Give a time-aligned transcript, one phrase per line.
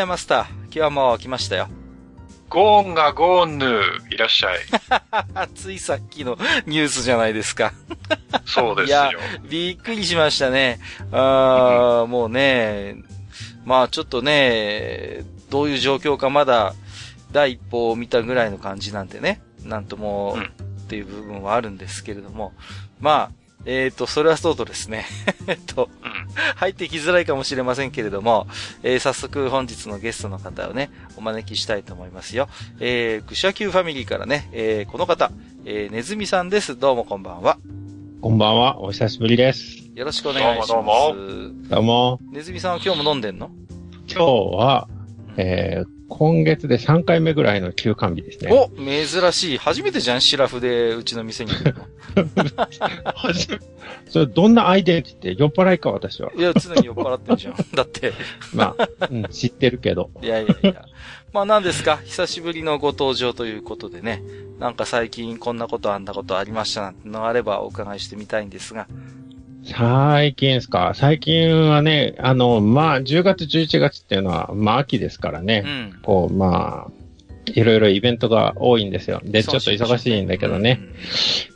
[0.00, 1.68] やいやマスター今日はもう来ましたよ
[2.48, 3.66] ゴーンがゴーンヌ
[4.10, 4.58] いらっしゃい。
[5.54, 6.36] ついさっきの
[6.66, 7.72] ニュースじゃないですか。
[8.44, 9.10] そうですよ。
[9.48, 10.80] びっくりしましたね。
[11.12, 12.96] あもうね、
[13.64, 16.74] まあちょっとね、どういう状況かまだ
[17.30, 20.36] 第一報を見たぐらいの感じなんでね、なんとも、
[20.84, 22.52] っていう部分はあるんですけれども、
[22.98, 25.06] まあ、えっ、ー、と、それはそうとですね。
[25.46, 26.10] えっと、うん、
[26.56, 28.46] 入ってきづらいかもしれませんけれども、
[28.82, 32.48] えー、早速本日のゲストの方をね、お招きしたいと思いますよ。
[32.80, 35.30] えー、愚者級ファミリーからね、えー、この方、
[35.64, 36.78] えー、ねずみさんです。
[36.78, 37.58] どうもこんばんは。
[38.22, 38.80] こんばんは。
[38.80, 39.90] お久しぶりです。
[39.94, 40.68] よろしくお願いします。
[40.72, 41.68] どうもどうも。
[41.68, 42.20] どうも。
[42.32, 43.50] ねずみさんは今日も飲んでんの？
[44.08, 44.24] 今日
[44.56, 44.88] は、
[45.36, 48.52] えー、今月で3回目ぐらいの休館日ですね。
[48.52, 49.58] お珍しい。
[49.58, 51.86] 初めてじゃんシラフでうちの店に来るの。
[54.08, 56.30] それどんなアイデンティティ酔っ払いか私は。
[56.36, 57.54] いや、常に酔っ払ってるじゃん。
[57.74, 58.12] だって。
[58.52, 60.10] まあ、うん、知ってるけど。
[60.22, 60.84] いやいやいや。
[61.32, 61.98] まあ何ですか？
[62.04, 64.22] 久しぶりのご登場ということでね。
[64.58, 68.88] なんか最近こんなことあんなことありましたなんてのがあればお伺いしてみたいんですが。
[69.64, 70.92] 最近ですか？
[70.94, 75.64] 最近はね、あの、まあ、10月、11月っていうのは、まあ、秋ですからね。
[75.66, 76.90] うん、こう、まあ、
[77.46, 79.20] いろいろイベントが多いんですよ。
[79.24, 80.80] で、ちょっと忙しいんだけどね。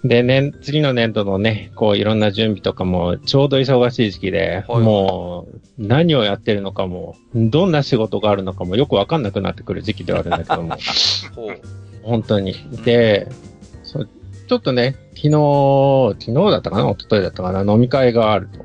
[0.03, 10.77] で、ね、次の年度のね、こう、いろんな準備とかも、ちょうど忙しい時期で、はい、もう、何をやってるのかも、どんな仕事があるのかもよくわかんなくなってくる時期ではあるんだけども。
[12.03, 12.55] 本当に。
[12.85, 13.29] で、
[14.47, 16.91] ちょっとね、昨日、昨日だったかな？
[16.91, 17.73] 一昨日だったかな？
[17.73, 18.65] 飲み会があると。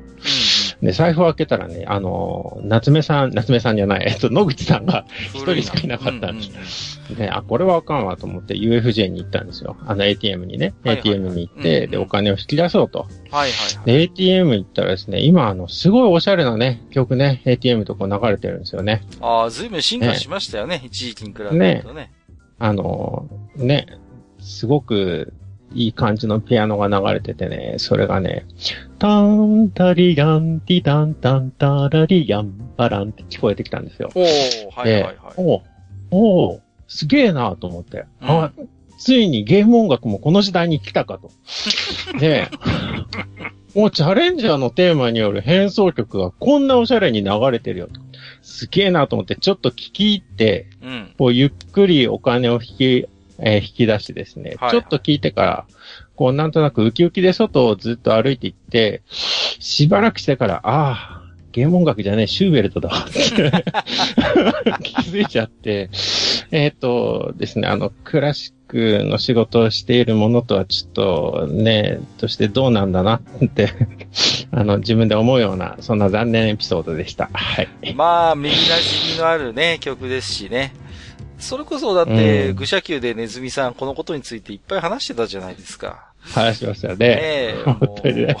[0.82, 5.04] で、財布を開けたらね、あの、夏目さん、夏目さんじゃない、えっと、野口さんが
[5.34, 7.00] 一人しかいなかったんです。
[7.16, 9.76] で、あ、これはあかんわと思って UFJ に行ったんですよ。
[9.86, 10.74] あの ATM にね。
[10.84, 13.00] はいはい、ATM に行って、で、お金を引き出そうと。
[13.00, 19.02] はいはい、はい、で、ATM 行ったらですね、今、あの、すごいおしゃれなね、曲ね、ATM とこ流れてるんですよね。
[19.20, 21.82] ああ、ずいぶん進化しましたよね、ね一時期に比べるとね。
[21.94, 22.12] ね。
[22.58, 23.86] あの、ね、
[24.38, 25.34] すごく、
[25.72, 28.46] いい感じのピアノが流れててね、それがね、
[28.98, 34.10] タンタリガンティタンタンタラリヤンバランって聞こえてきたんですよ。
[34.14, 35.14] おー、はいはいはい。
[35.36, 35.62] お
[36.10, 38.52] おすげえなと思って、うん、あ。
[38.98, 41.30] ついにゲーム音楽もこの時代に来たかと。
[42.18, 42.48] で、
[43.74, 48.00] もうチャレンジャーのテーマによる変奏曲がこんなおしゃれに流れてるよと。
[48.42, 53.06] すげえなと思って、ちょっと聞き入って、うん、こうゆっくりお金を引き
[53.42, 55.66] えー、引き出してですね、はい、ちょっと聞いてから、
[56.16, 61.20] こうなんとなくウキウキで外をずっと歩いていって、しばらくしてから、ああ、
[61.52, 62.90] ゲーム音楽じゃねえ、シューベルトだ
[64.82, 65.90] 気づいちゃって、
[66.52, 73.70] えっ、ー、とですね、あの、クラシックの仕事をしているものとはちょっとね、としてどうなんだなって
[74.52, 77.30] あの、自分で思うような、そんな残念エピソードでした。
[77.32, 77.68] はい。
[77.94, 80.72] まあ、右なじみのあるね、曲ですしね。
[81.40, 86.10] それこそだって、愚者級でネズミさん、このことについていっぱい話してたじゃないですか。
[86.22, 86.96] 話しましたね。
[86.96, 88.36] ねえ、 本当にね。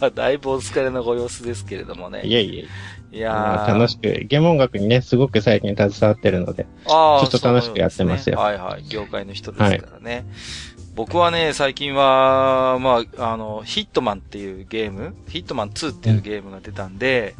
[0.00, 2.22] だ だいぶお疲れのご様子ですけれどもね。
[2.24, 2.66] いえいえ。
[3.10, 8.36] いや楽しく、ゲーム音楽にね、すごく最近携わってるので、ちょっと楽しくやってますよ。
[8.36, 8.84] すね、はいはい。
[8.88, 10.14] 業界の人ですからね。
[10.14, 10.24] はい、
[10.94, 17.34] 僕はね、最近は、まあ、あの、ヒットマンっていうゲーム、ヒットマン2っていうゲームが出たんで、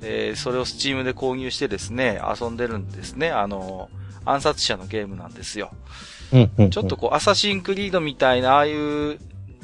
[0.00, 3.30] うん、えー、それをスチームで購入してですね、遊んでるんですね。
[3.30, 3.90] あの、
[4.24, 5.72] 暗殺者のゲームなんですよ。
[6.70, 9.18] ちょっとこう、アサシンクリードみたいな、ああいう、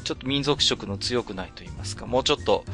[0.04, 2.64] ちょっと民族色の強くないと言いますか、もうちょっと、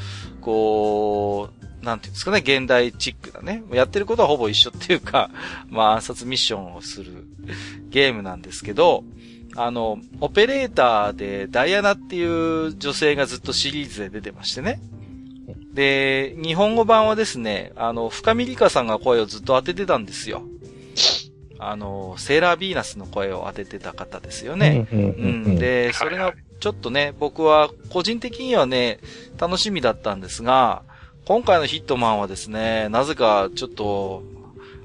[0.40, 3.62] こう、なんていうんですかね、現代チックだね。
[3.72, 5.30] やってることはほぼ一緒っていうか、
[5.68, 7.26] まあ暗殺ミッションをする
[7.90, 9.04] ゲームなんですけど、
[9.54, 14.80] あの、オペレーターでダイアナっていう女性がずっとシリーズで出てましてね。
[15.74, 20.42] で、日本語版はですね、あの、深見里香さんが声をずっと当ててたんですよ。
[21.70, 24.86] あの、セーラービーナスの声を当ててた方ですよね。
[24.92, 25.58] うん。
[25.58, 28.98] で、それがちょっとね、僕は個人的にはね、
[29.38, 30.82] 楽しみだったんですが、
[31.24, 34.22] 今回のヒットマンはですね、なぜかちょっと、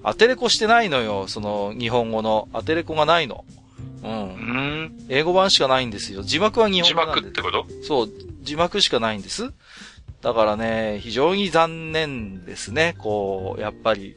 [0.03, 2.47] アテレコしてないのよ、その日本語の。
[2.53, 3.43] アテレコがないの。
[4.03, 4.11] うん。
[4.11, 5.05] うん。
[5.09, 6.23] 英語版しかないんですよ。
[6.23, 7.21] 字幕は日本語なんで。
[7.21, 7.65] 字幕ってこと？
[7.83, 8.09] そう、
[8.41, 9.51] 字幕しかないんです。
[10.21, 12.95] だからね、非常に残念ですね。
[12.97, 14.15] こう、やっぱり。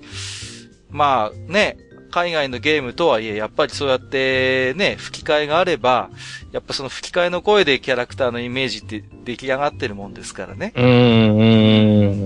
[0.91, 1.79] まあね、
[2.12, 6.11] 海外のゲームとはいえ、やっぱりそうやってね、吹き替えがあれば、
[6.53, 10.73] やっぱその吹き替えの声でキャラクターのイメージって出来上がってるもんですからね。
[10.76, 10.82] う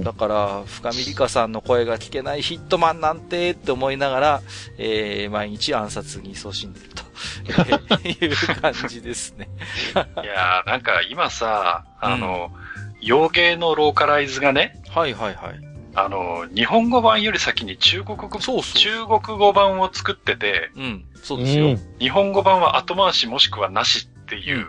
[0.01, 0.05] ん。
[0.05, 4.43] だから、深見里香さんの声が聞けないヒットマンなんてって思いながら、
[4.77, 9.49] えー、毎日暗殺に勤しんでるという感じですね。
[9.95, 12.67] いやー、なんか今さ、あの、うん
[13.01, 15.66] 洋芸のローカライズがね、はいはいはい。
[15.97, 21.77] あの、日本語版より先に中国語、そうそう中国語版を作ってて、うん、そうですよ。
[21.99, 24.69] 日本語版は後回しもしくはなしっていう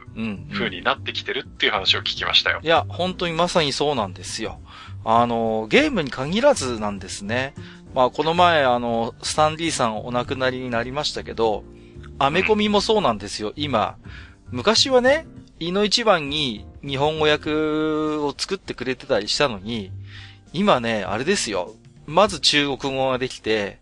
[0.53, 2.62] 風になってきてるっていう話を聞きましたよ。
[2.63, 4.62] いや、本当にまさにそうなんですよ。
[5.03, 7.53] あの、ゲームに限らずなんですね。
[7.94, 11.65] まあ、この前、あの、スタンリーさんお亡くなりになりましたけど、
[12.19, 13.97] アメコミもそうなんですよ、今。
[14.50, 15.25] 昔はね、
[15.59, 19.91] 胃の一番に日本語訳を作ってくれてたりしたのに、
[20.53, 21.73] 今ね、あれですよ。
[22.05, 23.79] まず中国語ができて、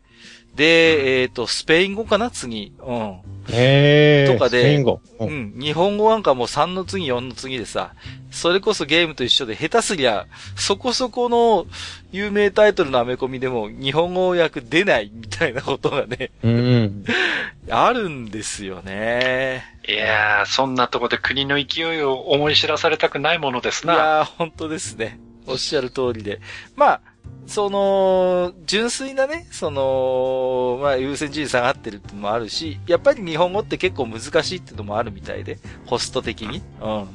[0.55, 2.73] で、えっ、ー、と、スペイン語かな次。
[2.79, 3.19] うん。
[3.49, 5.53] へとかで、スペイン語、うん。
[5.59, 7.93] 日本語なんかもう3の次、4の次でさ、
[8.31, 11.67] それこそゲームと一緒で下手すりゃ、そこそこの
[12.13, 17.03] 有名タイトルのアメコミでも日本語訳出ないみたいなことがね、うん。
[17.69, 19.63] あるんですよね。
[19.87, 23.93] いやー、そんなとこで国の勢いを思い知らされたくないものですな。
[23.93, 25.19] いやー、本当ですね。
[25.47, 26.41] おっしゃる通りで。
[26.75, 27.01] まあ、
[27.47, 36.61] その、純粋なね、その、まあ、優先順位下がってるってのもあるし、やっぱり日本語って結構難しいってのもあるみたいで、ホスト的に。
[36.81, 37.07] うん。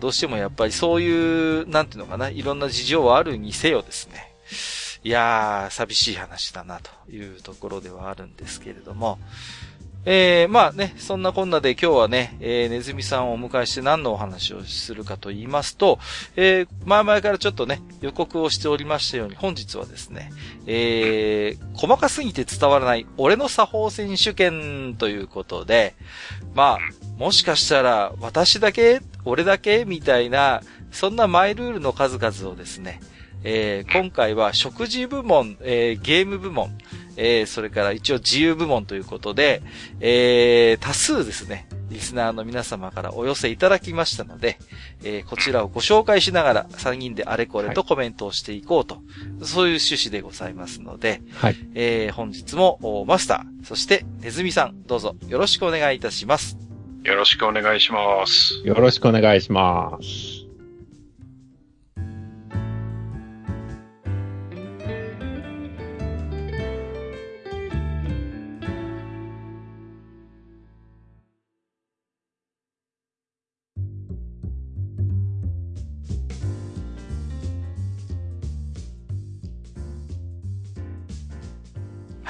[0.00, 4.32] どうしてもやっぱりそういう、なんていうのかな、いろんな事情はあるにせよですね。
[5.04, 9.18] いやー、寂しい話だなというところではあるんですけれども、
[10.04, 16.00] えー、まあね、そんなこんなで今日はね、えー、ネズミさんをお迎えして何のお話をするかと言いますと、
[16.34, 20.32] えー、前々からちょっとね、予告をしておりましたように、本日はですね、
[20.66, 25.94] えー、細かすぎて伝わらない俺の作法選手権ということで、
[26.54, 26.78] まあ、
[27.16, 33.00] もしかしたら私だけ俺だけみたいな、そんなマイルールの数々をですね、
[33.44, 36.76] えー、今回は食事部門、えー、ゲーム部門、
[37.16, 39.62] えー、それから一応自由部門ということで、
[40.00, 44.58] えー、多数ですね、リスナーの皆様からお寄せいただきましたので、
[45.04, 49.00] えー、こちらをご紹介しながら3人であれこれとコメントをしていこうと、は
[49.42, 56.56] い、そういう趣旨でございますので、はい、えー、本日もマスター、そしてネズミさん、どうぞよろしくお願いいたします。
[57.04, 58.62] よろしくお願いします。
[58.64, 60.41] よろしくお願いします。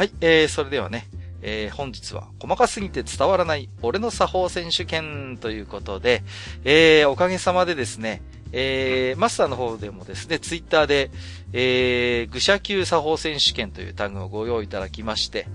[0.02, 1.06] はい、えー、それではね、
[1.42, 6.24] えー、本日は細かすぎて伝わらない俺の作法選手権ということで、
[6.64, 8.20] えー、おかげさまでですね、
[8.50, 11.12] えー、マスターの方でもですね、ツイッターで、
[11.52, 15.46] えー、愚者級作法選手権というタグをご用意いただきまして、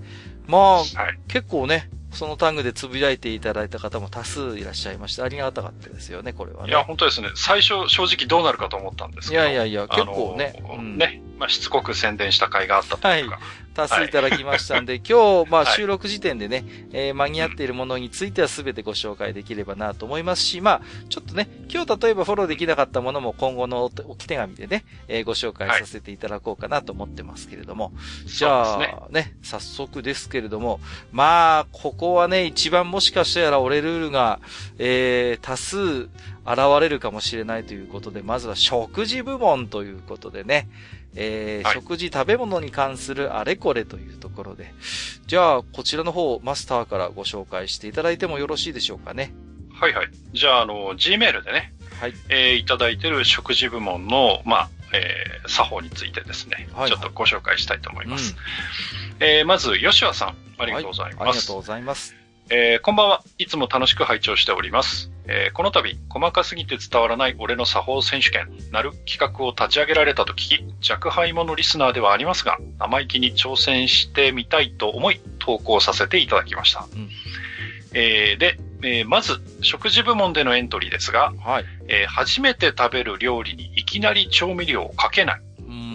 [0.46, 0.86] まあ、はい、
[1.28, 6.70] 結構ね、そのタグでつぶやいていただいた方も多数いらっしゃいまして、ありがたかったですよね、これはね。
[6.70, 7.28] いや、本当ですね。
[7.34, 9.42] 最初、正直どうなるかと思ったんですけど。
[9.42, 10.62] いやいやいや、結構ね。
[10.74, 11.20] うん、ね。
[11.38, 13.36] まあ、しつこく宣伝した回があったというか。
[13.36, 13.67] はい。
[13.78, 27.84] 多数いただきましたんで、はい、今日、まあ、収録時点でね、えー、間に合っているものについては全てご紹介できればなと思いますし、まあ、ちょっとね、今日例えばフォローできなかったものも今後の置き手紙でね、えー、ご紹介させていただこうかなと思ってますけれども。
[27.84, 27.90] は
[28.24, 30.80] い、じゃあ、ね、ね、早速ですけれども、
[31.12, 34.40] まあ、ここはね、一番もしかしたら俺ルールが、
[34.78, 36.08] えー、多数
[36.48, 40.66] 現れるかもしれないということで、まずは食事部門ということでね、
[41.14, 44.72] えー、はい、食事、食べ物に関するあれこれというところで。
[45.26, 49.32] じゃあ、こちらの方、マスターからご紹介していただいてもよろしいでしょうかね。
[49.72, 50.08] はいはい。
[50.32, 52.14] じゃあ、あの、Gmail でね、はい。
[52.28, 58.36] えー、いただいている食事部門の、まあ、えー、作法についてですね、はいはい、ちょっとご紹介したいと思います。
[59.18, 61.18] うん、えー、まず、吉和さん、ありがとうございます。
[61.18, 62.27] はい、ありがとうございます。
[62.50, 63.22] えー、こんばんは。
[63.36, 65.10] いつも楽しく拝聴しております。
[65.26, 70.36] えー、この度、細かすぎて伝わらない俺の作法選手権なる企画を立ち上げられたと聞
[70.80, 76.86] き、若輩者リスナーではありますが、生意気に挑戦してみたいと思い、投稿させていただきました。
[76.90, 77.10] うん、
[77.92, 85.40] えー、で、えー、まず、食事部門でのエントリーですが、はいえー、初めて食べる料理にいきなり調味料をかけない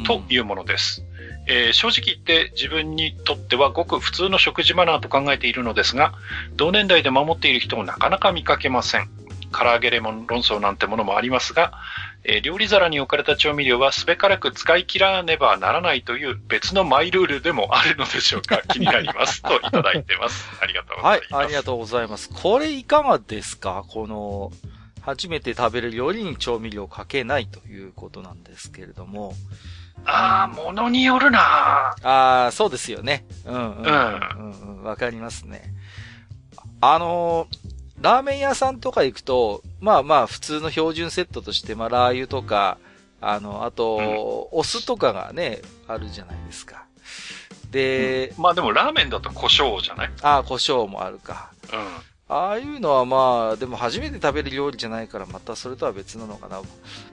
[0.06, 1.04] というものです。
[1.48, 6.14] えー、正直言って自分にとってはごく普通の食事マナーと考えているのですが、
[6.56, 9.10] 同年代で守っている人もなかなか見かけません。
[9.52, 11.74] 唐揚げレモン論争なんてものもありますが、
[12.24, 19.42] えー、料理皿に置かれた調味料はすべからく使い切らねばならないという別のマイルールでもあるのでしょうか 気になります。
[19.44, 20.50] といただいてます。
[20.60, 21.34] ありがとうございます。
[21.34, 22.30] はい、ありがとうございます。
[22.34, 23.84] これいかがですか？
[23.90, 24.52] この、
[25.02, 29.36] 初めて食べる料理に調味料をかけないということなんですけれども。
[30.06, 31.40] ああ、ものによるな
[32.04, 33.26] ああ、そうですよね。
[33.46, 33.86] うん、うん。
[33.86, 35.74] うん、うん、わかりますね。
[36.82, 37.58] あのー、
[38.02, 42.78] ラーメン屋さんとか行くと、まあまあ普通の標準セットとして、まあラー油とか、
[43.22, 46.84] あの、あと、うん、お酢とかがね、あるじゃないですか。
[47.72, 50.12] で、うん、まあでもラーメンだと胡椒じゃない？
[50.22, 51.52] ああ、胡椒もあるか。
[51.72, 51.80] うん。
[52.36, 56.62] ああいうのはまあ、でも初めて食べる料理じゃないからまたそれとは別なのかな。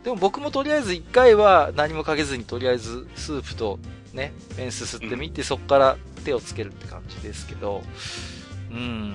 [0.02, 3.78] でも僕もとりあえず一回は何もかけずにとりあえずスープと
[4.14, 7.82] ね、麺すすってみて、そこから手をつけるって感じですけど、
[8.70, 9.14] うん。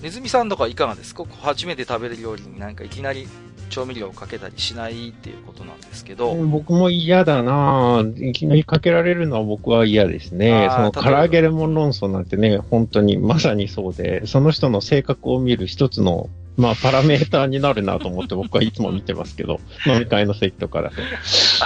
[0.00, 1.24] ネズミさんとかいかがですか？
[1.42, 3.26] 初めて食べる料理になんかいきなり
[3.70, 6.34] 調味料をかけたりしないっていうことなんですけど。
[6.34, 10.68] 僕も嫌だないきなりかけられるのは僕は嫌ですね。
[10.70, 20.96] その唐揚げレモン論争なんてね、本当にまさにそうで、その人の性格を見る一つのまあ、パラメーターになるなと思って僕はいつも見てますけど、 飲み会の席とかだと。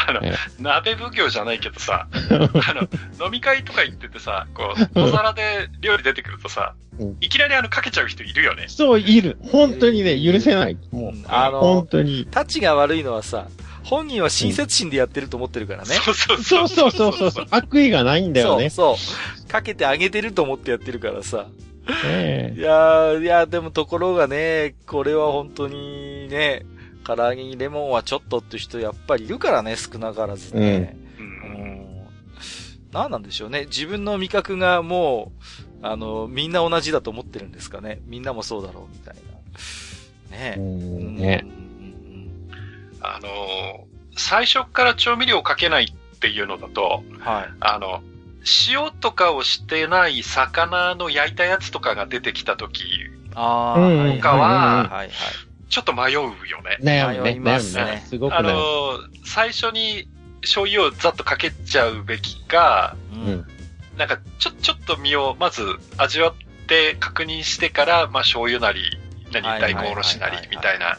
[0.06, 0.20] あの、
[0.58, 8.64] 鍋奉行じゃないけどさ、 あの、飲み会とか行っててさ、こう、お皿で料理出てくるとさ、うん、いきなりあの、かけちゃう人いるよね。
[8.68, 9.38] そう、いる。
[9.52, 10.76] 本当にね、許せない。
[10.90, 12.26] もう、あの、本当に。
[12.30, 13.46] タチが悪いのはさ、
[13.84, 15.94] 本人は親切心でやってると思ってるからね。
[15.94, 17.46] そうそうそうそうそうそう。
[17.50, 18.68] 悪意がないんだよね。
[18.68, 19.14] そうそ
[19.46, 19.48] う。
[19.48, 21.46] かけてあげてると思ってやってるからさ。
[22.04, 26.66] ねいやいや、でもところがね、これは本当にね、
[27.04, 30.96] 唐揚げにレモンはちょっとって人やっぱりいるからね、少なからずね。
[31.18, 31.24] うん。
[31.24, 32.06] うん、
[32.92, 33.64] 何なんでしょうね。
[33.66, 35.32] 自分の味覚がも
[35.82, 38.00] う、あの、みんな同じだと思ってるんですかね。
[38.04, 40.36] みんなもそうだろうみたいな。
[40.36, 40.58] ねえ。
[40.58, 41.46] うんね。
[43.00, 43.28] あの、
[44.16, 47.48] 最初から調味料をかけないっていうのだと、はい。
[47.60, 48.02] あの、
[48.68, 52.84] 塩とかをしてない魚の焼いたやつとかが出てきた時
[53.30, 55.06] とかは、
[55.68, 56.30] ちょっと迷うよ
[56.62, 56.78] ね。
[56.80, 58.04] 悩みますね。
[58.06, 60.08] すごくあの、最初に
[60.42, 63.46] 醤油をざっとかけちゃうべきか、うん、
[63.96, 65.64] なんかちょ、ちょっと身をまず
[65.96, 68.80] 味わって確認してから、まあ醤油なり、
[69.32, 70.98] 何、大根おろしなり、みたいな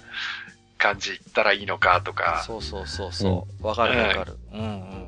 [0.77, 2.43] 感じいったらいいのかとか。
[2.45, 3.65] そうそうそうそう。
[3.65, 4.37] わ、うん、かるわかる。
[4.53, 4.98] うんうんうん。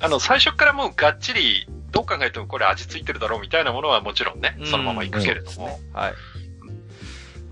[0.00, 5.68] あの、最初からもうがっちり、どう考えてもこれ味ついてるだろうみたいなものはもちろんね、そのままいくけれども。
[5.68, 6.14] ね、はい。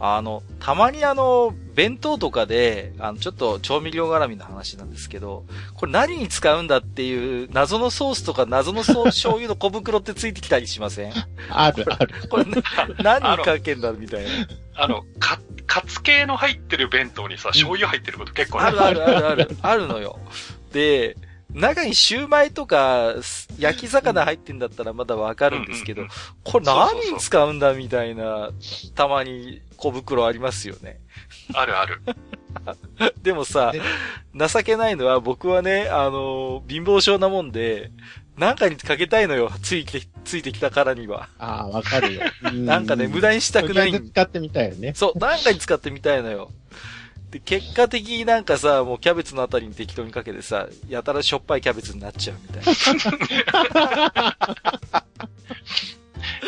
[0.04, 5.44] あの、たまにあの、弁当とかで、あの、ちょっと調味料絡みの話なんですけど、
[5.74, 11.12] これ何に使うんだっていう謎のソースとか謎のソー醤油の小袋ってついてきたりしません？
[11.50, 12.28] あるある。
[12.28, 12.44] これ
[12.98, 14.30] 何にかけんだみたいな。
[14.74, 19.56] あの、か、カツ系の入ってる弁当にさ、醤油入ってること結構あるあるあるある。
[19.62, 20.18] あるのよ。
[20.72, 21.16] で、
[21.54, 23.14] 中にシューマイとか、
[23.58, 26.06] 焼き魚入ってんだったらまだわかるんですけど、
[26.44, 28.50] これ何に使うんだみたいな、
[28.94, 31.00] たまに小袋ありますよね。
[31.54, 32.00] あるある。
[33.22, 33.72] でもさ、
[34.34, 37.90] 情けないのは僕はね、あの、貧乏症なもんで、
[38.36, 39.50] なんかにかけたいのよ。
[39.62, 41.28] ついて、ついてきたからには。
[41.38, 42.22] ああ、わかるよ。
[42.52, 43.92] なんかね、無駄にしたくない。
[43.92, 44.92] 使ってみたいよね。
[44.94, 46.50] そう、なんかに使ってみたいのよ。
[47.32, 52.74] で、結果的になんかさ、もうキャベツのあたりに適当にかけてさ、やたらしょっぱいキャベツになっちゃうみたいな。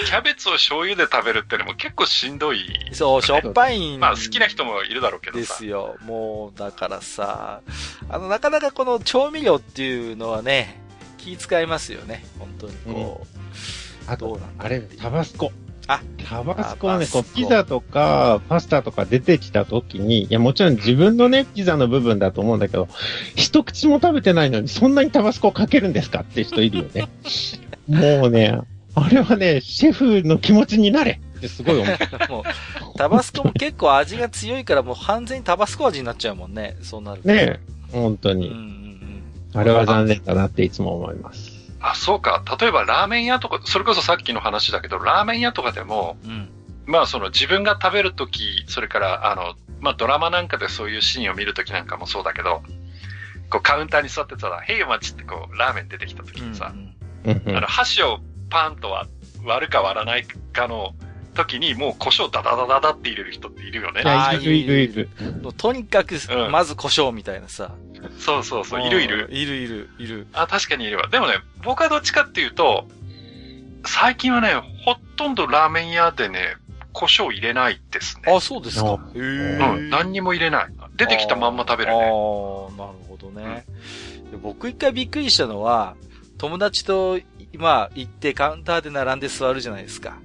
[0.07, 4.01] キャベツを醤油で食べるってのも結構しんどい、ね、そう、しょっぱいん。
[4.01, 5.41] まあ好きな人もいるだろうけどさ。
[5.41, 5.97] ですよ。
[6.05, 7.63] もう、だからさ、
[8.11, 10.83] あの、なかなかこの調味料っていうのはね、
[11.17, 12.27] 気使いますよね。
[12.39, 14.07] 本当にこう。
[14.07, 15.51] うん、あと、あれ、タバスコ。
[15.87, 22.89] あ、タバスコはね、こう、ピザとか、パスタとか出てきた時に、いや、もちろん自分のね、ピザの部分だと思うんだけど、
[23.35, 27.09] 一口も食べてないのに、そんなにタバスコかけるんですかって人いるよね。
[27.87, 28.59] もうね、
[28.95, 31.87] あれはね、シェフの気持ちになれってすごい思う。
[32.31, 37.29] もう、タバスコも結構味が強いから、もう完全にタバスコ味になっちゃうもんね、そうなると。
[37.29, 37.61] ね
[37.93, 38.49] 本当に。
[38.49, 38.63] うんうん
[39.55, 41.54] うん、あれは残念だなっていつも思います。
[41.87, 42.43] あ、そうか。
[42.59, 46.49] 例えばラーメン屋とか、それこそさっきの話だけど、ラーメン屋とかでも、うん、
[46.87, 52.63] まあその自分が食べるとき、それからあの、まあドラマなんかでそういうシーンを見るときなんかもそうだけど、
[53.51, 58.91] こうカウンターに座ってたら、へいお待ちってこう、ラーメン出てきたときにさ、うんうん、あの、箸をパンと
[59.45, 60.25] 割るか割らない
[60.55, 60.95] かの
[61.35, 64.03] 時にもう胡椒ダダダダダって入れる人っているよね。
[64.05, 65.09] あーいるいるいる。
[65.57, 67.73] とにかくう、んまず胡椒みたいなさ。
[68.19, 69.29] そうそうそう、いるいる。
[69.31, 70.27] いるいる、いる。
[70.33, 71.09] あ、確かにいるわ。
[71.09, 72.87] でもね、僕はどっちかっていうと、
[73.87, 76.57] 最近はね、ほとんどラーメン屋でね、
[76.93, 78.33] 胡椒入れないですね。
[78.33, 78.99] あ、そうですか。
[79.15, 80.67] へうん、ー何にも入れない。
[80.97, 82.07] 出てきたまんま食べるああね。
[82.07, 83.65] ー、なるほどね。
[84.31, 85.97] で僕一回びっくりしたのは、
[86.39, 87.19] 友達と、
[87.57, 90.19] まあ、行ってカウンターで並んで座るじゃないですか。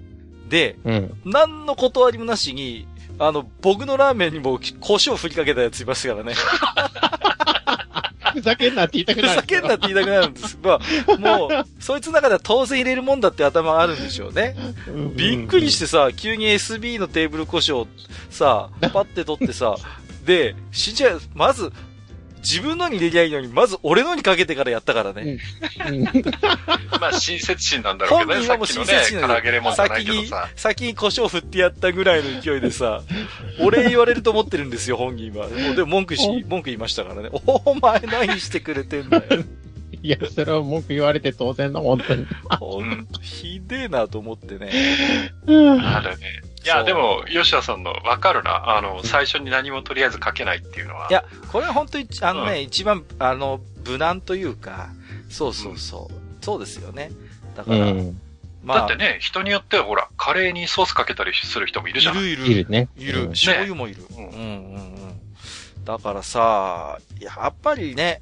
[0.49, 1.13] で、うん。
[1.25, 2.87] 何の断りもなしに、
[3.17, 6.33] あの、僕のラーメンにも胡椒振りかけたやついましたからね。
[8.33, 9.41] ふざけんなって言いたくふなる。
[9.41, 10.57] ざけんなって言いたくなるんです。
[10.61, 14.55] まあ、もう、そいつの中では当然入れるもんだって頭があるんでしょうね。
[14.87, 17.87] うんびっくりしてさ、急に SB のテーブル胡椒
[18.29, 19.75] さ、パッて取ってさ、
[20.25, 21.71] で、死んじゃう、まず、
[22.39, 25.39] 自分のに入れりゃいいのに、まず俺のにかけてからやったからね。
[25.87, 26.03] うん
[26.99, 28.35] まあ、親切心なんだろうけどね。
[28.35, 33.01] 本人はもうさっきのね親切、心な唐揚げレモンじゃない先にけどさ。、先に胡椒振ってやったぐらいの勢いでさ、
[33.59, 35.47] 俺言われると思ってるんですよ、本人は。
[35.47, 37.29] もうでも文句し、文句言いましたからね。
[37.45, 39.23] お前何してくれてんだよ。
[40.01, 42.25] いや、それは文句言われて当然の、本当に。
[42.59, 44.71] ほんひでえなと思ってね。
[45.45, 46.41] あるね。
[46.63, 48.77] いや、でも、吉田さんのわかるな。
[48.77, 51.07] あの、最初に何もとりあえずかけないっていうのは。
[51.09, 54.89] いや、これは本当に、あのね、一番、あの、無難というか、
[55.29, 56.43] そうそうそう。
[56.43, 57.11] そうですよね。
[57.55, 58.19] だから、うん。
[58.63, 62.17] まあ、だってね、人によってはほら、カレーにソースかけたりする人もいるじゃん。
[62.17, 62.47] いるいる。
[62.47, 62.89] いるね。
[62.97, 63.23] いる。
[63.23, 64.03] うん醤油もいる。
[64.09, 65.19] うんうんうんうん。
[65.85, 68.21] だからさ、やっぱりね、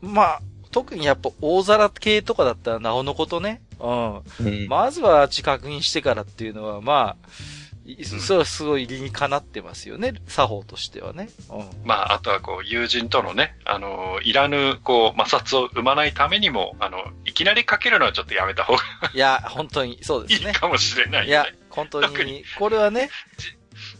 [0.00, 3.62] まあ、特にやっぱ大皿系とかだったらなおのことね。
[3.80, 4.16] うん。
[4.16, 7.57] うんまずは味確認してからっていうのは、まあ、い
[8.04, 10.14] それはすごい理にかなってますよね。
[10.26, 11.30] 作法としてはね。
[11.50, 11.86] うん。
[11.86, 18.80] まあ、あとはこう、友人とのね、あの、いらぬ、こう、摩擦を生まないためにも、あの、いきなりかけるのはちょっとやめた方が
[19.14, 20.50] いや、本当にそういですね。
[20.50, 23.10] いかもしれないいや本当特に、これはね、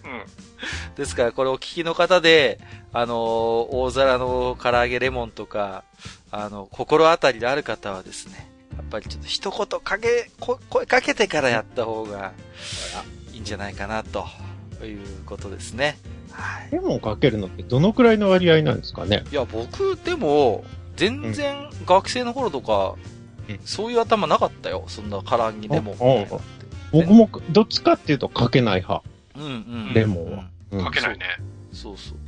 [0.04, 0.94] うん。
[0.96, 2.58] ですからこれお聞きの方で、
[2.92, 3.16] あのー
[3.70, 5.84] 大皿の唐揚げレモンとか、
[6.30, 12.32] あの、心当たりである方はですね、やっぱりちょっと一言かけ、こ声かけてからやった方が
[13.02, 13.17] いいん
[13.48, 14.26] じゃないかな、と
[14.84, 15.98] いうことですね。
[16.30, 16.68] はい。
[16.70, 19.24] レモンかけるのってどのくらいの割合なんですかね？
[19.32, 20.64] いや、僕、でも、
[20.96, 23.08] 全然学生の頃とか、うん
[23.64, 24.84] そういう頭なかったよ。
[24.88, 26.44] そんな唐揚げレモンみたいなのって。
[26.92, 29.02] 僕もどっちかっていうとかけない派。
[29.36, 29.46] うんう
[29.90, 29.94] ん。
[29.94, 30.44] レモンは。
[30.70, 31.24] うんかけないね。
[31.72, 32.18] そうそう。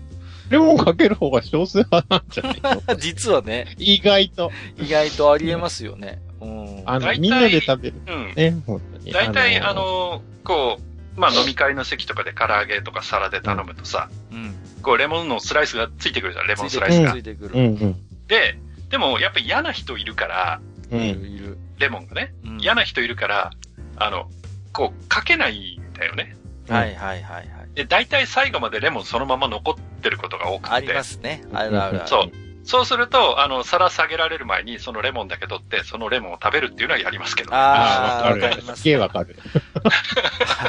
[0.50, 2.96] レモンかける方が少数派なんじゃないの？
[2.96, 4.50] 実はね、意外と。
[4.78, 6.22] 意外とありえますよね。
[6.40, 6.82] うん。
[6.86, 8.00] あの、みんなで食べる。
[8.06, 8.32] うん。
[8.34, 9.12] ね、本当に。
[9.12, 10.82] 大体、あの、こう、
[11.16, 14.54] まあ飲み会の席とかで唐揚げとか皿で頼むとさ、うん。
[14.82, 17.18] こうレモンのスライスがついてくるじゃん、レモンスライスがつ。
[17.18, 17.50] いてくる。
[17.54, 17.96] うんうん。
[18.26, 21.00] で、でもやっぱ嫌な人いるから、うん。
[21.02, 21.58] いる、いる。
[21.78, 23.50] レモンがね、うん嫌な人いるから、
[23.96, 24.28] あの、
[24.72, 26.36] こう、かけないんだよね。
[26.68, 27.46] はいはいはいはい。
[27.74, 30.74] で、大体最後までレモンそのまま残ってることが多くて。
[30.74, 31.42] ありますね。
[31.52, 32.08] あるあるある。
[32.08, 32.49] そう。
[32.62, 37.50] そうすると、あの、皿下げられる前に、そのレモンだけ取って、そのレモンを食べるっていうのはやりますけど。
[37.52, 39.36] あーわかりますすげえわかる。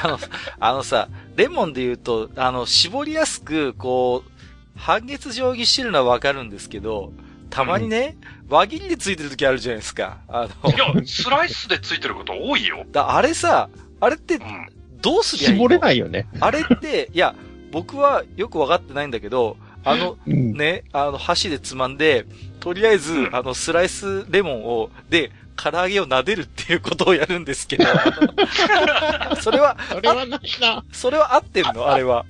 [0.03, 0.19] あの、
[0.59, 7.11] あのさ、レモンで言うと、あの、絞りやすく、こう、半月定規してるのはわかるんですけど、
[7.49, 8.15] たまにね、
[8.47, 10.19] 輪切りでついてる時あるじゃないですか。
[10.29, 12.85] あのい、や、スライスでついてること多いよ。
[12.91, 14.67] だあれさ、あれってう、ん。
[15.01, 15.63] どうすりゃいいの？
[15.63, 16.27] 絞れないよね。
[16.39, 17.35] あれって、いや、
[17.71, 20.53] 僕はよくわかってないんだけど、あの、うん。
[20.53, 22.25] ね、あの、箸でつまんで、
[22.59, 27.83] とりあえず、うんあの、スライスレモンを、で、唐揚げを撫でるっていうことをやるんですけど、
[29.41, 30.83] それは、それはないな。
[30.91, 31.87] それは合ってんの？
[31.87, 32.25] あれは。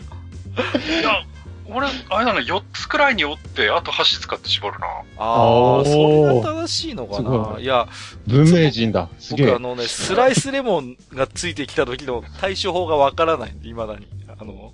[0.99, 1.23] いや、
[1.67, 4.87] 俺、あれだな、4つくらいに折って、あと箸使って絞るな。
[5.17, 7.59] ああ、それが正しいのかな？
[7.59, 7.87] いや、
[8.27, 9.07] 文明人だ。
[9.19, 9.45] すげえ。
[9.47, 14.07] 僕あのね、スライスレモンがついてきた時の対処法がわからないんで、未だに。
[14.39, 14.73] あの、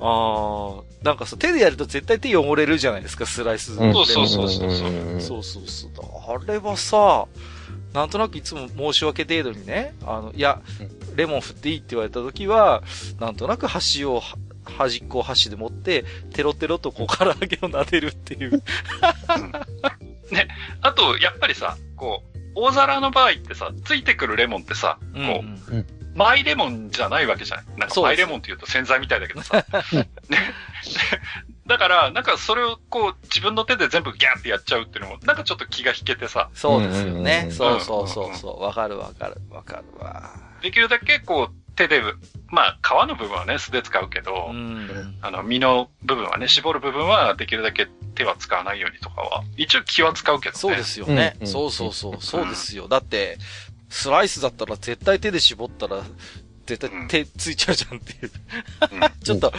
[0.00, 3.94] ああ、なんかさ、手でやると絶対手汚れるじゃないですか、スライスレモン。
[3.94, 5.90] そうそうそうそうそうんそうそうそう。
[6.26, 7.26] あれはさ、
[7.92, 10.60] なんとなくいつも申し訳程度にね、あの、いや、
[11.14, 12.82] レモン振っていいって言われた時は、
[13.20, 18.62] なんとなく箸を、は端っこを箸で持って、テロテロとこう唐揚げを撫でるっていう。
[20.80, 25.06] あと、やっぱりさ、こう、大皿の場合ってさ、ついてくるレモンってさ、こ
[25.70, 29.64] う、うんマイレモンじゃないわけじゃないなんかマイレモンって言うと洗剤みたいだけどさ。
[30.28, 30.38] ね
[31.66, 37.20] だから、なんかそれをこう自分の手で全部ギャーってやっちゃうっていうのも、なんかちょっと気が引けてさ、そうですようんうんうんう。
[37.20, 38.62] んねそうそうそうそう。
[38.62, 40.30] わかるわかるわかるわ。
[40.62, 42.02] できるだけこう手で、
[42.48, 45.16] まあ皮の部分はね、素で使うけど、うん。
[45.22, 50.58] あの身の部分はね、絞る部分はできるだけ手は使わないようにとかは、一応気は使うけどね。
[50.58, 51.36] そうですよね。
[51.40, 52.16] うんそうそうそう。
[52.20, 52.88] そうですよ。
[52.88, 53.38] だって、
[53.94, 56.02] スライスだったら絶対手で絞ったら、
[56.66, 58.30] 絶対手ついちゃうじゃんっていう。
[59.22, 59.52] ちょっと、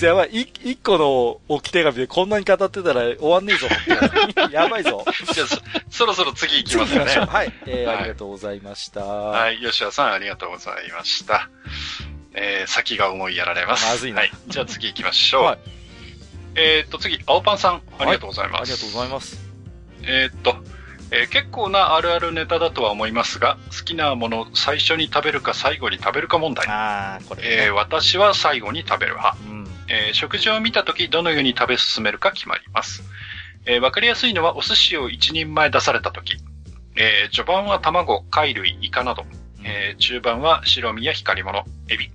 [0.00, 0.30] やばい、
[0.64, 3.68] 一個の置き手紙でこんなに語ってたら終わんねえぞ。
[4.50, 5.04] やばいぞ。
[5.34, 7.14] じゃあそ、そろそろ次行きますよね。
[7.16, 9.04] はい、えー、はい、ありがとうございました。
[9.04, 11.50] はい、吉田さんありがとうございました。
[12.32, 13.84] えー、先が思いやられます。
[13.84, 14.20] まずいな。
[14.20, 15.44] はい、じゃあ次行きましょう。
[15.44, 15.58] はい、
[16.54, 18.52] えっと、次、青パンさん、ありがとうございます。
[18.54, 19.52] はい、ありがとうございます。
[20.04, 20.56] えっと、
[21.14, 26.66] えー、結構なあるあるネタだとは思いますが、好きなもの最初に食べるか最後に食べるか問題。
[26.68, 33.02] あこれ、ね、えー、私は最後に食べる派、うん、えー、食事を見たときどのように食べ進めるか決まります。
[33.66, 36.36] えわかりやすいのはお寿司を一人前出されたとき。
[36.96, 39.24] え序盤は卵、貝類、イカなど。
[39.64, 42.10] え中盤は白身や光り物、エビ。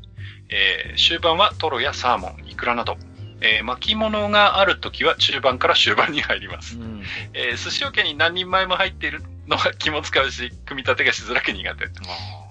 [0.49, 2.97] え終盤はトロやサーモン、イクラなど。
[3.41, 6.77] えー、巻物があるときは中盤から終盤に入ります。
[6.77, 11.85] うん、えー、寿司桶に何人前も入っているのは気も使うし、組み立てがしづらく苦手。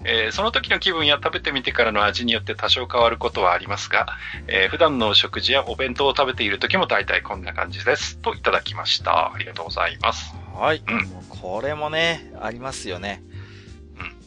[0.05, 4.07] えー、その時の気分や食べてみてからの味によって多少変わることはありますが、
[4.47, 8.19] えー、普段の食事やお弁当を食べている時も大体こんな感じです。
[8.19, 9.33] といただきました。
[9.33, 10.35] ありがとうございます。
[10.55, 10.83] はい。
[10.87, 13.23] うん、これもね、ありますよね。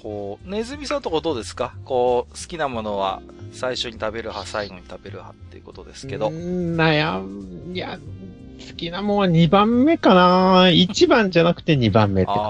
[0.03, 1.73] うん、こう、ネズミさんとこどうですか？
[1.85, 6.29] こう、好きなものは最初に食べる派、最後に食べる派っていうことですけど。
[6.29, 7.99] 悩ん、いや、
[8.67, 12.41] 好きなもんは2番目かな1番じゃなくて2番目って感じ。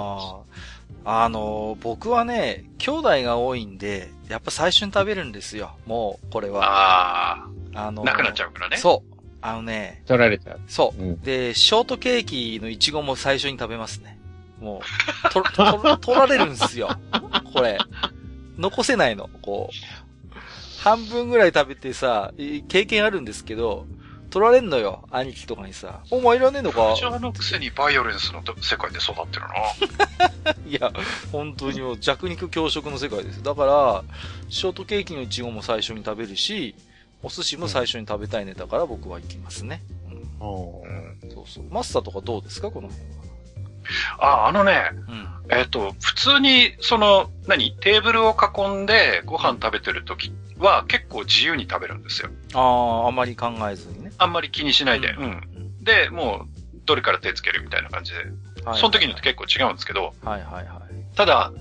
[1.06, 5.72] ああのー、僕はね、兄弟が多いんで、やっぱ最初に食べるんですよ。
[5.88, 6.64] もう、これは。
[6.64, 7.88] ああ。
[7.88, 8.78] あのー、なくなっちゃうからね。
[8.78, 9.20] そう。
[9.42, 10.04] あのね。
[10.06, 10.60] 取られちゃう。
[10.68, 11.02] そう。
[11.02, 14.19] うん、で、ショートケーキのイチゴも最初に食べますね。
[14.60, 14.82] も
[15.26, 16.90] う、と、と、取られるんですよ。
[17.54, 17.78] これ。
[18.58, 20.34] 残せないの、こう。
[20.84, 22.32] 半分ぐらい食べてさ、
[22.68, 23.86] 経験あるんですけど、
[24.30, 26.02] 取られんのよ、兄貴とかにさ。
[26.12, 30.54] お前いらねえのかじゃあのくせにバイオレンスの世界で育ってるな。
[30.70, 30.92] いや、
[31.32, 33.42] 本当にもう弱肉強食の世界です。
[33.42, 34.04] だから、
[34.50, 36.76] ショートケーキのイチゴも最初に食べるし、
[37.24, 39.82] お寿司も最初に食べたいネタから僕は行きますね。
[40.40, 40.82] うん。
[40.84, 40.88] う
[41.28, 41.64] ん、そうそう。
[41.72, 42.70] マスターとかどうですか？
[42.72, 43.19] この辺は。
[44.18, 52.30] あ、あのね、うん、えっ、ー、と、普通に、その、何テーブルを囲んでご飯食べてる時は結構自由に食べるんですよ。
[52.54, 54.12] ああ、あんまり考えずにね。
[54.18, 55.10] あんまり気にしないで。
[55.12, 55.24] うん。
[55.24, 55.26] う
[55.82, 58.18] ん、で、もう、どれから手つけるみたいな感じで。
[58.20, 58.28] はい
[58.66, 60.14] はい、その時によって結構違うんですけど。
[60.24, 61.16] はいはいはい。
[61.16, 61.52] ただ、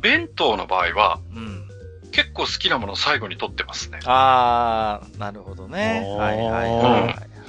[0.00, 1.68] 弁当の場合は、うん、
[2.10, 4.00] 結構好きなものを最後に取ってますね。
[4.04, 6.04] ああ、なるほどね。
[6.18, 7.39] はいはいはい、はい。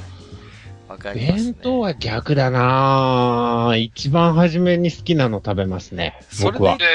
[0.91, 6.19] わかります、ね、弁当は逆だな一番初めに好きなの食べますね。
[6.43, 6.77] 僕は。
[6.77, 6.85] で、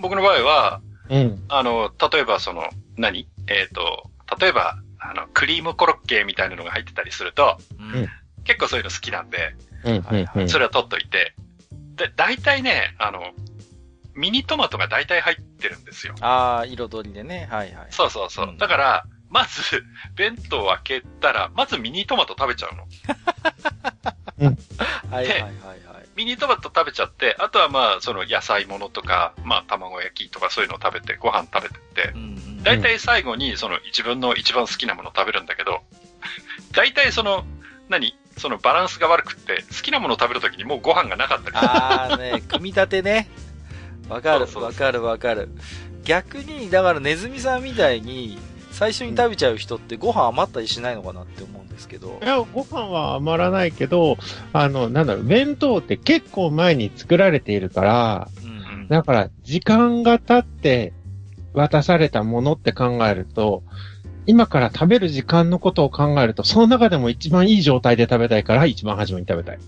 [0.00, 1.42] 僕の場合は、うん。
[1.48, 3.26] あの、例えばその、何？
[3.48, 8.08] えっ、ー、と、例えば、あの、クリームコロッケみたいなのが入ってたりすると、うん、
[8.44, 11.34] 結構そういうの好きなんで、うん、それは取っといて、
[11.96, 13.32] で、大体ね、あの、
[14.14, 16.14] ミニトマトが大体入ってるんですよ。
[16.20, 17.48] ああ、彩りでね。
[17.50, 17.86] はいはい。
[17.90, 18.48] そうそうそう。
[18.48, 19.84] うん、だから、まず、
[20.16, 22.86] 弁当を開けたら、まずミニトマト食べちゃうの。
[25.10, 25.80] はいはいはいはい。
[26.16, 32.14] ミニトマト食べちゃって、あとはまあ、その野菜ものとか、まあ、卵焼きとかそういうのを食べて、ご飯食べてって、
[32.62, 35.80] 大体最後にその一分の一番好きなものを食べるんだけど、
[36.74, 37.44] 大体その、
[37.88, 38.16] 何？
[38.36, 41.68] そのバランスが悪くって、好きなものを食べるときにもうご飯がなかったりする。
[41.68, 43.28] ああね、 組み立てね。
[44.08, 45.50] わかる、わかるわかる。
[46.04, 48.38] 逆に、だからネズミさんみたいに、
[48.80, 52.18] 最初に食べちゃう人ってご飯余ったりしないのかなって思うんですけど。
[52.22, 54.16] いや、ご飯は余らないけど、
[54.54, 60.94] あの、なんだろう、弁当って結構前に作られているから、うんうん、だから時間が経って
[61.52, 63.64] 渡されたものって考えると、
[64.24, 69.58] 今から食べる時間のことを考えると、その中でも一番いい状態で食べたいから一番初めに食べたい。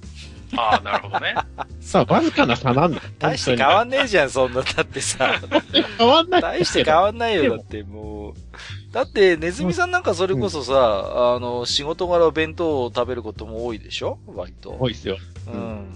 [0.57, 1.35] ああ、なるほどね。
[1.81, 3.01] さあ、わずかな差なんだ。
[3.19, 4.63] 大して変わんねえじゃん、そんな。
[4.63, 5.41] だってさ。
[5.99, 6.43] 変わんない。
[6.43, 8.35] 大して変わんないよ、だってもう。
[8.93, 14.19] だって、ネズミさんなんかそれこそさ、うん、あの、仕事柄弁当を食べることも多いでしょ？
[14.27, 14.77] 割と。
[14.79, 15.17] 多いっすよ。
[15.53, 15.93] うん。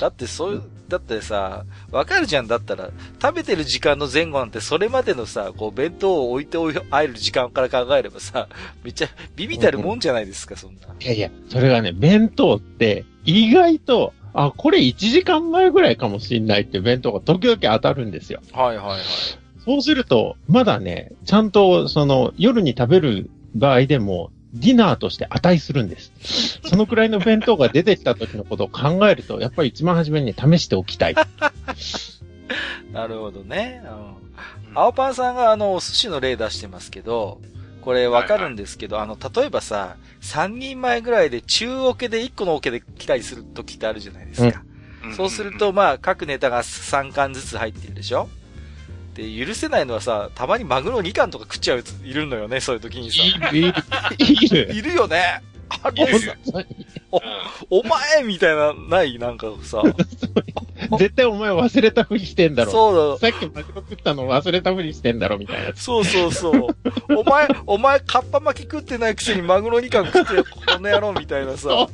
[0.00, 2.90] だってそういう、だってさ、わかるじゃんだったら、
[3.20, 8.46] 食べてる時間の前後なんてそれまでのさ、こう弁当を置いておえる時間から考えればさ、
[8.84, 10.80] めっちゃビビたるもんじゃないですか、そんな。
[11.00, 18.40] いやいや、それがね、弁当って意外と、あ、これ1時間前ぐらいかもしんないって弁当が時々当たるんですよ。
[18.52, 19.00] はいはいはい。
[19.64, 26.60] そうすると、まだね、ちゃんと、その、夜に食べる場合でも、ディナーとして値するんです。
[26.64, 31.14] そのくらいの弁当が出てきた時のことを考えると、やっぱり一番初めに試しておきたい。
[32.92, 33.82] なるほどね。
[34.68, 37.40] うん、青パンさんがあの、お寿司の例出してますけど、
[37.84, 44.62] これわかるんですけど、はいはい、あの、例えばさ、3人前ぐらいで中オケで1個のオケで来たりする時ってあるじゃないですか。
[45.04, 48.30] うん、そうすると、まあ、各ネタが3巻ずつ入ってるでしょ
[49.14, 53.22] で、許せないのはさ、たまにマグロ2貫とか食っちゃういるのよね、そういう時にさ。
[53.52, 53.74] いる、
[54.18, 54.72] いる。
[54.74, 55.42] いるよね。
[55.82, 56.06] あれ
[57.70, 59.82] お、お前みたいな、ないなんかさ。
[60.98, 62.72] 絶対お前忘れたふりしてんだろ。
[62.72, 63.30] そうだ。
[63.30, 65.74] さっきマグロ食ったの忘れたふりしてんだろ、みたいな。
[65.74, 66.76] そうそうそう。
[67.16, 71.88] お前、お前、カッパ巻き食ってないくせにマグロ2貫食ってよ、この野郎みたいなさ。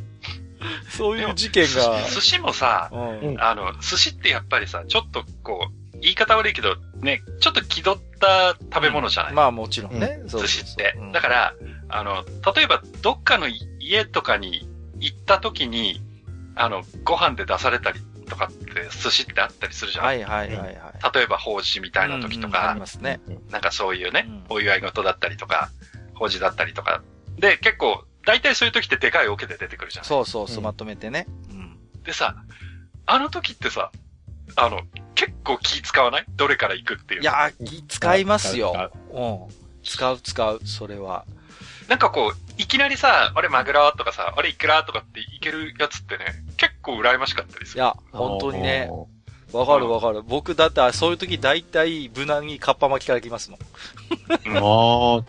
[0.91, 2.03] そういう事件が。
[2.09, 2.97] 寿司もさ、う
[3.33, 10.21] ん、あの、寿司ってやっぱりさ、ちょっとこう、言い方悪いけど、ね、ちょっと気取った食べ物じゃない、うん、まあもちろんね。
[10.27, 10.95] 寿司って。
[11.13, 11.55] だから、
[11.91, 12.25] あの、
[12.55, 13.47] 例えばどっかの
[13.79, 16.01] 家とかに行った時に、
[16.55, 20.05] あの、ご飯で出されたりとかって寿司ってあったりするじゃん。
[20.05, 20.77] はいはいはいはい。
[21.15, 23.21] 例えば法事みたいな時とか、うんうん、ありますね。
[23.51, 25.71] なんかそういうね、うん、お祝い事だったりとか、
[26.15, 27.03] 法事だったりとか。
[27.39, 30.05] で、結構、大体そういう時ってでかい桶で出てくるじゃん。
[30.05, 31.27] そうそうそう、まとめてね。
[31.51, 31.79] うん。
[32.03, 32.37] でさ、
[33.07, 33.91] あの時ってさ、
[34.57, 34.83] あの、
[35.15, 36.25] 結構気使わない？
[36.37, 37.23] どれから行くっていう。
[37.23, 38.91] いや気使いますよ。
[39.13, 39.83] うん。
[39.83, 41.25] 使う使う、それは。
[41.91, 46.25] なんかこう、いきなりさ、あれマグロとかさ、あれイクラとかっていけるやつってね、
[46.57, 47.81] 結構羨ましかったりする。
[47.81, 48.89] いや、本当にね。
[49.53, 50.23] わかるわかる。
[50.23, 53.59] 僕だってそういう時大体無難にカッパ巻きから来ますもん。
[54.57, 55.25] ああ。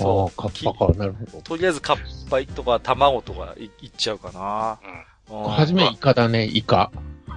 [0.00, 0.40] そう。
[0.40, 1.42] カッパか、なるほど。
[1.42, 4.78] とりあえずカッパとか卵とかいいっちゃうかな。
[5.28, 5.42] うん。
[5.42, 6.92] はじめイカだね、イカ。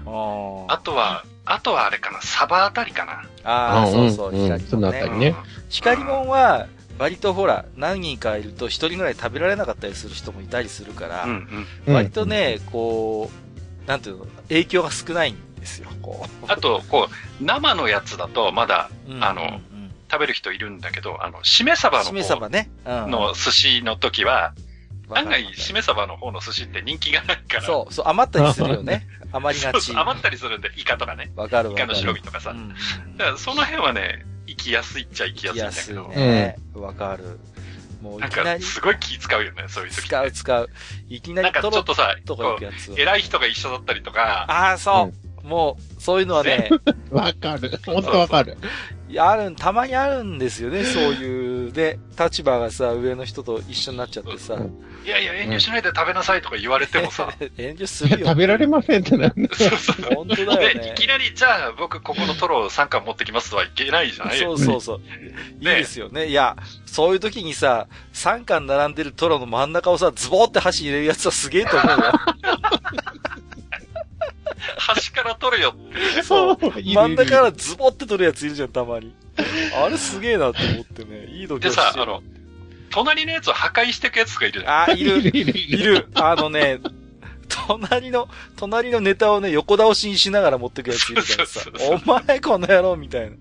[0.05, 3.23] ああとは、あとはあれかな、サバあたりかな。
[3.43, 5.35] ああ、そうそう、光もん、そのあたりね。
[5.69, 6.67] 光もんは、
[6.99, 13.31] 割とほら、何人かいると一人ぐらい食べられなかったりする人もいたりするから、うんうん、割とね、こ
[13.85, 16.45] う、なんていうの、影響が少ないんですよ、こう。
[16.47, 19.59] あと、こう、生のやつだとまだ、うん、あの、
[20.11, 24.53] 食べる人いるんだけど、あの、しめ鯖のしめ鯖ね、うん、の寿司の時は、
[25.09, 27.61] 案外、しめ鯖の方の寿司って人気がないから。
[27.63, 29.07] そう、そう、余ったりするよね。
[29.31, 29.93] 余りがち。
[29.95, 31.31] 余ったりするんで、イカとかね。
[31.35, 31.85] わかるわかる。
[31.85, 32.51] イカの白身とかさ。
[32.51, 32.69] うん、
[33.17, 36.19] だからその辺はね、行きやすいっちゃ行きやすいんだけど。
[36.19, 36.57] ね。
[36.75, 37.39] わ、かる。
[38.01, 38.63] もういきなり。
[38.63, 40.07] すごい気使うよね、そういう時。
[40.07, 40.69] 使う使う。
[41.09, 42.15] いきなりなんかちょっとさ、
[42.97, 44.45] 偉い人が一緒だったりとか。
[44.49, 45.11] ああ、そ
[45.43, 45.47] う。
[45.47, 46.69] もう、そういうのはね。
[47.11, 47.79] わかる。
[47.85, 48.57] ほんとわかる。
[49.13, 51.71] いや、ある、たまにあるんですよね、 そういう。
[51.71, 54.57] で、立場がさ、上の人と一緒になっちゃってさ。
[55.05, 57.31] いやいや、遠慮しないで食べなさいとか言われてもさ。
[57.55, 58.27] 遠慮するよ。
[58.27, 60.15] 食べられませんってなんそうそう。
[60.15, 60.93] 本当だよね。
[60.93, 65.01] いきなり、じゃあ僕ここのトロを3貫持ってきますとはいけないじゃないそうそうそう。
[65.59, 66.29] いいですよね。
[66.29, 66.55] いや、
[66.87, 71.97] そういう時にさ、3貫並んでるトロの真ん中をさ、ズボーって箸入れるやつはすげえと思うよ。
[74.77, 76.23] 端から取れよって。
[76.23, 76.57] そう。
[76.83, 79.13] 真ん中からズボって取るやついるじゃん、たまに。
[79.75, 81.25] あれすげえなと思ってね。
[81.27, 82.21] いい度胸でさ、あの、
[82.89, 84.83] 隣のやつを破壊していくやつがいるじゃん。
[84.89, 85.19] あ、いる。
[85.19, 86.07] いる。
[86.13, 86.79] あのね、
[87.49, 91.61] 隣の、隣のネタをね、横倒しにしながら持ってくやついるからさ。
[92.05, 93.35] お前この野郎みたいな。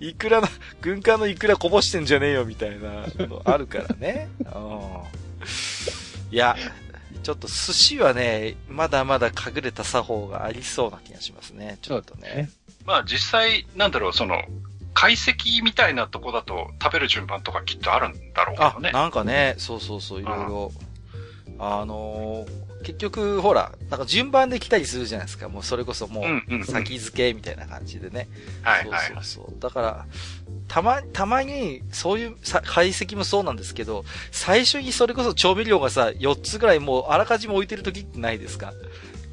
[0.00, 0.48] いくらの、
[0.80, 4.28] 軍艦のいくらこぼしてんじゃねえよみたいなのあるからね。
[6.32, 6.56] いや、
[7.22, 11.78] ちょっと寿司はね、まだまだ隠れた作法がありそうな気がしますね。
[11.82, 12.50] ちょっとね。
[12.84, 14.42] まあ実際、なんだろう、その、
[14.94, 18.90] 解析みたいなとこだと食べる順番とかきっとあるんだろうけどね。
[18.90, 20.72] あ、なんかね、そうそうそう、いろいろ。
[21.58, 25.48] あのー、結局、ほら、なんか順番で来たりするじゃないですか。
[25.48, 26.24] もうそれこそも
[26.60, 28.28] う、先付けみたいな感じでね。
[28.62, 29.00] はいはい。
[29.00, 29.60] そうそうそう。
[29.60, 30.06] だから、
[30.68, 38.72] たま、たまに、そういう解析もそうなんですけど、最初にそれこそ調味料がさ、4つぐらいもうあらかじめ置いてる時ってないですか？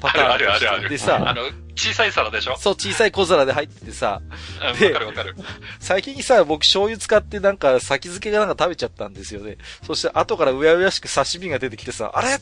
[0.00, 0.30] パターン。
[0.32, 0.88] あるあるある。
[0.88, 1.42] でさ、あの、
[1.74, 2.56] 小さい皿でしょ？
[2.58, 4.20] そう、小さい小皿で入っててさ。
[4.60, 5.34] わかるわかる。
[5.80, 9.58] 最近さ、僕醤油使ってなんか先付けがなんか食べちゃったんですよね。
[9.84, 12.38] そして後からうやうやしく刺身が出てきてさ、あれ？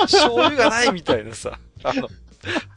[0.00, 1.58] 醤油がないみたいなさ。
[1.84, 2.08] あの、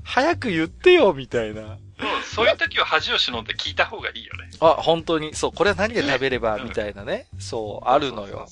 [0.04, 1.78] 早く言ってよ、みたいな。
[2.24, 4.50] そういう時は恥を忍んで聞いた方がいいよね。
[4.60, 5.34] あ、本当に。
[5.36, 7.28] そう、これは何で食べれば、みたいなね。
[7.40, 8.48] そう、あるのよ。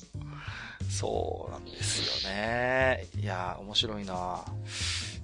[0.89, 3.08] そうなんですよね。
[3.19, 4.43] いや面白いな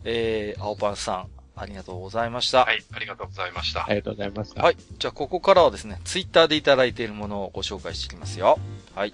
[0.04, 2.66] えー、青パンさん、ありがとうございました。
[2.66, 3.86] はい、ありがとうございました。
[3.86, 4.64] ありがとうございました。
[4.64, 4.78] はい。
[4.98, 8.58] じゃあ、ここからはですね、ツイッターでいただいているものをご紹介していきますよ。
[8.96, 9.14] はい。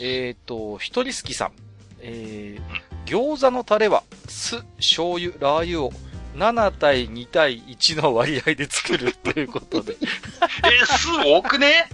[0.00, 1.52] えっ、ー、と、ひとりすきさん。
[2.00, 5.92] えー、うん、餃子のタレは、酢、醤油、ラー油を
[6.36, 9.96] 7対2対1の割合で作るということで。
[10.64, 11.88] え、酢多くね？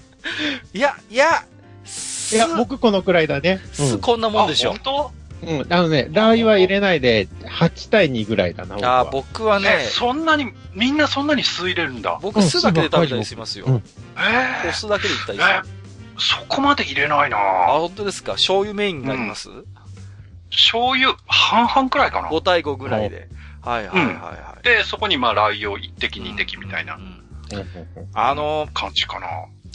[0.72, 1.44] いや、いや、
[2.32, 3.60] いや、僕このくらいだね。
[3.72, 4.70] 酢、こんなもんでしょ。
[4.70, 5.12] 本当？
[5.42, 8.98] うん、あのね、ラー油は入れないで、8対2ぐらいだな、僕は。
[9.00, 9.88] あ、僕はね。
[9.90, 12.18] そんなに、みんなそんなに酢入れるんだ。
[12.20, 13.64] 僕、酢だけで食べたりしますよ。
[13.66, 13.82] うん、
[14.16, 15.50] えー、お酢だけでいったりする。
[15.50, 15.64] えー、
[16.18, 18.32] そこまで入れないなあ、本当ですか？
[18.32, 19.64] 醤油メインになります、うん、
[20.50, 22.28] 醤油、半々くらいかな。
[22.28, 23.28] 5対5ぐらいで。
[23.62, 26.96] はいはいはい、はい、で、そこにまあラー油1滴2滴みたいな。
[26.96, 27.16] うんうん
[28.14, 29.26] あの、感じかな。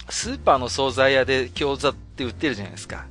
[0.10, 3.06] スーパーの惣菜屋で餃子って売ってるじゃないですか。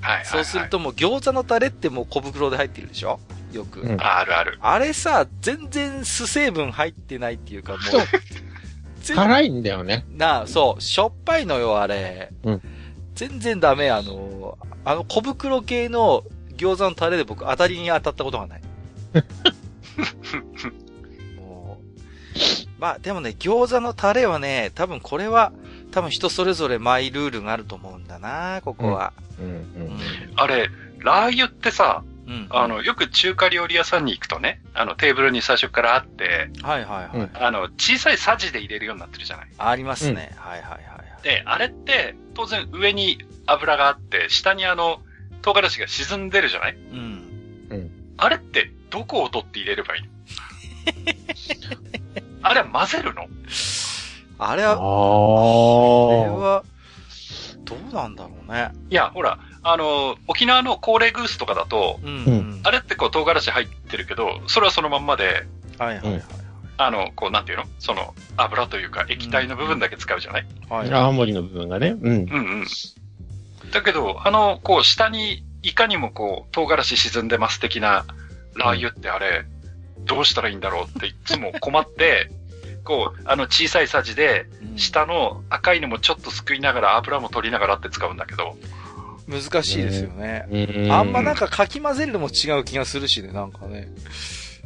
[0.00, 3.18] はいそうするともう餃子のタレってもう小袋で入ってるでしょ？
[3.52, 4.58] よく、うんあるある。
[4.60, 7.82] あれさ、全然酢成分入ってないっていうかもう。
[7.82, 8.02] そう
[9.02, 10.04] 全辛いんだよね。
[10.10, 12.30] なあ、そう、しょっぱいのよ、あれ。
[12.44, 12.62] うん
[13.14, 16.22] 全然ダメ、あの、あの小袋系の
[16.56, 18.60] 餃子のタレで僕当たりに当たったことがない。
[21.38, 21.84] もう。
[22.78, 25.52] まあでもね、餃子のタレはね、多分これは、
[25.92, 29.12] 多分人それぞれマイルールがあると思うんだな、ここは。
[29.38, 29.52] うんうう
[29.84, 30.00] んん。
[30.36, 32.46] あれ、ラー油ってさ、うん。
[32.50, 37.30] あの、よく中華料理屋さんに行くとね、あの、テーブルに最初からあって、はいはいはい。
[37.34, 39.46] あの、小さいさじで入れるようになってるじゃない？
[39.58, 40.32] ありますね。
[40.36, 41.22] はいはいはいはい。
[41.22, 45.00] で、あれって、当然上に油があって、下にあの、
[45.46, 46.74] 唐辛子が沈んでるじゃない？
[46.74, 47.22] うん。
[48.16, 50.08] あれって、どこを取って入れればいいの？
[52.42, 53.28] あれは混ぜるの？
[54.38, 54.74] ああれは、あ。
[54.74, 54.80] あれ
[56.30, 56.64] は、
[57.64, 58.72] どうなんだろうね。
[58.90, 62.60] いや、ほら、あの、沖縄の高齢グースとかだと、うん、ううん。
[62.64, 65.46] あれってこう唐辛子入ってるけど、それはそのまんまで、
[65.78, 66.22] はいはいはい。
[66.78, 67.64] あの、こう、なんていうの？
[67.78, 70.92] その、油というか液体の部分だけ使うじゃない、はい。
[70.92, 71.90] 青森の部分がね。
[71.90, 72.00] うん。
[72.02, 72.66] うん、うん
[73.72, 78.04] だけど、あの、こう、下に、いかにもこう、唐辛子沈んでます的な
[78.56, 79.44] ラー油ってあれ、
[80.04, 82.30] どうしたらいいんだろうっていつも困って、
[82.84, 88.58] こう、あの小さいさじで、うん下の赤いのもちょっとすくいながら油も取りながらって使うんだけど、
[89.26, 90.46] 難しいですよね。
[90.50, 93.88] うんあんまなんかかき混ぜるのも違う気がするしね、なんかね。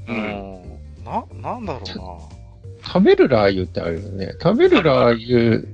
[0.08, 0.12] う。
[0.12, 1.04] うんん。
[1.04, 4.34] な、なんだろう食べるラー油ってあるよね。
[4.42, 5.64] 食べるラー油な。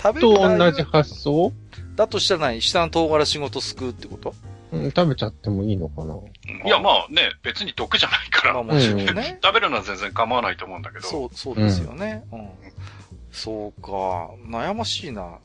[0.00, 1.52] 食べと同じ発想？
[2.00, 2.62] だとしたら何？
[2.62, 4.34] 下の唐辛子ごとすくうってこと？
[4.72, 6.14] うん、食べちゃってもいいのかな？
[6.64, 9.38] いや、まあね、別に毒じゃないから、まあもちろんね。
[9.44, 12.24] 食べるのは全然構わないと思うんだけど、そう、そうですよね。
[12.32, 12.48] うん。
[13.32, 13.88] そうか。
[14.48, 15.38] 悩ましいな。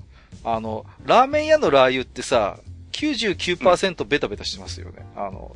[0.46, 2.58] あの、ラーメン屋のラー油ってさ、
[2.94, 5.06] 99%ベタベタしてますよね。
[5.18, 5.54] あの、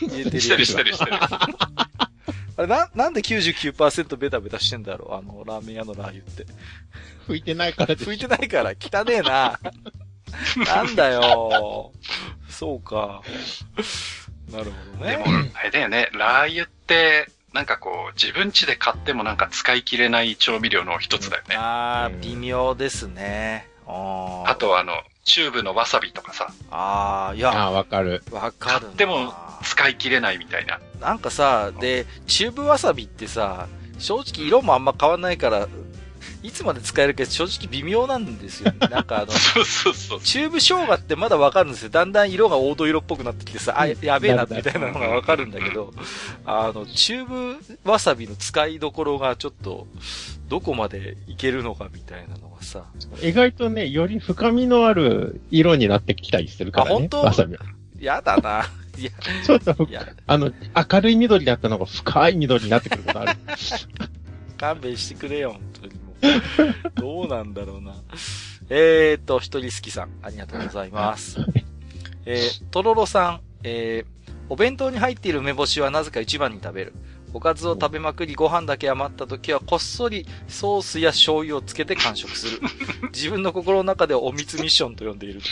[0.00, 1.12] 入れてるしてるやつがしてるしてる。
[2.56, 6.46] あれな、なんで99%ベタベタしてんだろうあの、ラーメン屋のラー油って。
[7.28, 9.60] 拭いてないからで拭いてないから、汚ねえな。
[10.66, 11.92] なんだよ。
[12.48, 13.22] そうか。
[14.50, 21.56] なるほどでもね。、あれだよね、ラー油って、なんかこう、自分家で買ってもなんか使い切れない調味料の一つだよね。
[21.56, 23.68] あー、うん微妙ですね。
[23.86, 28.22] あとあの、チューブのわさびとかさ、あー、いあや、あ、わかる。
[28.30, 28.94] わかるな。
[28.94, 30.78] でも使い切れないみたいな。
[31.00, 33.66] なんかさ、で、チューブわさびってさ、
[33.98, 35.66] 正直色もあんま変わんないから、
[36.42, 38.78] いつまで使えるか正直微妙なんですよ、ね。
[38.90, 40.20] なんかあの、そうそうそう。
[40.20, 41.90] チューブ生姜ってまだわかるんですよ。
[41.90, 45.92] だんだん色が黄土色っぽくなってきてさ、あ、ややべえな、みたいなのがわかるんだけど、
[46.44, 49.86] あの、チューブわさびの使いどころがちょっと、
[50.48, 52.84] どこまでいけるのかみたいなのがさ、
[53.22, 56.92] 意外とね、より深みのある色になってきたりするからね。
[56.92, 57.20] あ本当？
[57.22, 57.60] わさびは。
[58.00, 58.66] やだな。
[58.98, 59.10] いや、
[59.44, 59.88] ちょっと
[60.26, 60.52] あの、
[60.92, 63.38] 明るい緑だったのが深い緑になってくることある。
[64.58, 66.09] 勘弁してくれよ、本当に。
[66.94, 67.94] どうなんだろうな。
[68.68, 71.38] えーと、一人好きさん、ありがとうございます。
[72.26, 76.92] えー、とろろさん、えー、お弁当に入っている梅干しはなぜか一番に食べる。
[77.32, 82.60] おかずを食べまくりご飯だけ余った時はこっそりソースや醤油をつけて完食する。
[83.14, 85.40] 自分の心の中ではお密ミッションと呼んでいる。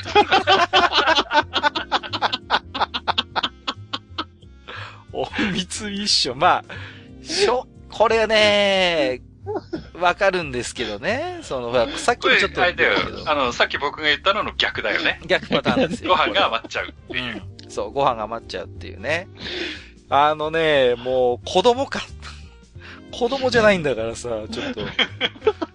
[5.13, 6.39] お密ミッション。
[6.39, 9.21] まあ、しょ、これね、
[9.99, 11.41] わかるんですけどね。
[11.43, 12.67] その、ほらさっきちょっ、とあ
[13.27, 15.21] あの、さっき僕が言ったのの逆だよね。
[15.27, 16.11] 逆パターンですよ。
[16.11, 17.15] ご飯が余っちゃうう。
[17.15, 17.43] うん。
[17.69, 19.29] そう、ご飯が余っちゃうっていうね。
[20.11, 22.01] あのね、もう、子供か。
[23.11, 24.83] 子供じゃないんだからさ、ちょっと。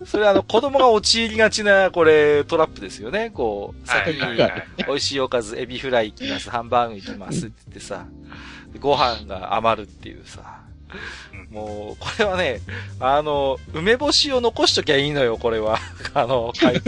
[0.05, 3.31] それあの、子供が陥りがちな、これ、トラップですよね。
[3.31, 4.37] こう、先に、
[4.87, 8.05] 美味しいおかず、エビフライ行きます、ハンバーグ行きますって言ってさ、
[8.79, 10.62] ご飯が余るっていうさ。
[11.51, 12.61] もう、これはね、
[12.99, 15.79] あの、梅干しを残しときゃいいのよ、これは。
[16.13, 16.81] あの、はい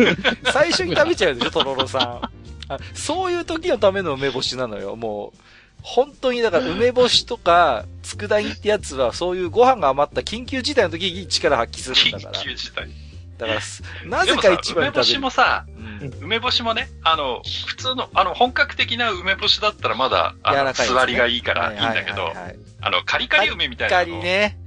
[0.51, 2.29] 最初に食べちゃうでしょ、とろろさん。
[2.67, 5.39] あそういう時のための梅干しなのよ、もう。
[5.81, 12.41] 本当に、だから梅干しとか、佃煮ってやつは、そういうご飯が余った緊急事態の時に力発揮するんだから。
[12.41, 12.89] 緊急事態。
[13.37, 13.59] だから、
[14.07, 15.21] なぜか一、番梅干しに食べる。
[15.21, 15.74] もさ、うん
[16.21, 24.17] 梅干しもね、あの、普通の、あの、本格的な梅干しだったらまだ、あの、ね座りがいいからいいんだけどはいはい、はいはいあの、カリカリ梅みたいカなの。
[24.17, 24.59] リね。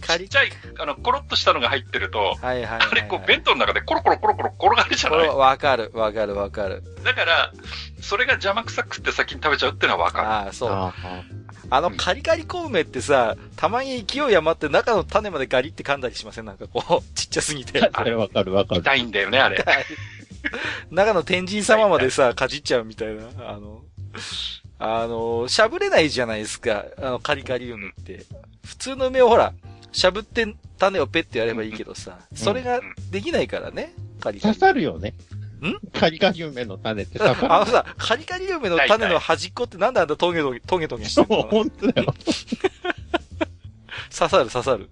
[0.00, 2.88] カリちっちゃい、あの、コロッとしたのが入ってると、はいはいはい、はい。
[2.90, 5.28] あれ、こう、弁当の中でコロコロコロコロ転がるじゃない？
[5.28, 6.82] わかる、わかる、わかる。
[7.04, 7.52] だから、
[8.00, 10.28] それが邪魔くさくって先に食べちゃうっていうのはわかる。
[10.28, 10.70] ああ、そう。
[10.72, 10.94] あ
[11.72, 16.46] あのカリカリコウメってさ、たまに勢い余って中の種までガリって噛んだりしません？
[16.46, 17.90] なんかこう、ちっちゃすぎて。
[17.92, 18.80] あれわかるわかる。
[18.80, 19.62] 痛いんだよね、あれ。
[20.90, 23.24] 中の天神様までさ、かじっちゃうみたいな。
[23.48, 23.82] あの、
[24.78, 26.86] あの、しゃぶれないじゃないですか。
[26.98, 28.24] あの、カリカリ梅って。
[28.64, 29.52] 普通の梅をほら、
[29.92, 32.80] しゃぶって種をペッてやればいいけどさ、それが
[33.10, 33.92] できないからね。
[34.20, 34.54] カリカリ。
[34.54, 35.14] 刺さるよね。
[35.60, 35.78] ん？
[35.92, 37.52] カリカリ梅の種って刺さる。
[37.52, 41.42] あのさ、カリカリ梅の種の端っこってなんであんたトゲトゲ、トゲトゲしてるの？
[41.42, 42.14] 本当だよ。
[44.10, 44.88] 刺さる刺さる。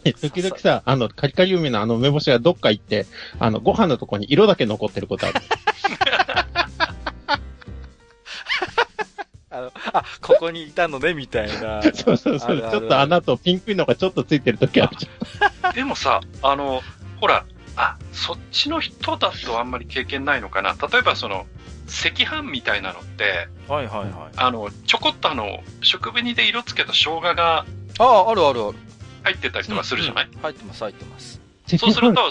[0.20, 3.06] 時々さ、あの、カリカリ梅のあの梅干しがどっか行って、
[3.38, 5.40] あの、ご飯のとこに色だけ残ってることある。
[9.52, 11.82] あの、あ、ここにいたのね、みたいな。
[11.92, 12.58] そうそうそう。
[12.58, 15.74] ちょっと穴とピンクいのがちょっとついてるときあるじゃん。
[15.74, 16.82] でもさ、あの、
[17.20, 17.44] ほら、
[17.76, 20.76] あ、そっちの人だとあんまり経験ないのかな。
[20.80, 21.46] 例えばその、
[21.88, 24.10] 赤飯みたいなのって、はいはいはい。
[24.36, 27.66] あの、ちょこっとあの、食紅で色つけた生姜が、
[27.98, 28.78] ああ、あるあるある。
[29.22, 31.40] 入ってたりとかするじゃない、うんうん、入ってます、入ってます。
[31.78, 32.30] そうすると、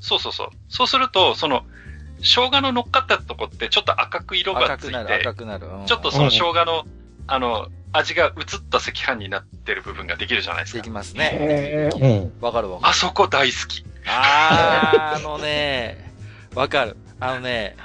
[0.00, 0.48] そうそうそう。
[0.68, 1.64] そうすると、その、
[2.20, 5.86] 生姜の乗っかったとこってちょっと赤く色がついて、赤くなる、赤くなる。
[5.86, 6.84] ちょっとその生姜の、
[7.26, 8.34] あの、味が移っ
[8.70, 10.78] た赤飯になってる部分ができるじゃないですか。
[10.78, 11.90] できますね。
[12.40, 12.90] わかるわかる。
[12.90, 13.84] あそこ大好き。
[14.06, 16.12] あー、あのね、
[16.54, 16.96] わかる。
[17.20, 17.76] あのね、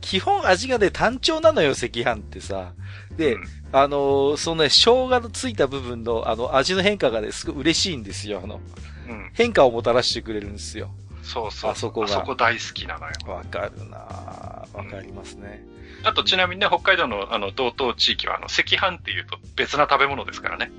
[0.00, 2.72] 基本味がね、単調なのよ、赤飯ってさ。
[3.16, 8.60] で、うん、あのー、そのね、生姜のついた部分の、あの、味の変化がね、すごい嬉しいんですよ、あの。
[9.08, 10.90] うん、変化をもたらしてくれるんですよ。
[11.22, 11.70] そうそう。
[11.72, 12.06] あそこが。
[12.06, 13.12] あそこ大好きなのよ。
[13.26, 15.64] わかるなわかりますね。
[16.00, 20.70] うん、あと、ちなみにね、北海道の、あの、道東地域は、あの、赤飯っていうと別な食べ物ですからね。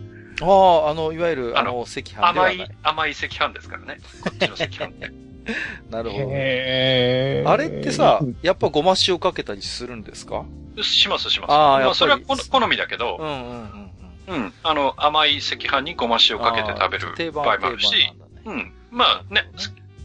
[0.42, 4.00] ああ、あの、いわゆる、あの、赤飯甘い、甘い赤飯ですからね。
[4.22, 5.12] こっちの赤飯って。
[5.90, 6.28] なるほど。
[6.30, 10.46] あれってさ、やっぱごま塩かけたりするんですか？
[10.82, 11.52] しますします。
[11.52, 13.92] ああ、まあ、それは好みだけど、うんうん
[14.28, 14.44] うん。
[14.44, 14.54] うん。
[14.64, 18.14] あの、甘い赤飯にごま塩かけて食べる場合もあるし、ね、
[18.46, 18.74] うん。
[18.92, 19.50] まあね、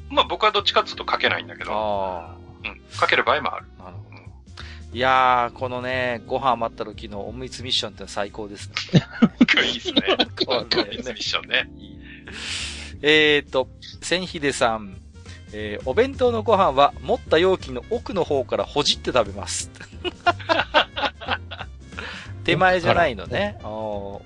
[0.08, 2.34] まあ僕はどっちかっていうとかけないんだけど、あ
[2.64, 2.80] うん。
[2.98, 3.66] かける場合もある。
[3.78, 4.22] なるほど。
[4.94, 8.74] いやー、このね、ご飯余った時のおむつミッションって最高ですね。
[9.64, 10.02] いいっす ね。
[10.46, 11.68] おむつミッションね。
[13.02, 13.68] えーと、
[14.00, 15.01] 千秀さん、
[15.52, 19.70] えー、お弁当のご飯は持った容器の奥の方からほじって食べます。
[22.44, 23.58] 手前じゃないのね。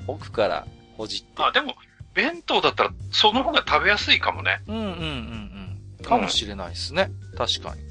[0.06, 0.66] 奥から
[0.96, 1.42] ほじって。
[1.42, 1.74] あ、でも、
[2.14, 4.62] 弁当だったらその方が食べやすいかもね。
[4.66, 4.90] うんうんうん
[5.98, 6.04] うん。
[6.04, 7.10] かもしれないですね。
[7.32, 7.82] うん、確かに。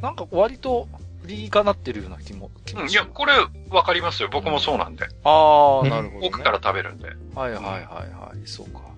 [0.00, 0.88] なんか割と
[1.24, 3.32] 理かなってるような気も、気もいや、これ
[3.70, 4.28] わかりますよ。
[4.30, 5.06] 僕もそうなんで。
[5.24, 7.08] ああ、なるほど、ね、奥から食べるんで。
[7.34, 8.46] はいはいはいはい。
[8.46, 8.91] そうか。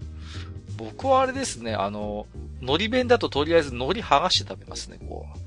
[0.77, 2.27] 僕はあれですね、あの、
[2.61, 5.39] 海苔弁だととりあえず海苔剥がして食べますね、こう。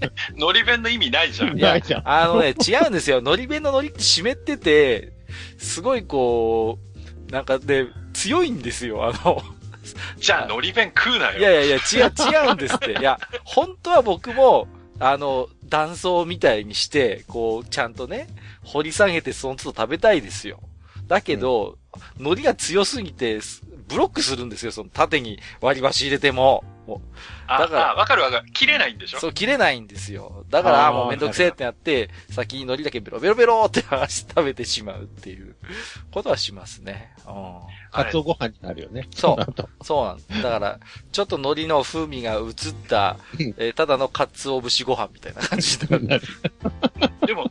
[0.36, 1.56] 海苔弁の意味ないじゃん。
[1.58, 2.02] ないじゃん。
[2.08, 3.18] あのね、違うんですよ。
[3.18, 5.12] 海苔弁の海苔って湿ってて、
[5.58, 6.78] すごいこ
[7.28, 9.42] う、なんかで、強いんですよ、あの、
[10.18, 11.38] じゃあ、海苔弁食うなよ。
[11.38, 12.92] いやいやいや、違う、違うんですって。
[12.92, 14.66] いや、本当は僕も、
[14.98, 18.28] あの、断層みたいにして、こう、ちゃんとね、
[18.64, 20.60] 掘り下げてその都度食べたいですよ。
[21.06, 21.76] だけど、うん、
[22.18, 23.40] 海苔が強すぎて、
[23.88, 26.64] ブロックするんですよ、その縦に割り箸入れても。
[26.86, 27.02] も
[27.46, 28.50] だから、わかるわかる。
[28.52, 29.20] 切れないんでしょ？
[29.20, 30.46] そう、切れないんですよ。
[30.48, 35.54] だから、もうめんどくせえってなって、先に海苔だけベロベロベロって剥がして食べてしまうっていう
[36.10, 37.12] ことはしますね。
[37.26, 37.60] うん。
[37.90, 39.06] カツオご飯になるよね。
[39.14, 39.84] そう。
[39.84, 40.80] そうなんだから、
[41.12, 42.54] ちょっと海苔の風味が移っ
[42.88, 43.16] た、
[43.58, 46.22] えー、ただのカツオ節ご飯みたいな感じになる。
[47.26, 47.50] でも、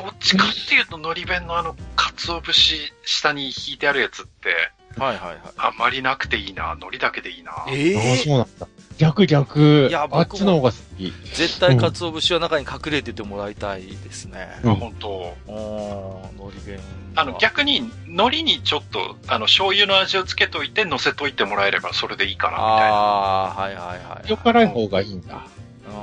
[0.00, 5.38] どっちかっていうと海苔弁のあの、カツオ節下に引いてあるやつって、はいはいはい。
[5.56, 6.72] あんまりなくていいな。
[6.72, 7.66] 海苔だけでいいな。
[7.68, 8.66] ええー、そうなんだ。
[8.98, 9.88] 逆逆。
[9.88, 11.12] いや、僕あっちの方が好き。
[11.34, 14.48] 絶対鰹節は中に隠れててもらいたいですね。
[14.64, 15.36] うん、本当。
[15.46, 16.80] 海苔弁。
[17.16, 22.96] あの、逆に、海苔にちょっと、あの、醤油の味をつけといて、乗せといてもらえればそれでいいかな、みたいな。
[22.96, 24.28] ああ、はいはいはい。
[24.28, 25.46] 塩辛い方がいいんだ。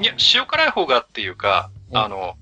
[0.01, 2.35] いや、塩辛い方がっていうか、あの、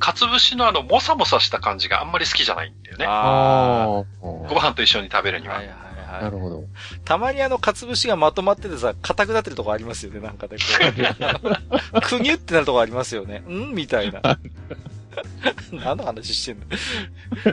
[0.00, 3.04] かつ節のあの、もさもさした感じがあんまり好きじゃないんだよね。
[3.06, 4.04] ああ。
[4.20, 5.56] ご飯と一緒に食べるには。
[5.56, 5.76] はいはい
[6.10, 6.22] はい。
[6.24, 6.64] なるほど。
[7.04, 10.56] たまにあの、かつ節がまとまっててさ、硬くなってるとこありますよね、なんかね。
[10.58, 11.50] こ
[11.92, 13.40] う くにゅってなるとこありますよね。
[13.40, 14.20] んみたいな。
[15.72, 16.66] 何の話してんの？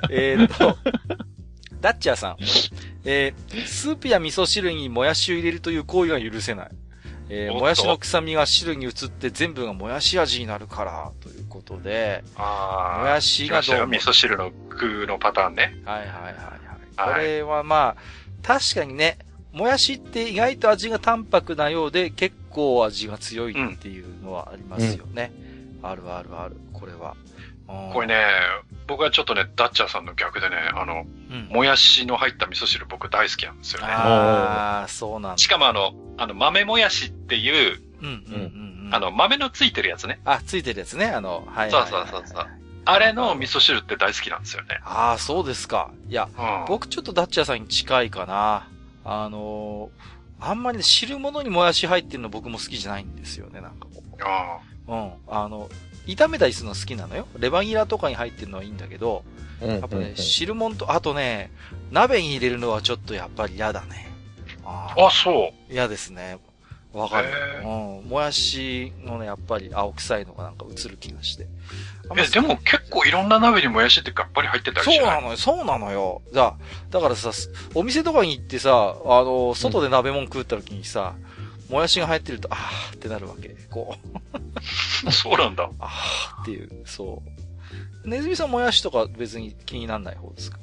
[0.10, 0.78] えっと、
[1.82, 2.38] ダッチャーさん。
[3.04, 6.70] えー、スープや味噌汁にもやしを入れるという行為は許せない。
[7.30, 13.86] えー、もやしの臭みが汁に移って全部がもやし味になるから、ということで、あもやしがどうも。
[13.88, 15.76] 味噌汁の具のパターンね。
[15.86, 16.34] はいはいはい
[16.96, 17.14] はい。
[17.14, 17.96] これはまあ、
[18.42, 19.20] 確かにね、
[19.52, 25.32] もやしって意外と味が淡白なようで結構味が強いっていうのはありますよね。
[25.82, 27.16] うん、あるあるある、これは。
[27.68, 28.16] これね、
[28.88, 33.88] 僕はちょっとね、ダッチャーさんの逆でね、あの、うん、もやしの入った味噌汁僕大好きなんですよね。
[33.90, 35.38] ああ、そうなんだ。
[35.38, 40.20] しかもあの、あの、豆もやしっていう、うんうんうん、あの、豆のついてるやつね。
[40.24, 41.08] あ、ついてるやつね。
[41.08, 42.48] あの、はいそうそうそうそう。
[42.86, 44.80] あれの味噌汁って大好きなんですよね。
[44.86, 45.92] ああ、そうですか。
[46.08, 48.70] いや、うん、僕ちょっとダッチャーさんに近いかな。
[49.04, 54.24] あのー、あんまりね、汁物にもやし入ってるの僕も好きじゃないんですよね、なんかこう。
[54.24, 54.77] ああ。
[54.88, 55.12] うん。
[55.28, 55.70] あの、
[56.06, 57.28] 炒めたりするの好きなのよ。
[57.38, 59.24] レバニラとかに入ってるのはいいんだけど、
[59.62, 61.52] やっぱね、汁物と、あとね、
[61.92, 64.08] 鍋に入れるのはちょっとやっぱり嫌だね。
[64.64, 65.74] ああ、そう。
[65.74, 66.38] 嫌ですね。
[66.94, 67.30] わかる。
[67.64, 68.10] うん。
[68.10, 71.48] もやしのね、やっぱり青臭いのがなんか映る気がして。
[72.16, 76.22] え、でも結構いろんな鍋にもやしってがっぱり入ってたりそうなのよ、そうなのよ。
[76.34, 76.56] じゃあ、
[76.90, 77.32] だからさ、
[77.76, 81.27] お店とかに行ってさ、あの、外で鍋もん食った時にさ、うん、
[81.70, 83.50] もやしが入ってると、あーってなるわけ。
[83.70, 83.96] こ
[85.06, 85.12] う。
[85.12, 85.70] そうなんだ。
[85.80, 87.22] あーっていう、そ
[88.06, 88.08] う。
[88.10, 90.60] ネズミさんもやしとか別に気にならない方ですか？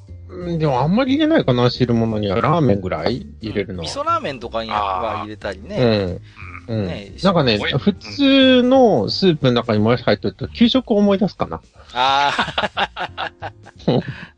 [0.59, 2.41] でもあんまり入れないかな、汁物には。
[2.41, 3.85] ラーメンぐらい入れるのは。
[3.85, 6.21] 味噌ラーメンとかには入れたりね。
[6.69, 6.77] うん。
[6.77, 6.87] うん。
[6.87, 11.61] ね、なんかね、普通のスープの中にもやし入ってると、給食を思い出すかな。
[11.93, 12.33] あ
[12.77, 13.53] あ。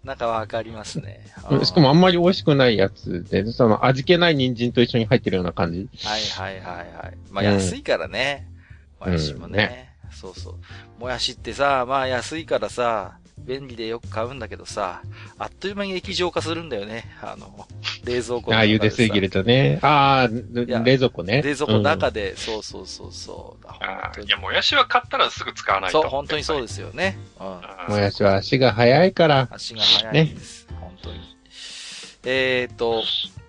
[0.04, 1.24] なんかわかりますね。
[1.64, 5.88] しかもあんまり美味しくないやつで、その味気ない人参と一緒に入ってるような感じ。
[6.04, 7.16] はいはいはいはい。
[7.30, 8.48] まあ安いからね。
[9.00, 9.58] もやしもね。
[9.58, 10.54] ねそうそう。
[11.00, 15.02] もやしってさ、まあ安いからさ、便利でよく買うんだけどさ、
[15.38, 17.04] あっという間に液状化するんだよね。
[17.22, 17.66] あの、
[18.04, 19.78] 冷蔵庫ああ、茹ですぎるとね。
[19.82, 21.42] ああ、冷蔵庫ね。
[21.42, 23.66] 冷蔵庫の中で、うん、そうそうそうそう。
[23.68, 26.02] あいや、もやしは買ったらすぐ使わないと。
[26.02, 27.18] そう、本当にそうですよね。
[27.38, 27.44] う
[27.90, 27.94] ん。
[27.94, 29.48] もやしは足が早いから。
[29.50, 30.66] 足が早いです。
[30.68, 31.20] ね、本当に。
[32.24, 33.02] えっ、ー、と、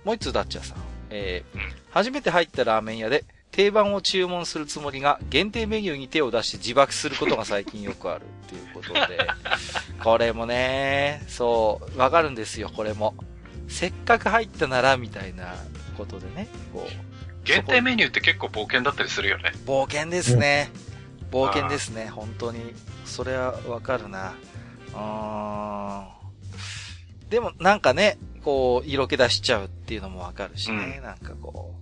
[0.03, 0.77] もう一つダッチャーさん。
[1.09, 3.23] えー、うん、初めて入ったラーメン屋で、
[3.57, 9.17] 定番を注文するつもりが限定メニューに手を出して自爆することが最近よくあるっていうことで、
[9.99, 13.15] これもね、そう、わかるんですよ、これも。
[13.67, 15.55] せっかく入ったなら、みたいな
[15.97, 16.91] ことでね、こう。
[17.45, 19.53] 限定メニューって結構冒険だったりするよね。
[19.65, 20.69] 冒険ですね。
[21.31, 22.75] 冒険ですね、本当に。
[23.05, 24.35] それはわかるな。
[24.93, 27.29] うん。
[27.29, 31.73] でもなんかね、こう、色気出しちゃうっていうのもわかるしね、うん、なんかこ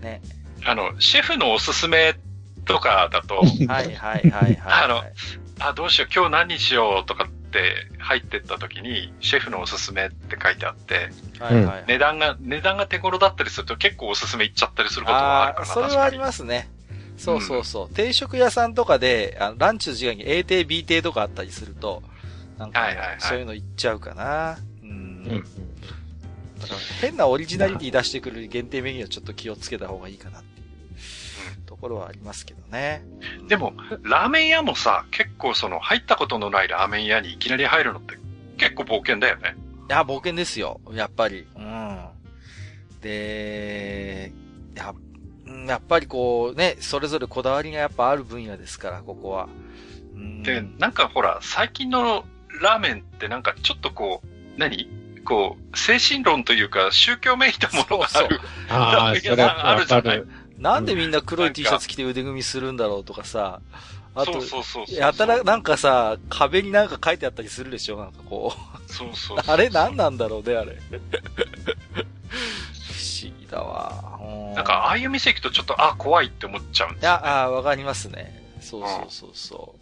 [0.00, 0.22] う、ね。
[0.66, 2.16] あの、シェフのおすすめ
[2.64, 4.58] とかだと、 はいはいはいはい。
[4.64, 5.04] あの、
[5.60, 15.66] あ、どうしよう、今日何にしようとかって入ってった時に、シェフのおすすめって書いてあって、はいはい、値段が、値段が手頃だったりすると結構おすすめいっちゃったりすることもあるかな。
[15.66, 16.68] それはありますね。
[17.16, 17.86] そうそうそう。
[17.86, 22.02] うん、定食屋さんとかで、あのランチの時間に A 定 B 定とかあったりすると、
[22.58, 22.88] なんか、
[23.18, 24.58] そういうのいっちゃうかな。
[24.82, 24.88] うん。
[24.90, 24.92] う
[25.36, 25.44] ん
[26.60, 30.42] だから変なオリジナリティ出してくる限定メニューはちょっと気をつけた方がいいかなっ
[31.66, 33.04] ところはありますけどね。
[33.48, 38.16] でも、ラーメン屋もさ、結構その入ったことのないラーメン屋にいきなり入るのって
[38.56, 39.56] 結構冒険だよね。
[39.88, 40.80] いや、冒険ですよ。
[40.92, 41.46] やっぱり。
[41.56, 41.98] うん。
[43.02, 44.32] で、
[44.74, 44.94] や、
[45.66, 49.48] やっぱりこうね、それぞれこだわりがやっぱある分野ですから、ここは。
[50.42, 52.24] で、なんかほら、最近の
[52.62, 54.88] ラーメンってなんかちょっとこう、何？
[55.26, 58.12] 構、精神論というか、宗教めいたものがある。
[58.12, 58.40] そうそう
[58.70, 60.22] ああ、それはあるじゃない？
[60.58, 63.60] なんでみんな黒い T シャツ着て腕組みするんだろうとかさ。
[64.14, 64.40] あと、
[64.90, 67.98] やたらなんかさ、壁になんか書いてあったりするでしょ？
[67.98, 68.54] なんかこ
[68.88, 68.92] う。
[68.92, 70.72] そうそう あれ何なんだろうね、あれ。
[70.72, 71.00] 不思
[73.38, 74.18] 議だわ。
[74.54, 77.18] なんか、ああいう店行くとちょっと、あ、怖いって思っちゃうんですよ、ね。
[77.20, 78.42] いや、あわかりますね。
[78.62, 79.74] そうそうそうそ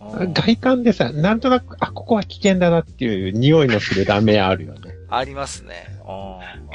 [0.00, 0.32] う。
[0.34, 4.92] 外観でさ、なんとなく、あ、ここは危険だなっていう匂いのするラーメあるよね。
[5.10, 5.86] ありますね。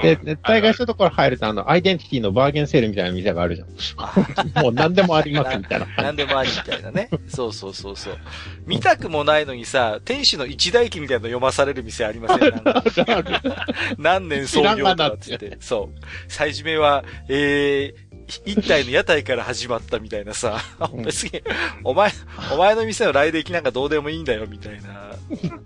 [0.01, 3.69] で、絶対外したところ入ると、あの、アイデンティティのバーゲンセールみたいな店があるじゃん。
[4.63, 5.87] もう何でもありますみたいな。
[5.97, 7.09] 何でもありみたいなね。
[7.27, 8.17] そうそうそうそう。
[8.65, 12.63] 見たくもないのにさ、天使の一代記みたいなの読まされる店ありません？
[13.97, 15.57] 何年創業だっつって。
[15.59, 15.99] そう。
[16.27, 18.04] 最初めは、えー、
[18.45, 20.59] 一体の屋台から始まったみたいなさ、
[21.03, 21.41] 別に、
[21.83, 22.11] お前、
[22.51, 25.11] お前の店の来歴なんかどうでもいいんだよ、みたいな。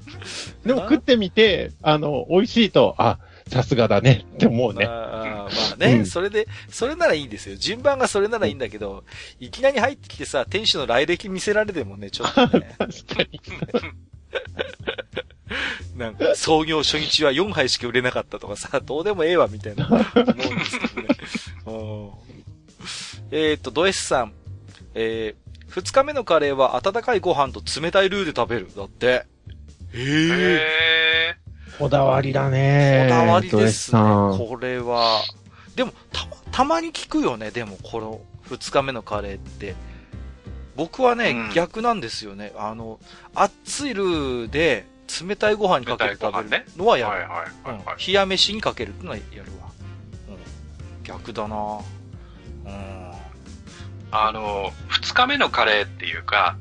[0.66, 4.86] でも食ってみて、あの、美味しいと、あ、さすがだねって思うね。
[4.86, 7.56] まあ、まあね、うん、それで、それならいいんですよ。
[7.56, 9.04] 順番がそれならいいんだけど、
[9.40, 12.76] いきなり入ってきてさ、店主の来歴見せられてもね、ちょっとね。
[12.78, 13.42] 確かに。
[15.98, 21.08] なんか、創業初日は4杯しか売れなかったとかさ、どうでもええわ、みたいな思うんですけどね。
[23.32, 24.34] えっ、と、ド S さん。
[24.96, 28.70] えー、二日目のカレーは温かいご飯と冷たいルーで食べる。
[28.76, 29.26] だって。
[29.94, 31.36] へえ。
[31.78, 33.08] こだわりだね。
[33.10, 34.02] こだわりですね。
[34.02, 35.22] これは。
[35.76, 37.52] でも、た、たまに聞くよね。
[37.52, 39.76] でも、この、二日目のカレーって。
[40.76, 42.52] 僕はね、うん、逆なんですよね。
[42.58, 43.00] あの、
[43.36, 44.86] 熱いルーで、
[45.28, 47.28] 冷たいご飯にかけて食べるのはやる。
[48.08, 49.70] 冷や飯にかけるってのはやるわ。
[50.30, 51.80] うん、逆だな
[52.66, 53.09] うん。
[54.12, 56.58] あの、二日目のカレーっていうか、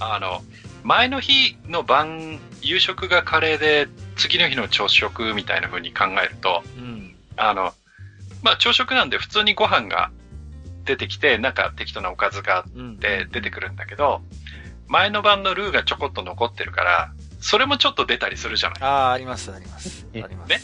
[0.00, 0.42] あの、
[0.82, 7.72] 前の日の晩、夕食がカレーで、次の日の朝食みたいな風に考えると、うん、あの、
[8.42, 10.10] まあ朝食なんで普通にご飯が
[10.84, 14.22] 出てきて、なんか適当なおかずがあって出てくるんだけど、
[14.86, 20.06] 前の晩のルーがちょこっと残ってるから、それもちょっと出たりするじゃないああ、あります、あります。
[20.14, 20.50] あります。
[20.50, 20.60] ね？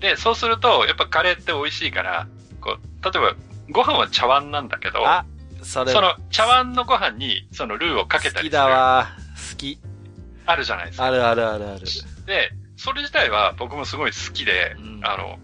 [0.00, 2.26] で、そうすると、やっぱカレーって美味しいから、
[2.60, 3.36] こう、例えば、
[3.70, 5.24] ご飯は茶碗なんだけど、あ、
[5.62, 5.92] それ。
[5.92, 8.50] その茶碗のご飯に、そのルーをかけたりする。
[8.50, 9.08] 好きだわ。
[9.50, 9.78] 好き。
[10.46, 11.04] あるじゃないですか。
[11.04, 11.80] あるあるあるある。
[12.26, 15.38] で、それ自体は僕もすごい好きで、うん、あの、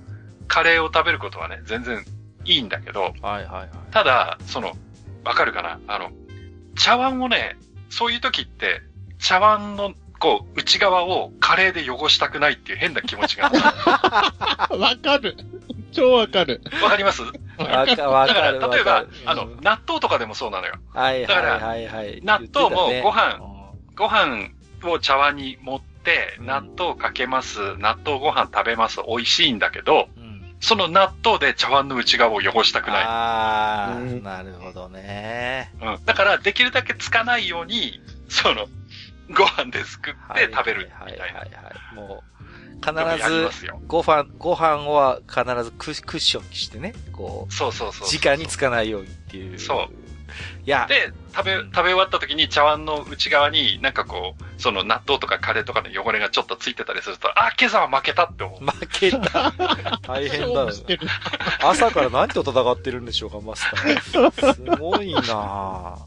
[0.48, 2.04] カレーを食べることはね、全然
[2.44, 3.70] いいんだけど、はいはいはい。
[3.90, 4.72] ただ、その、
[5.24, 5.80] わかるかな？
[5.88, 6.10] あの、
[6.76, 7.56] 茶碗をね、
[7.90, 8.82] そういう時って、
[9.18, 13.50] 茶碗の、こう、内側をカレーで汚したくないっていう変な気持ちが。
[14.70, 15.36] わかる。
[15.92, 16.62] 超わかる。
[16.82, 17.22] わかります？
[17.58, 18.60] わかわかる。
[18.60, 20.74] 例えば、あの、納豆とかでもそうなのよ。
[20.92, 22.20] はいはいはいはい。
[22.22, 23.40] 納豆もご飯、
[23.96, 24.50] ご飯
[24.84, 30.08] を茶碗に盛って、納豆かけます、納豆ご飯食べます、美味しいんだけど、
[30.60, 33.04] その納豆で茶碗の内側を汚したくない。
[33.04, 35.72] ああ、なるほどね。
[35.80, 36.04] うん。
[36.04, 38.66] だから、できるだけつかないように、その、
[39.36, 41.24] ご飯ですくって食べるみたいな。
[41.24, 42.45] はいはいはい、もう、
[42.84, 42.94] 必
[43.28, 49.58] ず、ご飯、ご飯は必ずクッションにしてね、こう、そうそうそう時間につかないようにっていう。
[49.58, 49.88] そう。
[50.64, 50.86] いや。
[50.88, 58.64] で、食べ、食べ終わった時に茶碗の内側になんかこう、その納豆とかカレーとかの汚れがちょっっとついてたりすると、あ、今朝は負けたって思う。
[58.64, 59.52] 負けた。
[60.02, 60.66] 大変だ。
[61.62, 64.54] 朝から何と戦ってるんでしょうか、マスター。
[64.54, 65.98] すごいな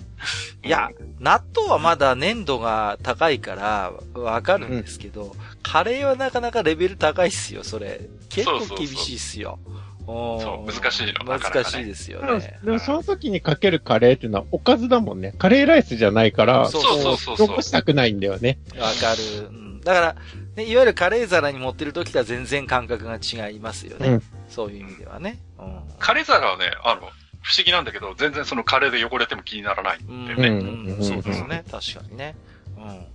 [0.64, 0.90] いや、
[1.20, 8.02] 納豆はまだ粘度が高いからわかるんですけど、うん、カレーはなかなかレベル高いっすよ、それ。
[8.30, 9.60] 結構厳しいっすよ。
[10.06, 11.26] そう、難しいの。
[11.26, 12.60] 難しいですよね。
[12.64, 15.36] でもその時にかけるカレーっていうのはおかずだもんね。
[15.38, 17.48] カレーライスじゃないから、そうそうそうそう。
[17.48, 18.58] 残したくないんだよね。
[18.80, 19.84] わかる。
[19.84, 20.16] だから、
[20.56, 24.10] ね、いわゆるカレー皿に持ってる時とは全然感覚が違いますよね。
[24.10, 25.40] うん、そういう意味ではね。
[25.60, 27.02] うん、カレー皿はね、あの、
[27.42, 30.50] 不思議なんだけど、全然そのカレーで汚れても気にならないんだよね。
[30.50, 31.64] うん、そうですね。
[31.72, 32.36] 確かにね。
[32.78, 33.06] うん。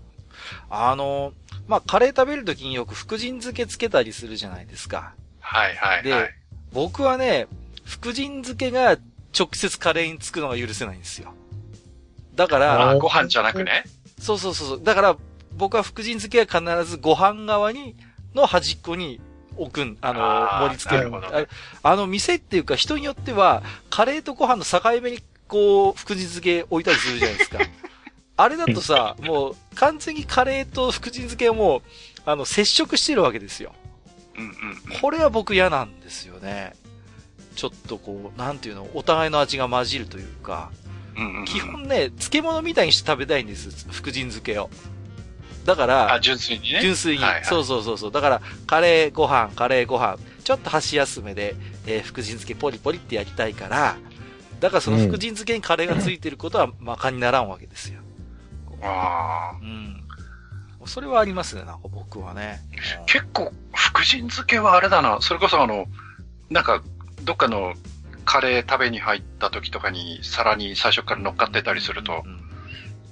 [0.71, 1.33] あの、
[1.67, 5.15] まあ、カレー食べるときによく福神漬けつけたりするじゃないですか。
[5.41, 6.03] はいはいはい。
[6.03, 6.35] で、
[6.73, 7.47] 僕はね、
[7.85, 8.99] 福神漬けが
[9.37, 11.35] 直接カレーにつくのが許せないんですよ。
[12.35, 13.85] だから、ご飯じゃなくね。
[14.19, 14.83] そうそうそう。
[14.83, 15.17] だから、
[15.57, 17.97] 僕は福神漬けは必ずご飯側に、
[18.35, 19.21] の端っこに
[19.57, 21.11] 置くん、あの、盛り付ける。
[21.11, 21.47] ね、
[21.83, 27.59] あの、店っていうか人によっては、カレーとご飯の境目に、こう、福神漬け置いたりするじゃないですか。
[28.37, 31.83] あれだとさ、もう、完全にカレーと福神漬けはもう、
[32.27, 33.73] あの、接触してるわけですよ。
[34.37, 34.53] うんうん、
[35.01, 36.73] これは僕嫌なんですよね。
[37.55, 40.73] ちょっとこう、なんていうの、お互いの味が混じるというか、
[41.17, 44.69] うんうん、基本ね、漬物みたいにして食べたいんです、福神漬けを。
[45.65, 46.81] だから、あ、純粋にね？
[46.83, 47.45] 純粋に、はいはい。
[47.45, 48.13] そうそうそうそう。
[48.13, 51.55] だから、カレーご飯、カレーご飯、ちょっと箸休めで、
[51.87, 53.97] えー、福神漬けポリポリってやりたいから、
[54.61, 58.01] だからその福神漬けにカレーがついてることは、まかにならんわけですよ。
[58.85, 59.59] ああ。
[59.61, 60.01] うん。
[60.87, 62.61] それはありますね、なんか僕はね。
[63.07, 65.19] 結構、福神漬けはあれだな。
[65.21, 65.87] それこそあの、
[66.51, 66.83] なんか、
[67.23, 67.75] どっかの
[68.25, 72.45] カレー食べに入った時とかに皿に最初から乗っかってたりすると、うんうん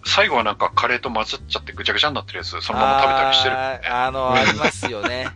[0.04, 5.28] 最後はなんかカレーと混ざっちゃってぐちゃぐちゃになってるやつ、そのまま食べたりしてる、ね、あの、ありますよね。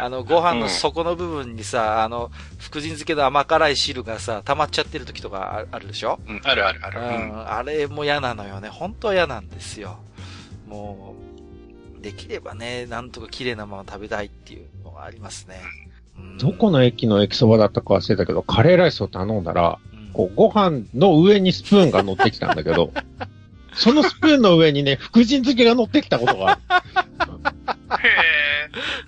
[0.00, 6.18] あの、ご飯の底の部分にさ、うん、あの、福神漬けの甘辛い汁がさ、溜まっちゃってる時とかあるでしょ？
[6.26, 7.00] うん、あるあるある。
[7.00, 8.68] うん、あれも嫌なのよね。
[8.68, 9.98] 本当は嫌なんですよ。
[10.66, 11.14] も
[11.98, 15.60] う、できればね、なんとか綺麗なまま食べたいっていうのがありますね。
[16.18, 22.90] うん、どこの駅の駅そばだったか忘れたけど、カレーライスを頼んだら、うん、こう、ご飯の上にスプーンが乗ってきたんだけど、
[23.74, 27.73] そのスプーンの上にね、福神漬けが乗ってきたことがある。
[27.96, 28.08] へ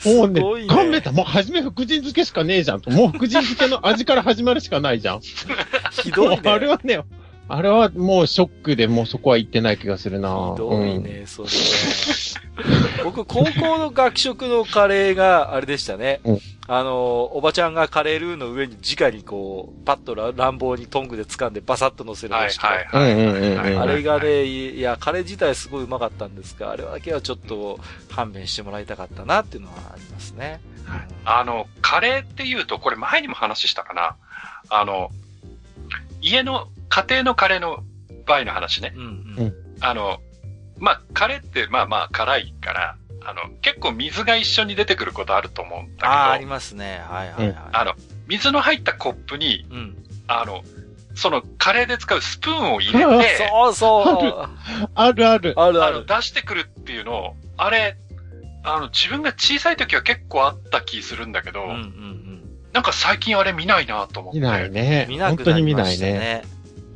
[0.04, 0.14] え。
[0.16, 1.12] もうね、勘弁だ。
[1.12, 2.90] もう初め福神漬けしかねえじゃんと。
[2.90, 5.20] もう福神漬けの味から始まるしかないじゃん。
[5.90, 6.42] ひどいね。
[6.44, 7.00] あれはね、
[7.48, 10.52] あれはもうショックでもうそこは行ってない気がするな。
[10.54, 11.48] ひどいね、うん、それ。
[13.04, 16.20] 僕、高校の学食のカレーがあれでしたね。
[16.24, 22.66] うん、あの、おばちゃんがカレールーの上に直にこう、パッと乱暴にトングで掴んでバサッと乗せるらしく
[23.80, 27.78] あれがね、いや、カレー自体すごいうまかったんですが、あれだけはちょっと
[28.12, 30.60] 勘弁してもらいたかったなっていうのはありますね。
[31.24, 34.16] あの、カレーっていうと、これ前にも話したかな。
[34.68, 35.10] あの、
[36.20, 37.84] 家の、家庭のカレーの
[38.26, 38.92] 場合の話ね。
[38.96, 39.06] うんう
[39.44, 40.18] ん、あの、
[40.78, 46.06] まあ、カレーってまあまあ辛いから、あの、結構水が一緒に出てくることあると思うんだけど。
[46.06, 47.02] ああ、ありますね。
[47.08, 47.56] はいはいはい。
[47.72, 47.94] あの、
[48.28, 49.96] 水の入ったコップに、うん、
[50.28, 50.62] あの、
[51.16, 54.48] そのカレーで使うスプーンを入れて、 そうそう。
[54.94, 55.54] あるある。
[55.56, 56.06] あるある。
[56.06, 57.96] 出してくるっていうのを、あれ、
[58.62, 64.38] あの、自分が小さい時は結構あった気するんだけど、うんうんうん、なんか最近あれ見ないなと思って。
[64.38, 65.06] 見ないね。
[65.08, 66.12] 見なくなりましたね。
[66.12, 66.42] 見ね。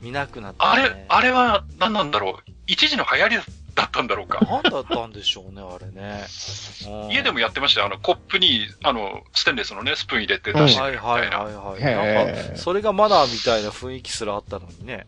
[0.00, 2.50] 見なくなった、ね、あれ、あれは何なんだろう？
[2.66, 3.36] 一時の流行り
[3.74, 4.40] だったんだろうか。
[4.40, 6.24] 何だったんでしょうね、あれね。
[7.10, 7.86] 家でもやってましたよ。
[7.86, 11.02] あの、コップに、あの、ステンレスのね、スプーン入れて出してみたいな。
[11.02, 12.26] はいはいはいはい。
[12.26, 15.06] なんか、それがマナーみたいな雰囲気すらあったのにね。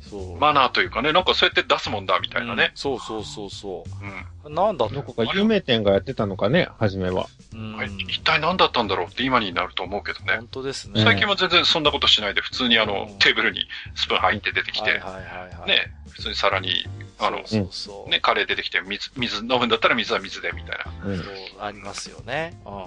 [0.00, 0.38] そう。
[0.38, 2.70] マナーというかね、なんかそうやって出すもんだ、みたいなね、うん。
[2.74, 4.46] そうそうそうそう。
[4.46, 4.54] うん。
[4.54, 7.26] なんだどこか有名店がやってたのかね、初めは。
[7.52, 7.78] うん。
[8.08, 10.36] 一体何だったんだろうって今になると思うけどね。
[10.36, 11.02] 本当ですね。
[11.02, 15.12] 最近は全然そんなことしないで、普通にあの、テーブルにスプーン入って出てきて、はいはい
[15.58, 16.86] はい、ね、普通に皿に、
[17.18, 21.10] あの、そうそうね、カレー出てきて、水、水飲むんだったら水は水で、みたいな。
[21.10, 21.26] うん、そう、
[21.60, 22.58] ありますよね。
[22.64, 22.84] うん。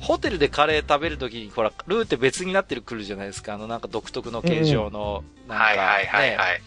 [0.00, 3.54] ホテルでカレー食べるときに、ほら、ルーって別になってるくるじゃないですか。
[3.54, 6.62] あの、なんか独特の形状の、なんか、はいはいはいはい。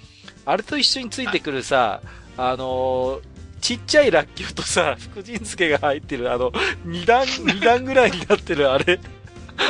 [0.46, 2.02] あれと一緒についてくるさ、
[2.38, 3.22] あのー、
[3.62, 6.52] ちっちゃいラッキョとさ、福神漬けが入ってる、あの、
[6.86, 9.00] 二段、二段ぐらいになってるあれ。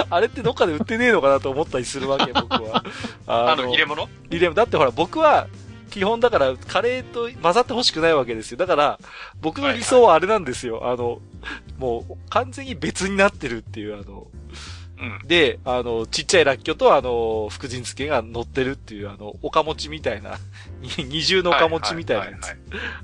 [0.10, 2.84] あれってどっかで売ってねえのかなと思ったりするわけ、僕は。
[3.28, 4.08] あの、入れ物？
[4.30, 4.56] 入れ物。
[4.56, 5.48] だってほら、僕は、
[5.90, 8.58] 基本だから、カレーと混ざってほしくないわけですよ。
[8.58, 9.00] だから、
[9.42, 10.76] 僕の理想はあれなんですよ。
[10.76, 11.22] はいはい、あの、
[11.78, 14.28] もう、完全に別になってるっていう、あの、
[15.02, 20.38] うん、で、あの、ちっちゃいラッキョと、あの、福神漬けが乗ってるっていう、あの、おかもちみたいな、
[20.98, 22.56] 二重のおかもちみたいなやつ。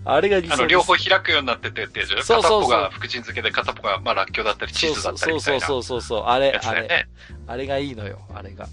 [0.04, 0.60] あれが理想です。
[0.60, 2.42] あの、両方開くようになっててってやつそうそうそう。
[2.42, 5.66] 片っぽが福神漬けで、片っぽが、まあ、ラッキョだったり、チーズだったりみたいな。
[5.66, 6.24] そうそうそうそう。
[6.26, 7.08] あれ、あれ。
[7.48, 8.68] あれがいいのよ、あれが。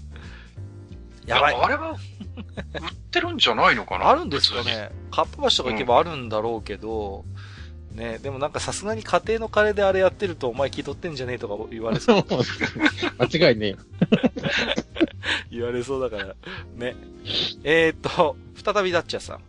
[1.25, 1.55] やばい。
[1.55, 1.97] あれは、売っ
[3.11, 4.09] てるんじゃないのかな？
[4.09, 4.89] あるんですかね。
[5.11, 7.25] かっぱ橋とか行けばあるんだろうけど、
[7.91, 12.25] うん、ね、でもなんかさすがに家庭のカレーであれやってるとお前気取ってんじゃねえとか言われそう。
[13.19, 13.75] 間違いねえ。
[15.51, 16.35] 言われそうだから。
[16.75, 16.95] ね。
[17.63, 19.39] えー、っと、再びダッチャーさん。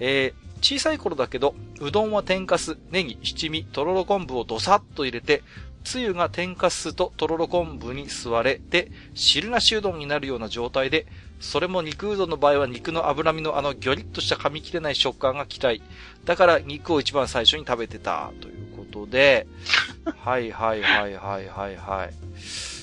[0.00, 5.42] えー、小さい頃だけど、うどんは天かす、ネギ、七味、とろろ昆布をどさっと入れて、
[5.82, 11.06] つゆが天かすととろろ昆布に吸われて、汁なしうどんになるような状態で、
[11.40, 15.82] それも肉うどんの場合は肉の脂身のあのギョリッとした噛み切れない食感が嫌い。
[16.24, 19.46] だから肉を一番最初に食べてた、ということで、
[20.16, 21.76] はいはいはいはいはい。
[21.76, 22.14] はい。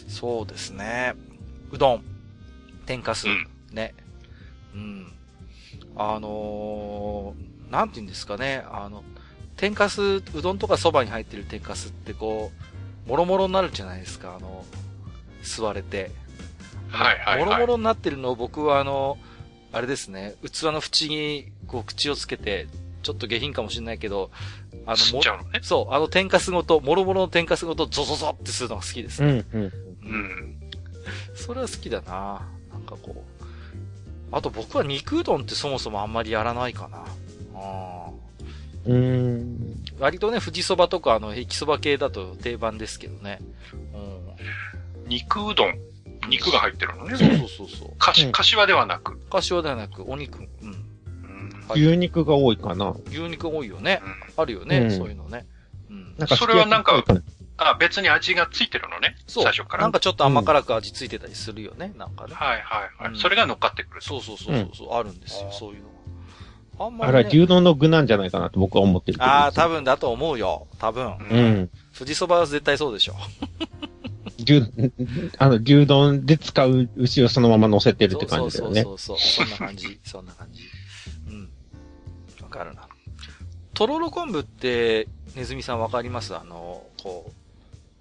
[0.10, 1.14] そうですね。
[1.72, 2.04] うどん、
[2.86, 3.94] 天かす、うん、ね。
[4.74, 5.14] うん。
[5.96, 8.64] あのー、なんて言うんですかね。
[8.72, 9.04] あの、
[9.56, 12.69] 天かす、うどんとかそばに入ってる天かすってこう、
[13.10, 14.64] もろもろになるじゃないですか、あの、
[15.42, 16.12] 吸われて。
[16.90, 17.46] はいはい、はい。
[17.46, 19.18] もろもろになってるのを僕はあの、
[19.72, 22.68] あれですね、器の縁にこう口をつけて、
[23.02, 24.30] ちょっと下品かもしれないけど、
[24.86, 29.44] あの、も、ね、そう、あの天かすごと、もろもろの天かすごとゾゾゾってするのが好きですね。
[29.54, 29.72] うん、うん。
[30.04, 30.60] うん。
[31.34, 33.40] それは好きだななんかこう。
[34.32, 37.00] あと僕は肉うどんってそもそもあんまりやらないかな。
[37.00, 37.06] あ
[37.56, 38.19] あ。
[38.86, 39.84] うん。
[40.00, 43.40] 割とね、富士そばとか、あの、駅そば系だと定番ですけどね。
[43.94, 45.10] うん。
[45.10, 45.76] 肉うどん。
[46.30, 47.16] 肉が入ってるのね。
[47.16, 47.98] そうそうそうそう。
[47.98, 49.18] かし、かしわではなく。
[49.18, 50.40] かしわではなく、お肉。
[50.40, 50.86] うん。
[51.74, 52.96] 牛肉が多いかな。
[53.08, 54.02] 牛肉多いよね。
[54.38, 55.46] あるよね、そういうのね。
[55.90, 56.16] うん。
[56.18, 57.04] なんかそれはなんか、
[57.58, 59.16] あ、別に味がついてるのね。
[59.28, 59.44] そう。
[59.44, 59.84] 最初から。
[59.84, 62.34] なんかちょっと甘辛く味ついてたりするよね、なんかね。
[62.34, 63.20] はいはいはい。
[63.20, 64.02] それが乗っかってくる。
[64.02, 65.90] そうそうそうそう、あるんですよ、そういうの
[66.80, 70.68] あんまり、ね、あれは牛丼の具なんじゃないかなと僕は思ってるああ、多分だと思うよ。
[70.80, 71.06] 多分。
[71.30, 71.70] うん。
[71.98, 73.16] 富士そばは絶対そうでしょ。
[74.40, 74.64] 牛、
[75.38, 78.84] あの、牛丼で使う牛をそのまま乗せてるって感じだよね。
[78.84, 80.00] そうそうそうそんな感じ。
[80.06, 80.62] そんな感じ。
[81.28, 81.50] うん。
[82.42, 82.88] わかるな。
[83.74, 86.36] とろろ昆布って、ネズミさんわかります？
[86.36, 87.32] あの、こ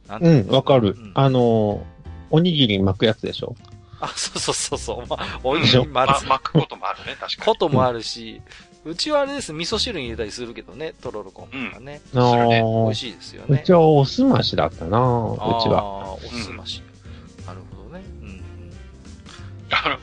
[0.06, 0.08] う。
[0.08, 0.96] なんうん、わかる。
[0.98, 1.84] うん、あの、
[2.30, 3.54] おにぎり巻くやつでしょ？
[4.00, 5.06] あ、そうそうそうそう。
[5.08, 7.46] まあ、おにぎり巻くこともあるね、確かに。
[7.46, 8.40] こともあるし、
[8.88, 12.00] うちはあれです、味噌汁に入れたりするけどね、とろろ昆布がね。
[12.14, 13.60] うん、そね、美味しいですよね。
[13.62, 15.80] うちはおすましだったなうちは。
[15.80, 16.82] ああ、おすまし、
[17.38, 17.46] うん。
[17.46, 18.02] なるほどね。
[18.22, 18.42] うん。
[19.70, 19.98] あの、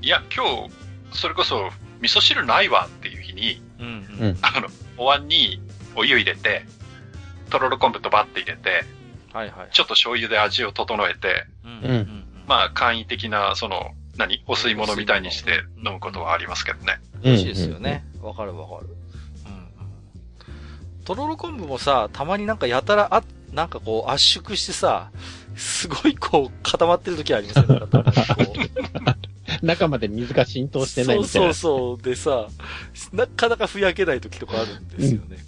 [0.00, 0.70] いや、今日、
[1.12, 1.70] それこそ、
[2.00, 5.60] 味噌汁ないわっていう日に、うんうん、あの、お椀に
[5.96, 6.64] お湯入れて、
[7.50, 8.84] とろろ昆布とバッて入れて、
[9.32, 9.68] はいはい。
[9.72, 14.42] ちょっと醤油で味を整えて、うんうん、まあ、簡易的な、その、何？
[14.46, 17.00] お吸い物みたいにして飲むことはありますけどね。
[17.22, 18.04] 美味しいですよね。
[18.22, 18.88] わかるわかる。
[18.88, 21.04] うん。
[21.04, 25.10] とろろ昆布もさ、たまになんかやたら、あ、なんかこう圧縮してさ、
[25.56, 27.80] すごいこう固まってる時ありますよね。
[29.62, 31.48] 中まで水が浸透してないみたいな。
[31.48, 32.02] そうそうそう。
[32.02, 32.46] でさ、
[33.12, 35.38] なかなかふやけない時とかあるんですよね。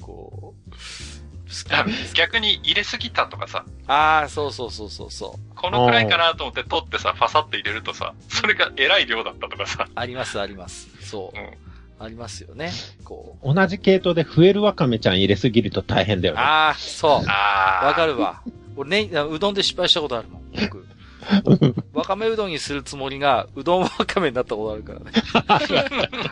[2.15, 3.65] 逆に入れすぎたとかさ。
[3.87, 5.55] ああ、そうそうそうそうそう。
[5.55, 9.89] このくらいかなと思って取ってさ、ファサって入れるとさ、それが偉い量だったとかさ。
[9.95, 10.89] ありますあります。
[11.01, 11.39] そう。
[11.39, 11.73] うん
[12.03, 12.73] ありますよね。
[13.05, 13.55] こう。
[13.55, 16.41] 同じ系統で増えるわかめちゃん入れすぎると大変だよね。
[16.41, 17.11] ああ、そう。
[17.25, 18.43] わかるわ。
[18.75, 20.85] 俺ね、うどんで失敗したことあるもん、僕。
[21.95, 25.13] わかめうどんにするつもりが、うどんわかめになったことあるからね。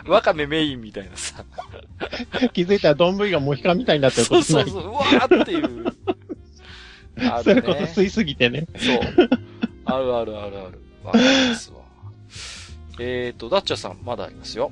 [0.07, 1.43] わかめメインみたいなさ。
[2.53, 5.93] 気づいたら丼がモヒカンみたいになってることそうそうそう、うわーっていう。
[7.17, 8.67] あるね、それこそ吸いすぎてね。
[8.77, 8.99] そう。
[9.85, 10.81] あるあるあるある。
[11.03, 11.77] わかりますわ。
[12.99, 14.71] えーと、ダッチャさん、まだありますよ。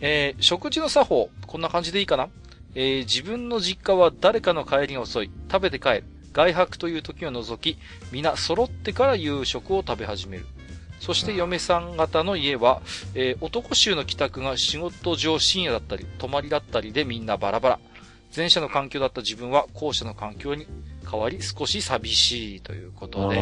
[0.00, 2.28] えー、食事の作法、こんな感じでいいかな？
[2.74, 5.30] えー、自分の実家は誰かの帰りが遅い。
[5.50, 6.04] 食べて帰る。
[6.38, 7.80] 外泊という時を除き、
[8.12, 10.46] 皆揃ってから夕食を食べ始める。
[11.00, 12.80] そして嫁さん方の家は、
[13.14, 17.80] えー、男衆の帰宅が仕事上深夜だったり、泊まりだったりでみんなバラバラ。
[18.36, 20.68] 前者の環境だった自分は後者の環境に
[21.10, 23.36] 変わり少し寂しいということで。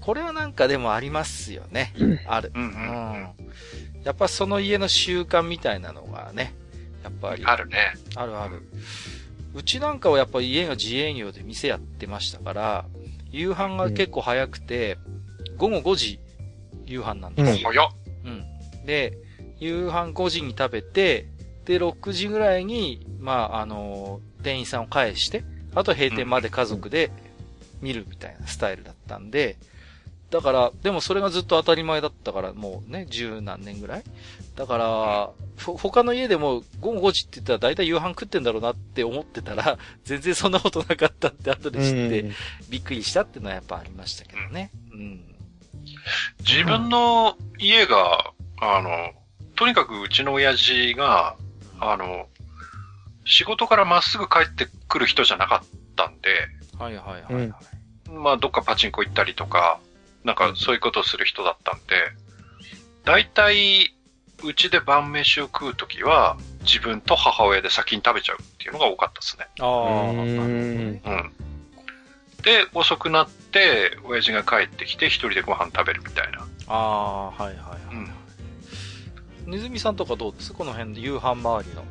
[0.00, 1.92] これはなんかでもありますよね。
[2.28, 2.52] ある。
[2.54, 3.28] うん、うん、
[4.04, 6.54] やっぱその家の習慣みたいなのがね、
[7.02, 7.44] やっぱり。
[7.44, 7.94] あるね。
[8.14, 8.58] あるある。
[8.58, 8.60] う
[9.60, 12.84] ちなんかはやっぱり家が自営業で店やってましたから、
[13.30, 14.98] 夕飯が結構早くて、
[15.58, 16.20] 午後5時
[16.86, 17.70] 夕飯なんですよ。
[17.70, 17.90] 早っ。
[18.24, 18.30] う
[18.82, 18.86] ん。
[18.86, 19.18] で、
[19.58, 21.28] 夕飯5時に食べて、
[21.64, 25.44] で、6時ぐらいに、まあ、あのー、店員さんを返して、
[25.74, 27.10] あと閉店まで家族で
[27.80, 29.56] 見るみたいなスタイルだったんで、
[30.30, 34.04] だから、でもそれがずっと当たり前だったから、もうね、十何年ぐらい
[34.56, 35.30] だから、
[35.64, 42.30] 他の家でも午後5時って言ったら大体夕飯食ってんだろうなって思ってたら、 全然そんなことなかったって後で知って、
[42.68, 44.70] びっくりしたっていうのはやっぱありましたけどね。
[44.92, 45.34] うん。
[46.40, 49.12] 自分の家が、あの、
[49.56, 51.36] とにかくうちの親父が、
[51.80, 52.28] あの、
[53.24, 56.48] 仕事からまっすぐ帰ってくる人じゃなかったんで、
[56.78, 59.80] はいはいはい、はい、まあどっかパチンコ行ったりとか、
[60.24, 61.82] なんかそういうことをする人だったんで、
[63.04, 63.94] 大体、
[64.44, 69.46] うちで晩飯を食うときは、自分と母親で先に食べちゃうっていうのが多かったですね。
[69.60, 69.68] ああ、
[70.10, 71.00] うん。
[72.42, 76.46] で、遅くなって、親父が帰ってきて、一人でご飯食べるみたいな。
[76.66, 77.94] ああ、はいはいはい。
[77.94, 78.10] うん。
[79.52, 80.52] ネズミさんとかどうです？
[80.52, 81.84] この辺で夕飯周りの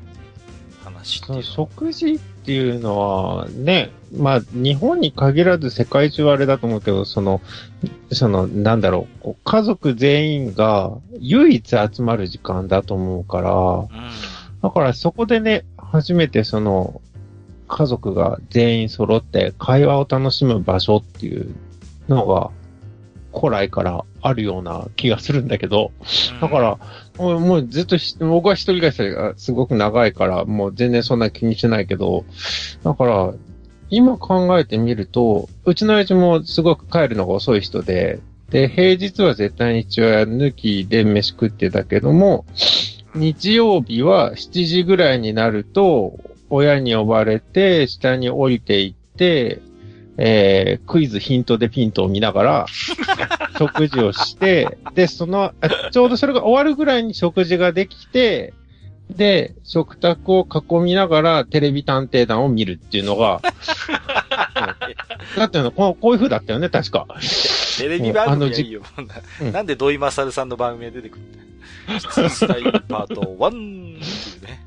[0.83, 7.41] 話っていう食事っていうのは、ね、まあ、日本に限らず世界中あれだと思うけど、その、
[8.11, 13.89] その、なんだろう、家族全員が唯一集まる時間だと思うから、うん、
[14.61, 17.01] だからそこでね、初めてその、
[17.67, 21.55] 家族が全員揃って会話を楽しむ場所っていう
[22.09, 22.51] のが、
[23.33, 25.91] 古来からあるような気がするんだけど、
[26.41, 26.79] だから、
[27.17, 32.25] もうずっと僕は一人暮らしがすごく長いから、もう全然そんな気にしてないけど、
[32.83, 33.33] だから、
[33.89, 42.45] 今考えてみると、うちの親父もすごく帰るのが遅い人で、で、平日は絶対に父親抜きで飯食ってたけども、
[43.15, 49.61] 日曜日は7時ぐらいになると、親に呼ばれて、下に降りていって、
[50.17, 52.65] えー、クイズヒントでピントを見ながら、
[53.57, 55.53] 食事をして、で、その、
[55.91, 58.53] ちょうどそれが終わるぐらいに食事ができて、
[59.09, 63.41] で、食卓を囲みながらテレビ探偵団を見るっていうのが、
[65.37, 67.07] だってのこうこういう風だったよね、確か。
[67.77, 68.81] テレビ番組はいいよ。
[69.41, 72.29] うん、なんで土井勝さんの番組が出てくるんだよ。
[72.29, 74.61] スタイルパート1っていうね。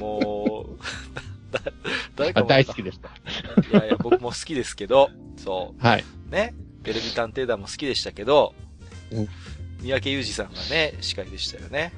[0.00, 0.82] もう、
[2.16, 3.08] 誰か大好きでした。
[3.08, 3.12] い
[3.72, 5.82] やいや、僕も好きですけど、そう。
[5.82, 6.04] はい。
[6.30, 6.54] ね。
[6.82, 8.54] テレビ探偵団も好きでしたけど、
[9.10, 9.28] うん、
[9.80, 11.92] 三宅裕二さんがね、司会でしたよね。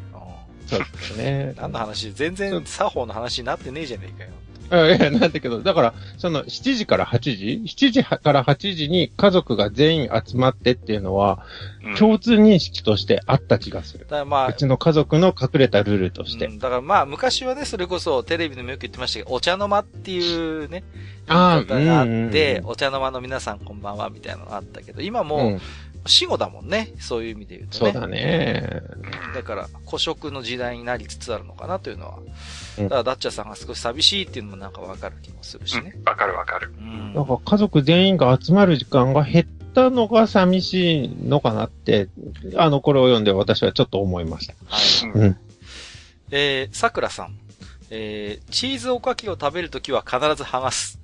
[0.67, 1.55] そうですね。
[1.57, 2.13] 何の話？
[2.13, 4.31] 全然作法の話になってねえじゃねえかよ。
[4.73, 11.45] いや、なんだけど、だから、その、7時から8時 ?7 時から8時に家族が全員集まってっていうのは、
[11.85, 14.05] うん、共通認識としてあった気がする。
[14.05, 16.47] だからまあ、うちの家族の隠れたルールとして。
[16.47, 20.85] うん、だからまあ、昔はね、それこそテレビでもよく言ってましたけど、お茶の間っていうね、
[21.27, 25.61] ああ、があって、お茶の間の皆さんこんばんはみたいなのがあったけど、今も、うん
[26.07, 26.93] 死後だもんね。
[26.99, 27.93] そういう意味で言うとね。
[27.93, 28.83] そうだね。
[29.35, 32.19] だから、古食の時代になりつつあるのかなというのは。
[32.79, 35.95] だから、ダッチャさんが少し寂しいっていうのもなんかわかる気もするしね。
[36.05, 36.73] わ、うん、かるわかる。
[36.79, 37.15] うん。
[37.15, 42.09] なんか家族全員が集まる時間が減ったのが寂しいのかなって、
[42.57, 44.55] あの、これを読んで私はちょっと思いました。
[44.67, 45.11] はい。
[45.13, 45.37] うん。
[46.31, 47.37] えー、桜さん。
[47.93, 51.01] えー、チーズおかきを食べるときは必ず剥がす。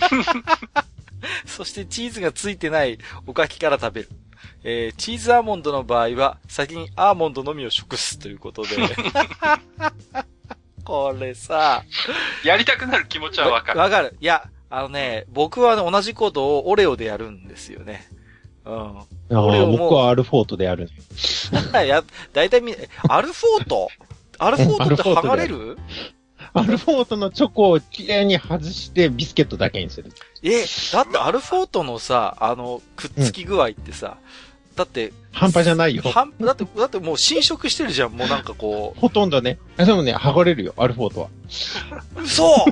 [1.44, 4.08] そしてチーズがついてないおかきから食べる。
[4.62, 8.68] えー、チーズアーモンドの場合は、先にアーモンドのみを食すということで。
[10.84, 11.84] これさ。
[12.44, 13.78] やりたくなる気持ちはわかる。
[13.78, 14.16] わかる。
[14.20, 18.06] いや、あのね、僕は、ね、同じことをオレオでやるんですよね。
[18.64, 19.38] うん。
[19.38, 20.88] オレオ僕はアルフォートでやる。
[21.86, 22.74] や、だいたいみ、
[23.08, 23.88] アルフォート？
[24.38, 25.78] アルフォートって剥がれる？
[26.52, 30.12] アルフォートのチョコをきれいに外してビスケットだけにする。
[30.42, 34.16] え、だってアルフォートのさ、あの、くっつき具合ってさ、
[34.70, 36.02] うん、だって、半端じゃないよ。
[36.02, 39.00] 半、だって、だってもう侵食してるじゃん、もうなんかこう。
[39.00, 39.58] ほとんどね。
[39.76, 41.28] でもね、剥がれるよ、アルフォートは。
[42.22, 42.64] 嘘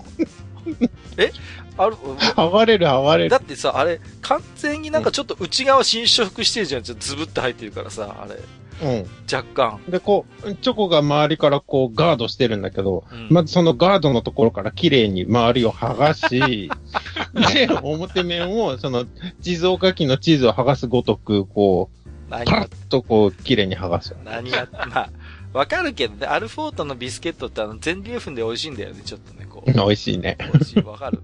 [1.16, 1.32] え？
[1.76, 3.30] ある、剥がれる、剥がれる。
[3.30, 8.40] だってさ、あれ、完全になんかちょっと内側侵食してるじゃん、ちょっとズブって入ってるからさ、あれ。
[8.82, 9.06] うん。
[9.32, 9.80] 若干。
[9.88, 16.70] で、こう、チョコが周りからこうガードしてるんだけど、うん、まずそのガードのところから綺麗に周りを剥がし、
[17.52, 19.04] で、表面を、その、
[19.40, 24.14] 地蔵書きのチーズを剥がすごとく、こう、パラッとこう、綺麗に剥がす。
[24.24, 25.10] 何や、まあ、
[25.52, 29.72] わかるけどね、アルフォートのビスケットってあの、全粒粉で美味しいんだよね、ちょっとね、こう。
[29.72, 30.36] 美味しいね。
[30.52, 31.22] 美味しい、わかる。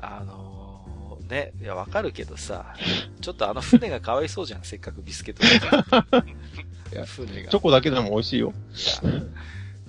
[0.00, 0.42] あの
[1.32, 2.74] ね、いや、わかるけどさ、
[3.20, 5.42] ちょっとあの船がかわいそうじゃん、せっかくビスケット
[6.18, 6.34] い
[6.92, 8.52] チョコだけでも美味しいよ。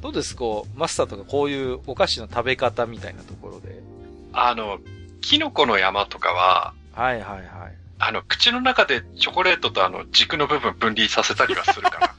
[0.01, 3.81] どうですこう、マスターとかこういうお菓子の食べ方みたいなところで。
[4.33, 4.79] あの、
[5.21, 7.43] キノコの山とかは、はいはいはい。
[7.99, 12.13] あの、口の中でチョコレートとあの、軸の部分分離させたりはするかな。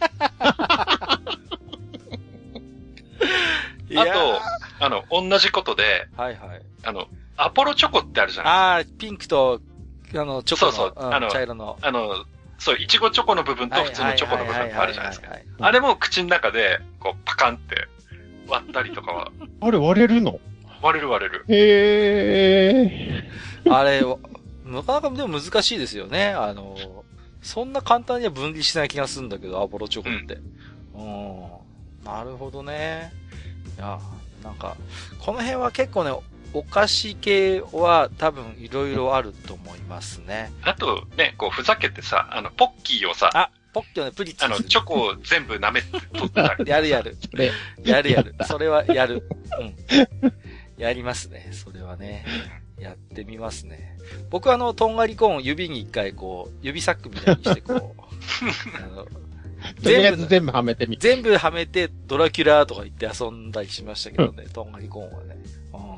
[3.97, 4.41] あと、
[4.81, 6.63] あの、同じことで、はいはい。
[6.85, 7.07] あの、
[7.37, 9.61] アポロチョコってあるじゃないああ、ピンクと、
[10.15, 11.79] あの、チョコの、そうそう、あの、茶色の。
[11.83, 12.25] あの、
[12.65, 15.29] そう、いちごチョコの部分と普通のチョコの部分があるじゃないですか。
[15.61, 17.89] あれも口の中で、こう、パカンって
[18.49, 19.31] 割ったりとかは。
[19.61, 20.41] あれ割れるの？
[20.81, 21.45] 割れる割れる。
[21.47, 22.85] へ
[23.67, 23.71] え。
[23.71, 24.01] あれ、
[24.65, 26.29] なかなかでも難しいですよね。
[26.29, 27.05] あの、
[27.43, 30.39] そんな簡単には分離しない気がするんだけど、アポロチョコって。
[30.95, 31.43] うん。
[31.43, 31.51] うん
[32.03, 33.13] なるほどね。
[33.77, 33.99] いや、
[34.43, 34.75] なんか、
[35.19, 36.13] この辺は結構ね、
[36.55, 40.53] お菓子系は多分いろいろあると思いますね。
[40.63, 46.65] あとね、こうふざけてさ、あの、ポッキーをさ、あ、ポッキーをね、プリッツあの、チョコを全部舐めて取ったり。
[46.71, 47.17] やるやる。
[47.85, 48.37] やるやる。
[48.47, 49.29] それはやる。
[49.61, 50.33] うん。
[50.79, 51.51] やりますね。
[51.53, 52.25] それはね。
[52.79, 53.97] やってみますね。
[54.31, 57.79] 僕はあの、とんがりコーン指に一回こう、指サックみたいにしてこう、
[58.79, 59.07] あの、
[59.81, 65.37] 全部、全部はめてみ全部はめて、ドラキュラーとか言って遊んだりしましたけどね、とんがりコーンはね。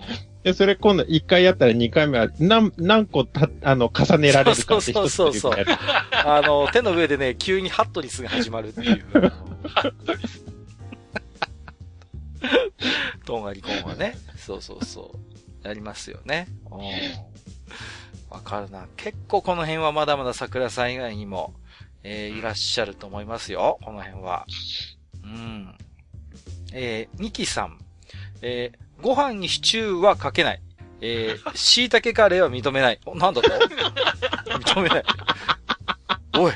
[0.42, 5.66] で、それ今度1回やったら2回目は何、何個た、あの、重ねられるかってそうそうそうそう。
[6.12, 9.04] あの、手の上でね、急にハットリスが始まるっていう。
[9.68, 10.44] ハ ットリス。
[13.24, 14.16] とんがりコーンはね。
[14.36, 15.12] そうそうそ
[15.64, 15.66] う。
[15.66, 16.46] やりますよね。
[18.30, 18.86] わかるな。
[18.96, 21.54] 結構この辺はまだまだ桜さん以外にも、
[22.04, 23.78] えー、いらっしゃると思いますよ。
[23.82, 24.46] この辺は。
[25.24, 25.74] うん。
[26.72, 27.78] えー、ニキさん。
[28.42, 30.62] えー、ご飯にシチューはかけない。
[31.00, 33.00] えー、 椎茸カレーは認めない。
[33.14, 33.48] なんだと？
[33.50, 35.04] 認めない。
[36.38, 36.52] おい。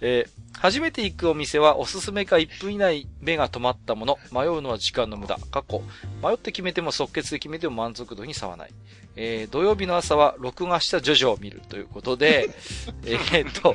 [0.00, 4.18] えー、初めて行くお店はおすすめか1分以内目が止まったもの。
[4.32, 5.38] 迷うのは時間の無駄。
[5.50, 5.82] 過去。
[6.22, 8.70] 迷って決めても即決で決めても満足度に差はない。
[9.16, 12.50] えー、土曜日の朝は録画したジョジョを見るということで、
[13.06, 13.74] えっと、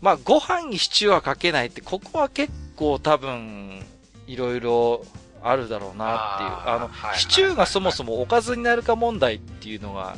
[0.00, 3.84] まあ、ご飯にシチューはかけないって、ここは結構多分、
[4.26, 5.04] いろいろ
[5.44, 6.74] あるだろうなっていう。
[6.74, 10.16] あの、はい、シチューがそもそもおかずになるか問題っていうのが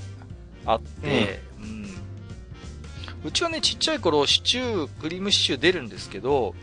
[0.64, 1.86] あって、うん、うん。
[3.24, 6.54] うちはね、ちっちゃい頃、シチュー、クリームシチュー出るんですけど、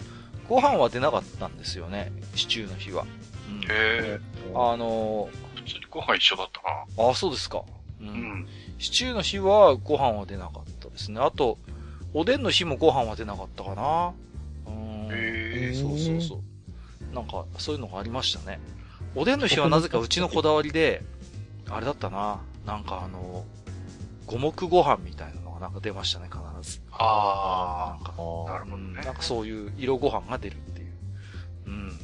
[0.48, 3.06] ご飯は出なかったんですよね、シチューの日は。
[3.50, 4.20] うん、へえ。
[4.56, 6.62] あの普通にご飯一緒だった
[7.02, 7.10] な。
[7.10, 7.64] あ、そうですか。
[8.00, 8.08] うん。
[8.08, 8.48] うん、
[8.80, 11.20] シチューの日はご飯は出なかったですね。
[11.20, 11.58] あと、
[12.14, 14.14] おでんの日もご飯は出なかったかな。
[14.68, 15.08] うん。
[15.12, 15.74] へえ。
[15.74, 16.53] そうそうそう。
[17.14, 18.60] なんか、そういうのがありましたね。
[19.16, 21.04] おでんの日はなぜかうちのこだわりで、
[21.70, 22.40] あれだったな。
[22.66, 23.46] なんかあの、
[24.26, 26.82] 五目ご飯みたいなのがなんか出ましたね、必ず。
[26.92, 28.04] ああ。
[28.04, 30.92] なんか、なるほどね、なんかそういう色ご飯が出るっていう。
[31.68, 32.00] うん。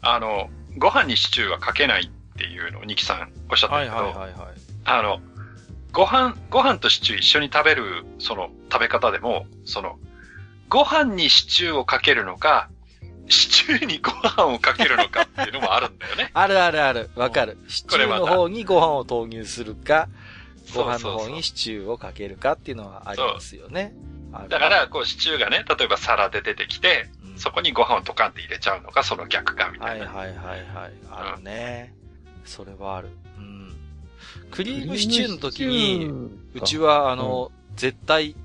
[0.00, 4.54] あの、ご飯にシチューはかけないっていうのをニキさんおっしゃったけど、はいはいはい、はい。
[4.84, 5.20] あの、
[5.92, 9.98] ご飯、ご飯とシチュー一緒に食べる、その食べ方でも、その、
[10.68, 12.70] ご飯にシチューをかけるのか、
[13.28, 16.30] シチューにご飯をかけるのかっていうのもあるんだよね。
[16.34, 17.10] あるあるある。
[17.14, 17.58] わかる。
[17.68, 20.08] シチューの方にご飯を投入するか、
[20.74, 23.94] ご飯の方にシチューをかけるかっていうのはありますよね。
[24.48, 30.06] だから、こう、シチューがね、例えば皿で出てきて、うん、そこにご飯をドカンって入れちゃうのか、その逆か、みたいな。
[30.06, 30.92] はいはいはいはい。
[31.10, 31.94] あるね。
[32.42, 33.08] うん、それはある。
[33.38, 33.74] うん。
[34.50, 36.10] クリームシチューの時に、
[36.54, 38.36] うちは、あの、うん、絶対、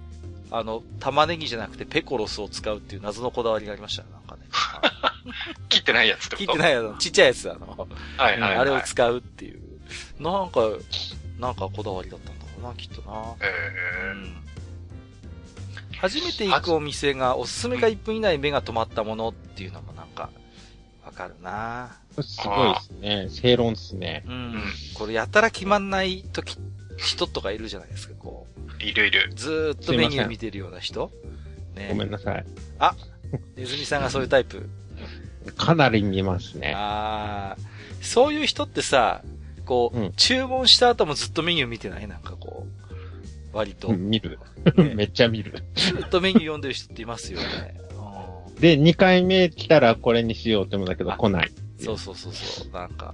[0.51, 4.19] あの、玉ねぎじゃなくてペコロスを使うっていう謎のこだわりがありましたね、な。
[5.69, 6.45] 切ってないやつってこと？
[6.45, 7.87] 切ってないやつ、ちっちゃいやつ、あの、
[8.17, 9.61] はいはい、はい、あれを使うっていう。
[10.19, 10.61] なんか、
[11.39, 13.35] なんかこだわりだったんだろうな、きっとな。
[13.41, 14.43] えー、うん
[16.03, 20.29] 初めて行くお店が、おすすめが1分以内目が止まったものっていうのもなんか、
[21.05, 23.27] わかるなすごいですね。
[23.29, 24.25] 正論ですね。
[24.27, 24.63] うん。
[24.95, 26.57] これやたら決まんない時、
[26.97, 28.47] 人とかいるじゃないですか、こ
[28.79, 28.83] う。
[28.83, 29.31] いるいる。
[29.33, 31.09] ずーっとメニュー見てるような人。
[31.73, 32.45] ね、ごめんなさい。
[32.79, 32.95] あ、
[33.55, 34.67] ネズミさんがそういうタイプ。
[35.57, 36.73] かなり見ますね。
[36.75, 37.61] ああ、
[38.01, 39.21] そういう人ってさ、
[39.65, 42.07] こう、うん、注文した後もずっとメニュー見てない？
[42.07, 42.65] なんかこ
[43.51, 43.57] う。
[43.57, 43.89] 割と。
[43.89, 44.39] 見る。
[44.95, 45.63] めっちゃ見る。
[45.75, 47.79] ずっとメニュー読んでる人っていますよね。
[48.59, 51.51] で、2回目来たらこれにしようって思うんだけど、来ない。
[51.79, 52.71] そうそうそうそう。
[52.71, 53.13] なんか、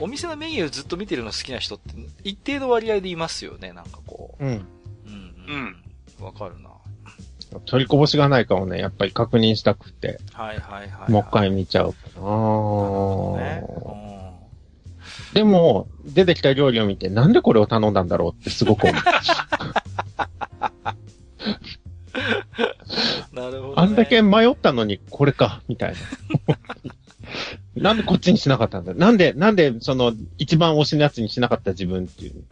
[0.00, 4.44] お店のメニューずっと見てるの好きな人って、一定の割合でいますよね、なんかこう。
[4.44, 4.52] うん。
[5.06, 5.76] うん。
[6.18, 6.24] うん。
[6.24, 6.70] わかるな。
[7.66, 10.20] 取りこぼしがないかもね、やっぱり確認したくて。
[10.32, 12.22] はいはいはい、はい、もう一回見ちゃうかな。
[13.38, 13.64] ね、
[15.32, 19.02] でも、出てきた料理を見て、なんでこれを頼んだんだろうってすごく思う。
[23.32, 25.98] なるほど、ね、あんだけ迷ったのに、これか、みたいな。
[27.76, 32.42] なんでこっちにしなかったんだなんで、なんで、その、一番推しのやつにしなかった自分っていう。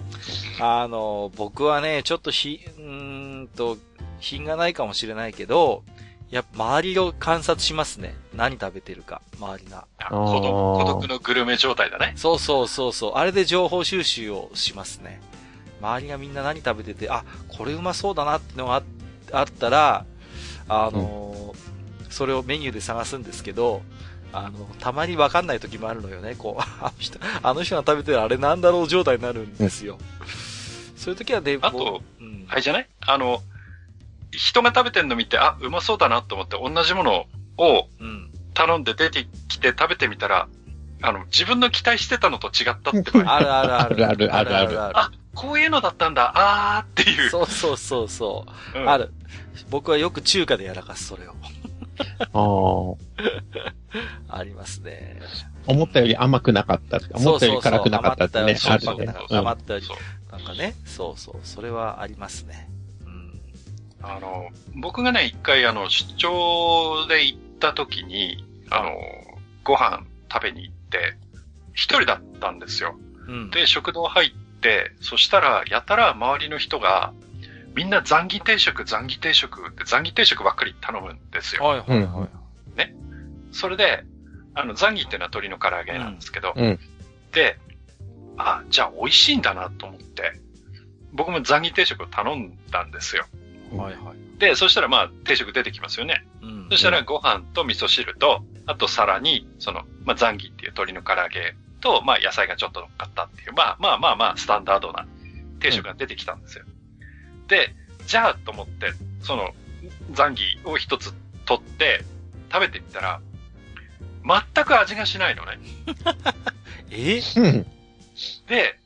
[0.60, 3.76] あの、僕はね、ちょっとひ、うんと、
[4.20, 5.82] 品がないかもしれないけど、
[6.30, 8.14] やっぱ周りを観察しますね。
[8.34, 9.86] 何食べてるか、周りが。
[10.08, 12.14] 孤独孤独のグルメ状態だね。
[12.16, 13.12] そうそうそうそう。
[13.14, 15.20] あれで情報収集をしますね。
[15.80, 18.82] 周りがみんな何食べてて、あ、これうまそうだなってのが
[19.32, 20.04] あったら、
[20.68, 23.82] あのーうん、それをメニューで探すんですけど、
[24.32, 26.34] あの、たまにわかんない時もあるのよね。
[26.36, 29.98] こう、 あの人、あの人が食べてるあれなんだろう状態になるんですよ。
[30.96, 32.88] そういう時はね、あと、うん、あれじゃない？
[33.06, 33.42] あの、
[34.36, 37.26] 人が食べてんの見て、あ、うまそうだなと思って同じもの
[37.56, 37.88] を
[38.54, 40.48] 頼んで出てきて食べてみたら、
[41.02, 43.36] あの、自分の期待してたのと違ったって場合。
[43.36, 44.06] あるあるある。
[44.06, 44.98] あるあるあるある。
[44.98, 47.30] あ、こういうのだったんだ、あーっていう。
[47.30, 49.12] そうそうそうそう、うん、ある。
[49.68, 51.34] 僕はよく中華でやらかす、それを。
[52.32, 52.96] あ
[54.28, 54.38] あ。
[54.38, 55.20] ありますね。
[55.66, 58.54] 思ったより甘くなかった思ったより辛くなかったってね。
[58.54, 59.36] そうそうそう。
[59.36, 59.86] 甘ったより、
[60.30, 62.68] なんかね、そうそう、それはありますね。
[64.08, 68.92] あの、僕がね、一回あの、出張で行った時に、あの、
[69.64, 71.16] ご飯食べに行って、
[71.74, 72.96] 一人だったんですよ。
[73.26, 74.30] うん、で、食堂入っ
[74.60, 77.12] て、そしたら、やたら周りの人が、
[77.74, 81.64] みんな残儀定食、残儀定食って残儀定食ばっかり頼むんですよ。
[81.64, 82.28] はいはいは
[82.74, 82.78] い。
[82.78, 82.94] ね。
[83.52, 84.04] それで、
[84.54, 86.78] あの、残儀っていうのは鶏の唐揚げなんですけど、うん、
[87.32, 87.58] で、
[88.38, 90.40] あ、じゃあ美味しいんだなと思って、
[91.12, 93.26] 僕も残儀定食を頼んだんですよ。
[93.72, 94.38] はいはい。
[94.38, 96.26] で、そしたらまあ定食出てきますよね。
[96.42, 96.68] うん。
[96.70, 105.06] そしたらご飯と味噌汁と、あとさらに、その、まあザンギっていう鶏の唐揚げと、まあ野菜がちょっと乗っかったっていう、まあまあまあまあスタンダードな
[105.60, 106.64] 定食が出てきたんですよ。
[106.66, 107.74] うん、で、
[108.06, 109.54] じゃあと思って、その、
[110.12, 111.14] ザンギを一つ
[111.44, 112.04] 取って
[112.52, 113.20] 食べてみたら、
[114.24, 115.58] 全く味がしないのね。
[116.90, 117.20] え？
[118.48, 118.78] で、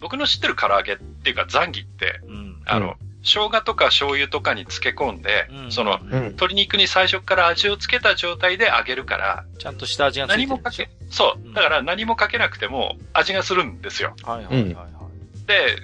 [0.00, 11.54] 僕の知ってる唐揚げっていうかザンギって、うん、あの、生姜とか醤油とかに漬け込んで、うん、その、うん、鶏肉に最初から味をつけた状態で揚げるから、ちゃんとした味がついてる何もかけ、そう。
[11.54, 14.14] だから何もかけなくても味がするんですよ。
[14.22, 15.46] はいはいはい、はい。
[15.46, 15.76] で、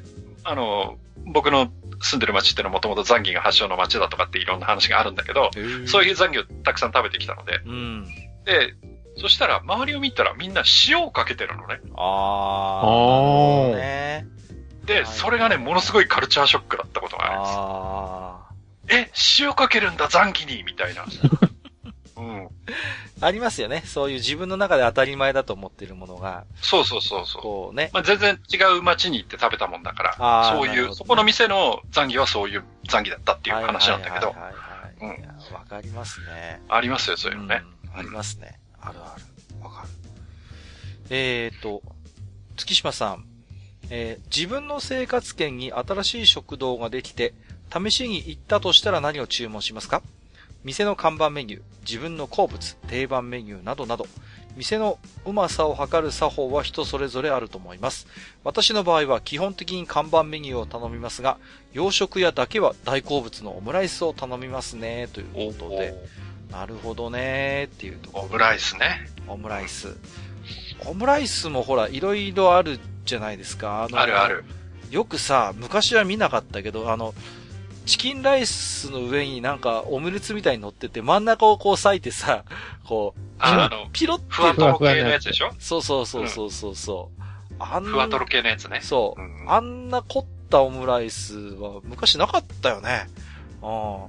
[0.45, 1.71] あの、僕の
[2.01, 5.51] 住んでる町ってのはもともとザンギが発祥の町だとかっていろんな話があるんだけど、
[5.87, 8.05] そういうザンギをたくさん食べてきたので、うん、
[8.45, 8.75] で、
[9.19, 11.81] そしたら周りを見たらみんな塩をかけてるのね。
[11.97, 13.77] ああ。
[13.77, 14.27] ね。
[14.85, 16.91] で、それがね、ものすごいカルチャーショックだっ
[17.27, 18.41] ありま
[18.89, 18.95] す。
[18.95, 21.05] え、塩かけるんだ、残機にみたいな。
[22.17, 22.49] うん。
[23.21, 23.83] ありますよね。
[23.85, 26.45] そういう自分の中で当たり前だと思ってるものが。
[26.61, 27.43] そうそうそうそう。
[27.43, 27.91] こうね。
[27.93, 34.29] まあ、全然違う街に行って食べたもんだから、そういう、そこの店の残機はそういう残機だったっていう話なんだけど。
[34.29, 35.55] はいはいはい、うん。
[35.55, 36.63] わかりますね。
[36.69, 37.63] ありますよ、そういうのね。
[37.93, 38.59] うん、ありますね。
[38.81, 39.63] あるある。
[39.63, 39.89] わかる。
[41.11, 41.83] えーと、
[42.57, 43.36] 月島さん。
[43.91, 47.35] えー、自分の生活圏に新しい食堂ができて、
[47.73, 50.03] 試しに行ったとしたら何を注文しますか？
[50.65, 54.07] 店の看板メニュー、自分の好物、定番メニューなどなど、
[54.57, 58.09] 店のうまさを測る作法は人それぞれあると思います。
[58.43, 61.39] 私の場合は基本的に看板メニューを頼みますが、
[61.73, 65.95] 洋食屋だけは大好物のオムライスを頼みますね、ということで。
[66.51, 68.25] なるほどね、っていうところ。
[68.25, 69.09] オムライスね。
[69.29, 69.97] オムライス。
[70.87, 73.89] オムライスもほら、いろいろあるじゃないですか。
[73.93, 74.45] ああるある。
[74.91, 77.15] よくさ、昔は見なかったけど、あの、
[77.87, 82.45] チキンライスの上になんかオムレツみたいに乗ってて、真ん中をこう裂いてさ、
[82.85, 84.25] こう、あの、ピロって。
[84.29, 85.51] ふわとろ系のやつでしょ？
[85.59, 87.23] そうそうそうそうそうそう。
[87.59, 88.81] あんふわとろ系のやつね。
[88.83, 89.21] そう。
[89.21, 93.09] うん、あんな凝ったオムライスは昔なかったよね。
[93.63, 94.07] ああ。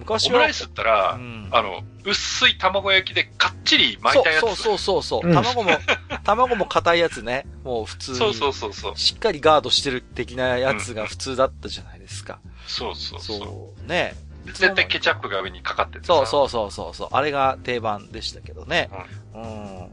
[0.00, 0.36] 昔は。
[0.36, 4.40] オムライスったら、うん、あの、薄い卵焼きでかっちり巻いたやつ。
[4.40, 5.70] そうそうそうそう、うん、卵も、
[6.24, 7.46] 卵も硬いやつね。
[7.64, 8.16] もう普通に。
[8.18, 8.96] そうそうそうそう。
[8.96, 12.40] しっかりガードしてる的なやつが普通だったじゃないですか。
[12.44, 13.38] うん、そうそうそう。
[13.38, 14.14] そうね。
[14.46, 17.08] 絶対ケチャップが上にかかっててそうそうそうそうそう。
[17.12, 18.90] あれが定番でしたけどね。
[19.34, 19.42] うん。
[19.42, 19.90] うん、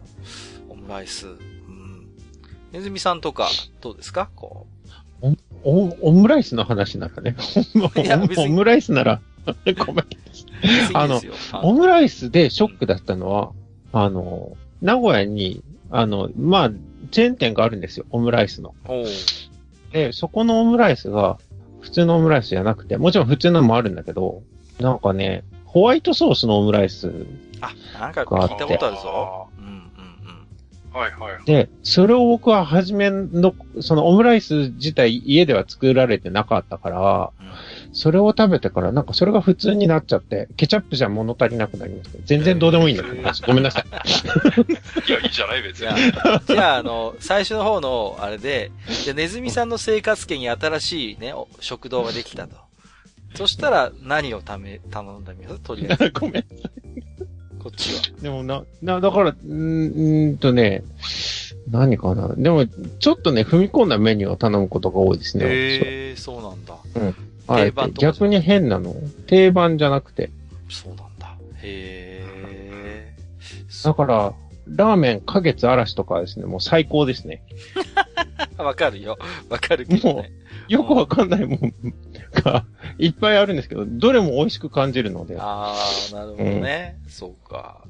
[0.70, 1.28] オムライス。
[1.28, 2.08] うん。
[2.72, 3.50] ネズミさんとか、
[3.82, 4.30] どうですか？
[4.36, 4.66] こ
[5.22, 5.36] う。
[5.64, 7.36] お、オムライスの話ならね。
[8.38, 9.20] オムライスなら、
[9.86, 10.06] ごめん。
[10.94, 11.22] あの、
[11.62, 13.52] オムライスでショックだったのは、
[13.94, 16.72] あの、名古屋に、あの、まあ、
[17.12, 18.74] チェーン店があるんですよ、オムライスの。
[19.92, 21.38] で、そこのオムライスが、
[21.80, 24.44] 普通のオムライスじゃなくて、もちろん普通のもあるんだけど、
[24.80, 27.12] なんかね、ホワイトソースのオムライス
[27.62, 29.48] あ、なんか聞いたことあるぞ。
[29.58, 31.00] うんうんうん。
[31.00, 31.46] はいはい。
[31.46, 37.48] で、それを僕は初めの、そのオムライス自体家では作られてなかったから、うん
[37.94, 42.18] それを食べてから、なんかそれが普通になっちゃって、ケチャップじゃ物足りなくなりました。
[42.26, 43.86] 全然どうでもいいんだけど、 ごめんなさい。
[45.08, 45.88] いや、いいじゃない別に。
[46.48, 48.72] じゃあ、あの、最初の方の、あれで、
[49.04, 52.56] じゃネズミさんの生活圏に新しいね、食堂ができたと。
[53.36, 56.12] そしたら、何をため、頼んだみますとりあえず。
[56.20, 56.46] ごめん。
[57.60, 58.02] こっちは。
[58.22, 60.84] でもな、な、だから、んんとね、
[61.70, 62.34] 何かな。
[62.36, 62.66] でも、
[63.00, 65.46] ちょっとね、踏み込んだメニューを頼むことが多いですね。
[65.46, 66.76] へえー、そうなんだ。
[66.96, 67.16] うん。
[67.48, 68.94] 定番逆に変なの？
[69.28, 70.30] 定番じゃなくて。
[70.70, 71.36] そうなんだ。
[71.62, 73.14] へえ。
[73.84, 74.34] だから、
[74.68, 77.42] ラーメン、花月嵐とかですね、もう最高ですね。
[78.58, 79.18] わかるよ。
[79.50, 80.26] わかるけど、ね、もう、
[80.68, 81.74] よくわかんないもん
[82.34, 82.66] が
[82.98, 85.38] いっぱいあるんですけど、どれも美味しく感じるので。
[85.40, 85.74] あ
[86.12, 87.10] あ、なるほどね、うん。
[87.10, 87.86] そうか。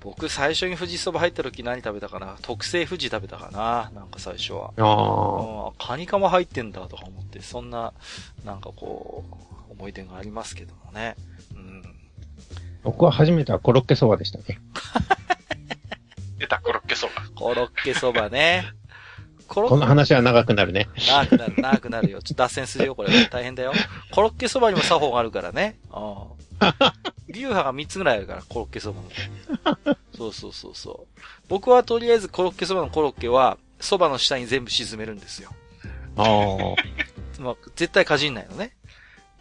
[0.00, 2.36] 僕最初に富士そば入った時何食べたかな？
[2.42, 3.90] 特製富士食べたかな？
[3.94, 4.72] なんか最初は。
[4.78, 5.84] ああ。
[5.86, 7.92] カニカマ入ってんだとか思って、そんな、
[8.44, 9.24] なんかこ
[9.68, 11.16] う、思い出がありますけどもね。
[11.54, 11.82] うん。
[12.82, 14.44] 僕は初めてはコロッケそばでしたね。
[16.38, 17.12] 出た、コロッケそば。
[17.34, 18.64] コロッケそばね。
[19.48, 20.88] コ ロこの話は長くなるね。
[21.06, 22.22] 長くなる、長くなるよ。
[22.22, 23.10] ちょっと脱線するよ、これ。
[23.26, 23.74] 大変だよ。
[24.12, 25.78] コロッケそばにも作法があるからね。
[25.90, 26.40] ああ。
[27.28, 29.08] 流派が3つぐらいあるから、コロッケそばの。
[30.16, 31.20] そうそうそうそう。
[31.48, 35.50] 僕はとりあえずコロッケそばのコロッケは、そばの下に全部沈めるんですよ。
[36.16, 36.30] ああ。
[37.40, 38.74] まあ、絶対かじんないのね。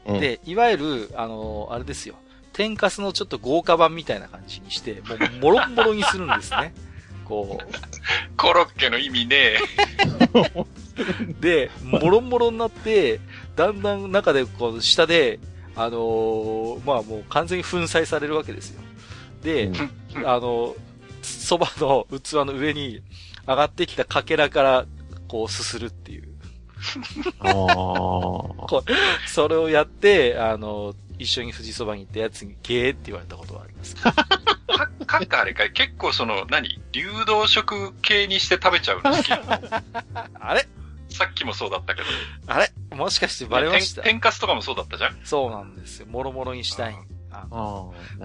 [0.06, 2.16] うん、で、いわゆる、あのー、あれですよ。
[2.54, 6.74] 天かすのちょっと豪華版みたいな感じにして、もう、もろもろにするんですね。
[7.26, 8.38] こう。
[8.38, 9.60] コロッケの意味ね
[11.40, 13.20] で、もろもろになって、
[13.56, 15.40] だんだん中で、こう、下で、
[15.82, 18.82] あのー、まあもう完全に粉砕されるわけですよ。
[19.42, 20.76] で、うん、あの、
[21.22, 23.02] 蕎麦の器の上に
[23.48, 24.86] 上がってきたかけらから、
[25.30, 26.28] こう、すするっていう。
[27.40, 27.54] あ
[29.26, 33.96] それをやって、あの、一緒に富士そばに行ったやつにゲーって言われたことがあります。
[33.96, 34.14] か、
[35.06, 36.82] かかあれかい結構その、何？
[36.92, 40.68] 流動食系にして食べちゃうの好きあれ？
[41.20, 42.08] さっきもそうだったけど。
[42.48, 42.72] あれ？
[42.96, 44.02] もしかしてバレました？
[44.04, 46.08] 天かすとかもそうだったじゃんそうなんですよ。
[46.08, 46.96] もろもろにしたい。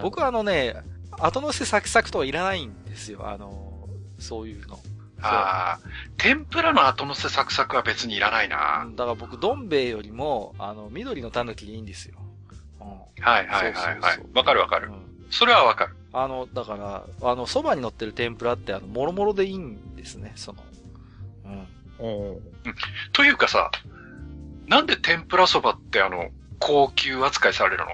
[0.00, 0.76] 僕はあのね、
[1.10, 3.28] 後乗せサクサクとはいらないんですよ。
[3.28, 3.88] あの、
[4.18, 4.78] そういうの。
[5.20, 5.88] ああ、
[6.18, 8.86] 天ぷらの後乗せサクサクは別にいらないな。
[8.94, 12.18] だから僕、どん兵衛よりも、あの、緑のタヌキでいいんですよ。
[12.80, 14.20] うん、はいはいはいはい。
[14.34, 14.88] わかるわかる。
[14.88, 15.96] うん、それはわかる。
[16.12, 20.62] あの、だから、あの、蕎麦に乗ってる天ぷらって、あの、もろもろでいいんですね、その。
[22.04, 22.32] うん。
[22.34, 22.40] うん。
[23.12, 23.70] というかさ、
[24.66, 26.28] なんで天ぷらそばってあの、
[26.58, 27.84] 高級扱いされる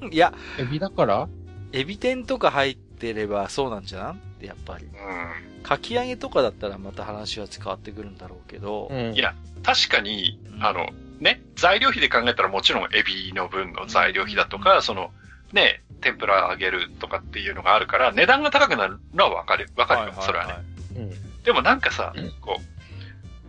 [0.00, 0.10] の？
[0.10, 0.32] いや。
[0.58, 1.28] エビだから？
[1.72, 4.86] エビ天とか入ってればそうなんじゃんってやっぱり。
[4.86, 5.62] うん。
[5.62, 8.88] かき揚げとかだったらまた話は変わってくるんだろうけど。
[8.90, 10.88] うん、いや、確かに、あの、
[11.18, 15.10] ね、材料費で考えたらもちろんエビの分の材料費だとか、その、
[15.52, 20.54] ね、天ぷら揚げるとかっていうのがあるから、値段が高くなるのはわかる、わかるよ、それはね。
[20.96, 21.10] うん、
[21.46, 22.58] でもなんかさ、こ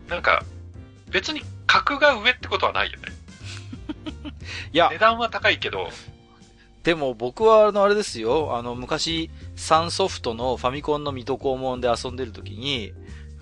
[0.07, 0.43] う、なんか、
[1.09, 3.07] 別に格が上ってことはないよね。
[4.71, 4.89] いや。
[4.91, 5.89] 値段は高いけど。
[6.83, 12.93] でも僕はあのあれですよ、あの昔、サンソフトのファミコンの水戸黄門で遊んでる時に、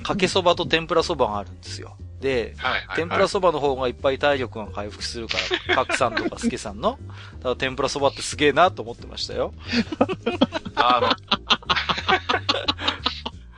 [0.04, 1.98] かけそばと天ぷらそばがあるんですよ。
[2.22, 5.34] で、はいはいはい、天ぷらそばの方がいっぱい体力が回復するか
[5.68, 6.92] ら、 カクさんとかスケさんの。
[6.92, 9.54] だから天ぷらそばってすげえなと思ってましたよ。
[10.76, 11.10] あの、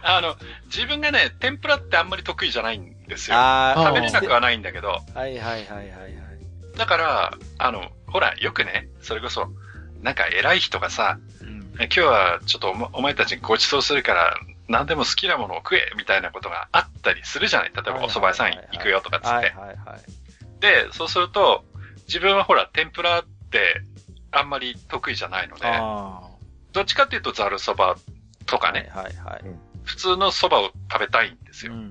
[0.10, 0.36] あの、
[0.68, 3.36] 自分がね、天ぷらってあんまり得意じゃないんですよ。
[3.38, 4.88] あ食べれなくはないんだけど。
[4.90, 6.78] はいはいはいはいはい。
[6.78, 9.50] だから、あの、ほら、よくね、それこそ、
[10.02, 14.38] なんか偉い人がさ、うん、今日はちょっとお前たちにご馳走するから、
[14.70, 17.72] 何でも好きなものを食えみたいなことがあったりするじゃない？
[17.74, 19.54] 例えばお蕎麦屋さん行くよとかっつって。
[20.60, 21.66] で、そうすると、
[22.08, 23.82] 自分はほら、天ぷらって
[24.32, 25.66] あんまり得意じゃないので、
[26.74, 27.98] どっちかっていうとざるそば
[28.46, 29.44] とかね、はいはいはい、
[29.88, 31.74] 普通のそばを食べたいんですよ。
[31.74, 31.88] うんうんう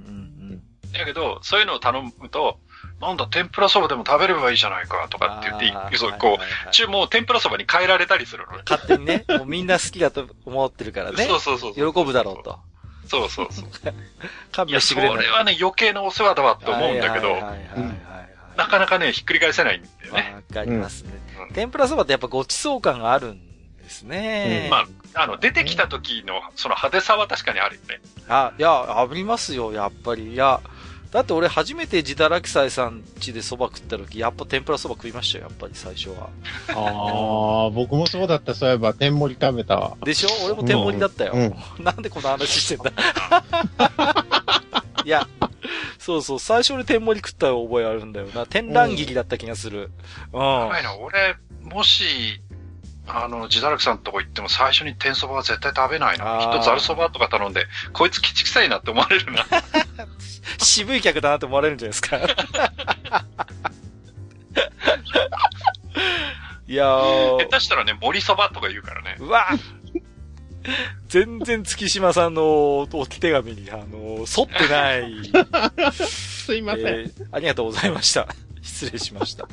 [0.55, 2.60] ん、だけど、そういうのを頼むと、
[3.01, 8.62] なんだ、天ぷらそばでも食べればいいじゃないかとかって言って、そう、こう、注文を天ぷらそばに変えられたりするのね。
[8.68, 11.27] 勝手にね、 もうみんな好きだと思ってるからね。
[11.27, 12.59] そうそうそう喜ぶだろうと。
[13.09, 13.68] そうそうそう。
[14.52, 17.35] 勘弁してくれそれはね、余計なお世話だわって思うんだけど、
[18.56, 20.35] なかなかね、ひっくり返せないんだよね。
[20.48, 21.12] わかりますね。
[21.55, 23.45] 天ぷらそばってやっぱごちそう感があるん
[23.86, 24.66] ですね。
[24.68, 24.78] ま
[25.14, 28.00] あ、あの、出てきた時の、その派手さは確かにあるよね。
[28.28, 30.32] あ、いや、ありますよ、やっぱり。
[30.32, 30.60] いや、
[31.12, 36.30] だって俺初めて自堕落斎さん家で蕎麦食った時、やっぱ天ぷら蕎麦食いましたよ、やっぱり最初は。
[36.74, 39.96] ああ、僕もそうだった、そういえば天盛り食べたわ。
[40.04, 40.28] でしょ？
[40.46, 41.32] 俺も天盛りだったよ。
[41.34, 42.90] うん、なんでこの話してんだ？
[45.04, 45.28] いや、
[46.00, 48.44] そうそう、最初に天盛り食った覚えあるんだよな。
[48.46, 49.92] 天覧切りだった気がする。
[50.32, 50.42] うん。
[50.42, 52.40] やばいな、俺、もし、
[53.07, 56.39] あの、自堕落さんとこ行っても最初に天そばは絶対食べないな。
[56.41, 59.47] きっとざるそばとか頼んで、こいつきちくさいなって思われるな。
[60.59, 62.16] 渋い客だなって思われるんじゃないですか。
[66.69, 67.39] いやー。
[67.39, 69.16] 下手したらね、森そばとか言うからね。
[69.20, 69.47] うわ
[71.07, 75.05] 全然月島さんのお手紙に、あの、沿ってない。
[75.95, 78.27] すいません、えー、ありがとうございました。
[78.62, 79.47] 失礼しました。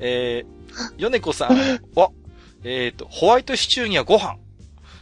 [0.00, 1.56] えー、米子さん、
[1.94, 2.10] わ、
[2.64, 4.36] えっ、ー、と、ホワイトシチューにはご飯。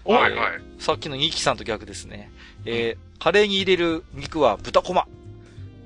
[0.04, 0.62] はいはい。
[0.78, 2.30] さっきのニキさんと逆ですね。
[2.64, 5.06] えー、カレーに入れる肉は豚こま。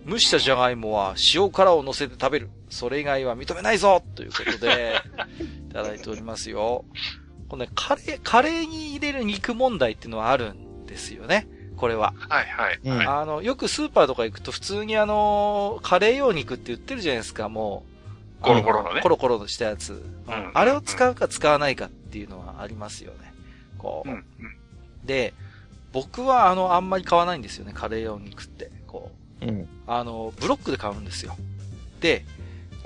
[0.06, 2.50] 蒸したじゃがいもは塩辛を乗せて食べる。
[2.68, 5.00] それ以外は認めないぞということで、
[5.70, 6.84] いただいておりますよ。
[7.48, 11.46] このね、カレー、カレーに入れる肉問題っていうのはあるんですよね。
[11.76, 12.14] これは。
[12.28, 13.06] はいはい、はい。
[13.06, 17.93] あの、よくスーパーとか行くと普通にあの、カレー用肉って言ってるじゃないですか、もう。
[18.44, 19.00] コロコロのね。
[19.00, 19.92] コロコロのしたやつ。
[19.92, 20.50] うん。
[20.54, 23.32] あれを使うか使わないかっていうのはありますよね。
[23.78, 24.10] こう。
[24.10, 24.24] うん、
[25.04, 25.34] で、
[25.92, 28.70] 僕はあの、あんまり買わないんですよね、カレー用肉って。
[28.86, 29.10] こ
[29.40, 29.46] う。
[29.46, 29.68] うん。
[29.86, 31.36] あの、ブロックで買うんですよ。
[32.00, 32.24] で、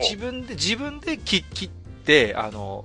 [0.00, 1.68] 自分で、自分で切切っ
[2.04, 2.84] て、あの、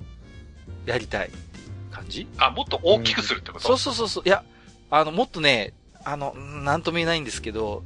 [0.85, 4.23] やりたいっていう感じあ、もっと大きくするってこと、うん、そうそうそう。
[4.25, 4.43] いや、
[4.89, 5.73] あの、もっとね、
[6.03, 7.83] あの、なんとも言えないんですけど、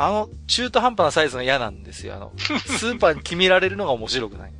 [0.00, 2.14] あの、中途半端なサイズが嫌なんですよ。
[2.14, 4.52] あの、 スーパーに決められるのが面白くない。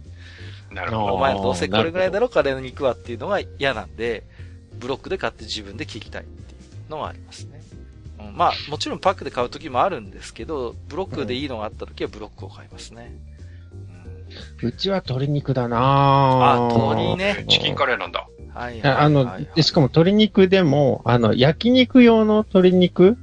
[0.73, 1.15] なるほど。
[1.15, 4.25] お前どうせこれぐらいだろ、カレーの肉はっていうのが嫌なんで、
[4.75, 6.57] ブロックで買って自分で切りたいってい
[6.89, 7.63] うのがありますね。
[8.19, 13.13] うん、まあ、もちろんパックで買う時もあるんですけど、ブロックでいいのがあった時はブロックを買いますね。
[14.61, 15.79] うん、うちは鶏肉だな
[16.55, 17.45] あ、鶏ね。
[17.49, 18.27] チキンカレーなんだ。
[18.53, 23.17] はい、はい、あの、しかも鶏肉でも、あの、焼肉用の鶏肉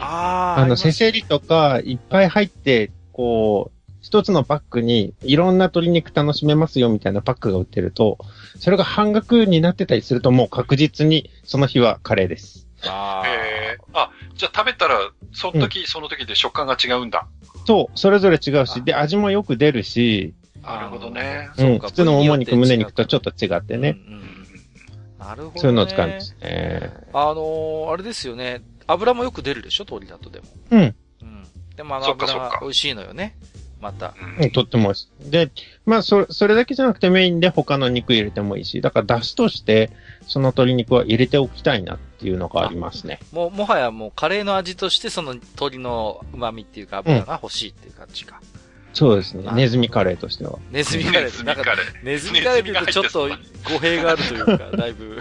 [0.00, 0.60] ああ。
[0.60, 8.18] あの、せせりとかいっぱい入って、こう、一つのパックにいろんな鶏肉楽しめますよみたいなパックが売ってると、
[8.58, 12.68] それが半額になってたりするともう確実にその日はカレーです。
[12.86, 13.26] ああ。
[13.26, 14.98] えー、あ、じゃあ食べたら、
[15.32, 17.26] その時、うん、その時で食感が違うんだ。
[17.66, 20.34] そう、それぞれ違うし、で、味もよく出るし。
[20.62, 21.48] なるほどね。
[21.56, 23.98] うん、普通のもも肉、胸肉とちょっと違ってね。
[24.06, 25.60] うんうん、なるほど、ね。
[25.60, 26.92] そういうのを使うんですね。
[27.14, 28.62] あのー、あれですよね。
[28.86, 30.46] 油もよく出るでしょ鶏だとでも。
[30.70, 30.80] うん。
[31.22, 31.46] うん。
[31.76, 33.36] でもあの油が美味しいのよね。
[33.80, 34.14] また。
[34.40, 35.30] うん、とっても美味しい。
[35.30, 35.50] で、
[35.84, 39.90] まあ、そ、それだけじゃなくてメインで他の肉入れてもいいし、だから出汁として、
[40.26, 43.20] その鶏肉は入れておきたいなっていうのがありますね。
[43.32, 48.40] もう、もはやもうカレーの味としてその鶏の旨味っていうか油が欲しいっていう感じか。
[48.40, 49.50] うんそうですね。
[49.54, 50.58] ネズミカレーとしては。
[50.70, 51.22] ネズミカレー。
[51.24, 52.04] ネズミカレー。
[52.04, 53.28] ネズミカレーとちょっと
[53.72, 55.18] 語弊があるというか、 だいぶ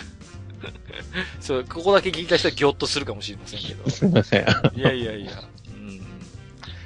[1.40, 3.90] そう、ここだけ聞いた人はギョッとするかもしれませんけど。
[3.90, 4.45] すいません。
[4.76, 5.31] いやいやいや。
[5.76, 6.02] うん。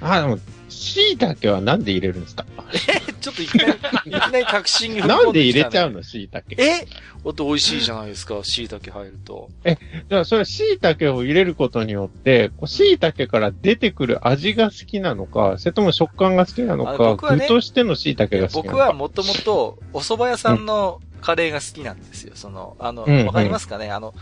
[0.01, 0.39] あ、でも、
[0.69, 2.45] 椎茸はなんで入れるんですか？
[2.73, 3.71] えちょっといきなり、
[4.05, 6.03] いきなり確信にね、なんで入れちゃうの？
[6.03, 6.45] 椎茸。
[6.57, 6.85] え？
[7.25, 9.49] だって美味しいじゃないですか、椎茸入ると。
[9.63, 9.77] え、
[10.09, 16.85] じゃあそれ椎茸を入れることによって、椎茸から出てくる味が好きなのか、それとも食感が好きなの
[17.17, 18.69] か、ね、具としての椎茸が好きなのか。
[18.69, 22.33] 僕はもともと、お蕎麦屋さんのカレーが好きなんですよ。
[22.35, 23.91] その、あの、わ、うんうん、かりますかね？
[23.91, 24.13] あの、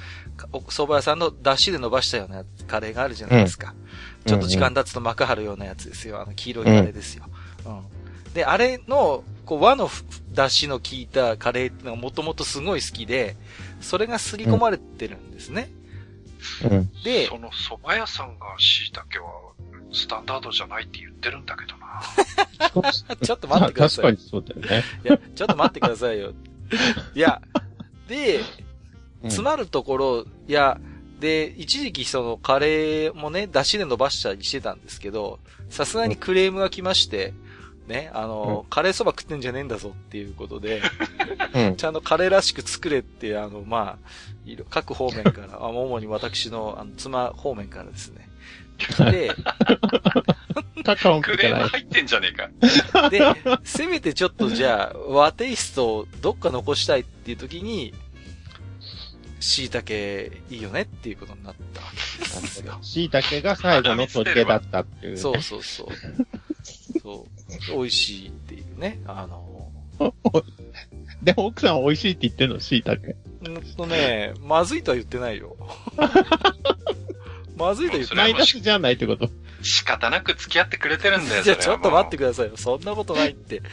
[0.51, 3.73] お蕎麦屋さんの出汁で伸ばしたようなカレーがあるじゃないですか。
[4.25, 6.21] うん、ちょっと時間経つと膜張るようなやつですよ。
[6.21, 7.25] あの、黄色いカレーですよ。
[7.65, 8.33] うん。
[8.33, 9.89] で、あれの、こう、和の
[10.33, 13.35] 出汁の効いたカレーっていうのがもともとすごい好きで、
[13.81, 15.71] それがすり込まれてるんですね。
[16.63, 16.91] うん。
[17.03, 19.53] で、その蕎麦屋さんが椎茸は
[19.93, 22.01] スタンダードじゃないって言ってるんだけどな。
[23.23, 24.05] ちょっと待ってください。
[24.05, 24.83] 確かにそうだよね。
[25.05, 26.33] いや、ちょっと待ってくださいよ。
[27.13, 27.41] いや、
[28.07, 28.41] で、
[29.23, 30.79] 詰まるところ、いや、
[31.19, 35.39] で、一時期そのカレーもね、出汁で伸ばしたりしてたんですけど、
[35.69, 37.33] さすがにクレームが来まして、
[37.87, 40.81] ね、あの、うん、カレーそば食ってんじゃねえんだぞっていうことで、
[41.53, 48.27] うん、ちゃんとカレーらしく作れって、あの、まあ、各方面から、あ主に私の、あの、妻方面からですね、
[49.11, 49.31] で、
[50.85, 53.09] カカオクレーム入ってんじゃねえか。
[53.09, 53.21] で、
[53.63, 57.93] せめてちょっとじゃあ、和テイストをどっか残したいっていう時に、
[59.39, 59.93] 椎茸
[60.49, 62.77] いいよねっていうことになったわけですよ。
[62.83, 65.87] 椎茸が最後の取り手だったっていう、ね、そうそうそう。
[67.01, 67.27] そ
[67.73, 67.77] う。
[67.77, 68.99] 美味しいっていうね。
[69.05, 69.71] あの
[71.23, 73.15] でも奥さん美味しいって言ってんの椎茸。
[73.45, 75.55] うんとね、まずいとは言ってないよ。
[77.55, 78.33] まずいと言ってない。
[78.33, 79.29] マイナスじゃないってこと
[79.61, 81.43] 仕方なく付き合ってくれてるんだよ。
[81.43, 82.57] じゃちょっと待ってくださいよ。
[82.57, 83.63] そんなことないって。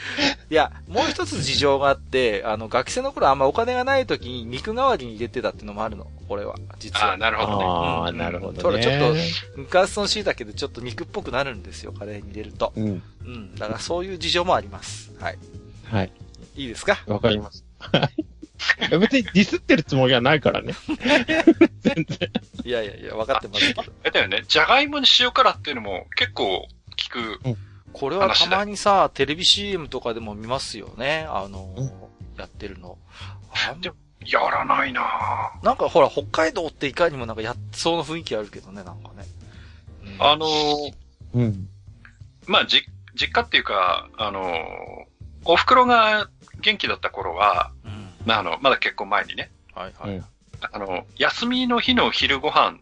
[0.49, 6.07] いや、もう一つ事情があって、あの、学生の頃あんまお金がない時に肉代わりに入れてたっていうのもあるの。
[6.27, 6.55] これは。
[6.79, 7.11] 実は。
[7.11, 7.65] ああ、なるほどね。
[7.65, 8.63] ああ、なるほどね。
[8.63, 9.15] ほら、ちょっと、
[9.55, 11.91] 昔の椎茸でちょっと肉っぽくなるんですよ。
[11.91, 12.73] カレーに入れると。
[12.75, 13.03] うん。
[13.25, 13.55] うん。
[13.55, 15.11] だからそういう事情もあります。
[15.19, 15.37] はい。
[15.85, 16.11] はい。
[16.55, 17.63] いいですかわかります。
[17.79, 18.25] はい。
[18.99, 20.73] 別にディスってるつもりはないからね。
[21.81, 22.29] 全然。
[22.63, 23.83] いやいやいや、分かってますけど。
[24.03, 24.43] え、だよね。
[24.47, 27.57] じゃがいもに塩辛っていうのも結構聞く、うん。
[27.93, 31.27] これはたまにさ、テレビ CM とかでも見ますよね。
[31.29, 31.85] あの、うん、
[32.39, 32.97] やってるの。
[33.51, 39.25] あでも、やらないななんかほら、北海道っていかにもなんかやっそうな雰囲気あるけどね、なんかね。
[40.03, 40.93] うん、あのー、
[41.33, 41.69] うん。
[42.47, 42.83] まあ、じ、
[43.15, 44.53] 実家っていうか、あのー、
[45.45, 46.29] お袋が
[46.61, 47.92] 元気だった頃は、うん、
[48.25, 49.51] まあ、あの、まだ結婚前にね。
[49.73, 50.23] はいはい。
[50.71, 52.79] あの、休みの日の昼ご飯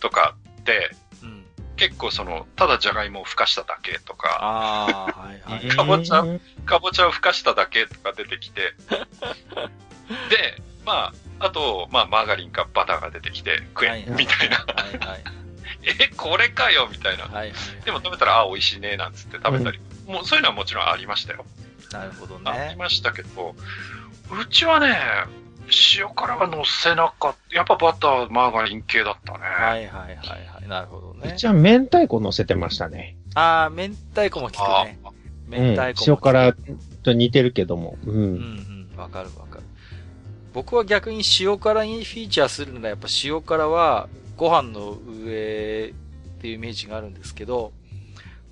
[0.00, 0.90] とかって、
[1.22, 1.44] うん、
[1.76, 6.24] 結構その、ただじゃがいもをふかしただけとか、あはいはい、かぼちゃ、
[6.64, 8.74] かぼちゃをふかしただけとか出てきて、
[10.30, 14.58] で、まあ、あと、まあ、マーガリンかバターが出てきて、食え、みたいな。
[14.58, 15.24] はいはい、
[15.82, 17.24] え、これかよみたいな。
[17.24, 21.44] はいはいはい、でも食べたら、あ、美味しいね、なんつって食べたり、うん、もうそういうのはもちろんありましたよ。
[21.92, 22.50] なるほどね。
[22.50, 23.54] ありましたけど、
[24.30, 24.96] うちはね、
[25.96, 27.56] 塩辛は乗せなかった。
[27.56, 29.38] やっぱバター、マーガリン系だったね。
[29.40, 30.68] はいはいはいはい。
[30.68, 31.32] なるほどね。
[31.34, 33.16] うちは明太子乗せてましたね。
[33.34, 34.98] ああ、明太子も効くね。
[35.48, 36.56] 明太子、うん、塩辛
[37.02, 37.96] と似てるけども。
[38.06, 38.14] うん。
[38.14, 38.98] うんうん。
[38.98, 39.64] わかるわかる。
[40.52, 47.72] 僕は逆に塩辛にフィーチャーするならやっぱ塩辛はご飯の上っていうイメージがあるんですけど、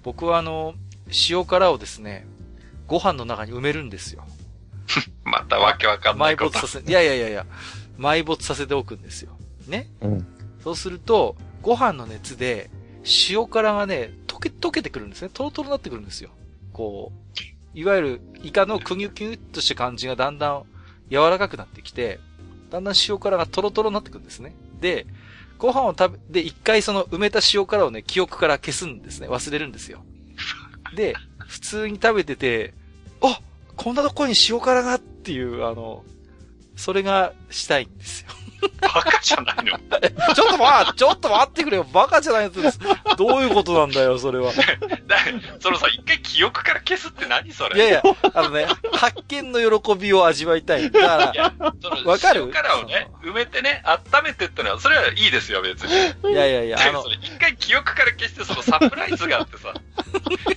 [0.03, 0.75] 僕はあの、
[1.31, 2.27] 塩辛をですね、
[2.87, 4.25] ご飯の中に埋めるんですよ。
[5.25, 6.51] またわけわかんないこと。
[6.51, 7.47] 埋没させ、いやいやいやいや、
[7.99, 9.37] 埋没させておくんですよ。
[9.67, 9.89] ね？
[10.01, 10.27] うん。
[10.63, 12.71] そうすると、ご飯の熱で、
[13.31, 15.31] 塩辛がね、溶け、溶けてくるんですね。
[15.33, 16.31] トロトロになってくるんですよ。
[16.73, 17.43] こう、
[17.75, 20.65] いわゆるイカのクニュキュッとした感じがだんだん
[21.11, 22.21] 柔らかくなってきて、
[22.71, 24.55] だんだん塩辛がトロトロになってくるんですね。
[24.81, 25.07] で、
[25.59, 29.29] ご飯を食べ、で、一回その埋めた塩辛をね、記憶から消すんですね。
[29.29, 30.05] 忘れるんですよ。
[30.97, 31.15] で、
[31.47, 32.82] 普通に食べてて、あ
[33.77, 36.05] こんなとこに塩辛がっていう、あの、
[36.77, 38.29] それがしたいんですよ。
[38.81, 39.79] バカじゃないの
[40.35, 41.85] ちょっとまあ、ちょっと待ってくれよ。
[41.93, 42.79] バカじゃないやつです。
[43.17, 44.53] どういうことなんだよ、それは。
[45.61, 47.77] そのさ、一回記憶から消すって何それ？
[47.77, 48.03] いやいや、
[48.35, 50.91] あのね、発見の喜びを味わいたい。
[50.91, 51.53] だから、
[52.05, 52.43] わかる？
[52.43, 55.93] 塩辛をね、埋めてね、温めてってのは、それはいいですよ、別に。
[56.33, 59.75] いやいやいや、あの、一回記憶から消して、そのサプライズがあってさ、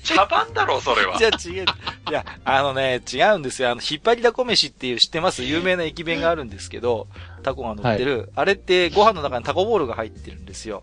[0.04, 1.18] 茶番だろ、それは。
[1.18, 1.66] じゃあ違う。
[2.10, 3.72] いや、あのね、違うんですよ。
[3.72, 5.44] あの、引っ張りだこ飯っていう知ってます？
[5.44, 7.08] 有名な駅弁があるんですけど、
[7.46, 10.82] タコが乗ってる、はい、あれってご飯の中にタコボールが入ってるんですよ。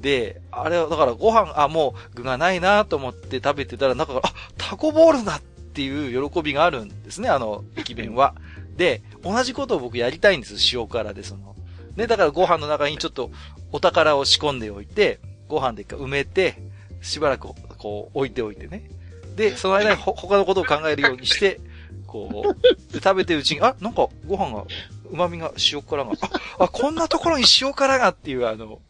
[0.00, 8.34] で、あれは、だからご飯、あ、もう具がないなと思って食べてたら、中から、あ、タコボールだっていう喜びがあるんですね、あの、駅弁は。
[8.76, 11.54] で、同じことを僕やりたいんです、塩辛で、その。
[11.94, 13.30] ね、だからご飯の中にちょっと
[13.72, 16.58] お宝を仕込んでおいて、ご飯で一回埋めて、
[17.00, 17.48] しばらく
[17.78, 18.90] こう置いておいてね。
[19.36, 21.60] で、その間に他のことを考えるようにして、
[22.06, 24.64] こう、食べてるうちに、あ、なんかご飯が
[25.10, 26.12] 旨味が塩辛が、
[26.58, 28.80] あ、あ、こんなところに塩辛がっていう、あの、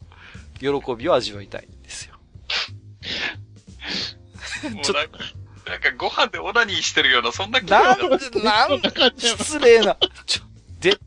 [0.59, 2.15] 喜びを味わいたいんですよ。
[4.83, 5.37] ちょっと。
[5.69, 8.07] なんかご飯でオナニーしてるような、そんな気なんで、
[8.41, 8.89] なんで、
[9.19, 9.97] 失礼な。
[10.25, 10.43] ちょ、
[10.79, 10.97] で、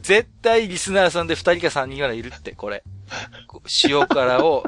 [0.00, 2.82] 絶対リスナーさんで二人か三人ぐらいいるって、これ。
[3.84, 4.64] 塩辛を、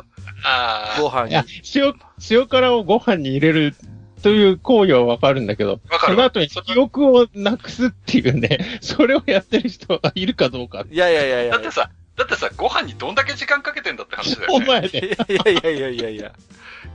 [0.98, 1.34] ご飯に。
[1.74, 1.94] 塩、
[2.30, 3.74] 塩辛をご飯に入れる
[4.22, 10.84] という行為はわかるんだけど、その後に記憶をなくすっていうね、それをやってる人がいるかどうか。
[10.90, 11.52] いやいやいやいや。
[11.52, 14.64] だってさ、だってさ、ご飯にどんだけ時間かけてんだって話だよね。
[14.64, 14.98] お前で。
[14.98, 16.32] いやいやいやいやいや。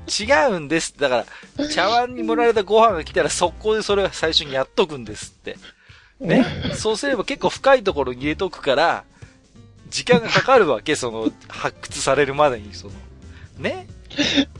[0.07, 0.95] 違うんです。
[0.99, 1.25] だか
[1.57, 5.57] ら、茶碗に盛られたご飯が来たら速攻でそれは最初にやっとくんですって。
[6.19, 6.45] ね。
[6.75, 9.03] そうすれば結構深いところに入れとくから、
[9.89, 12.93] 時間がかかるわけ、その、発掘されるまでに、その、
[13.57, 13.87] ね。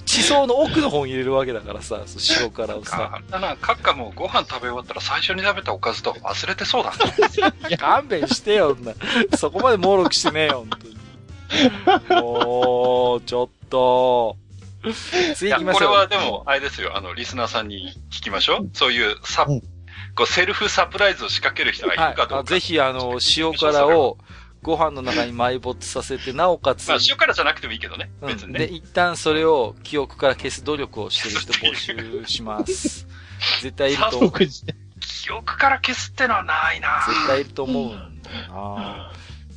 [0.06, 3.22] 地層の奥の方に入れるわけだからさ、そ塩辛をさ。
[3.30, 7.70] だな、カッカもご飯食べ終わったら最初に食べたおかずとか忘れてそうだな。
[7.70, 8.94] いや、勘弁してよ、な。
[9.38, 12.22] そこまで猛録してねえよ、本当に。
[12.22, 14.38] もう、ちょっと。
[15.36, 15.90] 次行きましょう。
[15.90, 18.70] これはでも、あれですよ、あの、リスナーさんに聞きましょう。
[18.74, 22.36] そういうサ、こうセルフサプライズを仕掛ける人がいるかどうか。
[22.38, 24.18] はい、ぜひ、あの、塩辛を、
[24.66, 26.88] ご飯の中に埋没させて、なおかつ。
[26.88, 28.10] まあ、塩辛じゃなくてもいいけどね。
[28.26, 28.60] 別にね。
[28.60, 33.08] で、一旦それを記憶から消す努力をしてる人募集します。
[33.62, 34.32] 絶対いると思う。
[35.00, 39.12] 記憶から消すってのはないな絶対いると思うんだよな、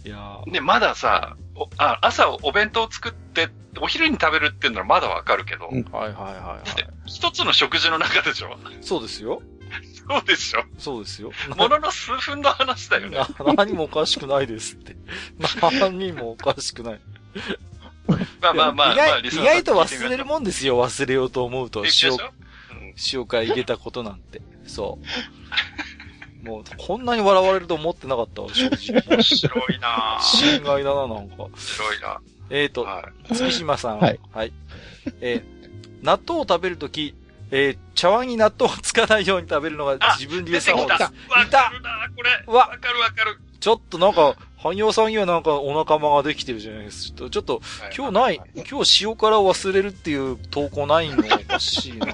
[0.04, 1.36] いやで、まださ、
[1.78, 3.48] あ朝お弁当作って、
[3.80, 5.66] お昼に食べるっていうのはまだわかるけど。
[5.66, 6.88] はいはいはい、はい。
[7.06, 8.58] 一つの食事の中でしょ？
[8.82, 9.40] そうですよ。
[10.08, 10.64] そうでしょ？
[10.78, 11.32] そうですよ。
[11.56, 13.18] ものの数分の話だよね。
[13.56, 14.96] 何もおかしくないですって。
[15.80, 17.00] 何もおかしくない。
[18.40, 21.84] まあまあまあ、意外意外と忘れるもんですよ、忘れようと思うと。
[22.02, 22.16] 塩、
[23.12, 24.40] 塩から入れたことなんて。
[24.66, 24.98] そ
[26.42, 26.46] う。
[26.46, 29.02] もう、こんなに笑われると思ってなかったわ、正直。
[29.08, 31.42] 面白いな心外だな、なんか。
[31.44, 32.20] 面白いな
[32.50, 33.98] えっ、ー、と、はい、月島さん。
[33.98, 34.20] はい。
[34.32, 34.52] はい。
[35.20, 37.14] えー、納豆を食べるとき、
[37.50, 41.02] えー、茶碗に納豆をつかないように食べるのが自分流作法です。
[41.02, 42.52] わかるなこれ。
[42.52, 43.40] わかるわかる。
[43.60, 47.28] ちょっとなんか、汎用さんにはなんかお仲間ができてるじゃないですか。
[47.30, 47.60] ちょっと、
[47.96, 52.06] 今日ない、今日塩辛を忘れるっていう投稿ないのおかしいな。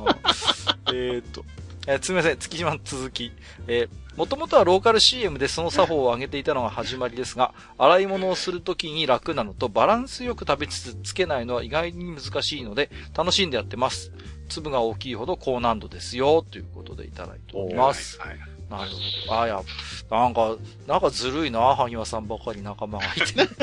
[0.93, 1.45] えっと、
[1.87, 3.33] えー、すみません、月島の続き。
[3.67, 14.13] えー、もともとはローカル CM でその作法を上げていたのが始まりですが、洗い物をするときに楽なのと、バランスよく食べつつつけないのは意外に難しいので、楽しんでやってます。
[14.49, 18.19] 粒が大きいほど高難度ですよ、ということでいただいております。
[18.19, 18.97] はい、はいなるほ
[19.29, 19.35] ど。
[19.35, 19.63] ああ、や、
[20.11, 20.57] なんか、
[20.87, 23.47] なんかずるいな、萩和さんばかり仲間がいて。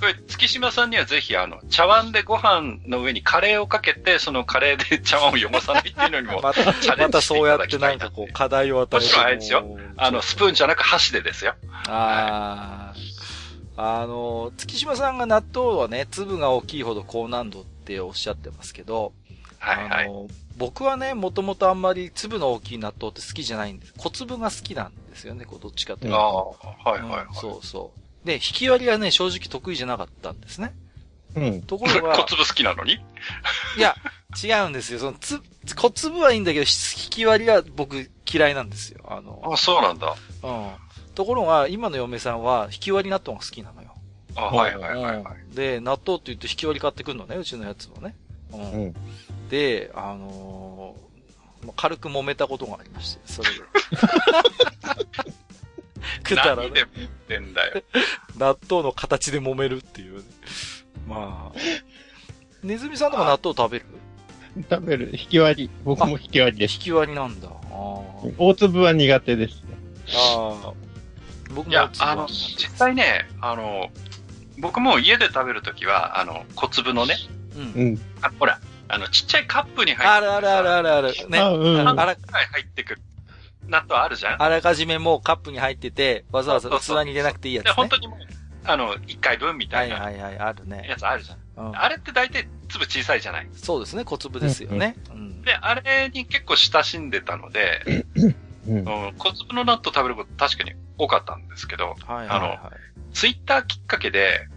[0.00, 6.64] これ、月島さんにはぜひ、あの、茶碗でご飯の上にカレーをかけて、そのカレーで茶碗を汚さないっていうのにも、 また、
[6.96, 9.06] またそうやってなんかこう、課題を与えて。
[9.06, 9.78] もちろんあれですよ。
[9.96, 11.54] あの、スプーンじゃなく箸でですよ。
[11.88, 12.92] あ
[13.76, 19.12] あ、あの、月島さんが納豆はね、粒が大きいほど高難度っておっしゃってますけど、
[19.62, 20.28] はいはい。
[20.56, 23.94] 僕はね、もともとあんまり粒の大きい納豆って好きじゃないんです。
[23.96, 26.56] 小粒が好きなんですよね、こうどっちかというと。
[26.64, 27.92] ああ、はいはいはい、うん、そうそ
[28.24, 28.26] う。
[28.26, 30.74] で、引き割りはね、正直得意じゃなかったんですね。
[31.36, 31.62] うん。
[31.62, 32.16] ところが。
[32.18, 32.94] 小粒好きなのに？
[32.94, 33.96] いや、
[34.42, 34.98] 違うんですよ。
[34.98, 35.40] そのつ、
[35.74, 36.66] 小粒はいいんだけど、引
[37.10, 39.00] き割りは僕嫌いなんですよ。
[39.08, 39.40] あの。
[39.44, 40.14] あ、そうなんだ。
[40.42, 40.70] うん。
[41.14, 43.94] ところが、今の嫁さんは引き割り納豆が好きなのよ。
[44.34, 48.14] あ、はいはいはい、はい、で、納豆って言うと引き割り買ってくるのね、うちのやつはね。
[48.52, 48.60] うん。
[48.60, 48.94] うん、
[49.52, 53.56] で、あのー、軽く揉めたことがありまして、それで。
[56.24, 56.70] くだらね。
[57.28, 57.82] でんだよ。
[58.38, 60.24] 納豆の形で揉めるっていう、ね。
[61.06, 61.58] まあ。
[62.62, 63.86] ネズミさんとか納豆食べる？
[64.70, 65.10] 食べる。
[65.12, 65.70] 引き割り。
[65.84, 66.76] 僕も引き割りです。
[66.76, 67.50] 引き割りなんだ。
[68.38, 69.62] 大粒は苦手です、
[70.16, 70.72] ああ。
[71.50, 73.90] 僕もいや、あの、実際ね、あの、
[74.56, 77.16] 僕も家で食べるときは、あの、小粒のね、
[77.54, 78.00] うん。
[78.22, 78.58] あ、ほら、
[78.92, 81.14] あの、ちっちゃいカップに入ってあるあるあるあるある。
[81.30, 81.38] ね。
[81.38, 81.88] あ、うん。
[81.88, 83.00] あら、入ってくる。
[83.66, 87.70] 納豆あるじゃんあらかじめもうカップに入ってて、わざわざ器に入れなくていいやつ、ね。
[87.70, 88.18] で、本当にもう、
[88.64, 89.94] あの、一回分みたいな。
[89.96, 90.86] はいはいはい、あるね。
[90.86, 91.38] やつあるじゃん。
[91.68, 93.48] うん、あれって大体粒小さいじゃない？
[93.54, 94.96] そうですね、小粒ですよね。
[95.10, 98.04] うん、で、あれに結構親しんでたので、
[98.66, 98.84] うん、
[99.16, 102.70] 小粒の納豆食べること確かに多かったんですけど、はいはいはい、あの、
[103.14, 104.48] ツイッターきっかけで、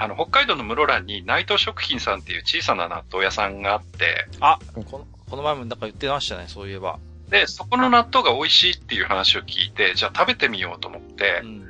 [0.00, 6.98] あの、北海道の室蘭に内藤食品さんっていう小さな納豆屋さんがあって、あ、この、この前もなんか言ってましたね、そういえば。
[7.28, 11.64] で、そこの納豆が美味しいっていう話を聞いて、じゃあ食べてみようと思って、うん、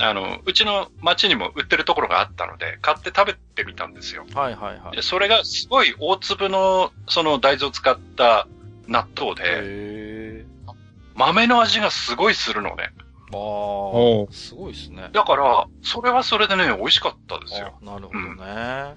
[0.00, 4.24] あの、うちの町にも売ってるところがあったので、買って食べてみたんですよ。
[4.32, 4.96] はいはいはい。
[4.96, 8.48] で、それがすごい大粒の、その大豆を使った
[8.86, 10.46] 納豆で、
[11.14, 12.92] 豆の味がすごいするのね。
[13.32, 15.10] ああ、すごいですね。
[15.12, 17.78] だから、それはそれでね、美味しかったですよ。
[17.82, 18.94] なるほどね。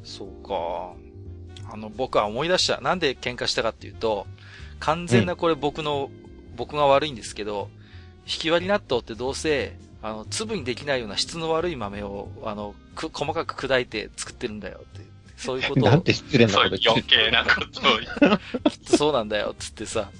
[0.00, 0.92] うん、そうか。
[1.72, 2.80] あの、僕は思い出した。
[2.80, 4.26] なんで喧嘩したかっていうと、
[4.80, 7.68] 完全なこれ僕の、うん、僕が悪いんですけど、
[8.26, 15.06] 引き割り納豆ってどうせ、あの、粒にできないような質の悪い豆を、あの、く、細かく砕いて作ってるんだよって。
[15.36, 15.88] そういうことを。
[15.90, 17.80] なんて失礼なこと言って余計なこと
[18.94, 20.10] をそうなんだよ、つってさ。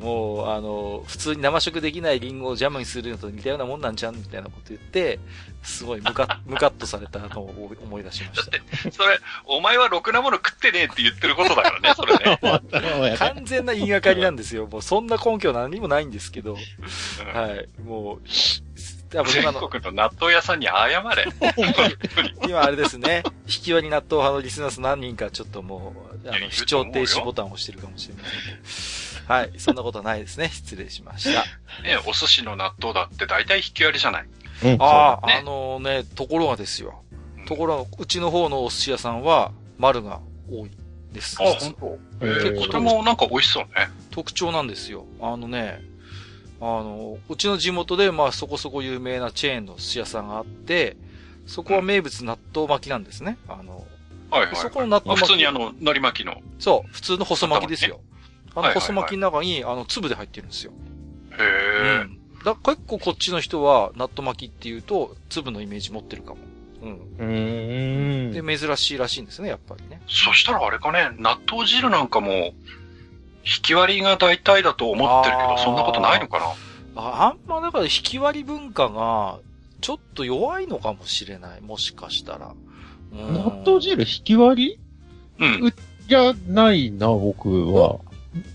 [0.00, 5.20] もう、あの、普通に生食できないリンゴをジャムにするのと似たようなもんなんじゃんみたいなこと言って、
[5.62, 8.50] すごいムカ ムカッとされたのを思い出しました。
[8.50, 13.16] だって、それ、お前はろくなもの食ってねえって言ってることだからね、 それね。
[13.18, 14.66] 完全な言いがかりなんですよ。
[14.66, 16.56] もうそんな根拠何もないんですけど。
[17.34, 17.68] はい。
[17.82, 18.20] もう、
[19.10, 21.26] 全国の納豆屋さんに謝れ。
[22.48, 23.22] 今あれですね。
[23.46, 29.52] 引き割り納豆派のリスナース何人かちょっともう、あの、視聴停止ボタンを押してるかもしれませんはい。
[29.58, 30.48] そんなことないですね。
[30.52, 31.42] 失礼しました。
[31.82, 34.26] ねお寿司の納豆だって大体引き割りじゃない。
[34.62, 37.02] うん、ああ、ね、あのね、ところがですよ。
[37.46, 40.70] ところが、うちの方のお寿司屋さんは、丸が多い
[41.12, 41.36] です。
[41.40, 42.26] あ、本当？
[42.26, 43.88] 結構、それもなんか美味しそうね。
[44.10, 45.06] 特徴なんですよ。
[45.20, 45.80] あのね、
[46.60, 50.96] あの、うちの地元で、まあそこそこ有名なチェーンの寿司屋さんがあって、
[51.46, 53.38] そこは名物納豆巻きなんですね。
[53.48, 53.86] あの、
[54.30, 55.26] はいはい、はい、そこの納豆巻き。
[55.28, 56.36] 普通にあの、海苔巻きの。
[56.58, 58.00] そう、普通の細巻きですよ。
[58.54, 60.72] あの、細巻きの中に、あの、粒で入ってるんですよ。
[61.32, 62.02] へえ。
[62.02, 62.20] うん。
[62.44, 66.40] だ結構こっちの人は、納豆巻きっていうと、粒のイメージ持ってるかも。
[66.82, 67.00] うん。
[67.18, 68.32] うん。
[68.32, 70.00] で、珍しいらしいんですね、やっぱりね。
[70.06, 72.52] そしたらあれかね、納豆汁なんかも、
[73.44, 77.02] 引き割りが大体だと思ってるけど、そんなことないのかな？
[77.02, 79.38] ああんまだから引き割り文化が、
[79.80, 81.60] ちょっと弱いのかもしれない。
[81.60, 82.54] もしかしたら。
[83.12, 84.78] 納豆汁引き割
[85.38, 85.46] り？
[85.62, 85.74] うん。
[86.06, 88.00] じゃないな、僕は。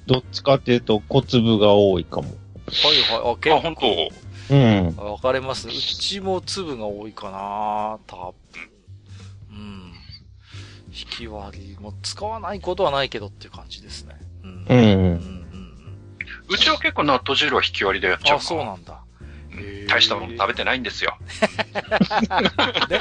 [0.05, 2.27] どっちかっていうと小粒が多いかも。
[2.27, 3.33] はいはい。
[3.33, 3.55] あ、結構。
[3.55, 4.53] あ、本当？
[4.53, 4.95] うん。
[5.11, 5.67] わかります。
[5.67, 8.69] うちも粒が多いかな多分。
[9.51, 9.93] うん。
[10.93, 14.15] 引き割りも使わないことはないけどっていう感じですね。
[14.69, 14.77] うん。
[14.77, 14.85] うん。
[14.85, 15.35] うん
[16.47, 18.37] うちは結構納豆汁は引き割りでやっちゃう。
[18.37, 19.01] あ、そうなんだ。
[19.87, 21.17] 大したもの食べてないんですよ。
[22.89, 22.99] ね、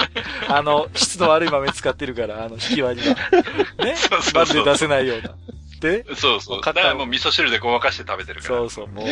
[0.49, 3.17] あの、質の悪い豆使ってるから、あの、引き割りは。
[3.85, 3.97] ね？
[3.97, 5.35] そうそうまずで出せないような。
[5.81, 6.05] で？
[6.15, 6.61] そうそう。
[6.63, 8.57] だからもう味噌汁でごまかして食べてるから。
[8.57, 9.07] そうそう、もう。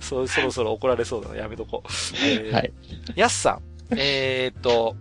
[0.00, 1.36] そう、そろそろ怒られそうだな。
[1.36, 1.88] やめとこう。
[2.24, 2.72] えー、はい。
[3.14, 3.60] やすさん。
[3.96, 4.96] えー、っと、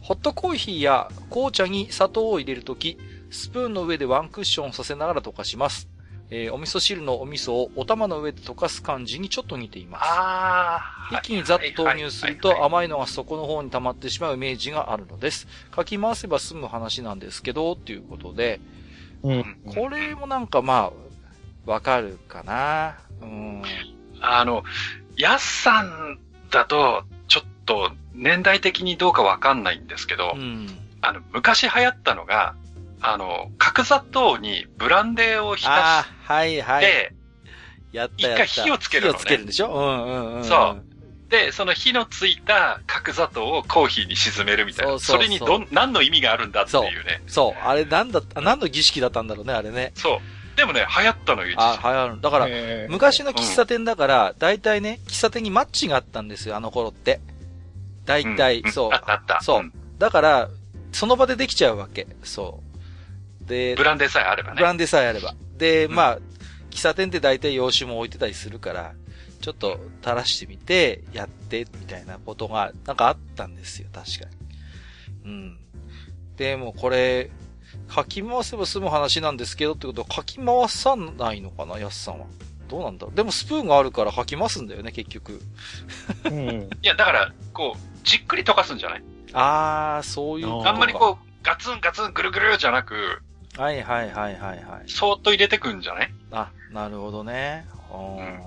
[0.00, 2.98] ホットコーヒーや紅茶に砂糖を入れるとき、
[3.30, 5.88] スプーンの上でワンクッションさせながら溶かします。
[6.30, 10.04] えー、お味噌汁のお味噌をお玉の上で溶かす感じにちょっと似ています。
[10.04, 10.76] あ
[11.10, 11.18] あ。
[11.18, 15.46] 一気にざっと投入すると甘いのが底の方に溜まってしまうイメージがあるのです。
[15.70, 18.60] かき回せば済む話なんですけど、ということで。
[19.22, 19.56] うん。
[19.74, 20.92] これもなんかま
[21.66, 22.98] あ、わかるかな。
[23.22, 23.62] うん。
[24.20, 24.64] あの、
[25.16, 26.18] やすさん
[26.50, 30.68] だと、ちょっと年代的にどうかわかんないんですけど、うん、
[31.00, 32.54] あの、昔流行ったのが、
[33.00, 37.12] あの、角砂糖にブランデーを浸して、はいはい。
[37.92, 38.44] やったやった。
[38.44, 39.18] 一回火をつけるの、ね。
[39.18, 39.72] 火をつけるんでしょ？
[39.72, 40.44] うんうんうん。
[40.44, 40.84] そう。
[41.30, 44.92] で、その火のついた角砂糖をコーヒーに沈めるみたいな。
[44.92, 47.22] そうそうそうそれにど、何の意味があるんだっていうね。
[47.26, 47.54] そう。
[47.54, 49.92] そうあれなんだ、何の儀式だったんだろうね、あれね。
[49.94, 50.18] そう。
[50.56, 52.20] でもね、流行ったのよ、あ、流行る。
[52.20, 52.48] だから、
[52.88, 57.20] 昔の喫茶店だから、大体ね、喫茶店にマッチがあったんですよ、あの頃って。
[58.06, 58.90] 大体、うん、そう。
[58.92, 59.40] あったあった。
[59.40, 59.70] そう。
[59.98, 60.48] だから、
[60.90, 62.08] その場でできちゃうわけ。
[62.24, 62.67] そう。
[63.48, 64.56] で、ブランデーさえあればね。
[64.58, 65.34] ブランデーさえあれば。
[65.56, 66.18] で、うん、まあ、
[66.70, 68.92] 喫茶店って大体洋酒も置いてたりするから、
[69.40, 74.26] ちょっと垂らしてみて、やって、みたいなことが、なんかあったんですよ、確か
[75.24, 75.30] に。
[75.30, 75.58] うん。
[76.36, 77.30] でもこれ、
[77.94, 82.26] 書き回せば済む話なんですけどってことは書き回さないのかな、やすさんは。
[82.68, 85.40] どうなんだでもスプーンがあるから書きますんだよね、結局。
[86.24, 86.68] うん。
[86.82, 89.02] いや、だから、こう、じっくり溶かすんじゃない？
[89.32, 93.22] あー、そういうあんまりこう、ガツンガツンぐるぐるじゃなく、
[93.58, 94.88] はいはいはいはいはい。
[94.88, 96.12] そーっと入れてくんじゃない？
[96.30, 97.66] あ、なるほどね。
[97.92, 98.40] うん、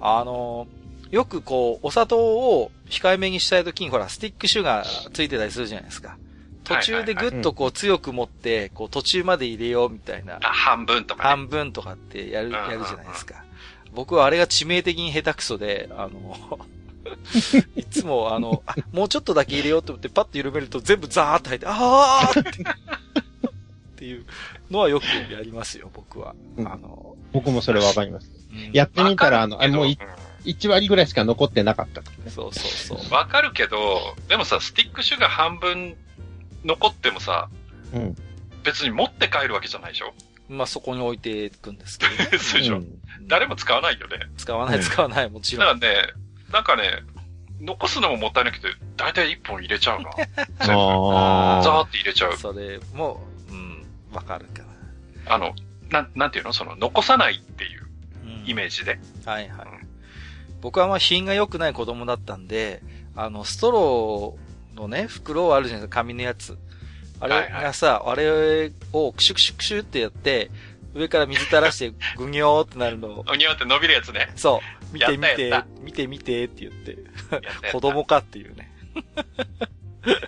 [0.00, 0.66] あの、
[1.10, 6.16] よくこう、お砂糖を控えめにしたいときに、ほら、スティックシュガーついてたりするじゃないですか。
[6.64, 10.38] 途中でぐっとこう強く持って、こう途中まで入れようみたいな。
[10.42, 13.44] あ、半分とか、ね、半分とかってやる、やるじゃないですか。
[13.92, 16.60] 僕はあれが致命的に下手くそで、あの、
[17.76, 18.62] いつもあの、
[18.92, 22.64] もうちょっとだけ入れようと思ってパッと緩めると全部ザーッと入って、あーって
[24.02, 24.26] っていう
[24.68, 26.34] のはよくやりますよ、僕は。
[26.56, 28.28] うん、あの、僕もそれわかります。
[28.50, 29.86] うん、やってみたら、あの、あもう
[30.44, 33.12] 1割ぐらいしか残ってなかった、ね、そうそうそう。
[33.14, 35.94] わかるけど、でもさ、スティックシュガー半分
[36.64, 37.48] 残ってもさ、
[37.94, 38.16] うん、
[38.64, 40.12] 別に持って帰るわけじゃないでしょ？
[40.48, 42.38] まあそこに置いていくんですけど、ね。
[42.42, 42.88] そうでしょ、うん、
[43.28, 44.18] 誰も使わないよね。
[44.36, 45.78] 使わない、使わない、もちろん。
[45.78, 46.12] だからね、
[46.50, 47.04] なんかね、
[47.60, 48.66] 残すのももったいなくて、
[48.96, 50.10] だいたい1本入れちゃうな。
[50.74, 51.62] ああ。
[51.62, 52.36] ザーって入れちゃう。
[52.36, 53.22] それも、
[54.12, 54.62] わかるか
[55.26, 55.34] な。
[55.34, 55.54] あの、
[55.90, 56.52] なん、なんていうの？
[56.52, 57.86] その、残さないっていう
[58.46, 58.98] イメージで。
[59.24, 59.66] うん、はいはい。
[59.66, 59.88] うん、
[60.60, 62.82] 僕はまあ品が良くない子供だったんで、
[63.14, 66.56] あの、ストローのね、袋あるじゃないですか、紙のやつ。
[67.20, 68.34] あれがさ、はいはい、あ
[68.66, 70.50] れをクシュクシュクシュってやって、
[70.94, 73.22] 上から水垂らして、 ぐにょーってなるのを。
[73.22, 74.30] ぐにょーって伸びるやつね。
[74.34, 74.60] そ
[74.90, 74.94] う。
[74.94, 76.98] 見て見て、見て見てって言って、
[77.70, 78.70] 子供かっていうね。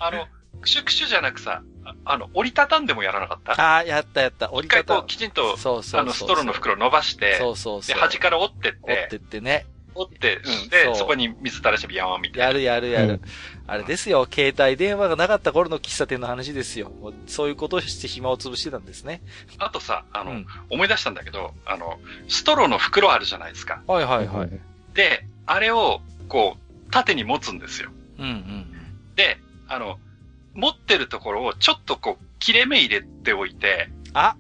[0.01, 0.27] あの、
[0.65, 1.63] クシュクシュじゃなくさ、
[2.05, 3.53] あの、折りたたんでもやらなかった？
[3.53, 4.53] ああ、やったやった。
[4.53, 4.85] 折りたたん。
[4.85, 9.67] 一回こう、きちんと、そうそうあの、ストローの袋伸ばして、そうそうで、端から折ってって、折ってってね。
[9.95, 10.69] 折って、うん。
[10.71, 12.47] で、そこに水垂らしてビヤーンみたいな。
[12.47, 13.21] やるやるやる。
[13.67, 16.91] あれですよ、携帯電話がなかった頃の喫茶店の話ですよ。
[17.27, 19.23] そういうことをして暇を潰してたんですね。
[19.59, 23.83] あとさ、あの、うん、思い出したんだけど、あの、ストローの袋あるじゃないですか。
[23.87, 24.51] はいはいはい。
[24.95, 27.91] で、あれを、こう、縦に持つんですよ。
[28.19, 28.67] うんうん。
[29.15, 29.39] で、
[29.69, 29.99] あの、
[30.55, 34.37] 持ってるところをちょっとこう、切れ目入れておいて、あ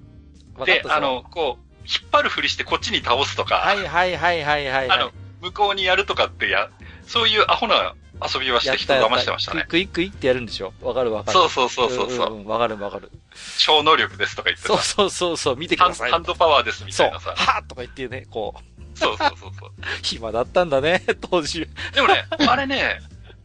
[0.64, 5.12] で、あの、こう、引っ張るふりしてこっちに倒すとか、はいはいはいはいはい、はい、あの、
[5.42, 6.70] 向こうにやるとかってや、
[7.06, 9.66] そういうアホな遊びはして人騙してましたね。
[9.68, 10.72] クイックイってやるんでしょ？
[10.80, 11.38] わかるわかる。
[11.38, 12.48] そうそうそうそうそう。
[12.48, 13.10] わ、うん、かるわかる。
[13.58, 16.10] 超能力ですとか言ってそうそうそうそう、見てください。
[16.10, 17.30] ハンドパワーですみたいなさ。
[17.30, 18.98] はぁとか言ってね、こう。
[18.98, 19.70] そうそうそうそう。
[20.02, 21.68] 暇だったんだね、当時。
[21.92, 23.00] でもね、あれね、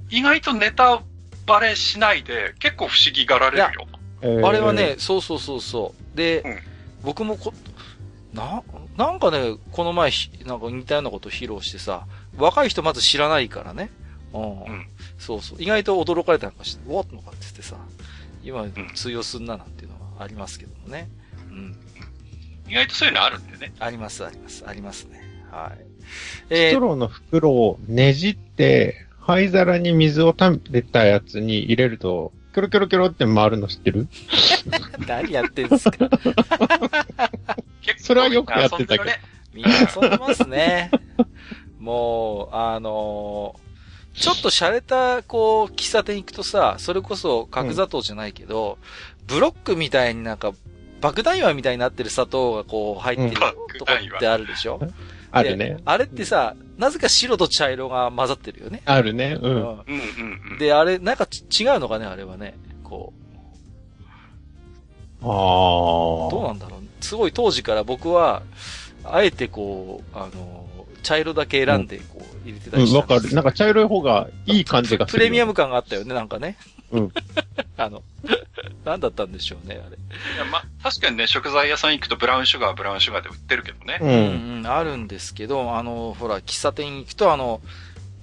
[0.09, 1.01] 意外とネタ
[1.49, 4.47] バレしないで、結構不思議がられるよ。
[4.47, 6.17] あれはね、そうそうそうそう。
[6.17, 6.57] で、うん、
[7.03, 7.53] 僕もこ、
[8.33, 8.61] な、
[8.95, 10.11] なんかね、この前、
[10.45, 12.05] なんか似たようなことを披露してさ、
[12.37, 13.89] 若い人まず知らないからね。
[14.33, 14.41] うん。
[14.41, 15.61] うん、そうそう。
[15.61, 17.75] 意外と驚かれたなんかして、おっのかって言ってさ、
[18.43, 21.09] 今通用すんななんていうのはありますけどもね。
[21.49, 21.75] うん。
[22.67, 23.73] 意外とそういうのあるんだよね。
[23.79, 25.21] あります、あります、ありますね。
[25.51, 25.85] はい。
[26.49, 34.07] えー、ストローの袋をねじって、灰皿に水を溜めたやつに入れると、キョロキョロキョロって回るの知ってる？
[35.07, 36.09] 何やってんすか？
[37.97, 39.03] それはよくやってたけど。
[39.53, 40.89] みんな遊んでますね。
[41.77, 48.79] もう、あのー、ちょっと洒落た、こう、喫茶店行くとさ、それこそ角砂糖じゃないけど、
[49.19, 50.53] うん、ブロックみたいになんか、
[51.01, 53.35] 爆弾岩みたいになってる砂糖がこう入ってる
[53.77, 54.93] とこってあるでしょ、うん。
[55.31, 55.77] あるね。
[55.85, 58.81] あれってさ、なぜか白と茶色が混ざってるよね。
[58.85, 59.37] あるね。
[59.39, 59.51] うん。
[59.51, 59.81] うんうん
[60.51, 60.57] うん。
[60.57, 62.57] で、あれ、なんか違うのかね、あれはね。
[62.85, 63.11] こ
[65.21, 65.25] う。
[65.25, 65.29] ああ。
[66.31, 66.79] どうなんだろう。
[67.03, 68.43] すごい当時から僕は、
[69.03, 70.65] あえてこう、あの、
[71.03, 73.01] 茶色だけ選んで、こう、入れてたりした、うん。
[73.01, 73.35] わ、かる。
[73.35, 75.19] なんか茶色い方がいい感じがする。
[75.19, 76.55] プレミアム感があったよね、なんかね。
[76.91, 77.11] うん。
[77.77, 78.03] あの、
[78.85, 79.95] 何だったんでしょうね、あれ。
[79.95, 83.99] いや、ま、確かにね、食材屋さん行くとブラウンシュガー、ブラウンシュガーで売ってるけどね。
[84.01, 87.61] うん、うん、あるんですけど、あの、ほら、喫茶店行くと、あの、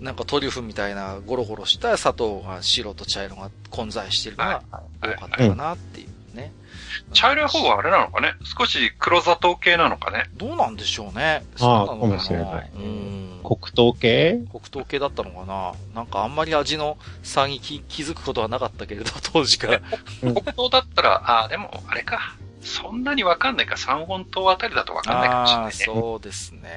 [0.00, 4.62] なんかトリュフみたいなゴロゴロした砂糖が白と茶色が混在してるのが
[5.00, 6.52] 多かったかなっていうね。
[7.14, 8.34] 茶色い方はあれなのかね？
[8.58, 10.24] 少し黒砂糖系なのかね？
[10.34, 11.44] どうなんでしょうね。
[11.60, 12.70] ああ、かもしれない。
[12.74, 13.25] うん。
[13.46, 14.40] 黒糖系？
[14.50, 15.72] 黒糖系だったのかな？
[15.94, 19.80] なんかあんまり味の差に気気づくことはなかったけれど、 当時から。
[20.20, 22.34] 黒糖だったら、ああ、でもあれか。
[22.60, 23.76] そんなにわかんないか。
[23.76, 25.72] 三本糖あたりだとわかんないかもしれないね。
[25.72, 26.76] そうですね。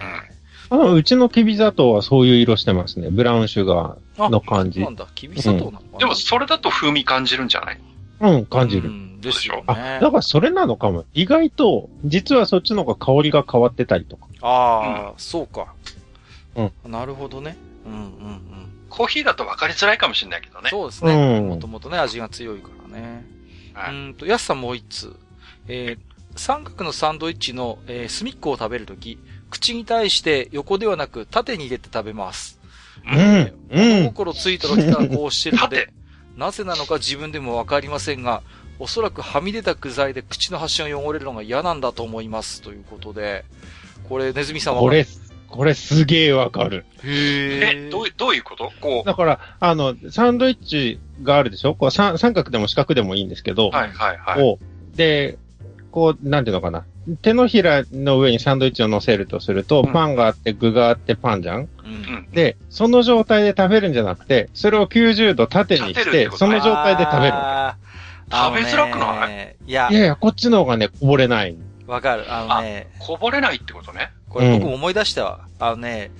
[0.70, 3.10] うん、あうちのきび砂糖はそういう色してますね。
[3.10, 4.82] ブラウンシュガーの感じ。
[4.82, 7.80] なんだ、きび砂糖なのかな、うん、でもそれだと風味感じるんじゃない？
[8.20, 8.90] うん、感じる。
[8.90, 9.64] うんですよね。
[9.68, 11.04] あ、だからそれなのかも。
[11.14, 14.28] 意外と、実はそっちの方が香りが変わってたりとか。
[14.42, 15.74] ああ、うん、そうか。
[16.56, 16.92] うん。
[16.92, 17.58] なるほどね。
[17.86, 18.70] うんうんうん。
[18.90, 20.70] コーヒーだと分かりづらいかもしれないけどね。
[20.70, 21.42] そうですね。
[21.42, 23.26] もともとね、味が強いからね。
[23.74, 25.16] はい、うんと、安さんもう一つ。
[25.68, 29.20] えー、三角のサンドイッチの、えー、隅っこを食べるとき、
[29.50, 32.60] 口に対して横ではなく縦に入れて食べます。
[33.06, 33.54] うん。
[33.70, 34.06] うん。
[34.08, 35.92] 心ついた時からこうしてるので、
[36.36, 38.42] なぜなのか自分でもわかりませんが、
[38.80, 43.46] おそらくはみ出た具材で口の端が汚れるのが嫌なんだと思いますということで、
[44.08, 45.06] これ、ネズミさんはこれ、
[45.50, 46.86] これすげえわかる。
[47.04, 47.90] へえ。
[47.90, 48.72] どう、どういうこと？
[48.80, 49.08] こう。
[49.08, 51.76] だから、あの、サンドイッチがあるでしょ？
[51.76, 53.70] こう三三角でも四角でもいいんですけど。
[53.70, 54.58] はいはいはい。
[54.96, 55.38] で、
[55.92, 56.86] こう、なんていうのかな？
[57.24, 67.34] 手のひらの上にサンドイッチを乗せるとすると、うん、パンがあって、具があって、パンじゃん、うん、で、その状態で食べるんじゃなくて、それを90度縦にして、その状態で食べる。
[68.32, 69.90] 食べづらくないいや。
[69.90, 71.58] いやいや、こっちの方がね、こぼれない。
[71.88, 72.32] わかる。
[72.32, 72.88] あのね。
[73.00, 74.12] こぼれないってことね。
[74.30, 75.48] これ僕思い出したわ。
[75.60, 76.12] うん、あのね、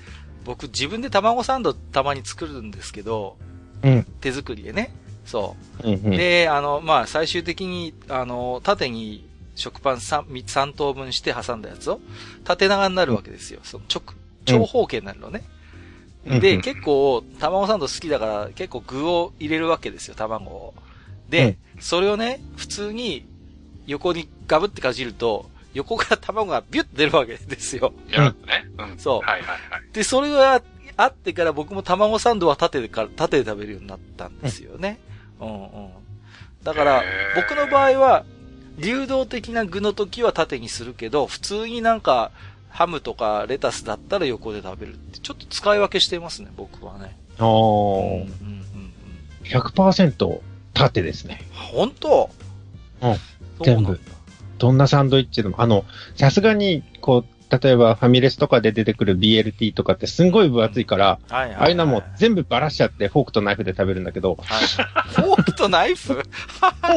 [0.46, 3.38] 僕自分で卵サンドたまに作るんですけど、
[3.84, 4.04] うん。
[4.20, 4.92] 手作りでね。
[5.26, 5.88] そう。
[5.88, 12.00] うんうん、で、あの、まあ、最終的に、あの、縦に食パン 3, 3等分して挟んだやつを、
[12.44, 13.60] 縦長になるわけですよ。
[13.64, 14.16] その直、
[14.46, 15.44] 長方形になるのね。
[16.26, 20.74] うん、で、結構、卵サンド好きだから、結構具を入れるわけですよ、卵を。
[21.30, 23.28] で、うん、それをね、普通に
[23.86, 25.50] 横にガブってかじると、
[25.80, 27.94] 横から卵がビュッと出るわけですよ。
[28.10, 28.70] やるね。
[28.78, 28.98] うん。
[29.00, 29.28] そう。
[29.28, 29.60] はいはいはい。
[29.94, 30.62] で、それが
[30.98, 35.00] あってから僕も卵サンドは縦でか、縦で食べるようになったんですよね。
[35.40, 35.90] うん、うん、うん。
[36.64, 37.04] だから、
[37.36, 38.26] 僕の場合は、
[38.78, 42.32] 流動的な具の時は縦にするけど、普通になんか、
[42.70, 47.18] ハムとかレタスだったら横で食べるって、ちょっと使い分けしてますね、僕はね。
[47.40, 48.30] ああ、うんうん
[48.76, 48.94] うん、
[49.44, 50.42] 100%
[50.74, 51.42] 縦ですね。
[51.54, 52.30] 本当？
[53.02, 53.16] うん。
[53.64, 54.00] 全部。
[54.60, 64.38] どんなサンドイッチでも、あの、さすがに、こう、例えばファミレスとかで出てくる BLT とかってすんごい分厚いから、はいはいはい、ああいうのも全部ばらしちゃってフォークとナイフで食べるんだけど。
[64.40, 64.66] はい、
[65.16, 66.14] フォークとナイフ？
[66.14, 66.24] フォ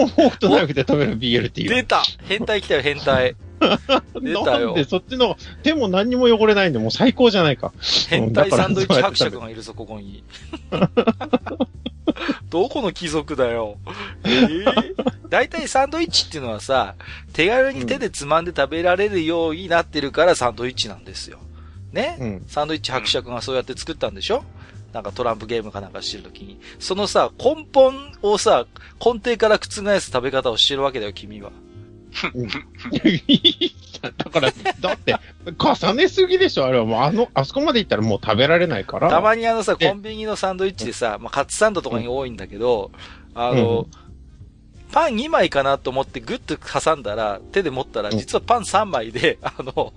[0.06, 1.68] ークとナイフで食べる BLT。
[1.68, 3.34] 出た変態来たよ、変態。
[4.20, 4.66] 出たよ。
[4.66, 7.72] なんでそっちの手も何にも汚れないんで、もう最高じゃないか。
[8.10, 10.22] 変態サンドイッチ伯爵がいるぞ、ここに。
[12.51, 13.77] どこの貴族だよ。
[14.24, 14.95] えー、
[15.29, 16.95] 大体サンドイッチっていうのはさ、
[17.33, 21.39] 手軽に手でつまんで食べられるようになってるからサンドイッチなんですよ。
[21.93, 24.45] ね、うん、サンドイッチ伯爵がそうやって作ったんでしょ？
[24.93, 26.61] なんかトランプゲームかなんかしてるときに。
[26.79, 28.66] そのさ、根本をさ、
[29.05, 31.51] 根底から覆す食べ方をしてるわけだよ、君は。
[34.02, 35.16] だから、だって、
[35.59, 36.66] 重ねすぎでしょ。
[36.66, 39.09] あれはもう、あの、あそこまで行ったらもう食べられないから。
[39.09, 42.90] たまにあのさ、コンビニのサンドイッチでさ、まあ、カツサンドとかに多いんだけど、
[43.34, 43.90] あの、うん、
[44.93, 49.93] パン2枚かなと思ってグッと挟んだら、手で持ったら、実はパン3枚で、 あの、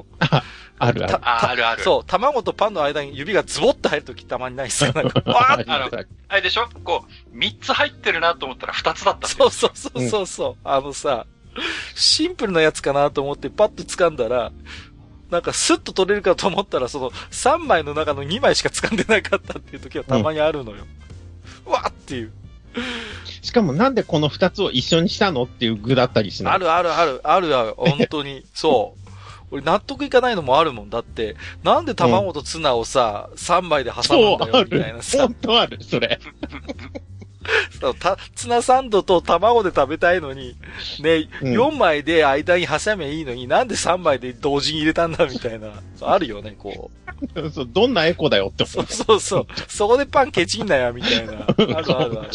[0.79, 1.17] あるある。
[1.21, 1.83] あるある。
[1.83, 5.71] そう、卵とパンの間に指がズボッと入るときたまにないっすかなんか、 わーって。
[5.71, 5.89] あの、
[6.29, 6.67] あれでしょ？
[6.83, 11.25] こう、3つ入ってるなと思ったら2つだったそうそうそうそうそう、うん、あのさ、
[11.95, 14.51] シンプルなやつかなと思ってパッと掴んだら、
[15.29, 20.85] なんかスッと取れるかと思ったら、その3枚の中の2枚しか掴んでなかったっていう時はたまにあるのよ。
[21.65, 22.31] うん、わっていう。
[23.41, 26.53] しかもなんでこの2つを一緒にしたのっていう具だったりしない？
[26.55, 28.45] あるあるある、あるある、本当に。
[28.53, 29.01] そう。
[29.51, 30.89] 俺納得いかないのもあるもん。
[30.89, 35.19] だって、なんで卵とツナをさ、うん、3枚で挟むんだよ、みたいなさ。
[35.19, 36.19] 本当ある、それ。
[37.99, 40.55] た、ツナサンドと卵で食べたいのに、
[40.99, 45.69] ね、うん、4枚で間に挟めいいのに、なんで3枚で同時に入れたんだみたいな、
[46.01, 46.91] あるよね、こ
[47.33, 47.49] う。
[47.51, 48.91] そう、どんなエコだよって思う。
[48.91, 49.47] そうそうそう。
[49.67, 51.33] そこでパンケチんなよ、みたいな。
[51.57, 52.29] あるあるある。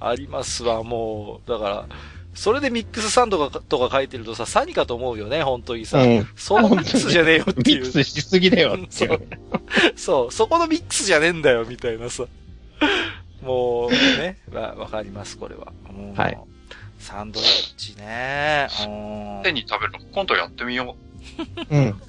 [0.00, 1.50] ありますわ、もう。
[1.50, 1.86] だから、
[2.34, 5.98] それでミックスサンドがとか書いてるとさ、サニかと思うよね、本当にさ。
[5.98, 7.80] うん、そのミックスじゃねえよっていう。
[7.80, 9.20] ミックスしすぎだよっていう。
[9.96, 12.24] そう、そこのミックスじゃねえんだよ、みたいなさ。
[13.42, 15.72] もうね、わ、わかります、これは。
[16.16, 16.38] はい。
[16.98, 18.68] サンドイッチね。
[19.44, 20.96] 手に食べるの、今度やってみよ
[21.70, 21.70] う。
[21.76, 22.00] うん。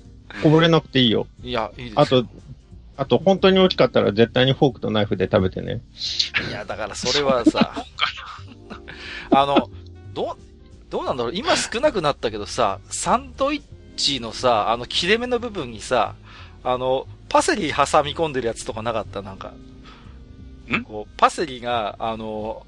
[0.44, 1.28] こぼれなくていいよ。
[1.44, 2.26] いや、いいですあと、
[2.98, 5.82] あと、本当に大きかったら絶対にフォークとナイフで食べてね。
[6.50, 7.86] いや、だからそれはさ、
[9.32, 9.70] あの、
[10.14, 10.38] どう、
[10.90, 11.36] どうなんだろう？
[11.36, 13.62] 今少なくなったけどさ、サンドイッ
[13.96, 16.16] チのさ、あの切れ目の部分にさ、
[16.64, 19.22] あの、パセリ挟み込んでるやつとかなかった？
[19.22, 19.54] なんか。
[20.86, 22.66] こう、パセリが、あの、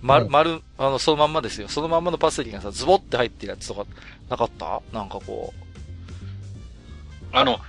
[0.00, 1.68] 丸、丸、あの、そのまんまですよ。
[1.68, 3.86] そのまんまのパセリがさ、ズボって入ってるやつとか、
[4.28, 4.82] なかった？
[4.92, 7.36] なんかこう。
[7.36, 7.60] あの、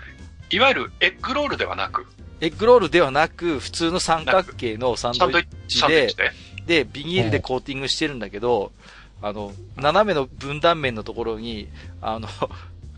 [0.49, 2.07] いわゆるエッグロールではなく？
[2.41, 6.13] エッグロールではなく、普通の三角形のサンドイッチで、
[6.65, 8.71] で、ビニールでコーティングしてるんだけど、
[9.21, 11.69] あの、斜めの分断面のところに、
[12.01, 12.27] あの、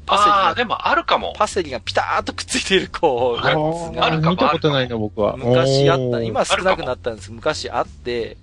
[0.06, 0.36] パセリが。
[0.36, 1.34] ああ、でもあるかも。
[1.36, 4.06] パセリがピターっとくっついてる、こう、やつが。
[4.06, 4.32] あるかも。
[4.32, 5.38] 見たことないな、僕は。
[5.38, 6.22] 昔あった。
[6.22, 8.38] 今少なくなったんです昔あって、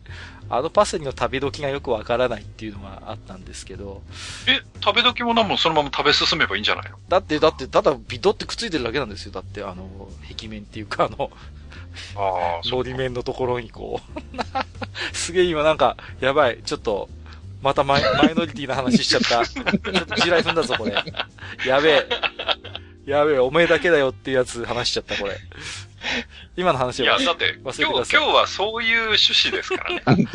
[0.51, 4.03] あのパセリの食べ時がよくわからないっていうのがあったんですけど。
[4.47, 6.99] え、食べ時もなんもそのまま食べ進めばいいんじゃないの？
[7.09, 9.33] だって、だって、ただビトってくっついてるだけなんですよ。
[9.33, 9.89] だって、あの、
[10.29, 11.31] 壁面っていうか、あの、
[12.17, 14.21] ああ、のり面のところにこう。
[15.17, 17.09] すげえ今なんか、やばい、ちょっと、
[17.63, 19.47] またマイマイノリティな話しちゃった。
[19.47, 20.95] ちょっと地雷踏んだぞ、これ。
[21.67, 22.09] やべえ。
[23.07, 25.37] やべえ、おめえだけだよっていうやつ話しちゃった、これ。
[26.57, 27.19] 今の話は。
[27.19, 30.27] いや、だって、今日、今日はそういう趣旨ですからね。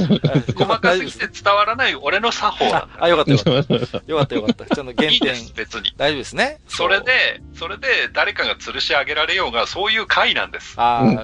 [0.56, 3.74] 細かすぎて伝わらない俺の作法ああ、よかったよかった。
[4.08, 4.76] よかったよかった。
[4.76, 5.54] ちゃんと原点。
[5.56, 5.94] 別に。
[5.98, 6.60] 大丈夫ですね。
[6.68, 10.74] それで、それで誰かが吊るし上げられようが、そういう回なんです。
[10.78, 11.24] ああ、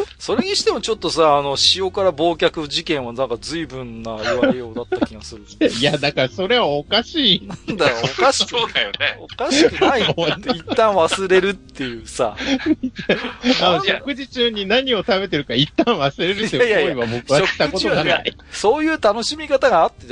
[0.18, 5.44] それにしてもちょっとさ、あの、塩から忘却事件はなんか随分な言われようだった気がする。
[5.60, 7.46] いや、だからそれはおかしい。
[7.46, 8.50] なんだよ、おかしく。
[8.50, 9.18] そうだよね。
[9.20, 12.36] おかしくないって一旦忘れるっていうさ。
[13.62, 18.34] あの、食事中に何を食べてるか一旦忘れるっていう行為は僕はしたことがない。
[18.50, 20.06] そういう楽しみ方があって、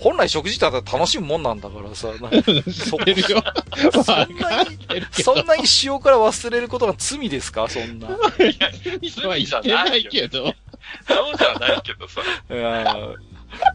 [0.00, 2.08] 本来食事って楽しむもんなんだからさ。
[2.72, 2.94] そ。
[4.02, 4.78] そんなに、
[5.12, 8.08] そんなに塩から忘れることが罪ですかそんな。
[8.08, 8.70] いや、
[9.28, 10.54] は言ってないけど。
[11.06, 12.20] そうじゃないけどさ。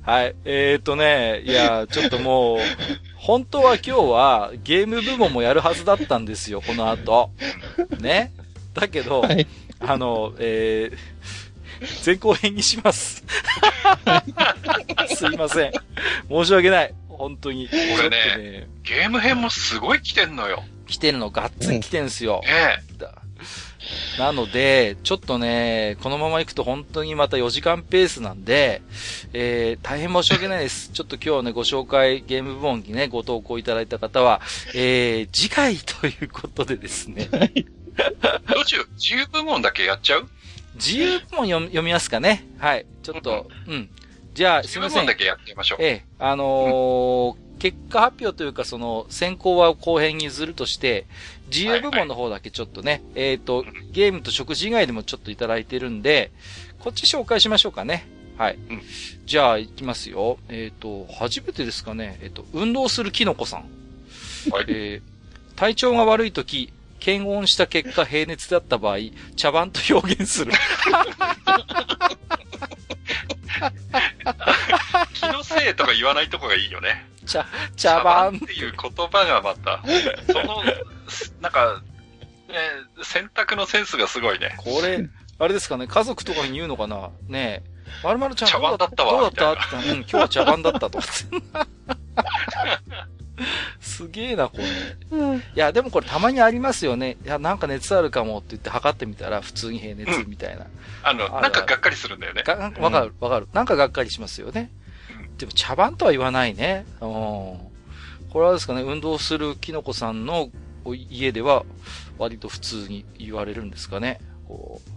[0.04, 0.36] はい。
[0.46, 2.60] えー、っとね、いや、ちょっともう、
[3.16, 7.32] 本当は今日はゲーム部門もやるはずだったんですよ、この後。
[8.00, 8.34] ね。
[8.74, 9.48] だけど、はい、
[9.80, 13.24] あの、えー、前後編にします。
[15.16, 15.72] すいません。
[16.30, 16.94] 申し訳ない。
[17.08, 17.70] 本当に。
[17.72, 20.64] 俺ね、ねゲーム編もすごい来てんのよ。
[20.88, 22.42] 来てるの、がっつり来てんすよ。
[22.46, 22.90] ええ。
[24.18, 28.82] なので、ちょっとね、このまま行くと本当にまた4時間ペースなんで、
[29.34, 30.92] えー、大変申し訳ないです。
[30.92, 34.42] ちょっと今日ね、ご紹介、ゲーム部門にね、ご投稿いただいた方は、
[34.76, 37.30] えー、次回ということでですね。
[37.32, 40.28] どうしよう、自由部門だけやっちゃう？
[40.76, 42.48] 自由部門読みますかね。
[42.58, 42.86] はい。
[43.04, 43.90] ちょっと、うん。
[44.34, 45.06] じゃあ、すみません。
[45.06, 45.84] だけやってみましょう。
[45.84, 51.08] ええ、あのーうん、結果発表というか、その、先行は後編に譲るとして、
[51.50, 56.32] 自由部門の方だけちょっとね、はいはい、えっ、ー、と、ゲームと食事以外でもちょっといただいてるんで、
[56.80, 58.08] こっち紹介しましょうかね。
[58.38, 58.56] はい。
[58.56, 58.82] うん、
[59.26, 60.38] じゃあ、いきますよ。
[60.48, 62.20] えっ、ー、と、初めてですかね。
[62.22, 63.66] えっ、と、運動するキノコさん。
[64.50, 64.66] はい。
[64.70, 68.98] えー、体調が悪いとき、検温した結果平熱だった場合、
[69.36, 70.54] 茶番と表現する。
[75.14, 77.06] 気のせいとか言わないとこがいいよね。
[77.26, 77.46] 茶、
[77.76, 79.84] 茶番っていう言葉がまた、
[80.32, 80.64] その、
[81.42, 81.82] なんか、
[82.48, 82.56] ね、
[83.04, 84.56] 選択のセンスがすごいね。
[84.58, 85.08] これ、
[85.38, 87.12] あれですかね、家族とかに言うのかな？
[87.28, 87.70] ねえ、
[88.04, 89.12] まるまるちゃん茶番だったわ。
[89.22, 89.78] どうだった？
[89.78, 91.00] うん、今日は茶番だったと。
[93.80, 94.66] すげえな、これ。
[95.12, 97.16] うん、いや、でもこれたまにありますよね。
[97.24, 100.66] いや、なんか熱あるかもって言って測ってみたら普通に平熱みたいな。
[100.66, 100.70] うん、
[101.04, 102.44] あのあ、なんかがっかりするんだよね。
[102.46, 103.48] わかる、わかる。
[103.54, 104.72] なんかがっかりしますよね。
[105.10, 106.86] うん、でも茶番とは言わないね。
[107.00, 107.08] うん。
[107.08, 107.62] こ
[108.36, 110.50] れはですかね、運動するキノコさんの
[110.96, 111.66] 家では
[112.18, 114.20] 割と普通に言われるんですかね。
[114.48, 114.90] こう、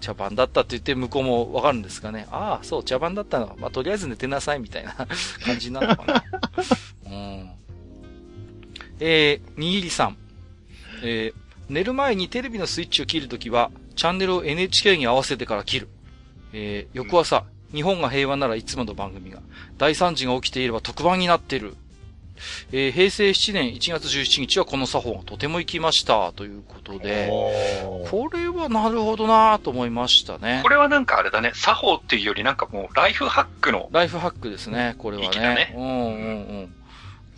[0.00, 2.26] 茶番だったって言って向こうもわかるんですかね。
[2.30, 3.56] ああ、そう、茶番だったの。
[3.58, 4.94] まあ、とりあえず寝てなさいみたいな
[5.44, 6.24] 感じなのかな。
[7.06, 7.50] うん。
[9.00, 10.16] えー、にぎりさん。
[11.02, 15.88] えー、寝る前にテレビのスイッチを切るときは、チャンネルを NHK に合わせてから切る。
[16.52, 19.40] えー、翌朝、日本が平和ならいつもの番組が、
[19.76, 21.76] 大惨事が起きていれば特番になってる。
[22.72, 27.28] えー、平成7年1月17日はこの作法がとても行きました、ということで、
[28.10, 30.60] これはなるほどなと思いましたね。
[30.62, 33.88] これはなんかあれだね、作法っていうよりなんかもうライフハックの。
[33.92, 35.40] ライフハックですね、これはね。
[35.40, 35.96] ねうんうんう
[36.62, 36.74] ん。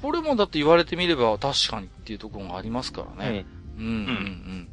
[0.03, 3.47] これもだって言われてみれば確かにっていうところがありますからね。
[3.79, 3.85] うん。
[3.85, 4.69] うんうんうん。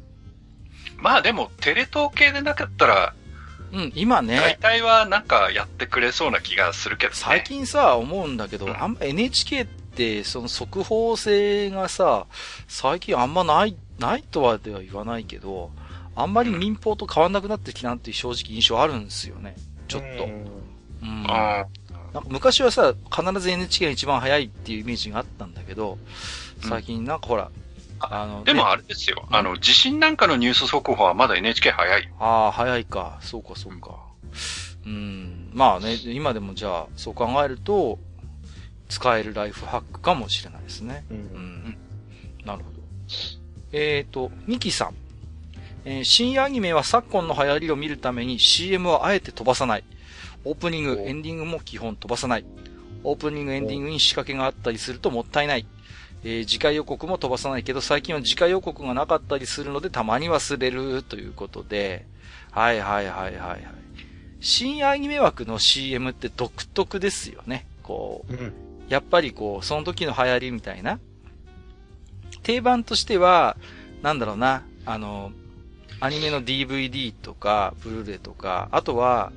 [0.98, 3.14] まあでも、テレ東系でなかったら、
[3.72, 4.36] うん、今ね。
[4.36, 7.16] 大体はなんかやってくれそうな気がするけどね。
[7.18, 9.78] 最近さ、思うんだけど、うん、あんま NHK って、
[10.24, 12.26] その速報性がさ、
[12.66, 15.70] 最近あんまない、ないとはでは言わないけど、
[16.14, 19.56] あんまり民放と変わんなくなってきたなっていう正直印象あるんですよね。
[19.86, 20.24] ちょっと。
[20.24, 20.68] うん。
[21.00, 25.98] うん、なんか昔はさ、必ず NHK が一番早いっていうイメージがあったんだけど、
[26.68, 27.50] 最近なんかほら、
[28.00, 29.26] あの、でもあれですよ。
[29.30, 32.12] あの、地震なんかのニュース速報はまだ NHK 早い。
[32.18, 33.18] ああ、早いか。
[33.22, 33.96] そうか、そうか。
[34.86, 35.50] うん。
[35.52, 37.98] まあね、今でもじゃあ、そう考えると、
[38.88, 41.04] 使えるライフハックかもしれないですね。
[41.10, 41.16] うん。
[41.16, 41.76] うん、
[42.44, 42.78] なるほど。
[43.72, 44.94] えっ、ー、と、ミキさん。
[45.84, 49.84] えー、新アニメは昨今の流行りを見るために CM をあえて飛ばさない。
[50.44, 52.44] オープニング、エンディングも基本飛ばさない。
[53.04, 55.66] オープニング、エンディングに仕掛けがあったりするともったいない。
[56.24, 62.06] えー、次回予告も飛ばさないけど、最近は次回予告がなかったりするので、たまに忘れるということで、
[62.50, 63.66] はいはいはいはいはい。
[64.40, 67.66] 新アニメ枠の CM って独特ですよね。
[67.82, 68.52] こう、うん、
[68.88, 70.98] やっぱりこう、その時の流行りみたいな。
[72.42, 73.56] 定番としては、
[74.02, 75.32] なんだろうな、あの、
[76.00, 79.32] アニメの DVD とか、ブルーレイとか、あとは、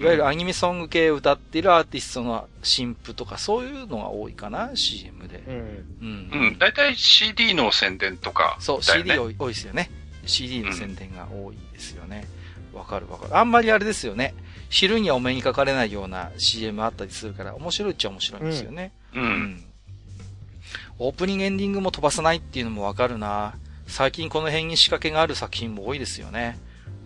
[0.00, 5.42] いわゆるアニメソング系を歌っているアーティストの新譜とか、そういうのが多いかな、CM で。
[5.46, 5.86] うん。
[6.00, 6.30] うん。
[6.32, 6.58] うん。
[6.58, 9.90] だいたい CD の宣伝とか、ね、そう、CD 多い多いですよね。
[10.24, 12.28] CD の宣伝が多いですよね。
[12.72, 13.36] わ、うん、かるわかる。
[13.36, 14.34] あんまりあれですよね。
[14.68, 18.92] 昼にはお目にかかれないような CM あったりするから、面白いっちゃ面白いんですよね。
[19.14, 19.22] うん。
[19.22, 19.64] うん、
[20.98, 23.54] オープニングエンディングも飛ばさないっていうのもわかるな。
[23.86, 26.58] 最近この辺に仕掛けがある作品も多いですよね。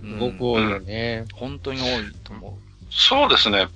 [0.03, 1.25] すごく多いよね。
[1.33, 2.53] 本当に多いと思う。
[2.91, 3.69] そうですね。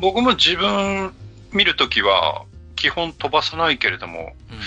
[0.00, 1.12] 僕も自分
[1.52, 2.44] 見るときは、
[2.76, 4.58] 基本飛ばさないけれども、うん、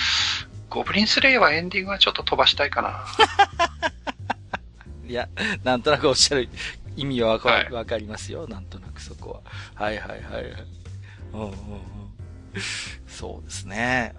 [0.69, 3.06] ゴブリンスレイはエンディングはちょっと飛ばしたいかな。
[5.07, 5.30] いや、
[5.64, 6.49] なんとなくおっしゃる
[6.98, 8.48] 意味はわかはい、かりますよ。
[8.48, 9.86] なんとなくそこは。
[9.86, 10.53] はいはいはいはい。
[11.34, 11.53] うんうんうん、
[13.07, 14.15] そうですね。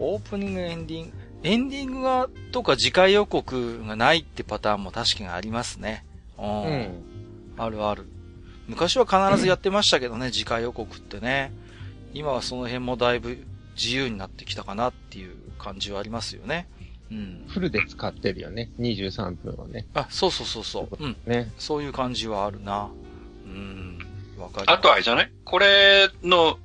[0.00, 1.12] オープニングエンディング、
[1.44, 6.04] エンディングが、とか次回予告がないってパターンも確かにありますね。
[6.38, 7.04] うん、うん
[7.56, 8.06] あるある。
[8.68, 11.52] 昔は必ずやってましたけどね、次回予告ってね。
[12.14, 13.38] 今はその辺もだいぶ
[13.76, 16.68] 自由になってきたかなっていう感じはありますよね。
[17.10, 17.44] うん。
[17.48, 18.70] フルで使ってるよね。
[18.78, 19.86] 23分はね。
[19.94, 21.04] あ、そうそうそうそう。
[21.04, 21.16] うん。
[21.26, 21.50] ね。
[21.58, 22.88] そういう感じはあるな。
[23.44, 23.98] うん。
[24.38, 24.70] わかる。
[24.70, 25.32] あとあれじゃない？
[25.44, 26.58] これの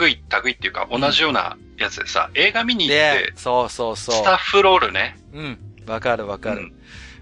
[0.00, 4.14] 類、類っていうか同じようなやつでさ、映画見に行って、そうそうそう。
[4.16, 5.16] スタッフロールね。
[5.32, 5.58] うん。
[5.86, 6.60] わかるわかる。
[6.60, 6.72] うん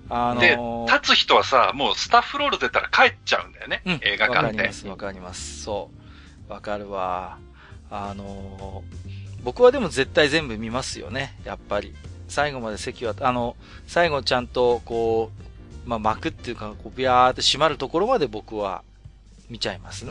[0.09, 3.83] あのー、で、立つ人はさ、もうスタッフロール出たら帰っちゃうんだよね。
[3.85, 4.37] うん、映画館で。
[4.37, 5.63] わかります、わかります。
[5.65, 5.91] そ
[6.49, 6.53] う。
[6.53, 7.39] わかるわ。
[7.91, 11.37] あのー、僕はでも絶対全部見ますよね。
[11.45, 11.93] やっぱり。
[12.29, 15.31] 最後まで席は、あの、最後ちゃんと、こ
[15.85, 18.83] う、まあ、巻くっていうか、こう、ビャーって閉まるところまで僕は
[19.49, 20.11] 見ちゃいますね。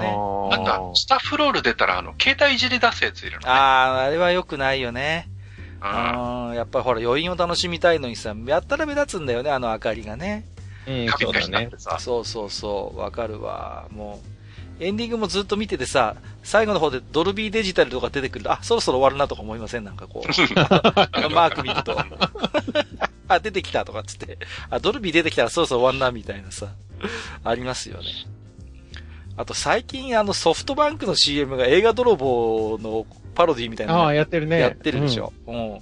[0.52, 3.46] なんか、スタッフロール出たら、あの、携帯いじり出すやついるのね。
[3.48, 5.28] ああ、あれは良くないよね。
[5.82, 5.88] う
[6.52, 6.54] ん。
[6.56, 10.46] やっぱりほら、余韻を楽しみたいのにさ、やったら目立つんだよね、あの明かりがね。
[10.88, 11.70] うん、そうだね。
[12.00, 13.88] そうそうそう、わかるわ。
[13.92, 14.35] もう、
[14.80, 19.84] エンディングもずっと見ててさ、最後の方でドルビーデジタルとか出てくると、あ、そろそろ終わるなとか思いません？
[19.86, 20.28] なんかこう。
[21.34, 21.98] マーク見ると。
[23.28, 24.38] あ、出てきたとかっつって。
[24.70, 26.68] あ、ドルビー出てきたらそろそろ終わんなみたいなさ、
[27.44, 28.06] ありますよね。
[29.38, 34.60] あと最近あのソフトバンクの CM が映画泥棒のパロディみたいなああ、やってるね。
[34.60, 35.34] やってるでしょ。
[35.48, 35.80] うん、うん。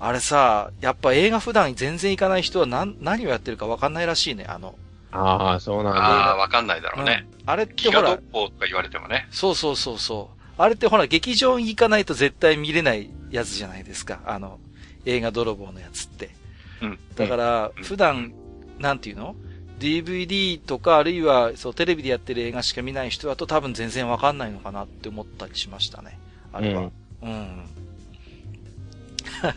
[0.00, 4.74] あれさ、やっぱ映画普段全然行かない人は何、何をやってるか分かんないらしいね、あの。
[5.10, 6.00] ああ、そうなんだ。
[6.00, 7.26] ああ、分かんないだろうね。
[7.42, 8.16] うん、あれってほら。
[8.16, 8.22] と
[8.58, 9.26] か言われてもね。
[9.30, 10.38] そうそうそうそう。
[10.58, 14.20] あれってほら、劇場に行かないと絶対見れないやつじゃないですか。
[14.26, 14.58] あの、
[15.06, 16.30] 映画泥棒のやつって。
[16.82, 16.98] うん。
[17.14, 18.32] だから、普段、
[18.78, 19.34] なんていうの
[19.78, 26.18] ？DVD とか、あるいは、そう、テレビでやってる映画しか見ない人だと多分全然わかんないのかなって思ったりしましたね。
[26.52, 26.90] あれは。
[27.22, 27.30] うん。
[27.30, 27.64] うん、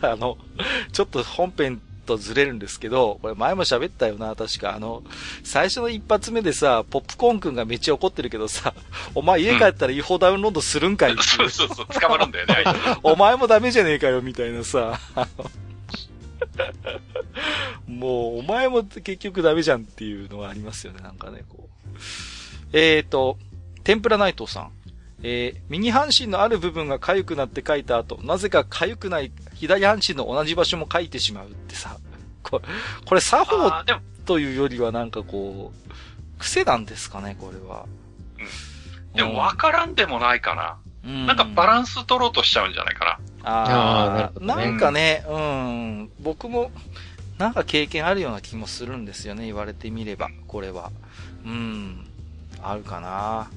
[0.00, 0.38] あの、
[0.92, 4.74] ちょっと本編とずれるんですけど、これ前も喋ったよな、確か。
[4.74, 5.02] あの、
[5.44, 8.74] 最初の一発目でさ、ポップコーンくんがめっちゃ怒ってるけどさ、
[9.14, 12.64] お前家帰ったら違法ダウンロードするんかいって、そうそうそう、捕まるんだよね、
[13.02, 15.00] お前もダメじゃねえかよ、みたいなさ。
[17.86, 21.98] もう、お前も結局ダメじゃんっていうのがありますよね、なんかね、こう。
[22.72, 23.38] えーと、
[23.84, 24.70] 天ぷらナイトさん。
[25.22, 31.96] えー、右半身のある部分が痒くなって書いた後、なぜか痒くない左半身の同じ場所も書いてしまうってさ、
[32.42, 32.64] これ、
[33.06, 33.70] これ作法
[34.26, 37.86] というよりはなんかこう、癖なんですかね、これは。
[38.38, 39.16] うん。
[39.16, 40.76] でも分からんでもないかな。
[41.04, 43.18] うん、なんかバランス取ろうとしちゃうんじゃないかな。
[43.44, 46.70] ああ、な、ね、なんかね、うん、僕も、
[47.38, 50.90] なんか経験あるような気もするんですよね、言われてみれば、これは。
[51.44, 52.06] うん、
[52.62, 53.50] あるかな。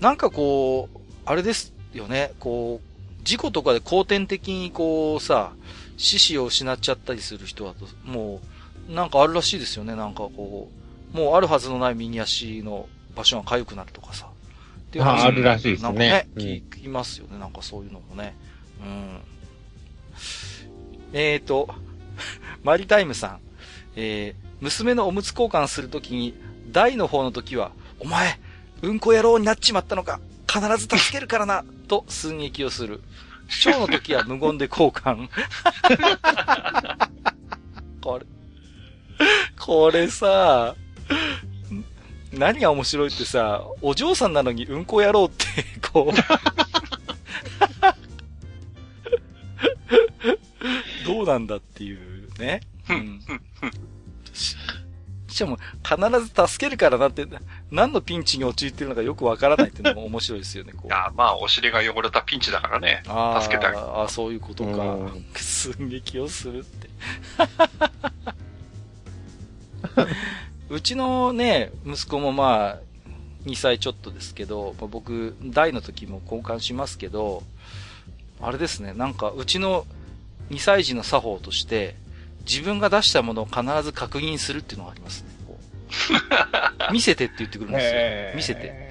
[0.00, 5.52] なんかこう、あれですよね、こう、事故とかで後天的にこうさ、
[5.96, 8.40] 死死を失っちゃったりする人だと、も
[8.88, 10.70] う、なんかあるらしいですよね、なんかこ
[11.14, 14.26] う、もうあるはずのない右足の場所が痒くなるとかさ。
[14.26, 15.88] っていう話あるらしいですね。
[15.88, 18.34] なんかね、聞きますよね、なんかそういうのもね。
[18.80, 19.20] うん。
[21.12, 21.68] えーと、
[22.62, 23.40] マリタイムさん。
[23.96, 26.34] えー、娘のおむつ交換するときに、
[26.70, 28.38] 大の方の時は、お前、
[28.82, 33.00] うんこ野郎になっちまったのか、必ず助けるからな、 と寸劇をする。
[33.62, 35.28] 蝶の時は無言で交換。
[38.02, 38.26] これ、
[39.58, 40.74] これさ、
[42.32, 45.46] 何が面白いってさ、お嬢さんなのにうんこ野郎って、
[45.92, 46.16] こう
[51.06, 52.60] どうなんだっていうね。
[52.88, 53.20] うん。
[55.36, 57.26] しかも、必ず助けるからなって、
[57.70, 60.86] 何のピンチに陥ってるのかよくわからないっていうのも面白いですよね、こう。
[60.86, 63.02] いや、まあ、お尻が汚れたピンチだからね。
[63.42, 63.82] 助けてあげる。
[63.82, 64.96] ああ、そういうことか。
[65.34, 66.88] 寸劇をするって。
[70.70, 72.78] うちのね、息子もまあ、
[73.44, 77.42] 2歳ちょっとですけど、僕、大の時も交換しますけど、
[78.40, 79.86] あれですね、なんか、うちの
[80.50, 81.94] 2歳児の作法として、
[82.48, 85.28] 自分が出したものを必ず確認するっていうのがありますね。
[86.92, 87.94] 見せてって言ってくるんです
[88.32, 88.36] よ。
[88.36, 88.86] 見せて。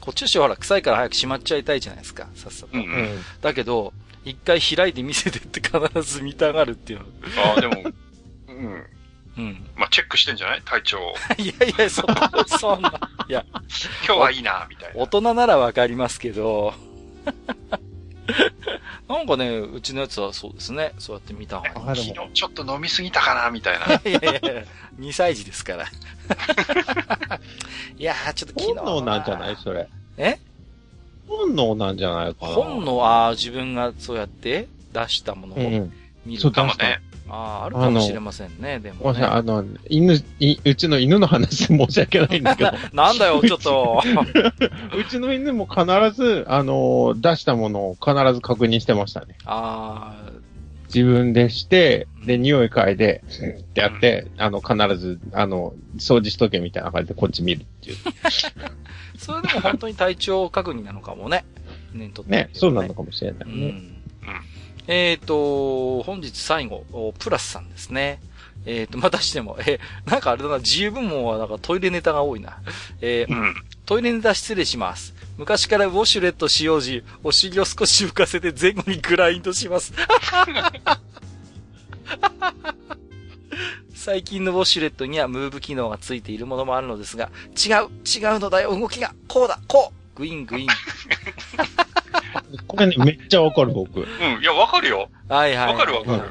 [0.00, 2.68] こっちとしてはほら、臭いから早くしまっちゃいたいじゃないですか、さっさと。
[2.72, 3.92] うんうん、だけど、
[4.24, 7.04] 一回開いて見せてって必ず見たがるっていうの。
[7.46, 7.82] ああ、でも、
[8.48, 8.86] うん。
[9.36, 9.66] うん。
[9.76, 10.62] まあ、チェックしてんじゃない？
[10.64, 10.98] 体調。
[11.38, 12.04] いやいや、そ、
[12.58, 12.92] そんな。
[13.28, 13.44] いや。
[14.06, 15.00] 今日はいいな、みたいな。
[15.00, 16.74] 大人ならわかりますけど、
[19.08, 20.92] なんかね、うちのやつはそうですね。
[20.98, 22.04] そうやって見た方がいい。
[22.14, 23.86] 昨日ちょっと飲みすぎたかな、みたいな。
[24.08, 24.64] いやいやいや、
[25.00, 25.84] 2歳児ですから。
[27.98, 28.78] いやー、ちょっと昨日。
[28.80, 29.88] 本能なんじゃないそれ？
[30.18, 30.38] え？
[31.26, 32.54] 本能なんじゃないかな。
[32.54, 35.58] 本能、ああ、自分がそうやって出したものを
[36.24, 37.00] 見るかもね。
[37.28, 39.22] ああ、あるかもしれませんね、でも、ね。
[39.22, 40.14] あの、犬、
[40.64, 42.72] うちの犬の話申し訳ないんですけど。
[42.92, 44.02] なんだよ、ちょっと。
[44.96, 45.84] うちの犬も必
[46.16, 49.36] ず、あの、出したものを必ず確認してましたね。
[49.44, 50.32] ああ。
[50.92, 57.96] 自分でして、で、匂い嗅いで、ってやって、うん、あの、必ず、あの、掃除しとけみたいな感じでこっち見るっていう。
[59.18, 61.44] それでも本当に体調確認なのかもね。
[61.92, 63.54] ね、ね、そうなのかもしれないね。
[63.54, 63.98] うん、
[64.88, 68.20] えっ、ー、と、本日最後、プラスさんですね。
[68.64, 72.58] えっ、ー、と、またしても、えー、なんかあれだな、自由部門はなんかトイレネタが多いな。
[73.00, 73.54] えー、うん、
[73.84, 75.14] トイレネタ失礼します。
[75.36, 79.92] 昔からウォシュレット使用時、お尻を少し浮かせて前後にグラインドします。
[83.94, 90.68] 最近のウォシュレットにはムーブ機能がついているものもあるのですが、違う、違うのだよ、動きが、こうだ、こうグイングイン。
[92.66, 94.00] これね、めっちゃわかる、 僕。
[94.00, 95.08] うん、いや、わかるよ。
[95.28, 95.72] はいはい。
[95.72, 96.18] わかるわかる。
[96.18, 96.30] うん。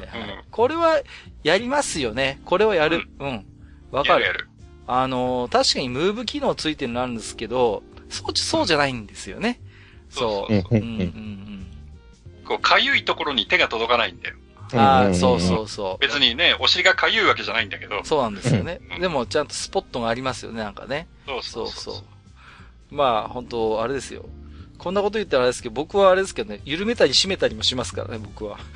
[0.50, 1.00] これは、
[1.42, 2.40] やりますよね。
[2.44, 3.08] これはやる。
[3.18, 3.46] うん。
[3.90, 4.24] わ、かる。
[4.24, 4.48] やる。
[4.86, 9.60] あのー、確かにムーブ機能ついてるのあるんですけど、そう、そうじゃないんですよね。
[10.08, 10.52] そう。
[10.52, 11.66] うん、うん、うん。
[12.46, 14.36] こう、かゆいところに手が届かないんだよ。
[14.74, 15.98] ああ、そうそうそう。
[16.00, 18.04] 別にね、お尻がかゆいわけじゃないんだけど。
[18.04, 18.80] そうなんですよね。
[19.00, 21.06] でも、ちゃんとスポットがありますよね、なんかね。
[21.26, 24.24] そうそうそうまあ、本当あれですよ。
[24.78, 28.58] こんなこと言ったらあれですけど、僕はあれですけどね、緩めたり締めたりもしますからね、僕は。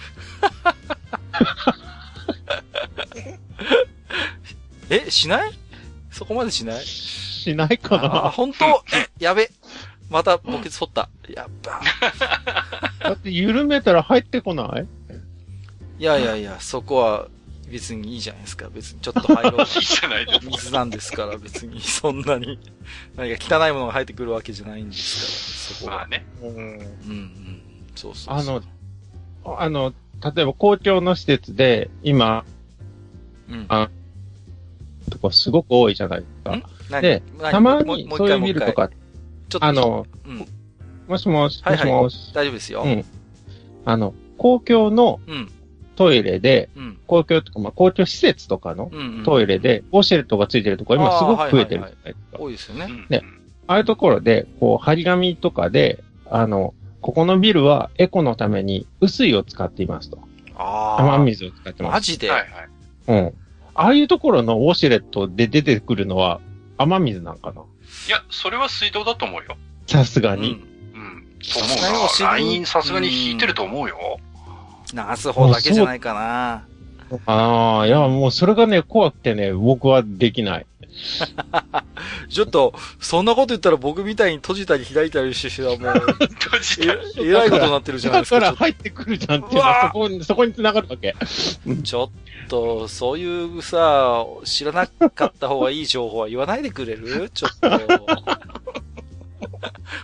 [4.90, 5.52] え、しない？
[6.10, 6.84] そこまでしない？
[6.84, 8.84] しないかなあ、本当？
[8.94, 9.50] え、やべ。
[10.10, 11.08] また墓穴掘った。
[11.28, 11.80] やっぱ。
[13.08, 14.86] だって緩めたら入ってこない？
[15.98, 17.28] いやいやいや、そこは
[17.72, 18.68] 別にいいじゃないですか。
[18.68, 19.60] 別にちょっと入ろう。
[19.62, 20.46] いいじゃないですか。
[20.46, 22.58] 水なんですから別にそんなに
[23.16, 25.96] 何か汚いものが入ってくるわけじゃないんですから、そこは。
[25.96, 26.26] まあね。
[26.42, 26.48] うん。
[26.48, 27.62] うんうん。
[27.94, 28.62] そうそうあの、
[29.44, 29.94] あの、
[30.34, 32.44] 例えば公共の施設で今、
[33.48, 33.64] うん。
[33.68, 33.88] あ
[35.10, 37.00] とかすごく多いじゃないですか。
[37.00, 38.90] で、たまにそういう見るとか、
[39.48, 40.46] ちょっと、あの、うん、
[41.08, 42.32] もしもし、もしもし。
[42.34, 42.82] 大丈夫ですよ。
[42.82, 43.04] うん。
[43.86, 45.20] あの、公共の、
[46.02, 48.90] トイレで、うん、公共とか、まあ、公共施設とかの
[49.24, 52.38] トイレで、ウォシュレットがついてるところ、今すごく増えてるじゃないですか。
[52.38, 52.88] 多いですよね。
[53.08, 53.22] で、
[53.66, 60.18] ああいうところで、こう、張り紙とかで、あの、ここのビルはエコのために雨水を使っていますと。
[60.56, 61.14] ああ。
[61.14, 61.92] 雨水を使ってます。
[61.92, 62.30] マジで？
[62.30, 62.48] はいはい。
[63.08, 63.34] うん。
[63.74, 66.40] ああいうところのウォシュレットで出てくるのは
[66.78, 67.62] 雨水なんかな？
[67.62, 69.56] いや、それは水道だと思うよ。
[69.86, 70.62] さすがに。
[70.94, 71.00] うん。
[71.00, 71.26] うん。
[71.40, 72.30] と思うな。
[72.30, 74.20] ラインさすがに引いてると思うよ。
[74.94, 76.64] 流す方だけじゃないかな。
[77.26, 80.66] ああ、いや、もうそれがね、怖くてね、僕はできない。
[82.28, 88.40] ちょっと、そんなこと言ったら僕みたいに閉じたり開いたりしてはもう、閉じたりえらいことになってるじゃないですか。
[88.40, 91.14] だから入ってくるじゃんっていうのはそこに、そこに繋がるわけ。
[91.82, 97.30] ちょっと、そういうさ、知らなかった方がいい情報は言わないでくれる？
[97.32, 97.68] ちょっと。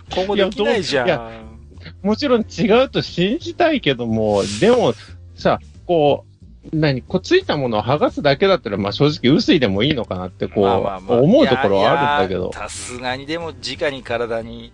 [0.15, 1.58] 今後できないじゃん。
[2.01, 4.93] もちろん違うと信じたいけども、でも、
[5.35, 6.29] さ、こう、
[6.73, 12.51] 何こうついたものを剥がすだけだったら、まあ正直薄いでもいいのかなってこう、まあまあまあ、思うところはあるんだけど。
[12.53, 14.73] さすがにでも直に体に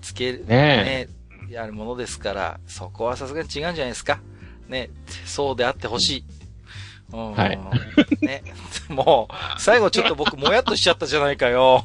[0.00, 1.08] つける、ねね、
[1.50, 4.20] やるものですから、そこはさすがに違うんじゃないですか。
[4.68, 4.90] ね、
[5.24, 6.24] そうであってほしい。
[7.12, 7.58] はい。
[8.24, 8.42] ね。
[8.88, 11.84] もう、最後ちょっと僕もやっとしちゃったじゃないかよ。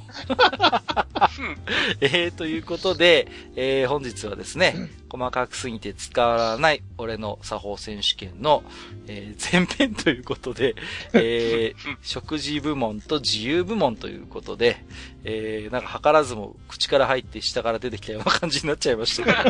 [2.01, 8.63] えー、ということで、えー、本日はですね、細かくすぎて使わない俺の作法選手権の、
[9.07, 10.75] えー、前編ということで、
[11.13, 14.83] えー、食事部門と自由部門ということで、
[15.23, 19.49] えー、なんか図らずも口から入って下から出てきたような感じになっちゃいましたけ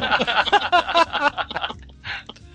[1.67, 1.70] ど。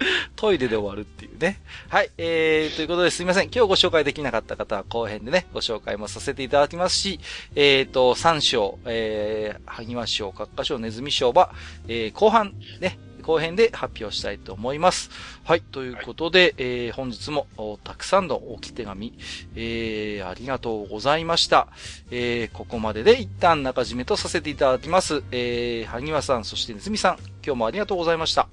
[0.36, 1.60] トイレで終わるっていうね。
[1.88, 2.10] はい。
[2.18, 3.44] えー、ということですいません。
[3.44, 7.20] 今日ご紹介できなかった方は後編でね、ご紹介もさせていただきますし、
[7.54, 11.54] えーと、3章、えー、萩和賞、閣下賞、ネズミ賞は、
[11.88, 15.10] えー、後半ね、後編で発表したいと思います。
[15.44, 15.60] はい。
[15.60, 17.48] ということで、はい、えー、本日も
[17.82, 19.14] たくさんの置き手紙、
[19.56, 21.68] えー、ありがとうございました。
[22.10, 25.24] えー、ここまでで一旦中締めとさせていただきます。
[25.32, 28.48] えー、萩和さん、そしてネズミさん、今日もありがとうございました。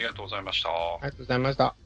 [0.00, 0.70] りがとうございました。
[0.70, 1.76] ありがとうございました。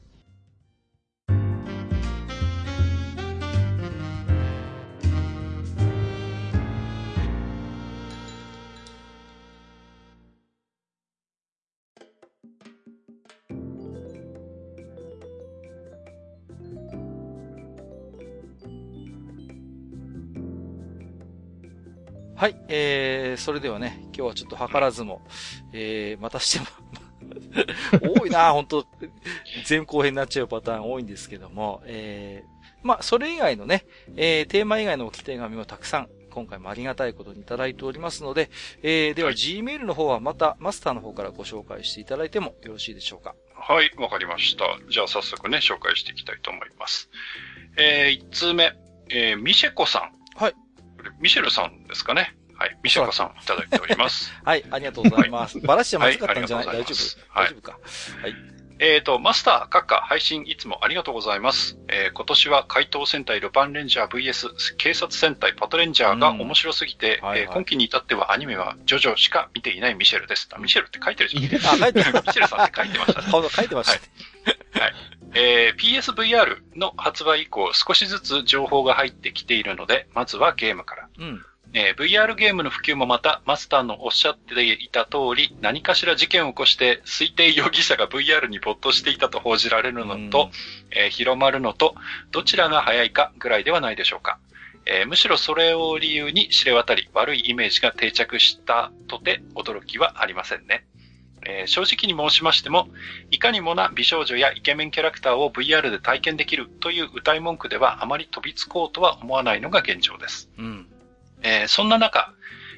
[22.37, 25.21] はい、えー、それではね、今日はちょっと図らずも、
[25.73, 26.65] えー、またしても
[28.01, 28.85] 多いな本当
[29.67, 33.85] 前後編になっちゃうパターン多いんですけども、えー、まあ、それ以外のね、
[34.15, 38.49] えー、テーマ以外の置き手紙もたくさん今回もありがたいことにいただいておりますので、
[38.83, 43.35] えー、では Gmail の方はまたマスターの方からご紹介していただいてもよろしいでしょうか？
[43.55, 44.65] はい、わかりました。
[44.89, 47.09] じゃあ早速ね、紹介していきたいと思います。
[47.77, 48.73] えー、1通目、
[49.09, 50.37] えー、ミシェコさん。
[50.37, 50.53] はい。
[51.21, 52.35] ミシェルさんですかね。
[52.57, 52.77] はい。
[52.83, 54.33] ミシェコさん、いただいております。
[54.43, 55.59] はい、ありがとうございます。
[55.59, 56.25] バラしちゃまずか？
[56.25, 57.39] ったんじゃない、はい、大丈夫？
[57.39, 57.79] 大丈夫か？
[58.21, 58.35] はい。
[58.77, 61.77] えっ、ー、と、マスター、閣下、配信いつもありがとうございます。
[61.87, 70.49] えー、今年は怪盗戦隊ルパンレンジャー VS 警察戦隊パトレンジャーが面白すぎて、うんはいはい、えー、今期に至ってはアニメはジョジョしか見ていないミシェルです。
[70.59, 71.43] ミシェルって書いてるじゃん。
[71.43, 72.11] あ、書いてる。
[72.27, 73.27] ミシェルさんって書いてましたね。
[73.49, 73.91] 書いてました。
[73.93, 74.81] はい。
[74.81, 74.93] はい、
[75.35, 81.09] えー、PSVR の発売以降少しずつ情報が入ってきているので、まずはゲームから。
[81.17, 81.45] うん
[81.77, 90.51] えー、VR ゲームの普及もまた、マスターのおっしゃっていた通り、何かしら事件を起こして、推定容疑者が VR に没頭していたと報じられるのと、
[90.91, 91.93] えー、広まるのと、
[92.31, 94.39] どちらが早いかぐらいではないでしょうか。
[94.85, 100.85] えー、むしろそれを理由に知れ渡り、悪いイメージが定着したとて驚きはありませんね。
[101.45, 102.87] えー、正直に申しましても、
[103.31, 110.49] いかにもな美少女やイケメンキャラクターを VR で体験できるという歌い文句ではあまり飛びつこうとは思わないのが現状です。
[110.57, 110.87] うん
[111.41, 112.33] えー、そんな中、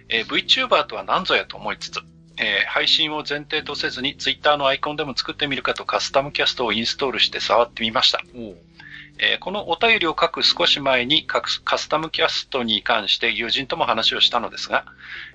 [0.09, 1.99] えー、VTuber とは何ぞやと思いつつ、
[2.37, 8.21] えー、配信を前提とせずに Twitter のアイコンでも作ってみるかとカスタムキャストをインストールして触ってみました。
[9.19, 14.85] えー、このお便りを書く少し前にカスタムキャストに関して友人とも話をしたのですが、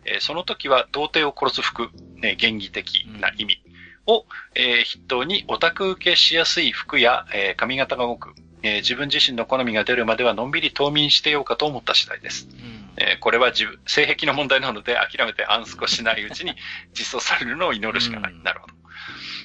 [0.05, 3.63] えー、その時は童貞を殺す服、ね、原義的な意味
[4.07, 4.25] を、
[4.55, 12.49] えー、筆頭にオタク受けしやすい服や、えー、髪型が多く、えー、自分自身の好みが出るまではのんびり冬眠してようかと思った次第です。
[12.53, 16.55] うんえー、これは自分、性癖の問題なので諦めてアンスコしないうちに
[16.93, 18.35] 実装されるのを祈るしかない。
[18.43, 18.75] なるほど。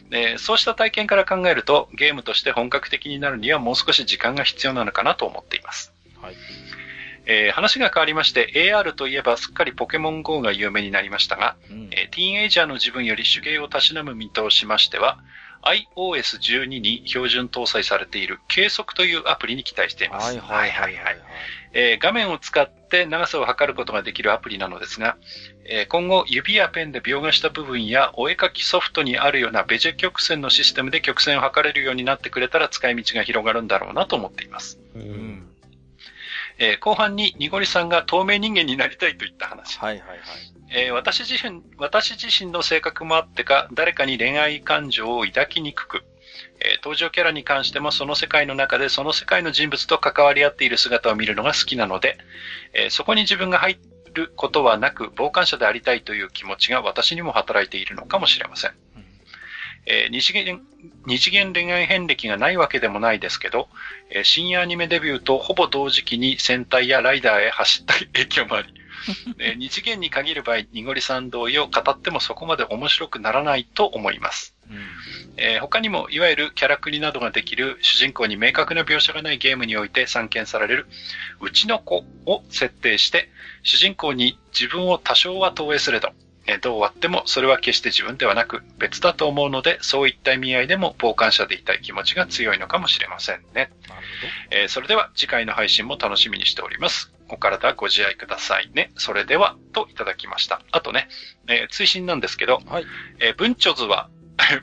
[0.09, 5.93] でそうした体験から考えると、ゲームとして本格的になるにはもう少し時間が必要なのかなと思っています。
[6.21, 6.35] はい。
[7.29, 15.19] えー、話が変わりまして、AR といえばすっかりポケモン GO が有名になりましたが、うん、えー、ティーンエイジャーの自分より手芸をたしなむ身としましては、
[15.63, 20.39] iOS12 に標準搭載されている計測というアプリに期待しています。
[20.39, 21.17] はいはいはい、
[21.73, 25.17] えー、画面を使って長さを測ることができるアプリなのですが、
[25.65, 34.79] えー、今後指やペンで描画した部分やお絵描きソフトにあるようなベジェ曲線のシステムで曲線を測れるようになってくれたら使い道が広がるんだろうなと思っています。
[34.95, 35.47] うん
[36.59, 39.77] えー、後半にニゴリさんが透明人間になりたいといった話。
[39.77, 40.19] はいはいはい。
[40.69, 46.03] えー、私自身、私自身の性格もあってか、誰かに恋愛感情を抱きにくく、
[46.59, 52.17] えー、登場キャラに関してもその世界の中でその世界の人物と関わり合っている姿を見るのが好きなので、
[52.73, 53.79] えー、そこに自分が入
[54.13, 58.71] ることはなく、傍観者でありたいという気持ちが私にも働いているのかもしれません。
[59.89, 60.61] えー、二次元、
[61.05, 63.69] 二次元恋愛遍歴がないわけでもないですけど、
[64.09, 68.73] えー、深夜アニメデビューとほぼ同時期に戦隊やライダーへ走った影響もあり、
[69.39, 74.56] えー、二次元に限る場合、にごりさん同様語ってもそこまで面白くならないと思います。
[74.69, 75.07] うん
[75.37, 80.87] えー、他にも、いわゆるキャラクリなどができる主人公に明確な描写がないゲームにおいて散見される、
[81.41, 83.29] うちの子を設定して、
[83.63, 86.09] 主人公に自分を多少は投影すれど、
[86.47, 93.69] えどうあってもそれは決して自分ではなく別だと思うので、そういった意味合いでも傍観者でいたい気持ちが強いのかもしれませんね。
[94.49, 97.13] えー、それでは次回の配信も楽しみにしております。
[97.29, 98.91] お体ご自愛くださいね。
[98.95, 100.61] それでは、といただきました。
[100.71, 101.09] あとね、
[101.49, 102.85] えー、追伸なんですけど、はい、
[103.19, 104.09] えー、文書図は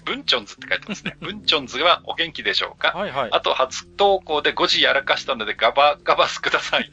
[0.04, 1.16] ブンチョンズって書いてますね。
[1.20, 2.92] ブンチョンズはお元気でしょうか？
[2.96, 3.28] はいはい。
[3.32, 6.90] あと、初投稿で5時やらかしたのでガバ、ガバスください。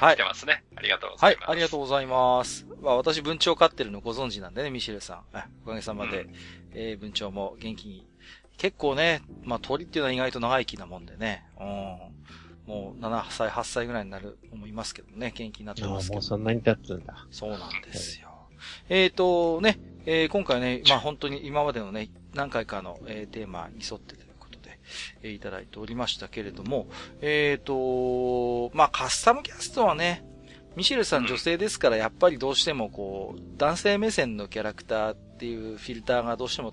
[0.00, 0.14] はい。
[0.14, 0.64] 来てますね。
[0.76, 1.44] ありがとうございます。
[1.44, 2.66] はい、ありがとうございます。
[2.82, 5.24] まあ、私、文鳥飼ってるのご存知なんでね、ミシェルさん。
[5.64, 6.34] おかげさまで、うん、
[6.74, 8.06] えー、文鳥も元気に。
[8.58, 11.44] 結構ね、まあ、鳥っていうのは意外と長生きなもんでね。
[11.58, 11.66] うん。
[12.66, 16.14] もう7歳、8歳ぐらいになる思いますけどね、元気になってますけど。
[16.14, 17.26] もうそんなに経つんだ。
[17.30, 18.28] そうなんですよ。
[18.88, 24.78] えっ、ー、とね、えー、今回ね、まあ本当に今までのね、何回かの、えー、テーマに沿ってということで、
[25.22, 26.88] えー、いただいておりましたけれども、
[27.20, 30.24] えっ、ー、と、まあカスタムキャストはね、
[30.76, 36.72] ミシェルさん女性ですから、やっぱりどうしてもこう、男性目線のキャラクターっていうフィルターがどうしても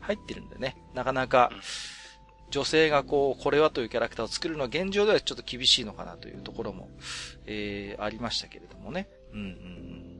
[0.00, 1.50] 入ってるんでね、なかなか、
[2.50, 6.88] 女性がこう、これはというキャラクターを作るのは現状ではちょっと厳しいのかなというところも、
[7.46, 9.08] えー、ありましたけれどもね。
[9.32, 10.15] うんうん。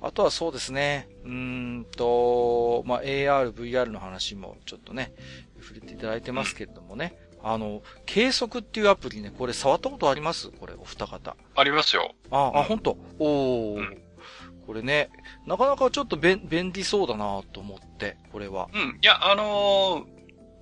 [0.00, 5.12] あとはそうですね、うんと、まあ、AR、VR の話もちょっとね、
[5.60, 7.18] 触れていただいてますけれどもね。
[7.42, 10.50] あの、計測っていうアプリね、これ触ったことあります？
[10.50, 11.36] これ、お二方。
[11.54, 12.14] ありますよ。
[12.30, 12.98] あ、あ、本当？
[13.20, 14.02] おー、うん、
[14.66, 15.10] これね、
[15.46, 18.68] なかなかちょっと便便利そうだなと思って、これは。
[18.74, 18.98] うん。
[19.00, 20.04] いや、あのー、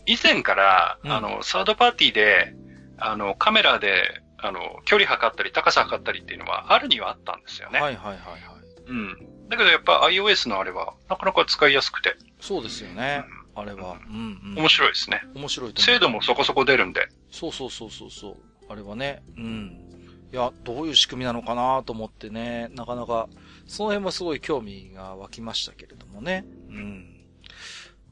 [0.04, 2.54] 以前から、うん、あの、サードパーティーで、
[2.98, 7.80] あの、カメラで、あの、距離測ったり高さ測ったりっていうのはあるにはあったんですよね。
[7.80, 8.53] はいはいはいはい。
[8.86, 9.48] うん。
[9.48, 12.16] だけどやっぱ iOS のあれはなかなか使いやすくて。
[12.40, 13.24] そうですよね。
[13.56, 13.96] うん、あれは。
[14.08, 14.58] うん、うん。
[14.58, 15.22] 面白いですね。
[15.34, 17.08] 面白いと精度もそこそこ出るんで。
[17.30, 18.36] そうそうそうそうそう。
[18.68, 19.22] あれはね。
[19.36, 19.80] うん。
[20.32, 23.28] いや、どういう仕組みなのかなと思ってね、なかなか、
[23.66, 26.44] その辺もすごい興味が湧きましたけれどもね。
[26.70, 27.24] うん。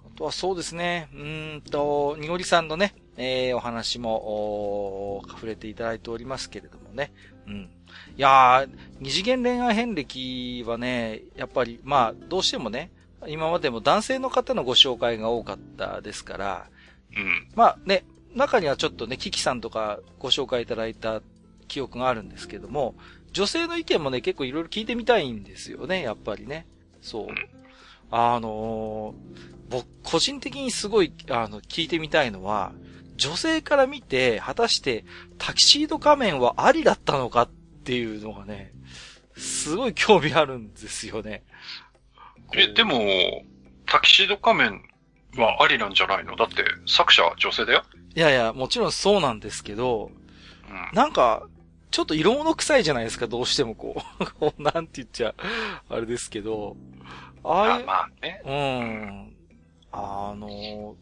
[0.07, 7.13] あとはそうですね、うんと、にごりさんのね、えー、お話も、触れていただいておりますけれどもね。
[7.49, 7.71] うん。
[8.17, 8.69] いやー、
[9.01, 12.91] 二次元恋愛遍歴はね、やっぱり、まあ、どうしてもね、
[13.27, 16.67] 今までも男性の方のご紹介が多かったですから、
[17.17, 17.49] うん。
[17.55, 21.23] まあね、中にはちょっとね、キキさんとかご紹介いただいた
[21.69, 22.95] 記憶があるんですけども、
[23.33, 26.67] 女性の意見もね、結構いろいろ聞いてみたいんですよね、やっぱりね。
[27.01, 27.27] そう。
[28.11, 32.73] あのー、僕、個人的にすごい、あの、聞いてみたいのは、
[33.17, 35.05] 女性から見て、果たして
[35.39, 37.49] タキシード仮面はありだったのかっ
[37.83, 38.73] ていうのがね、
[39.37, 41.43] すごい興味あるんですよね。
[42.55, 43.45] え、でも、
[43.87, 44.83] タキシード仮面
[45.37, 46.37] はありなんじゃないの？
[46.37, 47.83] だって作者は女性だよ。
[48.15, 50.11] いやいや、もちろんそうなんですけど、
[50.69, 51.47] うん、なんか、
[51.91, 54.25] ちょっと色物臭いじゃないですか、どうしてもこう。
[54.39, 55.35] こうなんて言っちゃ、
[55.89, 56.77] あれですけど。
[57.45, 57.87] ああいう。
[57.87, 58.43] まあね。
[58.45, 59.37] うん。
[59.93, 60.97] あの、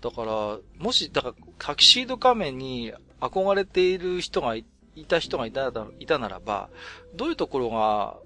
[0.00, 4.64] だから、もし、だから、タキシード仮面に憧れている人がい
[4.96, 6.70] いた人がいたいたならば、
[7.14, 8.16] どういうところが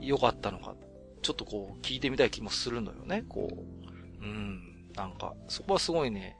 [0.00, 0.74] 良かったのか、
[1.22, 4.22] ちょっとこう、聞いてみたい気もするのよね、こう。
[4.22, 4.90] うん。
[4.94, 6.36] なんか、そこはすごいね、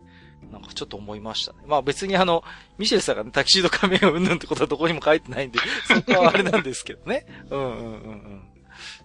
[0.51, 1.59] なんかちょっと思いましたね。
[1.67, 2.45] まあ別にあの、
[2.79, 7.27] ミシェルさんがね、タキシード仮面をうんぬんってことはどこにも書いてないんで、 そこはあれなんですけどね。
[7.51, 8.43] うんうんうんうん。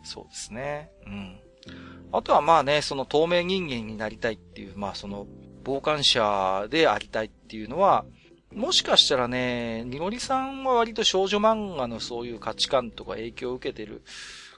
[0.04, 0.92] そうですね。
[1.06, 1.40] うん。
[2.12, 5.28] あとはまあね、その透明人間になりたいっていう、まあその、
[5.66, 8.06] 傍観者でありたいっていうのは、
[8.54, 14.04] もしかしたらね、ニゴリさんは割と少女漫画のそういう価値観とか影響を受けてる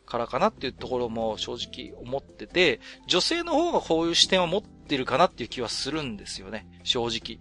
[0.05, 6.67] からかなっていうところも正直思ってて、女性の方がこういう視点を持ってるかなっていう気はするんですよね。
[6.83, 7.39] 正直。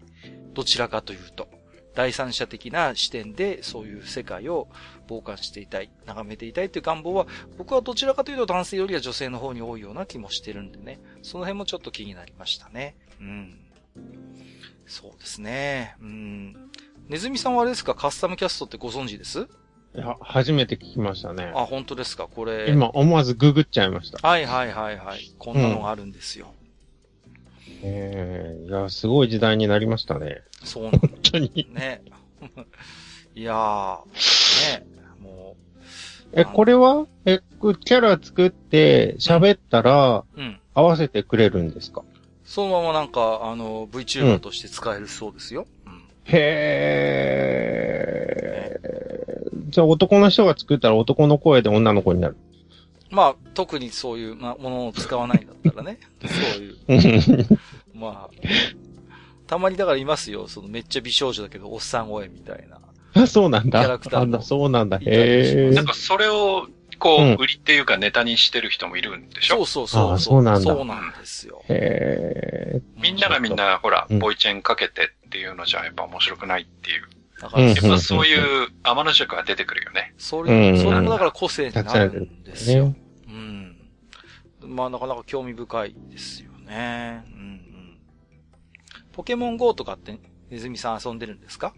[0.53, 1.49] どちらかというと。
[1.95, 4.69] 第三者的な視点でそういう世界を
[5.09, 7.27] 傍観していたい、眺めていたいという願望は、
[7.59, 11.01] 僕はどちらかというと男性よりは女性の方に多いような気もしてるんでね。
[11.23, 12.97] その辺もちょっと気になりましたね。
[13.21, 13.59] うん。
[14.93, 15.97] そうですね。
[16.03, 16.53] うん。
[17.09, 17.95] ネズミさんはあれですか？
[17.95, 19.49] カスタムキャストってご存知です？
[19.95, 21.51] いや、初めて聞きましたね。
[21.57, 22.29] あ、本当ですか？
[22.29, 22.69] これ。
[22.71, 24.27] 今、思わずググっちゃいました。
[24.27, 25.35] はいはいはいはい。
[25.39, 26.53] こんなのがあるんですよ。
[27.27, 27.35] うん、
[27.85, 30.43] ええー、いや、すごい時代になりましたね。
[30.63, 31.71] そうなん本当に。
[31.73, 32.03] ね。
[33.35, 34.87] いやー、ね、
[35.21, 35.57] も
[36.35, 36.39] う。
[36.39, 37.07] え、これは？
[37.25, 40.61] え、キャラ作って喋ったら、うん。
[40.75, 42.03] 合わせてくれるんですか？
[42.45, 45.67] そのままなんか、あの、VTuber として使えるそうですよ。
[45.87, 47.73] うん、へー。
[49.71, 52.37] じゃあ男の人が作ったら男の声で女の子になる。
[53.11, 55.99] まあ、特にそういう、ま、ものを使わないんだったらね。
[56.21, 57.47] そういう。
[57.95, 58.37] まあ、
[59.47, 60.47] たまにだからいますよ。
[60.49, 62.79] そのめっちゃ美少女だけど、おっさん声みたいな。
[63.23, 63.81] あ、そうなんだ。
[63.81, 64.31] キャラクター。
[64.31, 64.99] だ、そうなんだ。
[64.99, 65.71] へえ。
[65.75, 66.67] なんかそれを
[67.03, 70.19] こう、売りっていうかネタにしてる人もいるんでしょ、そうそうそう。
[70.21, 70.61] そうなんだ。
[70.61, 71.63] そうなんですよ。
[71.69, 77.03] へみんながみんな、ほら、ボイチェンかけてっていうのじゃやっぱ面白くないっていう。
[77.41, 80.15] だから、やっぱそういう天の尺が出てくるよね。
[80.17, 82.95] それ、それもだから個性になるんですよ。
[83.27, 83.77] うん。
[84.65, 87.25] まあなかなか興味深いですよね。
[87.27, 87.99] うんうん。
[89.13, 90.17] ポケモン GO とかって
[90.51, 91.75] ネズミさん遊んでるんですか？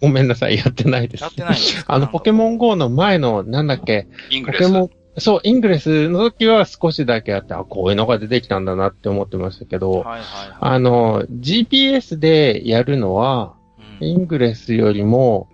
[0.00, 1.22] ごめんなさい、やってないです。
[1.22, 4.62] やってないあの、ポケモン GO の前の、なんだっけ、イングレス。
[4.62, 10.22] ポケモン、そう、イングレスの時は少しだけあって、あ、こういうのが出てきたんだなって思ってましたけど、はいはいはい、
[10.60, 13.54] あの、GPS でやるのは、
[14.00, 15.48] うん、イングレスよりも、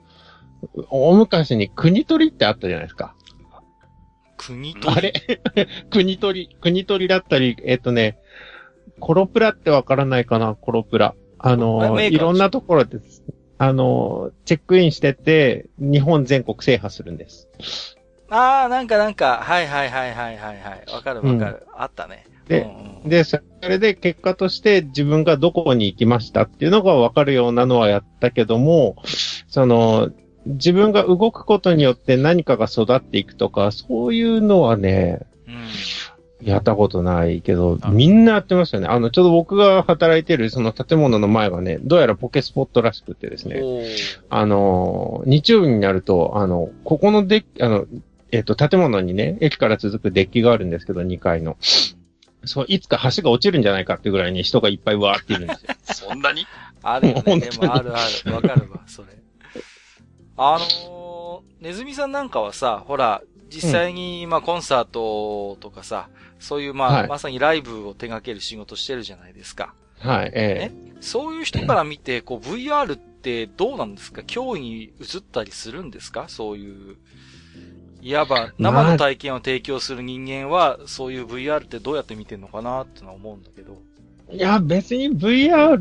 [0.90, 3.14] 大昔に国取りってあったじゃないですか。
[4.36, 4.92] 国取り？
[4.96, 5.12] あれ？
[5.90, 8.18] 国取り、国取りだったり、えっ、とね、
[9.00, 11.14] コロプラってわからないかな、コロプラ。
[11.38, 13.22] あの、いろんなところです。
[13.58, 17.48] あの、チェックインしてて、日本全国制覇するんです。
[18.30, 20.92] ああ、なんかなんか、はいはいはいはいはいはい。
[20.92, 22.26] わかるわかる、うん、あったね。
[22.46, 28.96] で、うんうん、で、それで結果として自分がどこに行きましたっていうのがわかるようなのはやったけども、
[29.48, 30.10] その、
[30.46, 35.54] 自分が動くことによって何かが育っていくとか、そういうのはね、うん
[36.42, 38.86] やったことないけど、みんなやってましたね。
[38.86, 43.60] あの、ちょうど僕が働いてるその建物の前はね、どうやらポケスポットらしくてですね、
[44.30, 47.86] あの、日曜日になると、あの、ここのデッキ、あの、
[48.30, 51.56] えっ、と、建物にね、駅から続くデッキがあるんですけど、2階の。
[52.44, 56.08] そう、いつか橋が落ちるんじゃないかってぐらいに人がいっぱいわーっているんですよ。
[56.10, 56.46] そんなに？
[56.82, 57.40] あるよね。
[57.40, 58.34] でもあるある。
[58.34, 59.08] わかるわ、それ。
[60.36, 66.08] あのー、ネズミさんなんかはさ、ほら、実際に、まあ、コンサートとかさ、
[66.38, 69.74] そういう、まあ、はい、まさにライブを手掛ける仕事してるじゃないですか。
[69.98, 70.92] はい、ええ。
[71.00, 74.22] そういう人から見て、こう、VR ってどうなんですか？
[74.22, 76.26] 脅威に移ったりするんですか？
[76.28, 76.96] そういう、
[78.00, 83.76] いわば生の体験を提供する人間は、そういう VR ってどうやって見てんのかなってのは思うんだけど。
[84.30, 85.78] いや、別に VR、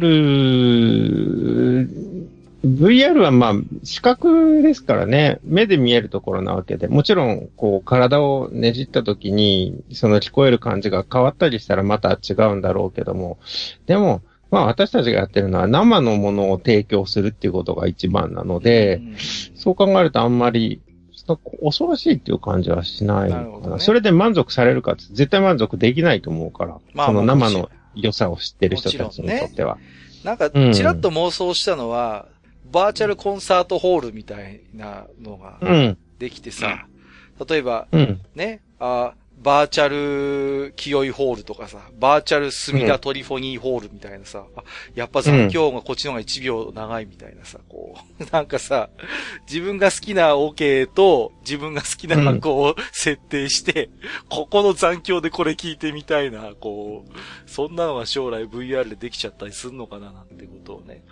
[2.65, 3.53] VR はまあ、
[3.83, 13.37] 視覚ですからね、目で見えるところなわけで、もちろん、こう、体をねじった時に、その聞こえる感じが変わったりしたらまた違うんだろうけども、
[13.85, 19.15] でも、まあ私たちがやってるのは生のものを提供するっていうことが一番なので、うん、
[19.55, 20.81] そう考えるとあんまり
[21.61, 23.59] 恐ろしいっていう感じはしないかな。
[23.59, 26.77] なね、それで満足されるかって絶対満足できないと思うから。
[26.93, 29.75] まあ、その生の良さを知ってる人たちにとっては。
[29.75, 29.81] ね、
[30.23, 32.36] なんか、ちらっと妄想したのは、うん、
[32.71, 35.59] バーチャルコンサートホールみたいなのが、
[36.19, 36.87] できてさ、
[37.39, 39.87] うん、例えば、うん、ね、あバーチャ
[40.67, 44.45] ル清いホールとかさ、バーチャル隅田トリフォニーホールみたいなさ、うん、
[44.95, 48.89] やっぱ残響がこっちの方が1秒長いみたいなさ、こう、 なんかさ、
[49.47, 53.91] 自分が好きなオ、ケと自分が好きな箱を設定して、うん、
[54.29, 61.03] ここの残響でこれ聞いてみたいな、こう、そんなのが将来 VR でできちゃったりするのかななんてことをね。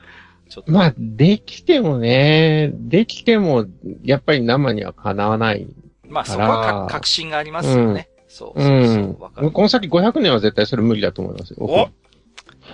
[0.50, 0.72] ちょっと。
[0.72, 3.66] まあ、できてもね、できても、
[4.04, 5.68] やっぱり生にはかなわない
[6.08, 8.10] まあそこは確信がありますよね。
[8.28, 9.22] そうそうそう。
[9.22, 9.52] わ、かる。
[9.52, 11.58] この先500年は絶対それ無理だと思いますよ。
[11.62, 11.90] お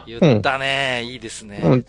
[0.06, 1.62] 言ったね、うん、いいですね。
[1.64, 1.86] うん。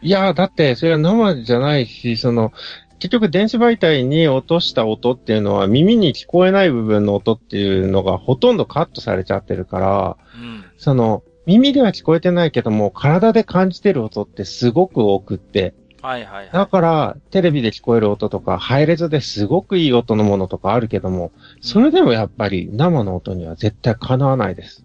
[0.00, 2.52] いやだって、それは生じゃないし、その、
[2.98, 16.50] 結局電子媒体に落とした音っていうのは耳に聞こえない部分の音っていうのがほとんどカットされちゃってるから、うん、その、耳では聞こえてないけども、体で感じてる音ってすごく多くって、はいはい、はい。
[16.52, 24.84] だから、テレビで聞こえる音とか、ハイレゾですごくいい音のものとかあるけども、それでもやっぱり生の音には絶対かなわないです。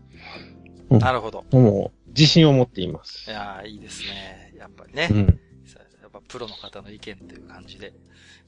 [0.90, 1.44] うん、なるほど。
[1.52, 3.30] もう、自信を持っています。
[3.30, 4.54] いやいいですね。
[4.58, 5.10] やっぱりね。
[5.12, 5.40] うん。
[6.28, 7.94] プロの方の意見という感じで、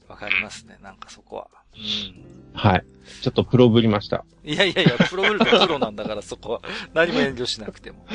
[0.08, 0.76] わかりますね。
[0.82, 1.48] なんかそこは。
[1.74, 2.52] うん。
[2.52, 2.84] はい。
[3.22, 4.24] ちょっとプロぶりました。
[4.42, 6.62] いやいやいや、プロぶるとプロなんだからそこは
[6.92, 8.06] 何も遠慮しなくても。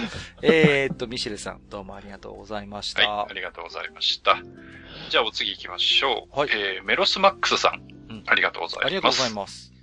[0.41, 3.09] えーっと、ミシェルさん、どうもありがとうございました。
[3.09, 4.41] はい、ありがとうございました。
[5.09, 6.39] じゃあお次行きましょう。
[6.39, 6.49] はい。
[6.51, 7.81] えー、メロスマックスさん。
[8.09, 8.85] うん、ありがとうございます。
[8.87, 9.74] ありがとうございます。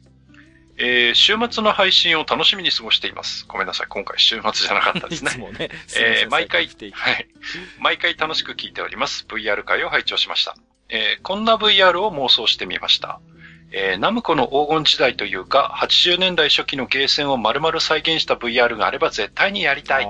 [0.79, 3.45] えー、週末の配信を楽しみに過ごしています。
[3.47, 3.87] ごめんなさい。
[3.89, 5.31] 今回週末じゃなかったですね。
[5.33, 5.71] いつもね。
[5.97, 7.29] えー、毎回、はい。
[7.79, 9.27] 毎回楽しく聞いております。
[9.29, 10.57] VR 会を拝聴しました。
[10.89, 13.21] えー、こんな VR を妄想してみました。
[13.71, 20.05] えー、ナムコの黄金時代というか、80年代初期のゲーセンを丸々再現した VR があれば絶対にやりたい。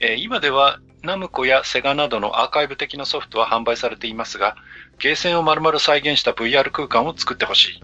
[0.00, 4.56] えー、今ではナムコやセガなどのアーカイブ的なソフトは販売されていますが、
[4.98, 7.80] ゲーセンを丸々再現した VR 空間を作ってほしい。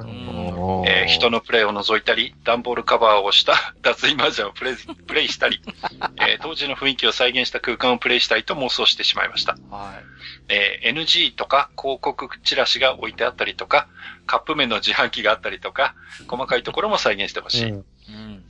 [0.86, 5.60] えー、人のプレイを覗いたり、段ボールカバーをした 脱衣マージャンをプレイプレイしたり、
[6.16, 9.56] えー、当時の雰囲気を再現した空間をプレイしたいと妄想してしまいました。
[9.70, 10.04] はい
[10.48, 13.88] えー、NG とか広告チラシが置いてあったりとか、
[14.26, 15.94] カップ麺の自販機があったりとか、
[16.28, 17.70] 細かいところも再現してほしい。
[17.70, 17.84] うん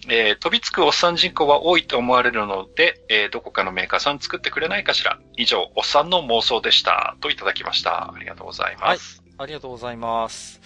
[0.09, 5.19] えー、飛びつくおっさん人口は多いと思われるので、えー、どこかのメーカーさん作ってくれないかしら。
[5.37, 7.17] 以上、おっさんの妄想でした。
[7.21, 8.13] といただきました。
[8.13, 9.23] ありがとうございます。
[9.27, 10.61] はい、ありがとうございます。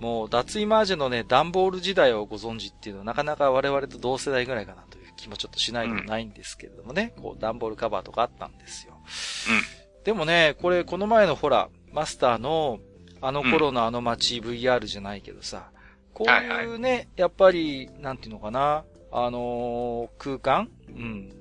[0.00, 8.94] もう、脱衣マージュのね、段ボール時代をご存知っていうのは、なかなか我々と同世代ぐらいかなという気もちょっとしないでもないんですけれどもね、うん、こう、段ボールカバーとかあったんですよ。
[8.96, 10.04] うん。
[10.04, 12.80] でもね、これ、この前のほら、マスターの、
[13.20, 15.70] あの頃のあの街 VR じゃないけどさ、
[16.14, 20.70] こういうね、はいはい、やっぱり、なんていうのかな、あのー、空間？
[20.88, 21.32] うん。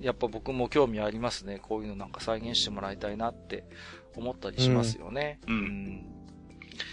[0.00, 1.58] やっぱ僕も興味ありますね。
[1.62, 3.64] こういうのなんか再現してもらいたいなって
[4.16, 5.40] 思ったりしますよね。
[5.46, 5.54] うん。
[5.54, 6.06] うん、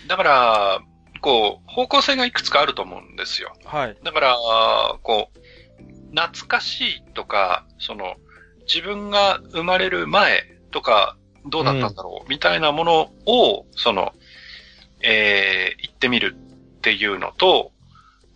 [0.07, 0.81] だから、
[1.19, 3.53] こう、方向性がいくつかあると思うんですよ。
[3.65, 3.97] はい。
[4.03, 4.37] だから、
[5.03, 5.39] こう、
[6.15, 8.15] 懐かしいとか、その、
[8.61, 14.13] 自分が生まれる前とか、どうだったんだろう、うん、みたいなものを、その、
[15.03, 16.35] えー、行ってみる
[16.81, 17.71] っていうのと、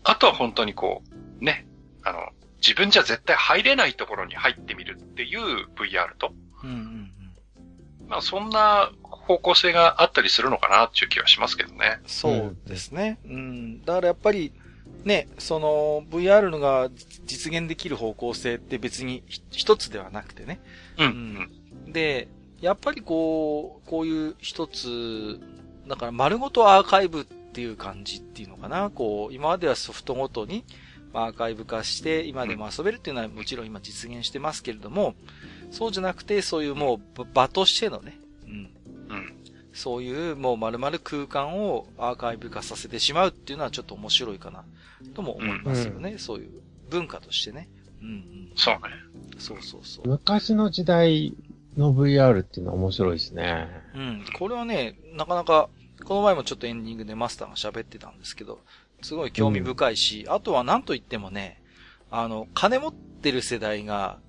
[0.04, 1.02] あとは本当にこ
[1.42, 1.66] う、ね、
[2.04, 2.20] あの、
[2.58, 6.32] 自分じゃ絶対入れないところに入ってみるっていう VR と、
[6.64, 7.12] うんうんうん、
[8.08, 12.00] まあそんな方向性があったりするのかなっていう気はしますけどね。
[12.06, 13.18] そうですね。
[13.26, 13.82] うん。
[13.84, 14.54] だからやっぱり、
[15.04, 16.90] ね、その VR のが
[17.26, 20.60] 実現できる方向性って別に一つではなくてね。
[21.00, 22.28] うん、うんで、
[22.62, 25.40] やっぱりこう、こういう一つ、
[25.88, 28.90] だから丸ごとアーカイブっていう感じっていうのかな。
[28.90, 30.66] こう、今まではソフトごとに
[31.14, 35.16] アーカイブ化して今でも遊べるっていうのはもちろん今実現してますけれども、
[35.72, 38.52] そうじゃなくてそういうもう場としてのね、うん。
[38.52, 39.34] うん。
[39.72, 44.66] そういうもう丸々空間をアーカイブ化させてしまうっていうのはちょっと面白いかな、
[45.14, 46.12] とも思いますよね。
[46.12, 46.50] うん、そういう
[46.90, 47.70] 文化としてね。
[48.02, 48.52] うん、うん。
[48.58, 48.82] そうね。
[49.38, 50.10] そうそうそう。
[50.10, 51.34] 昔の時代
[51.78, 53.70] の VR っていうのは面白いですね。
[53.96, 54.26] うん。
[54.38, 55.70] これはね、なかなか、
[56.06, 58.60] この前もちょっとエンディングでマスターが喋ってたんですけど、
[59.02, 61.62] すごい興味深いし、うん、あとは何と言ってもね、
[62.12, 64.20] あの、金持ってる世代が、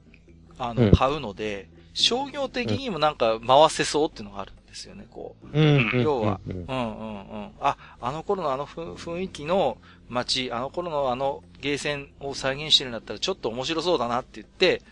[0.59, 5.59] あの、買うので、商業的にもなんか回せそうっていうのがあるんですよね、こう。
[5.59, 6.55] うん、要は、うん。
[6.55, 6.63] うん。
[6.65, 7.51] うん。
[7.61, 9.79] あ、あの頃のあの雰囲気の
[10.09, 14.83] 街、あの頃のあのゲーセンを再現してるんだったらちょっと面白そうだなって言って、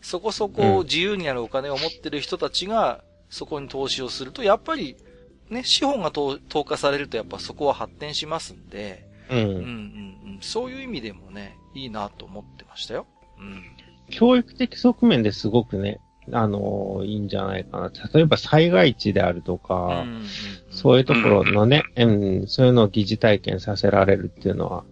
[0.00, 4.96] そこそこ自由になるお金を持ってる人たちが、そこに投資をすると、やっぱり、
[5.50, 9.38] ね、資本が投下されるとやっぱそこは発展しますんで、うん。
[9.38, 10.38] うんうんうん。
[10.40, 13.06] そういう意味でもね、いいなと思ってましたよ。
[13.38, 13.62] うん。
[14.10, 16.00] 教育的側面ですごくね、
[16.30, 17.90] あのー、いいんじゃないかな。
[18.14, 20.26] 例えば災害地であるとか、うんうんうん、
[20.70, 22.06] そういうところのね、う
[22.42, 24.84] ん、そういうのを疑似体験させられるっていうのは、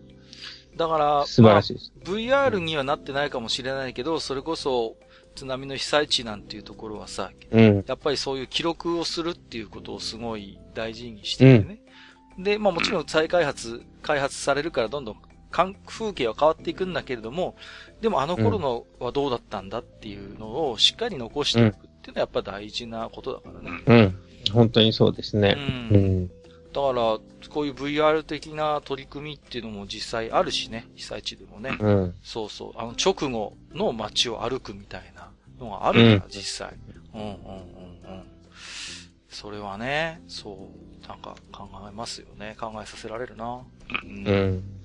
[0.77, 4.97] だから、素晴らしいです、まあ、VR にはなってないかもしれないけど、それこそ、
[5.35, 11.81] 津波の被災地なんていうところはさ、うん、やっぱりそういう記録をするっていうことをすごい大事にしててね。
[12.37, 15.17] うん、で、まあもちろん再開発、開発されるからどんどん
[15.87, 17.57] 風景は変わっていくんだけれども、
[18.01, 23.83] でもあの頃のはどうだったんだっていうのをしっかり残しておくっていうのはやっぱ大事なことだからね。
[23.87, 24.53] うん。
[24.53, 25.57] 本当にそうですね。
[25.91, 26.31] うん。
[26.75, 27.19] うん、だか
[27.49, 31.77] ら、こういう VR 的な取り組みっていうのも実際あるしね、被災地でもね。
[31.79, 32.15] うん。
[32.23, 32.73] そうそう。
[32.77, 36.75] あの直後の街を歩くみたいなのがあるから、うん、実際。
[37.15, 38.25] うんうんうんうん。
[39.29, 40.71] それはね、そ
[41.05, 42.57] う、なんか考えますよね。
[42.59, 43.63] 考えさせられるな。
[44.05, 44.27] うん。
[44.27, 44.81] うん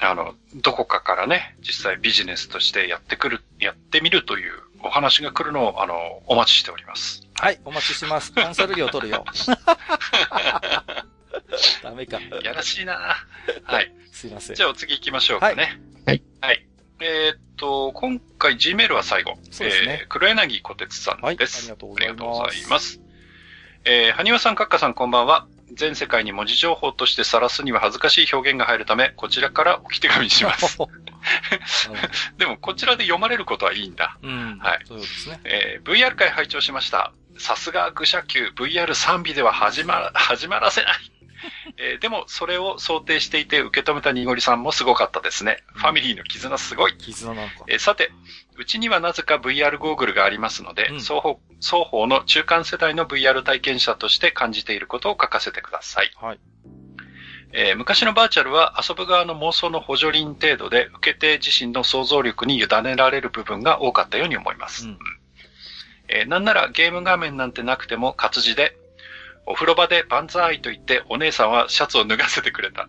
[0.00, 4.52] あの、どこかからね、実際ビジネスとしてやってくる、やってみるという
[4.82, 7.23] お話が来るのを、あの、お待ちしております。
[7.40, 8.32] はい、お待ちしてます。
[8.32, 9.24] コンサル料取るよ。
[11.82, 12.20] ダメか。
[12.42, 13.16] やらしいな
[13.64, 13.92] はい。
[14.12, 14.56] すいません。
[14.56, 15.80] じゃあお次行きましょうかね。
[16.06, 16.22] はい。
[16.40, 16.66] はい。
[17.00, 19.34] えー、っと、今回 G メールは最後。
[19.50, 19.98] そうですね。
[20.02, 21.24] えー、黒柳小鉄さんです。
[21.24, 21.36] はい。
[21.36, 22.16] ありがとうございます。
[22.16, 23.00] ありがとうございます。
[23.84, 25.46] えー、はにわさん、かっかさん、こんばんは。
[25.72, 30.78] 全世界に文字情報として晒すには恥ずかしい表現が入るため、こちらから置き手紙します。
[32.38, 34.18] でも、こちらで読まれることはいいんだ。
[34.22, 34.58] うん。
[34.58, 34.80] はい。
[34.86, 35.40] そうですね。
[35.44, 37.12] えー、VR 会拝聴しました。
[37.38, 41.14] さすが愚者級 VR3 尾では始まら、始まらせない。
[41.76, 45.62] えー、でも、それを想定していて受け止めたにごりさんもすごかったですね。
[45.74, 46.96] うん、ファミリーの絆すごい。
[46.96, 47.64] 絆なんか。
[47.68, 48.10] えー、さて、
[48.56, 56.10] うちにはなぜか VR ゴーグルがありますので、うん、双方、双方の中間世代の VR 体験者として感じていることを書かせてください。
[56.20, 56.40] はい。
[57.56, 64.88] えー、昔のバーチャルは遊ぶ側の妄想の補助輪程度で受け手自身の想像力に委ねられる部分が多かったように思います。
[64.88, 64.98] うん、
[66.14, 68.76] え、なんならゲーム画面なんてなくても活字で
[69.46, 72.88] お風呂場でバンザーイと言ってお姉さんはシャツを脱がせてくれた。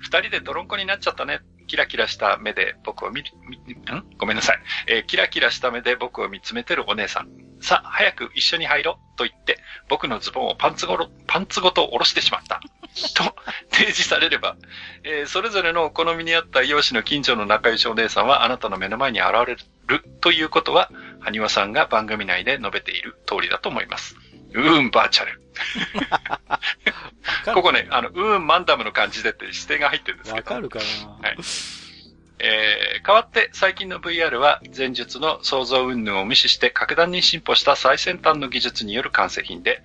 [0.00, 1.40] 二人で泥んこになっちゃったね。
[1.66, 3.24] キラキラした目で僕を見、ん？
[4.18, 4.58] ごめんなさい。
[4.86, 7.28] えー、キラキラした目で僕を見つめてるお姉さん。
[7.60, 12.60] さ、早く一緒に入ろと言って、僕のズボンをパンツごろ、パンツごと下ろしてしまった。
[13.14, 13.34] と、
[13.70, 14.56] 提示されれば、
[15.04, 24.16] えー、それぞれのお好みに合った容姿の近所の仲良しお姉さんはあなたの目の前に現れるということは、はにわさんが番組内で述べている通りだと思います。
[24.54, 25.40] うーん、バーチャル。
[27.54, 30.54] ここね、あの、うーん、マンダムの感じでって指定が入ってるんですけど。
[30.54, 31.36] わかるかなはい。
[32.40, 39.82] えー、代わって最近の VR は前述の創造云々を無視して格段に進歩した最先端の技術による完成品で、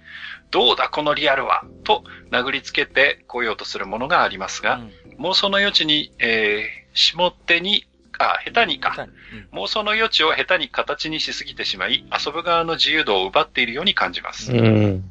[0.54, 4.82] どうだこのリアルはと殴りつけてこようとするものがありますが、
[5.18, 7.88] うん、妄想の余地に、えー、下手に
[8.20, 9.08] あ、下手にか、
[9.52, 14.52] うん、妄想の余地を下手に形にしすぎてしまい、遊ぶ側の自由度を奪っているように感じます。
[14.52, 15.04] うん、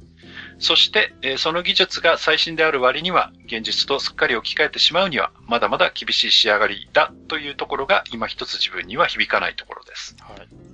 [0.60, 10.16] そして、えー、その技術が最新である割には、現実とすっかり置き換えてしまうには、まだまだ厳しい仕上がりだというところが、今一つ自分には響かないところです。
[10.20, 10.71] はい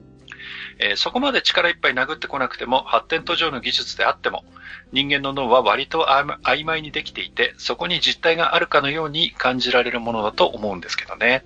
[0.78, 4.44] えー、そこまで力いっぱい殴ってこなくても、発展途上の技術であっても、
[4.92, 6.06] 人間の脳は割と
[6.44, 11.44] 曖昧にできていて、そこに実体があるかのように感じられるものだと思うんですけどね。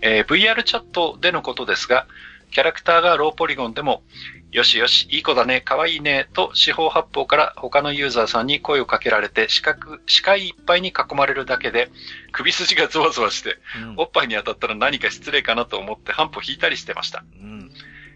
[0.00, 2.06] えー、VR チャットでのことですが、
[2.50, 4.02] キャラクターがローポリゴンでも、
[4.50, 11.90] よしよし、いい子だね、かわいいね、と四方八方から他のユーザーさんに声をかけられて、視覚、視界いっぱいに囲まれるだけで、
[12.32, 17.24] 首筋がゾワゾワして、うん、おっぱいに当たったら何か失礼かなと思って半歩引いたりしてました。
[17.40, 17.70] うん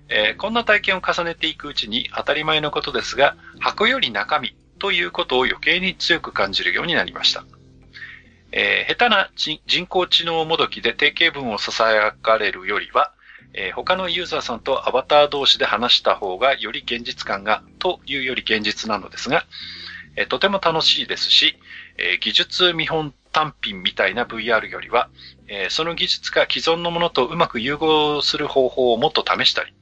[0.09, 7.45] えー、こんな体験を重ねていくうちに当たり前のことですが、箱より中身ということを余計に強く感じるようになりました。
[8.53, 9.31] えー、下手な
[9.67, 13.13] 人工知能もどきで定型文を囁かれるよりは、
[13.53, 19.45] えー、他のユーザーさんとアバター同士で話した方がより現実感が、というより現実なのですが、
[20.15, 21.59] えー、とても楽しいですし、
[21.99, 25.09] え、技術見本単品みたいな VR よりは、
[25.49, 29.73] えその技術が既存のものとうまく融合する方法をもっと試したり、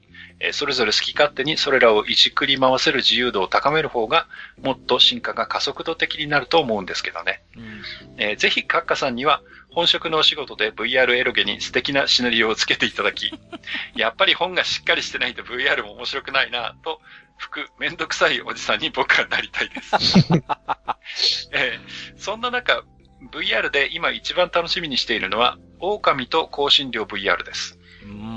[0.41, 4.27] えそれぞれ好き勝手にそれらをいじくり回せる自由度を高める方が、
[4.61, 7.43] もっと進化が加速度的になると思うんですけどね。
[7.57, 7.83] うん、
[8.19, 13.33] えー、ぜひ、カッカさんには、本職のお仕事で VR エロゲに素敵なシナリオをつけていただき、
[13.97, 17.01] やっぱり本がしっかりしてないと VR も面白くないなと、
[17.37, 19.97] 服、めんどくさいおじさんに僕はなりたいです。
[21.53, 22.85] えー、そんな中、
[23.33, 27.79] VR で今一番楽しみにしているのは、狼と香辛料 VR です。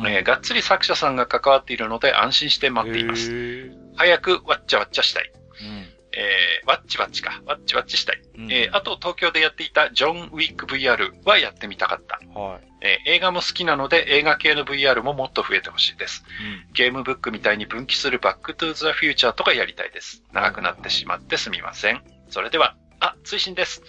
[0.07, 3.71] えー、がっつり作者さんが関わっているので安心して待っています。
[3.95, 5.31] 早くわっちゃわっちゃしたい。
[5.61, 7.41] うんえー、ワッチワッチか。
[7.45, 8.21] ワッチワッチしたい。
[8.37, 12.19] うん、えー、あと東京でやっていたジョン・ウィック VR はやってみたかった。
[12.39, 12.61] はい。
[12.81, 16.23] えー、映画も好きなので映画系の VR ももっと増えてほしいです。
[16.67, 20.23] うん、ゲームブックみたいに分岐するバックトゥーザフューチャーとかやりたいです。
[20.33, 22.01] 長くなってしまってすみません。
[22.29, 23.83] それでは、あ、追伸です。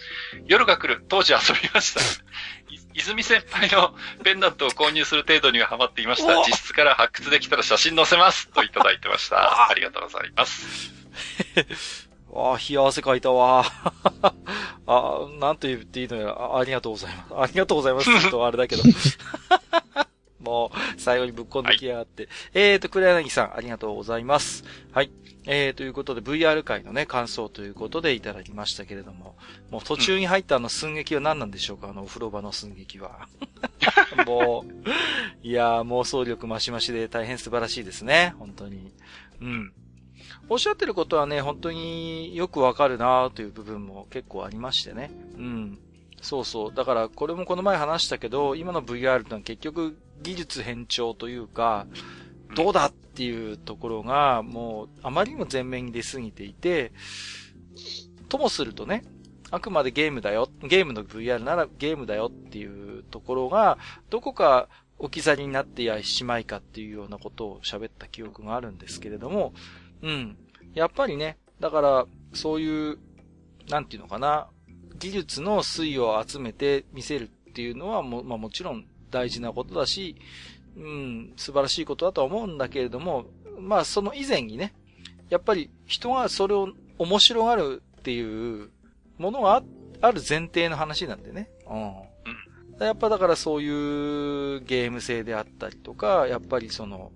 [0.45, 1.03] 夜が来る。
[1.09, 2.01] 当時遊びました。
[2.99, 6.37] 泉先輩のペンダントを購入する程度にはハマっていました。
[6.45, 8.49] 実家から発掘できたら写真載せます。
[8.49, 9.69] といただいてました。
[9.69, 10.91] ありがとうございます。
[12.35, 13.65] ああ、冷や汗かいたわ。
[14.85, 16.59] あ、なんと言っていいのやあ。
[16.59, 17.33] ありがとうございます。
[17.35, 18.31] ありがとうございます。
[18.31, 18.83] とあれだけど。
[20.39, 22.23] もう、最後にぶっこんできやがって。
[22.23, 24.63] はい、えーと、黒柳さん、ありがとうございます。
[24.91, 25.11] はい。
[25.45, 29.35] えー、ということで、VR 界のね、感想ということでいただきましたけれども、
[29.71, 33.27] もう途中に入ったあの寸劇は何なんでしょうか、あのお風呂場の寸劇は。
[34.27, 38.93] もう、いやー、妄想力増し増しで大変素晴らしいですね、本当に。
[39.41, 39.73] うん。
[40.49, 45.11] おっしゃってることはね、本当によくわかるなという部分も結構ありましてね。
[45.37, 45.79] うん。
[46.21, 46.73] そうそう。
[46.73, 51.87] だから、これもこの前話したけど、今の VR ってのは結局技術変調というか、
[52.55, 56.91] どうだっていうところが、もう、あまりにも前面に出すぎていて、
[58.27, 59.03] ともするとね、
[59.51, 63.77] あくまでゲームだよ、ゲームの VR ならゲームだよっていうところが、
[64.09, 69.53] どこか置き去りになってやしまいかっていうようなことを喋った記憶があるんですけれども、
[70.01, 70.37] うん。
[70.73, 72.99] やっぱりね、だから、そういう、
[73.69, 74.49] なんていうのかな、
[74.99, 80.15] 技術の推移を集めて見せるっていうのはも、まあもちろん大事なことだし、
[80.77, 83.25] うん、素晴らしいことだとは思うんだけれども、
[83.59, 84.73] まあその以前にね、
[85.29, 88.69] やっぱり人がそれを面白がるっていう
[89.17, 89.63] ものが
[90.01, 91.49] ある前提の話なんでね。
[91.69, 92.85] うん。
[92.85, 97.11] やっぱだからそういうゲーム性であったりとか、やっぱりその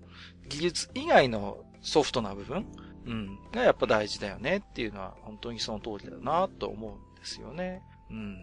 [0.48, 2.66] 技術以外のソフトな部分、
[3.06, 7.82] うん、がやっぱ大事だよねっていうのは本当にその通りだなと思うんですよね。
[8.10, 8.36] うん。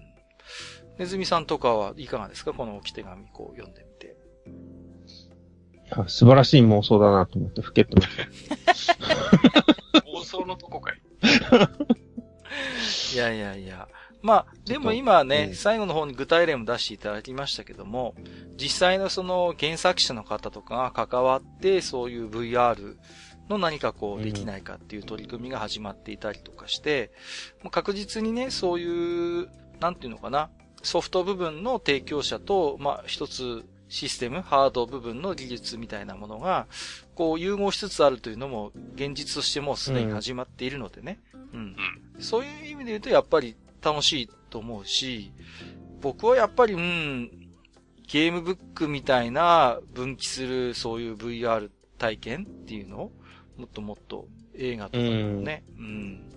[0.98, 2.54] ネズミさんとかはいかがですか？
[2.54, 4.16] この置き手紙こう読んでみて。
[6.08, 8.02] 素晴らしい妄想だなと思ってふけってま
[8.74, 8.94] した。
[10.00, 11.02] 妄想のとこかい。
[13.14, 13.88] いやいやいや。
[14.22, 18.14] まあ、でも今ね、うん、最後の方に具体例も出していただきましたけども、
[18.56, 22.98] 実際のその原作者の方とかが関わって、そういう VR
[23.50, 27.12] の何かこうできないかっていう取り組みが始まっていたりとかして、
[27.64, 30.52] もう確実にね、そういう、なんていうのかな、
[30.84, 36.68] ソフト部分の提供者と、まあ、一つシステム、ハード部分の技術みたいなものが、
[37.14, 41.20] こう融合しつつあるというのも現実としてもうすでに始まっているのでね。
[41.54, 41.76] うん。
[42.20, 45.34] そういう意味で言うとやっぱり楽しいと思うし、
[46.00, 47.30] 僕はやっぱり、うん、
[48.08, 53.12] ゲームブックみたいな分岐するそういう VR 体験っていうのを、
[53.58, 56.32] もっともっと映画とかもね、うん、うん。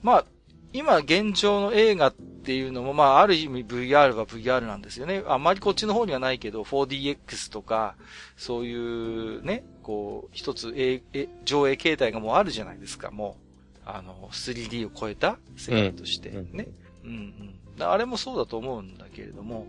[0.00, 0.24] まあ、
[0.72, 5.22] 今現状の映画っていうのも、まあ、ある意味 VR は VR なんですよね。
[5.26, 7.96] あまりこっちの方にはないけど、4DX とか、
[8.36, 13.48] そういうね、こう、一つ、え、え、上映形態がもうあるじゃないですか、もう。
[13.86, 16.68] あの、3D を超えた世界としてね。
[17.04, 17.82] うん、うん、うん。
[17.82, 19.66] あれもそうだと思うんだけれども、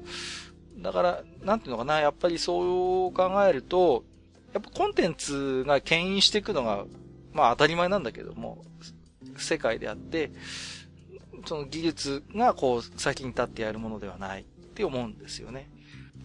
[0.77, 4.03] だから、なんていうのかな、やっぱりそう考えると、
[4.53, 6.85] やっぱコンテンツが牽引していくのが、
[7.33, 8.63] まあ当たり前なんだけども、
[9.37, 10.31] 世界であって、
[11.45, 15.69] その技術がこう先に立ってやるものではないって思うんですよね。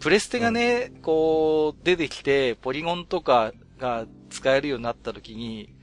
[0.01, 5.75] プレステがね、うん、こう出てきて、ポリゴンとかが使えるようになった時に、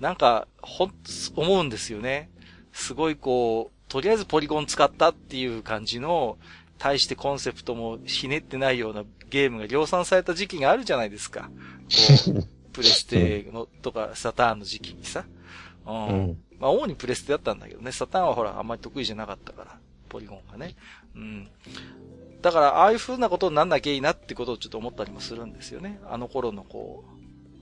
[0.00, 0.92] なんか、ほん、
[1.36, 2.30] 思うんですよね。
[2.72, 6.38] すごいこう、とりあえずポリゴン使ったっていう感じの、
[6.78, 11.50] 対してコンセプトもひねってないようなゲームが量産された時期があるじゃないですか。
[12.26, 15.24] こう、 プレステのとかサターンの時期にさ。
[15.86, 16.06] うん。
[16.08, 17.92] うん、まあ、主にプレステだったんだけどね。
[17.92, 19.78] サターンはほら、あんまり得意じゃなかったから。
[20.08, 20.76] ポリゴンがね。
[21.16, 21.48] うん。
[22.40, 26.00] だから、ああいう風なことになんなきゃいいなってことをちょっと思ったりもするんですよね。
[26.08, 27.04] あの頃のこ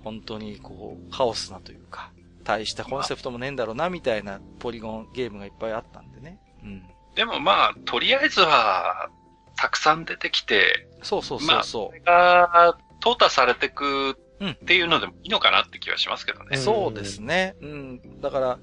[0.00, 2.12] う、本当にこう、カオスなというか、
[2.44, 6.38] 大したコンセプトもねえんだろうな、みたいなポリゴンゲームがいっぱいあったんでね。
[6.62, 6.82] うん。
[7.14, 9.08] でもまあ、とりあえずは、
[9.56, 12.02] たくさん出てきて、そうそうそうそう。
[12.04, 14.18] まあ、淘汰されてく
[14.50, 16.56] っていうのでもいいのかなって気はしますけどね。
[16.56, 17.56] そうですね。
[17.60, 18.20] うん。
[18.20, 18.58] だから、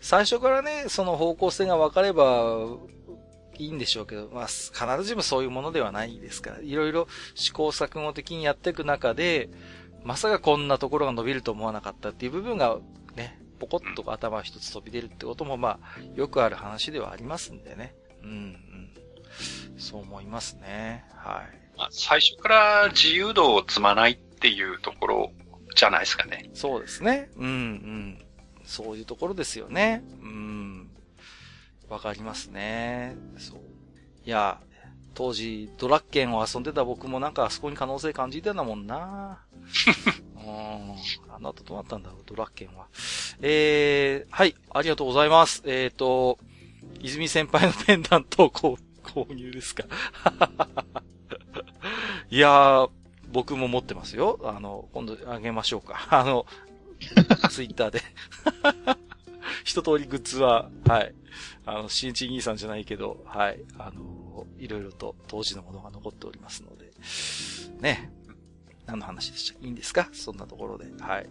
[0.00, 2.78] 最初からね、その方向性が分かれば、
[3.58, 9.50] いいんでしょうけど、まあ、必ずしもそういうものではないですから、いろいろ試行錯誤的にやっていく中で、
[10.02, 12.78] まさかこんなところが伸びると思わなかったっていう部分が、
[13.16, 17.94] ね、ポコッと頭一つ飛び出るってことも、まあ、よくある話ではありますんでね。
[18.22, 18.90] うん、うん。
[19.76, 21.04] そう思いますね。
[21.14, 21.76] はい。
[21.76, 25.32] まあ、最初から自由度を積まないっていうところ
[25.76, 26.48] じゃないですかね。
[26.54, 27.30] そうですね。
[27.36, 28.18] うん、うん。
[28.64, 30.02] そういうところですよね。
[30.22, 30.90] うん。
[31.90, 33.16] わかりますね。
[33.36, 33.60] そう。
[34.24, 34.58] いや、
[35.12, 39.44] 当時、ドラッケンを遊んでた僕もなんかあそこに可能性感じてたもんな
[40.36, 40.42] うん。
[41.34, 42.86] あなたどうなったんだろう、ドラッケンは。
[43.42, 45.62] えー、はい、ありがとうございます。
[45.66, 46.38] えっ、ー、と、
[47.00, 49.84] 泉先輩のペンダントをこう、購入ですか。
[52.30, 52.90] いやー、
[53.32, 54.38] 僕も持ってますよ。
[54.44, 56.06] あの、今度あげましょうか。
[56.10, 56.46] あの、
[57.50, 58.00] ツイッターで。
[59.64, 61.14] 一通りグッズは、はい。
[61.66, 63.60] あの、新一兄さんじゃないけど、はい。
[63.78, 66.90] あの、いろいろと当時のものが残っておりますので、
[67.80, 68.10] ね。
[68.86, 69.64] 何の話でした？
[69.64, 70.08] いいんですか？
[70.12, 70.86] そんなところで。
[71.00, 71.26] はい。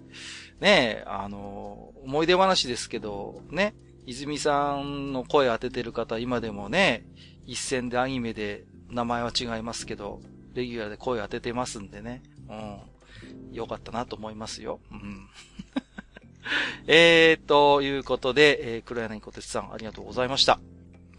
[0.60, 3.76] ねえ、あの、思い出話ですけど、ね。
[4.06, 7.06] 泉さんの声当ててる方、今でもね、
[7.46, 10.22] 一戦でアニメで名前は違いますけど、
[10.54, 12.22] レギュラーで声を当ててますんでね。
[12.50, 13.54] うん。
[13.54, 14.80] よかったなと思いますよ。
[14.92, 15.28] うん。
[16.88, 20.60] えー、ということで、えー、黒柳小鉄さんありがとうございました。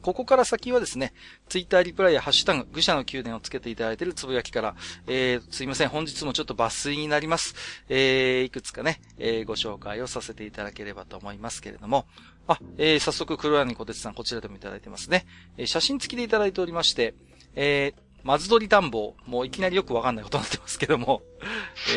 [0.02, 1.12] ここから先はですね、
[1.48, 4.74] ツイッターリプライやハッシュタグ、愚者の宮殿をつけていただいているつぶやきから、
[5.06, 7.54] えー、すいません、本日もちょっと抜粋になります。
[7.88, 12.06] えー、いくつかね、えー、ご紹介をさせていただければと思いますけれども、
[12.46, 15.26] あ、えー、早速、黒柳小鉄さん、こちらでもいただいてますね。
[15.58, 17.14] えー、写真付きでいただいておりまして、
[17.54, 21.22] えー、松鳥田んぼ、もういきなりよくわかんないことになってますけども、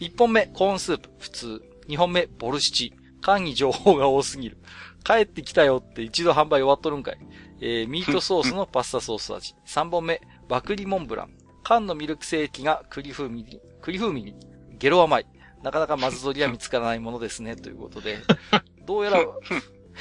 [0.00, 1.62] えー、1本目、コーンスープ、普通。
[1.88, 2.92] 2本目、ボルシチ。
[3.20, 4.58] 缶に情報が多すぎる。
[5.04, 7.18] 帰ってきたよって一度販売終わっとるんかい。
[7.60, 9.54] えー、ミートソースのパスタソース味。
[9.66, 11.30] 3本目、バクリモンブラン。
[11.62, 14.34] 缶のミルクセーキが栗風味に、栗風味に、
[14.78, 15.26] ゲロ甘い。
[15.62, 18.18] なかなか松鳥は見つからないものですね、ということで。
[18.86, 19.24] どうやら、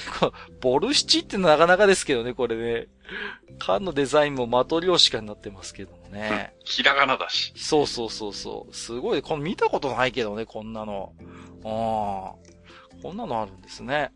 [0.61, 2.88] ボルシチってなかなかですけどね、これね。
[3.59, 6.53] 缶のデザインもマトリョーシカになってますけどもね。
[6.64, 7.53] ひらがなだし。
[7.56, 8.74] そうそうそうそう。
[8.75, 11.14] すごい、この見たことないけどね、こんなの。
[11.64, 13.01] ああ。
[13.01, 14.11] こんなのあるんですね。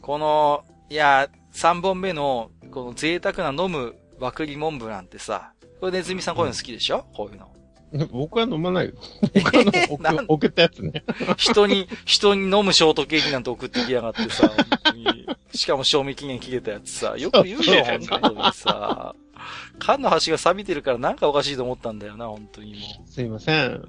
[0.00, 7.51] この、いや、3本目の、この贅沢な飲むワクリモンブランってさ、これネズミさんこういうの好きでしょ、うん、こういうの。
[8.10, 8.92] 僕は飲まないよ。
[9.88, 11.04] 僕はの 送ったやつね。
[11.36, 14.50] 人に、人に飲むショートケーキなんて送ってきやがってさ。
[15.54, 19.14] しかも賞味期限切れたやつさ、よく言うよ、本当にさ。
[19.78, 23.10] 缶の端が錆びてるからなんかおかしいと思ったんだよな、本当にもう。
[23.10, 23.82] すいません。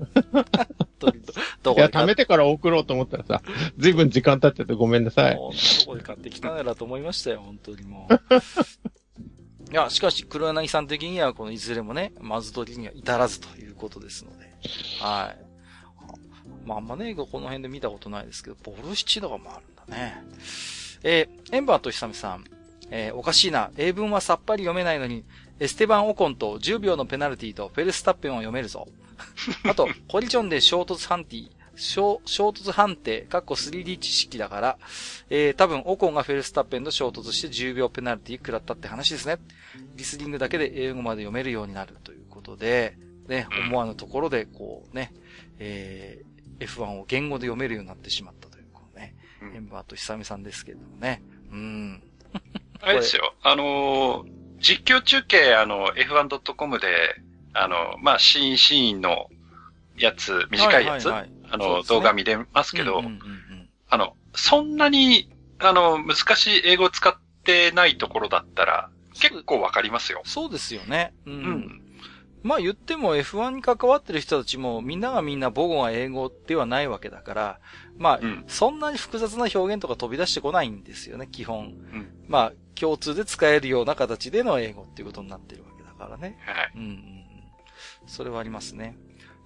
[1.61, 3.41] どこいや、貯めてから送ろうと思ったらさ、
[3.77, 5.35] ずいぶん時間経っててごめんなさい。
[5.35, 5.51] ど
[5.85, 8.13] こで買ってきたんやらと思いましたよ、本当にもう。
[9.73, 14.51] いや、しかし、黒柳さん的には、このいずれもね、まず取りには至らずということですので。
[15.01, 15.45] はい。
[16.63, 20.23] まあ、あんまね、この辺で見たことないですけど、ボルシチとかもあるんだね。
[21.01, 22.43] えー、エンバーと久美さん。
[22.91, 23.71] えー、おかしいな。
[23.75, 25.25] 英文はさっぱり読めないのに、
[25.59, 28.87] エステバン・オコンと10秒のペナルティとフェルスタッペンを読めるぞ。
[29.67, 34.77] あと、コリジョンで衝突判定、衝突判定、かっこ 3D 知識だから、
[35.29, 39.37] えー、多分、オコンがフェルスタッペンと衝突して10秒ペナルティ食らったって話ですね。
[39.95, 45.13] リスリングだけで英語まで読めるようになるということで、ね、思わぬところで、こうね、
[45.59, 51.21] えー、F1 を言語で読めるようになってしまったという、このね、メンバーと久美さんですけれどもね。
[51.51, 52.03] うん。
[52.81, 56.87] あれですよ、あのー、実況中継、あの、F1.com で、
[57.53, 59.29] あの、まあ、シーンシーンの
[59.97, 70.23] やつ、短いやつ、はいはいはい、あの、ね、動画見れますけど、うんうんうんうん、あの、そんなに、あの、難しい英語を使ってないところだったら、結構わかりますよ。
[70.25, 71.13] そうですよね。
[71.27, 71.33] うん。
[71.33, 71.81] うん、
[72.41, 77.59] まあ言っても F1 に関わってる人たちもみんながみんな母語が英語ではないわけだから、
[77.99, 81.65] まあ、うん、そんなに複雑な表現とか飛び出してこないんですよね、基本。
[81.65, 86.39] うん、まあ、共通で使えるような形での英語っていうことになってるわけだからね。
[86.47, 86.71] はい。
[86.75, 87.23] うん、うん。
[88.07, 88.97] それはありますね。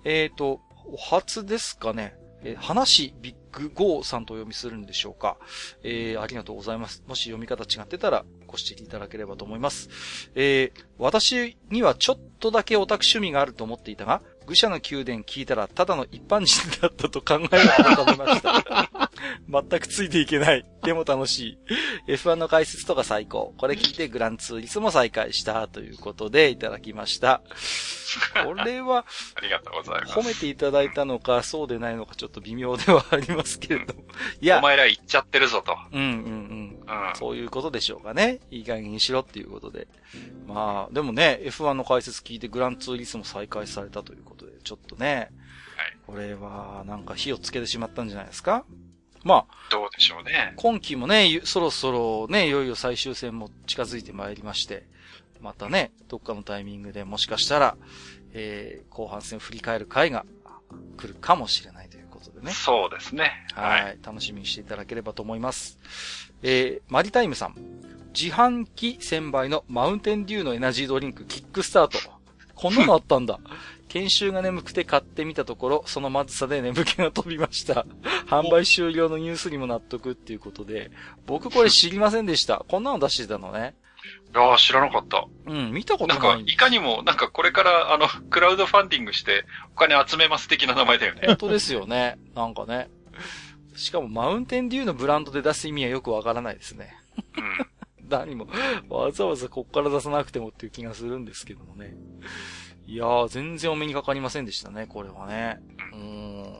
[0.05, 2.15] えっ、ー、と、お初ですかね。
[2.43, 5.37] えー、話ビッグゴーさんとお読みするんでしょうか。
[5.83, 7.03] えー、ありがとうございます。
[7.07, 9.89] もし読み方違ってたらご指摘いただければと思います。
[10.35, 19.06] えー、私にはちょっとだけオタク趣味があると思っていたが、愚者の宮殿聞いたらただの一般人だったと考えられたました。
[19.49, 20.65] 全くついていけない。
[20.83, 21.39] でも楽し
[22.07, 22.11] い。
[22.13, 23.53] F1 の解説とか最高。
[23.57, 27.41] これ聞いてグランツーリスも再開したということでいただきました。
[28.45, 29.05] これは、
[29.35, 30.13] ありがとうございます。
[30.13, 34.03] 褒めていただいたのか、そうでないのかちょっと微妙ではありますけれども。
[34.39, 34.59] いや。
[34.59, 35.77] お前ら言っちゃってるぞと。
[35.91, 37.07] うんうんうん。
[37.09, 38.39] うん、そういうことでしょうかね。
[38.49, 39.87] いい加減にしろっていうことで。
[40.45, 45.29] まあ、でもね、F1 の解説聞いてグランツーリスも再開されたということで、ちょっとね。
[45.75, 45.97] はい。
[46.07, 48.63] これは、なんか火をつけてしまったんじゃないですか？
[49.23, 49.45] まあ。
[49.69, 50.53] どうでしょうね。
[50.55, 54.85] 今期もね、そろそろね、いよいよ最終戦も近づいてまいりまして、
[55.41, 57.77] またね、どっかのタイミングでもしかしたら、
[58.33, 60.25] えー、後半戦を振り返る回が
[60.97, 62.51] 来るかもしれないということでね。
[62.51, 63.31] そうですね。
[63.53, 63.97] はいはい。
[64.03, 65.79] 楽しみにしていただければと思います。
[66.43, 67.55] えー、マリタイムさん。
[68.13, 71.99] 自販機1000倍のマウンテンデューのエナジードリンクキックスタート。
[72.55, 73.39] こんなのあったんだ。
[73.87, 77.85] 研修が眠くて買ってみたところ、そのまずさで眠気が飛びました。
[78.27, 80.91] 販売終了のニュースにも納得っていうことで、
[81.25, 82.65] 僕これ知りませんでした。
[82.67, 83.75] こんなの出してたのね。
[84.33, 85.25] ああ、知らなかった。
[85.45, 91.21] うん、見たことないなんか、いかにも、なんかこれから、あの、クラウドファンディングして、お金集めます的な名前だよね。
[91.25, 92.17] 本当ですよね。
[92.35, 92.89] なんかね。
[93.75, 96.95] しかも、マウンテンデューのブランドで出す意味はよくわからないですね。
[97.37, 97.67] うん。
[98.09, 98.47] 何も、
[98.89, 101.95] わざわざこっから出さなくてもっていう気がするんですけどもね。
[102.87, 105.59] いやー、全然お目にかかりませんでしたね、これはね。
[105.93, 106.57] うん。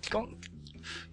[0.00, 0.28] 期間、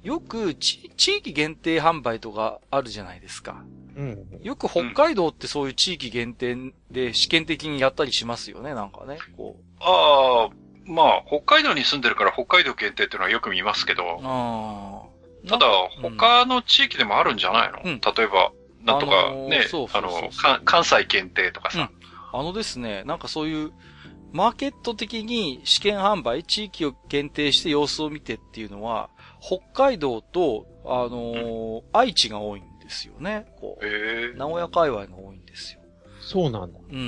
[0.04, 3.64] よく地域限定販売とかあるじゃないですか。
[3.96, 4.40] うん。
[4.44, 6.56] よく北海道ってそういう地域限定
[6.92, 9.18] で試験的にやったりしますよね、なんかね。
[9.36, 9.64] こう。
[9.80, 10.50] ああ、
[10.86, 14.20] まあ、北海道に住んでるから北海道限定っていうのはよく見ますけど。
[14.24, 15.50] ああ。
[15.50, 15.68] ただ、
[16.02, 18.52] 他の地域でもあるんじゃないの、うん、例えば、
[18.84, 20.30] なんとかね、あの
[20.64, 21.90] 関西限定とかさ、
[22.34, 22.40] うん。
[22.40, 23.72] あのですね、なんかそういう、
[24.32, 29.10] マーケット的に試験販売、地域を限定して様子を見てっていうのは、
[29.42, 33.46] 北海道と、あのーうん、愛知が多いんですよね。
[33.60, 34.38] こう。
[34.38, 35.82] 名古屋界隈が多いんですよ。
[36.22, 36.80] そうなんだ。
[36.90, 37.00] うんう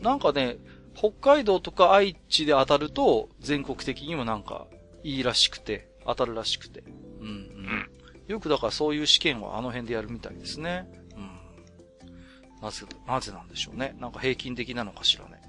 [0.00, 0.02] ん。
[0.02, 0.56] なんかね、
[0.94, 4.66] 北海道とか愛知で当たると、全国的にもなんか、
[5.02, 6.82] いいらしくて、当たるらしくて。
[7.20, 7.90] うんうん。
[8.28, 10.88] よくだからそういう試験はあの辺でやるみたいですね。
[11.16, 12.60] うん。
[12.62, 13.94] なぜ、なぜなんでしょうね。
[14.00, 15.40] なんか平均的なのかしらね。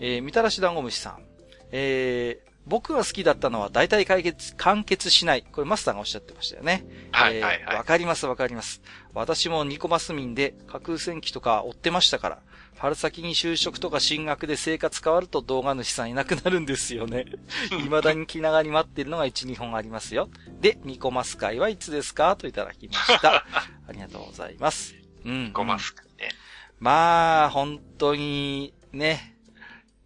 [0.00, 0.04] うん。
[0.04, 1.24] えー、みたらし団子虫さん。
[1.72, 5.42] えー、僕が好きだったのは大体解決、完結しない。
[5.42, 6.84] これマスターがおっしゃってましたよね。
[7.12, 7.76] はい、はい、はい。
[7.76, 8.82] わかりますわかります。
[9.14, 12.38] 私もニコマス民で架空戦記とか追ってましたから、
[12.78, 17.26] 春先に就職とか進学で生活変わると動画主さんいなくなるんですよね。
[17.70, 20.30] 未だに気長に待ってるのが1、2本ありますよ。
[20.60, 22.36] で、ニコマス会はいつですか？
[22.36, 23.44] といただきました。
[23.86, 24.94] ありがとうございます。
[25.24, 25.44] うん。
[25.46, 26.30] ニコマス会ね。
[26.78, 29.29] まあ、本当に、ね、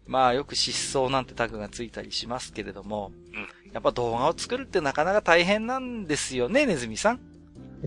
[0.07, 3.11] まあよく失踪なんてタグがついたりしますけれども、
[3.65, 7.19] うん、やっぱ動画を作るってなかなか大変なんですよね、ネズミさん。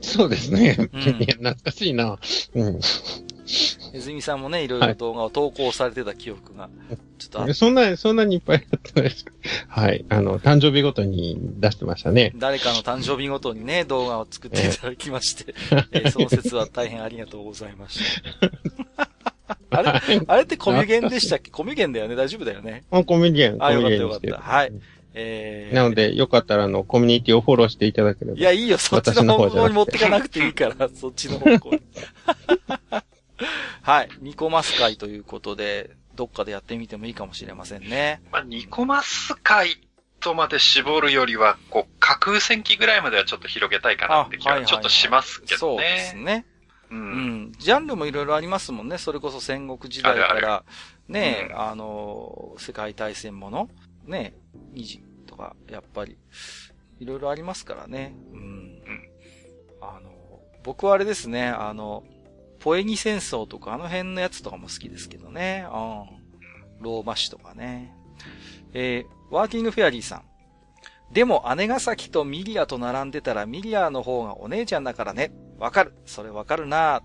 [0.02, 0.76] そうですね。
[0.78, 2.18] うん、懐かしいな。
[2.54, 2.80] うん。
[3.94, 6.68] ネズミさんもね、いろいろ動画を投稿されてた記憶が、
[7.18, 9.32] ちょっとそんな、そんなにいっぱいあったんですか？
[9.68, 10.04] はい。
[10.10, 12.32] あの、誕生日ごとに出してましたね。
[12.36, 15.54] 誰かの誕生日ごとにね、動画を作っていただきまして、
[15.92, 18.00] えー、その説は大変ありがとうございまし
[18.86, 19.34] た。
[19.70, 21.50] あれあれってコミュゲンでしたっけ？
[21.50, 23.56] コミュゲンだよね大丈夫だよねあ、コミュゲン。
[23.60, 24.36] あ、よかったよかった。
[24.38, 24.72] はい。
[25.14, 28.38] えー、なので、よかったら、あの、コミュニティをフォローしていただければ。
[28.38, 31.82] いや、いいよ、そっちの方向に持ってかなくていいから、そっちの方向に。
[33.82, 34.08] はい。
[34.20, 38.20] ニコマス会ということで、どっかでやってみてもいいかもしれませんね。
[38.30, 39.80] まあ、ニコマス会
[40.20, 45.76] とまで絞るよりは、こう、架空戦記ぐらいまではちょっと広げたいかなって気はちょっとしますけどね。
[45.76, 46.46] はいはいはい、そうですね。
[46.90, 47.52] うん。
[47.58, 48.98] ジャンルもいろいろありますもんね。
[48.98, 50.64] それこそ戦国時代から、
[51.08, 53.68] ね、うん、あの、世界大戦もの、
[54.04, 54.34] ね、
[54.72, 56.16] 二次とか、やっぱり、
[57.00, 58.14] いろいろありますからね。
[58.32, 58.40] うん。
[58.40, 58.82] うん、
[59.80, 60.10] あの、
[60.64, 62.04] 僕はあれですね、あの、
[62.58, 65.64] ポエニ戦争とかあの辺のやつとかも好きですけどね。
[65.66, 66.18] うん。
[66.80, 67.94] ローマ史とかね。
[68.72, 70.22] えー、ワーキングフェアリーさん。
[71.12, 75.32] でも姉が先とミリアと並んでたらミリアの方がお姉ちゃんだからね。
[75.58, 75.94] わかる。
[76.06, 77.02] それわかるな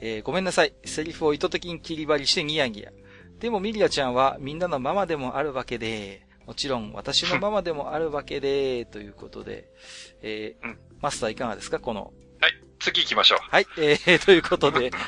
[0.00, 0.74] えー、ごめんなさい。
[0.84, 2.90] セリフを意図的に切り張りしてニヤニヤ。
[3.38, 9.68] でもミリアちゃんはみんなのママでもあるわけで、もちろん私のママでもあるわけで、ということで、
[10.22, 11.78] えー、うん、マスターいかがですか？
[11.78, 12.12] この。
[12.40, 13.38] はい、次行きましょう。
[13.42, 14.90] はい、えー、 ということで。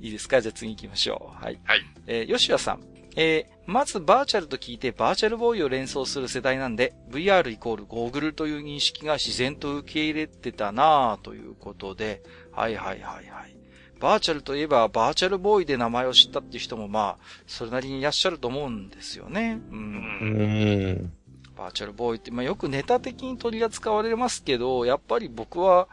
[0.00, 0.40] いいですか？
[0.40, 1.44] じゃあ次行きましょう。
[1.44, 1.58] はい。
[1.64, 1.80] はい。
[2.06, 2.80] えー、吉谷さん。
[3.16, 12.22] えー、まずバーチャルと聞いてバーチャルボーイを連想する世代なんで、VR イコールゴーグルという認識が自然と受け入れてたなぁということで、
[12.52, 13.56] はいはいはいはい。
[13.98, 19.60] バーチャルといえばバーチャルボーイで名前を知ったっていう人もまあ、それなりにいらっしゃると思うんですよね。
[19.70, 19.78] うん。
[19.78, 21.12] うん
[21.56, 25.88] バーチャルボーイって、まあよくネタ的に取り扱われますけど、やっぱり僕は、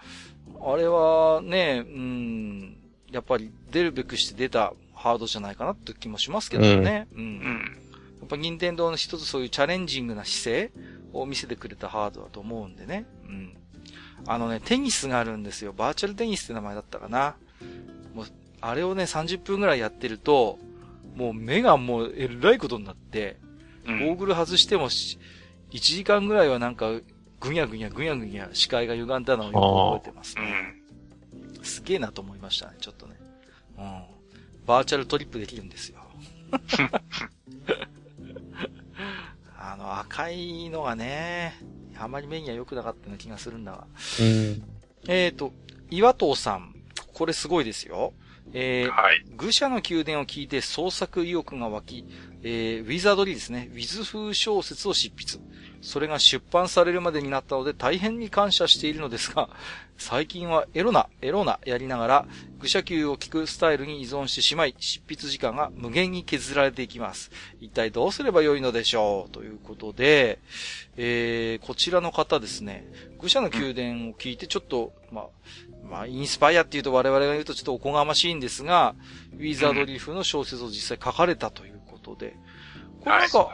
[0.61, 2.77] あれはね、うん、
[3.11, 7.07] やっぱり出るべくして出たハードじゃないかなって気もしますけどね。
[7.13, 7.19] うん。
[7.19, 7.43] うん、
[8.21, 10.71] やっぱ任天堂の一つそういうチャレンジングな姿勢
[11.11, 13.05] を見せてくれたハードだと思うんでね。
[13.25, 13.57] うん。
[14.25, 15.73] あのね、テニスがあるんですよ。
[15.73, 17.35] バーチャルテニスって名前だったかな。
[18.15, 18.25] もう、
[18.61, 20.57] あれをね、30分ぐらいやってると、
[21.15, 23.35] もう目がもうえらいことになって、
[23.85, 25.17] ゴーグル外しても1
[25.71, 26.91] 時間ぐらいはなんか、
[27.41, 30.75] ぐにゃぐにゃぐにゃぐにゃ視界が歪んだのをよく覚えてますね。
[31.61, 33.17] すげえなと思いましたね、ちょっとね。
[33.77, 34.12] うん。
[34.65, 35.99] バーチャルトリップできるんですよ。
[39.57, 41.59] あの、赤いのがね、
[41.97, 43.87] あまり目には良くなかったような気がするんだが。
[44.19, 44.63] うん、
[45.07, 45.53] えっ、ー、と、
[45.89, 46.73] 岩藤さん。
[47.13, 48.13] これすごいですよ。
[48.53, 49.23] えー、はい。
[49.37, 52.05] 愚者の宮殿を聞いて創作意欲が湧き、
[52.41, 53.69] えー、ウィザードリーですね。
[53.73, 55.39] ウィズ風小説を執筆。
[55.83, 59.49] それが出版されるまでになったので大変に感謝しているのですが、
[59.97, 62.25] 最近はエロな、エロなやりながら、
[62.59, 67.31] 愚者級を聞くスタイルに依存してしまい、執筆時間が無限に削られていきます。
[67.59, 69.31] 一体どうすればよいのでしょう？
[69.31, 70.39] ということで、
[70.95, 72.87] えー、こちらの方ですね、
[73.19, 75.25] 愚者の宮殿を聞いてちょっと、まあ、
[75.89, 78.95] まあ、インスパイアっていうと我々が言うとちょっとおこがましいんですが、
[79.37, 82.37] ウィザードリーフの小説を実際書かれたということで、
[83.03, 83.49] これなんか、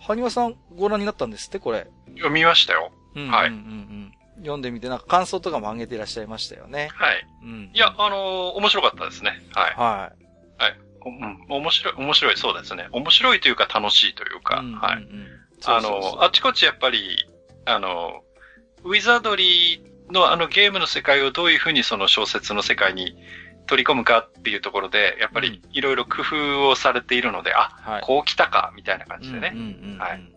[0.00, 1.58] はにわさんご覧になったんですって？
[1.58, 1.86] これ。
[2.14, 2.92] 読みましたよ。
[3.14, 3.48] うん、はい。
[3.48, 6.88] うんうんうん読んでみて、なんか感想とかも上げていらっしゃいましたよね。
[6.94, 7.26] はい。
[7.44, 7.70] うん。
[7.72, 9.40] いや、あのー、面白かったですね。
[9.54, 9.74] はい。
[9.76, 10.12] は
[10.58, 10.62] い。
[10.62, 10.78] はい。
[11.06, 12.88] うん、面白い、面白い、そうですね。
[12.90, 15.06] 面白いというか楽しいというか、うんうんうん、はい。
[15.64, 17.24] あの、あちこちやっぱり、
[17.66, 18.24] あの、
[18.82, 23.14] ウィザードリーのあのゲームの世界をどういうふうにその小説の世界に
[23.66, 29.54] 取り込むかっていうところで、やっぱりいろいろ工夫をされているので、あ、はい、こう来たか、みたいな感じでね。
[29.98, 30.32] はい。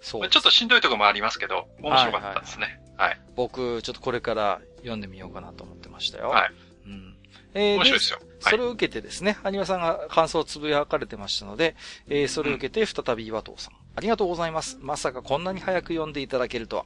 [0.00, 0.28] そう。
[0.28, 2.80] ちょっとしんどいところもありますけど、面白かったですね。
[2.96, 3.20] はい。
[3.36, 6.28] 僕、ちょっとこれから読んでみようかなと思ってましたよ。
[6.28, 6.52] はい。
[6.86, 7.16] うん。
[7.54, 8.18] えー、面白いですよ。
[8.40, 11.76] それを受けてですね、アニメさんが感想をつぶやかれてましたので、
[12.08, 13.74] えー、それを受けて再び岩藤さん。
[13.98, 14.78] ありがとうございます。
[14.80, 16.84] まさかこんなに早く読んでいただけるとは。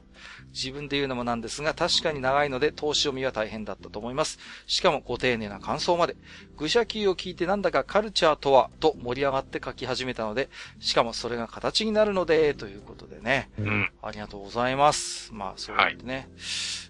[0.51, 4.39] 自分で言うのもなんですが、確かに長いので、投資読みは大変だったと思います。
[4.65, 6.15] しかもご丁寧な感想まで。
[6.57, 13.51] 愚者級を聞いてなんだかカルチャーとは、と盛り上がって書き始めたので、しかもそれが形になるので、ということでね。
[13.59, 13.91] うん。
[14.01, 15.31] ありがとうございます。
[15.35, 16.15] まあ、そうやってね。
[16.15, 16.25] はい、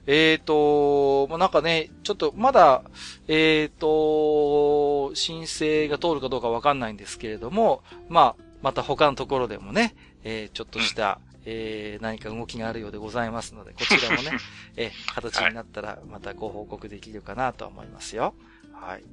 [0.08, 2.82] えっ、ー、と、もうなんかね、ちょっとまだ、
[3.28, 9.94] えっ、ー、と、申請が通るかどうかわかんないんですけれども、まあ、また他のところでもね、
[10.24, 14.32] えー、ちょっとした、えー、何か動きがあるようでございますので、こちらもね、
[14.76, 18.34] えー、形になったらまたご報告できるかなと思いますよ。
[18.74, 19.04] はい。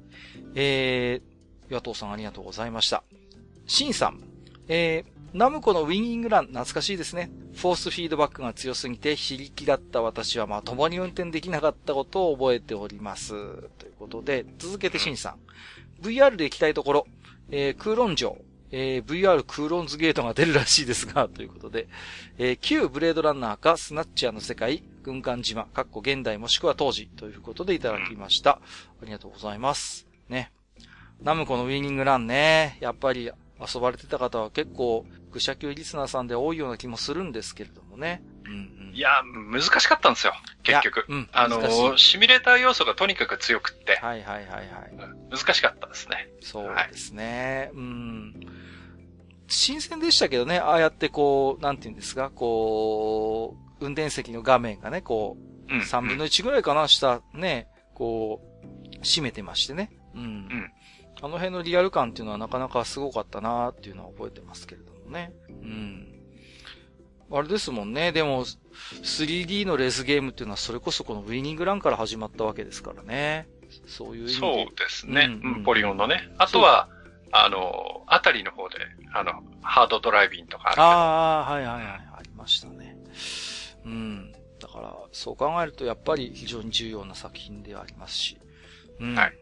[0.55, 3.03] えー、野党さんありがとうございました。
[3.67, 4.21] シンさん、
[4.67, 7.31] えー、ナムコのウィニングラン、懐かしいですね。
[7.53, 13.29] フォースフィードバックが強すぎて、非力だった私はまともに運転できなかったことを覚えております。
[13.29, 13.35] と
[13.85, 15.39] いうことで、続けてシンさん。
[16.01, 17.07] VR で行きたいところ、
[17.49, 18.37] えー、空論城、
[18.71, 21.87] えー、VR クーロンズゲートが出るらしいですが、ということで、
[22.37, 28.51] えー、旧ブレードランナーかスナッチャーの世界、軍艦島、かっこ現代もしくは当時ということでいただきました。
[28.51, 28.59] あ
[29.05, 30.07] りがとうございます。
[30.29, 30.51] ね。
[31.21, 38.21] ナムコのウィニングランね、やっぱり遊ばれてた方は結構、愚者級リスナーさんで多いような気もするんですけれどもね。
[38.45, 40.33] うんうん、いや、難しかったんですよ、
[40.63, 41.05] 結局。
[41.07, 43.97] うん、あの、シミュレーター要素がとにかく強くって。
[43.97, 44.67] はいはいはいはい。
[45.29, 46.29] 難しかったですね。
[46.41, 47.69] そうですね。
[47.73, 48.60] はい、うん。
[49.51, 55.37] 新鮮でしたけどね、ああやってこう、なんて言うんですか、こう、運転席の画面がね、こ
[55.69, 59.91] う、3分の1ぐらいかな、下、ね、こう、閉めてましてね。
[60.15, 60.21] うん。
[60.21, 60.71] うん、
[61.21, 65.33] あの辺のリアル感っていうのはなかなかすごかったなっていうのは覚えてますけれどもね。
[65.49, 66.07] うん。
[67.33, 68.11] あれですもんね。
[68.11, 68.45] でも、
[69.03, 73.47] 3D のレースゲームっていうのはそれこそこのウィニングランから始まったわけですからね。
[73.87, 74.39] そういう意味で。
[74.39, 75.39] そうですね。
[75.43, 76.29] うん、うん、ポリゴンのね。
[76.37, 76.89] あとは、
[77.31, 78.75] あの、あたりの方で、
[79.13, 82.97] あの、ハードドライビンとかあるああ、はいはいはい、ありましたね。
[83.85, 84.31] うん。
[84.59, 88.37] だから、そう考えるとやっぱり非常に重要な作品ではありますし。
[88.99, 89.15] うん。
[89.15, 89.33] はい。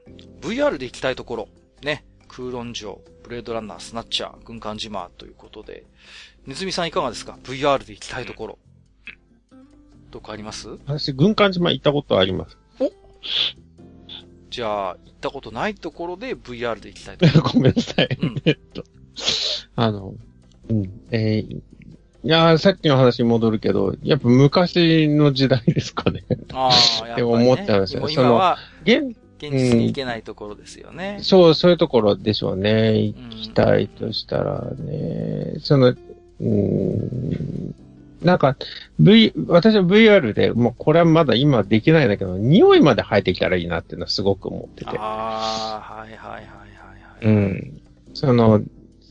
[0.42, 1.50] VR で行きたいところ、
[1.82, 2.06] ね。
[2.28, 5.84] 空論城、ブレードランナー、スナッチャー、軍艦島ということで、
[6.46, 8.60] ネズミさんいかがですか ?VR で行きたいところ。
[10.12, 10.70] どこあります？
[10.88, 12.58] 私、軍艦島行ったことあります。
[12.80, 12.92] お？
[14.50, 17.54] じゃあ、行ったことないところで VR で行きたいと思います。
[17.56, 18.18] ごめんなさい。
[18.22, 18.84] うん、えっと、
[19.76, 20.14] あの、
[20.70, 21.62] うん、えー、
[22.22, 26.24] いやさっきの話に戻るけど、やっぱ昔の時代ですかね。
[26.54, 26.70] あ
[27.04, 28.10] あ、やっぱり、ね、って思っちゃうんですよ。
[28.10, 31.16] 今は、現、現実に行けないところですよね。
[31.20, 33.00] うん、そう、そういうところでしょうね。
[33.00, 35.54] 行きたいとしたらね。
[35.60, 35.96] その、
[36.42, 37.76] うん、
[38.22, 38.58] なんか、
[39.00, 44.92] V、私は VR で、もうこれはまだ今できないんだけど、匂いまで生えてきたらいいなっていうのはすごく思ってて。
[44.98, 46.52] ああ、はいはいはいはい、は
[47.22, 47.26] い。
[47.26, 47.82] うん。
[48.14, 48.62] その、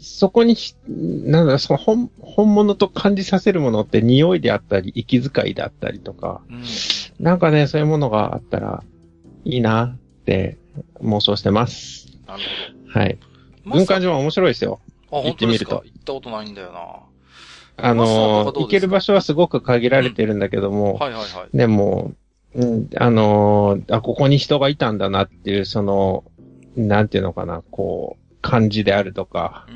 [0.01, 0.57] そこに、
[0.89, 6.63] なんだその本、本物と感じさせるものって匂いであったり、息遣いであったりとか、うん、
[7.19, 8.83] なんかね、そういうものがあったら
[9.45, 10.59] いいなって
[11.03, 12.09] 妄想してます。
[12.27, 12.43] なる
[12.93, 13.01] ほど。
[13.01, 13.19] はい。
[13.65, 14.81] 軍艦島は面白いですよ。
[15.11, 15.83] あ、行ってみると。
[15.85, 17.09] 行ったことないんだよな。
[17.81, 21.57] あの、行ける場所はすごく限られてるんだけども、はいはいはい。
[21.57, 22.13] でも、
[22.55, 26.25] うん、あのあ、ここに人がいたんだなっていう、その、
[26.77, 29.67] なんていうのかな、こう、感じであるとか、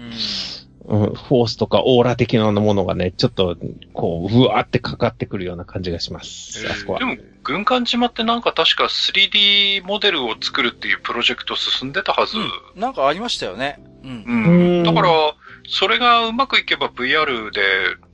[0.84, 3.56] うん、フォースとかオーラ的なものがね、ちょっと、
[3.92, 6.66] こう、うわーってかかってくるような感じがします。
[6.68, 6.98] あそこは。
[6.98, 12.36] でも、軍艦島ってなんか確か 3D モデルを作るっていうプロジェクト進んでたはず。
[12.36, 13.81] うん、なんかありましたよね。
[14.02, 14.24] うん。
[14.24, 15.34] うん、だから、
[15.68, 17.60] それがうまくいけば VR で、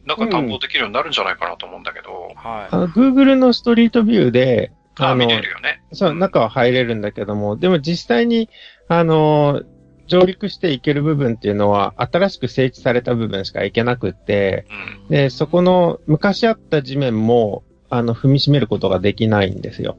[0.07, 2.29] なんか担保できるようになるんじゃないかなと思うんだけど。
[2.31, 2.69] うん、はい。
[2.71, 5.83] あの、Google のストリートビューで、あ見れるよね。
[5.93, 8.49] そう、中は入れるんだけども、でも実際に、
[8.89, 9.63] あの、
[10.09, 14.67] 上陸していける部分っていうのは、新しく整地された部分しか行けなくって、
[15.05, 19.99] うん、で、そこの昔あった地面も、あの、踏みしめることができないんですよ。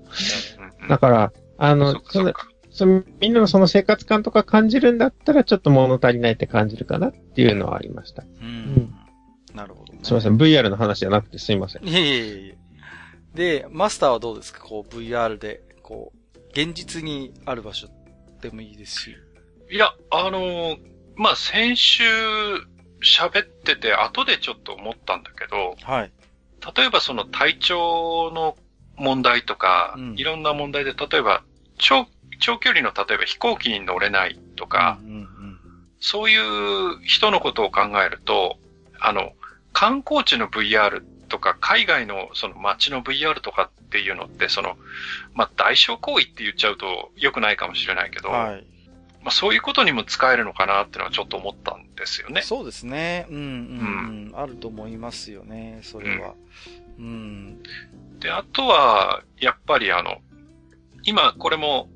[0.90, 2.34] だから、あの、その、
[2.80, 8.24] そのみんなのその生活感とか感じるんだったら、ちょっと物足りないって感じるかなっていうのはありました。
[8.24, 8.48] うん。
[8.48, 10.38] うん、なるほど、ね、すいません。
[10.38, 11.88] VR の話じゃなくてすいません。
[11.88, 12.58] いえいえいえ。
[13.36, 14.62] で、マスターはどうですか？
[14.62, 17.90] こう VR で、こう、現実にある場所
[18.42, 19.16] でもいいですし。
[19.70, 20.78] いや、あのー、
[21.16, 22.04] まあ、先週
[23.04, 26.12] 喋ってて後でちょっと思ったんだけど、はい。
[26.76, 28.56] 例えばその体調の
[28.96, 31.44] 問題とか、うん、いろんな問題で、例えば、
[31.78, 32.08] 長、
[32.40, 35.28] 長距離の例えば飛行機に乗れないとか、うんうんうん、
[36.00, 38.58] そういう人のことを考えると、
[39.00, 39.34] あの、
[39.74, 44.78] 観光地の VR とか、海外のその街の VR とかっていうのって、その、
[45.34, 48.66] まあ、代償行為って言っちゃうと良くないかもしれないけど、はい、
[49.22, 52.42] まあ、そういうことにも使えるのかなっていうのはちょっと思ったんですよね。
[52.42, 53.26] そうですね。
[53.30, 54.34] うん、うん、うん。
[54.36, 56.34] あると思いますよね、それは。
[56.98, 57.06] うん。
[57.06, 57.64] うん、
[58.20, 60.18] で、あとは、やっぱりあの、
[61.04, 61.90] 今これも、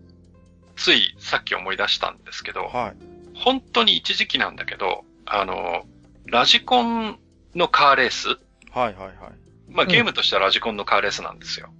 [0.75, 5.85] ついさっき思い出したんですけど、はい、本当に一時期なんだけど、あの、
[6.25, 7.19] ラジコン
[7.55, 8.29] のカーレース？
[8.29, 8.37] はい
[8.75, 9.15] はいはい。
[9.69, 11.73] まあゲームとしてはラジコンのカーレースなんですよ。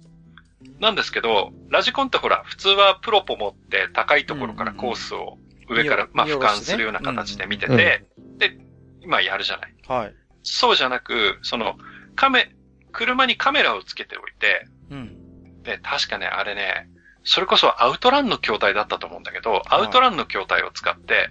[0.80, 8.04] なんですけど、ラジコンってほら、普通はプロポ持って高いところからコースを上から、まあ俯瞰するような形で見てて、
[8.38, 8.58] で、
[9.00, 9.74] 今やるじゃない。
[9.86, 10.14] はい。
[10.42, 11.76] そうじゃなく、その、
[12.16, 12.54] カメ、
[12.92, 15.62] 車にカメラをつけておいて、うん。
[15.62, 16.88] で、確かね、あれね、
[17.24, 21.30] それこそアウトランの筐体だったと思うんだけど、アウトランの筐体を使って、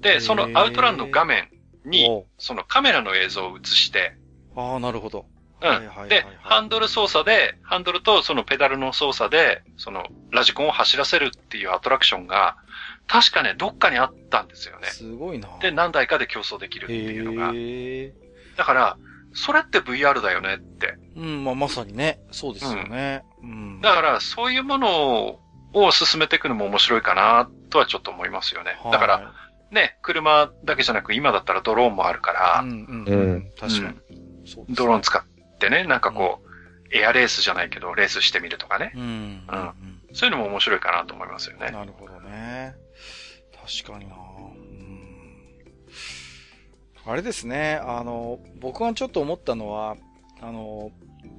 [0.00, 1.48] で、そのアウトランの画面
[1.84, 4.16] に、そのカメラの映像を映して、
[4.54, 5.26] ああ、なるほど。
[5.62, 6.08] うん。
[6.08, 12.56] で、ハンドル操作で、ハンドルとそのペダルの操作で、そのラジコンを走らせるっていうアトラクションが、
[13.06, 14.88] 確かね、どっかにあったんですよね。
[14.88, 15.48] すごいな。
[15.60, 17.52] で、何台かで競争できるっていうのが。
[18.56, 18.98] だから、
[19.36, 20.96] それって VR だよねって。
[21.14, 22.18] うん、まあまさにね。
[22.32, 23.22] そうですよね。
[23.42, 23.50] うん。
[23.50, 25.38] うん、だから、そういうもの
[25.74, 28.78] を進めていくのも面白いかな、とはちょっと思いますよね。
[28.90, 29.34] だから、
[29.70, 33.50] ね、車だけじゃなく今だったらドローンもあるから、うん、うん、うん。
[33.60, 33.96] 確かに。
[34.70, 38.92] ドローン使ってね、なんかこう、エアレースじゃないけど、レースしてみるとかね。
[38.94, 39.02] うん。
[39.02, 39.72] うん。
[40.14, 41.70] そういうのも面白いかなと思いますよね。
[41.70, 42.74] なるほどね。
[43.82, 44.16] 確かにな
[47.06, 49.96] あれですね、あの、僕がちょっと思ったのは、
[50.40, 50.90] あの、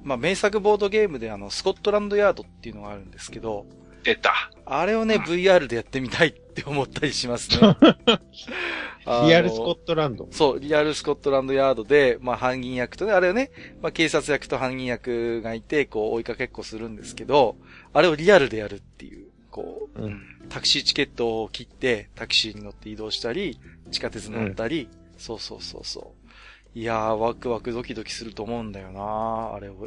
[0.02, 3.66] まあ、名作ボードゲームであの、スコットランドヤードっていうのがあるんですけど、
[4.02, 4.50] 出た。
[4.64, 7.76] あれをね、うん、VR でやってみたいって思ったりしますね。
[9.26, 17.56] リアルスコットランドそう、リアルスコットランドヤードで、まあ、犯人役とね、あれをね、まあ、警察役と犯人役がいて、こう、追いかけっこするんですけど、
[17.92, 23.58] あれをリアルでやるっていう、こう、うん、タクシーチケットを切って、タクシーに乗って移動したり、
[23.90, 26.78] 地下鉄乗ったり、うん、そうそうそうそう。
[26.78, 29.86] いやー、ワクワクドキドキすると思うんだよなあれを。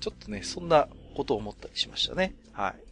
[0.00, 2.34] ちょっとね、そんなことを思ったりしましたね。
[2.52, 2.88] はい。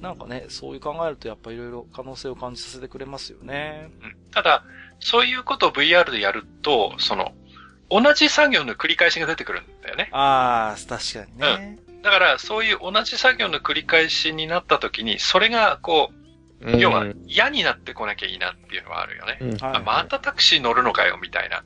[0.00, 3.90] なんかね、そういう考えるとやっぱいろいろ可能性を感じさせてくれますよね。
[4.02, 4.16] うん。
[4.30, 4.64] ただ、
[5.00, 7.32] そういうことを VR でやると、その、
[7.90, 10.08] 同じ作業の繰り返しが出てくるんだよね。
[10.12, 11.78] ああ、確かにね。
[11.88, 12.02] うん。
[12.02, 16.21] だから、そういう同じ作業の繰り返しになった時に、それが、こう、
[16.78, 19.38] 要は嫌になってこなきゃいいなっていうのはあるよね。
[19.40, 21.64] うんはい、またタクシー乗るのかよ、みたいな。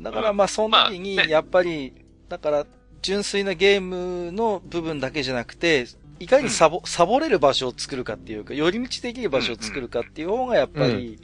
[0.00, 2.66] だからまあその時に、やっぱり、だから
[3.02, 5.86] 純粋なゲームの部分だけじゃなくて、
[6.18, 11.20] いかにサボ、うん、サボれる場所を作るかっていうか、寄り道できる場所を作るかっていう方がやっぱり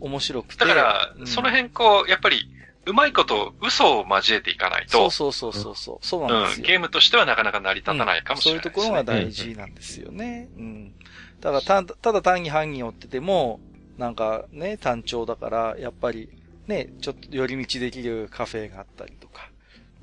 [0.00, 0.64] 面白くて。
[0.64, 2.50] だから、その辺こう、やっぱり、
[2.86, 5.10] うまいこと嘘を交えていかないと。
[5.10, 6.06] そうそうそうそう。
[6.06, 6.68] そうなんですよ、うん。
[6.68, 10.48] ゲームとしてはなかなか成り立たないかもしれない、ねうん、そういうところが大事なんですよね。
[10.56, 10.94] うん。
[11.40, 13.60] だからた、ただ単に範囲に追ってても、
[13.98, 16.28] なんかね、単調だから、やっぱり、
[16.66, 19.50] ね、ちょっと寄り道できるカフェがあったりとか、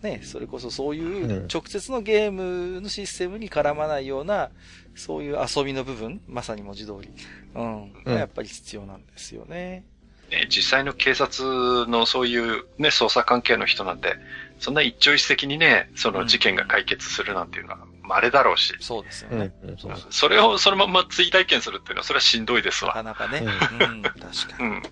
[0.01, 4.49] ね、それこそそういう直接のゲームのシステムに絡まないような、
[4.95, 7.09] そういう遊びの部分、まさに文字通り、
[7.55, 9.85] うん、やっぱり必要なんですよね。
[10.29, 14.15] ね、実際の警察のそういうね、捜査関係の人なんて、
[14.59, 18.73] そんな一朝一夕にね、その事件が解決するなんていうのは稀だろうし。
[18.79, 19.53] そうですよね。
[19.63, 19.77] うん、
[20.09, 22.93] それをそのまま追体験するっていうのは、それはしんどいですわ。
[22.95, 23.45] なかなかね。
[23.71, 24.69] うん、確かに。
[24.69, 24.83] うん、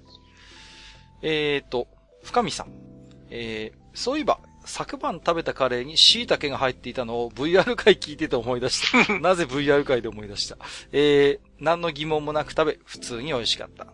[1.22, 1.88] えっ、と、
[2.24, 2.72] 深見さん。
[3.30, 9.20] えー、そういえば、昨晩食べたカレーに椎茸が入っていたのを VR 回聞いてて思い出した。
[9.20, 10.58] なぜ VR 回で思い出した。
[10.92, 13.86] えー、何の疑問もなく食べ、普通に美味しかった。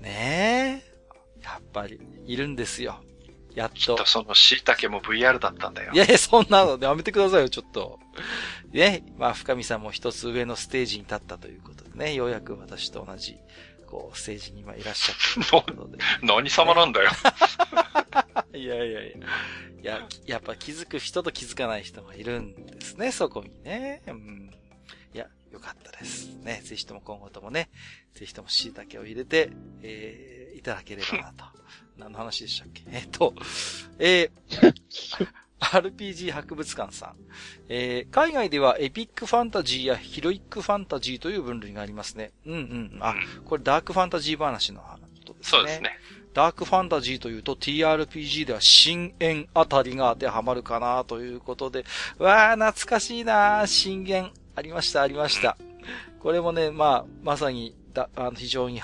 [0.00, 0.94] ねえ。
[1.42, 3.03] やっぱり、いるんですよ。
[3.54, 3.74] やっと。
[3.76, 5.92] きっとその椎茸も VR だったんだよ。
[5.92, 8.00] いやいや、そんなのやめてくださいよ、ちょっと。
[8.72, 9.04] ね。
[9.16, 13.38] まあ、深見さんも一つ上のステージに立ったということでね、ようやく私と同じ、
[13.86, 15.98] こう、ステージに今いらっしゃっで。
[16.22, 17.10] 何様なんだよ。
[18.54, 19.02] いやいやいや。
[19.82, 24.02] いや、やっぱ気づく人と気づかない人がいるんですね、そこにね。
[24.06, 24.50] うん。
[25.12, 26.34] いや、よかったです。
[26.38, 26.60] ね。
[26.64, 27.70] ぜひとも今後ともね、
[28.14, 29.50] ぜひとも椎茸を入れて、
[29.82, 31.53] えー、いただければなと。
[31.98, 32.82] 何の話でしたっけ？
[32.90, 33.34] えっと、
[33.98, 34.74] えー、
[35.60, 37.16] RPG 博物館さん。
[37.68, 42.32] えー、海外ではエピックファンタジーやヒロイックファンタジーという分類がありますね。
[42.46, 42.56] うんう
[42.96, 42.98] ん。
[43.00, 43.14] あ、
[43.44, 44.86] これダークファンタジー話のこ
[45.24, 45.58] とですね。
[45.58, 45.98] そうですね。
[46.34, 51.84] ダークファンタジーというと TRPG では深淵あたりが当てはまるかなということで、
[52.18, 54.32] わー、懐かしいな深淵。
[54.56, 55.56] ありました、ありました。
[56.20, 58.80] これもね、まあ、まさに、だ、あの、非常に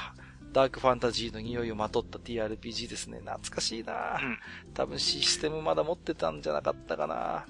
[0.53, 3.19] ダークファンタジーの匂いをまとった TRPG ですね。
[3.21, 4.39] 懐かしいな、うん、
[4.75, 7.47] 多分システムまだ持ってたんじゃなかったかな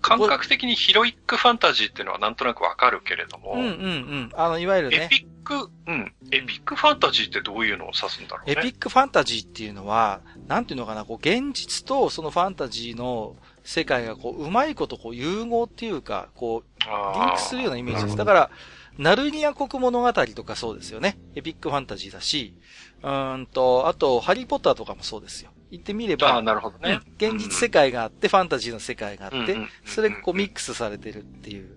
[0.00, 3.54] 感覚的にヒロイックファンタジーっていうのはなんとなくわかるけれども。
[3.54, 4.30] うんうんうん。
[4.34, 5.04] あの、いわゆるね。
[5.04, 6.12] エピック、うん。
[6.30, 8.54] エピックファンタジーってどういうのを指すんだろうね。
[8.58, 18.16] エピックファンタジーっていうのは、なんていうのかな、こう、現実とそのファンタジーの世界がこう、うまいことこう、融合っていうか、こう、リンクするようなイメージです。
[18.16, 18.50] だから、
[18.98, 21.18] ナルニア国物語とかそうですよね。
[21.34, 22.54] エピックファンタジーだし、
[23.02, 25.50] うんと、あと、ハリーポッターとかもそうですよ。
[25.70, 31.76] 言ってみれば、あなるほどね、うん、現実世界があって、ファンタジーの世界があって、それがこうミックスされてるっていう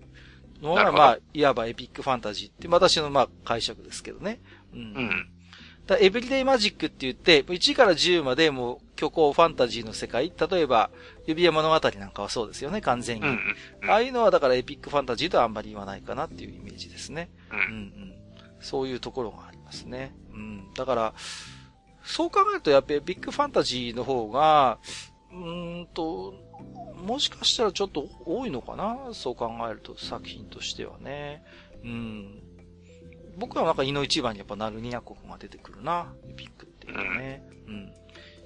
[0.62, 4.40] のが、まあ、いわばエピックファンタジーって、私のまあ解釈ですけどね。
[4.72, 4.80] うん。
[4.80, 5.30] うん
[5.90, 10.90] だエブリデイマジックって言って、1から10までもう虚構ファンタジーの世界、例えば、
[11.30, 13.26] 指輪物語なんかはそうですよね、完全に。
[13.88, 17.30] ああいうのはだからエピックファンタジーとはあんまり言わないかなっていうイメージですね。
[17.50, 18.14] うん、うん、
[18.60, 20.14] そういうところがありますね。
[20.32, 20.74] うん。
[20.74, 21.14] だから、
[22.02, 24.78] そう考えるとやっぱりエピックファンタジーの方が、
[25.32, 26.34] うんと、
[27.04, 29.10] もしかしたらちょっと多いのかな？
[29.12, 31.42] そう考えると作品としてはね。
[31.84, 32.42] うん。
[33.38, 36.12] 僕はなんか胃の一番にやっぱナルニア国が出てくるな。
[36.28, 37.42] エピックっていうのね。
[37.66, 37.92] うん。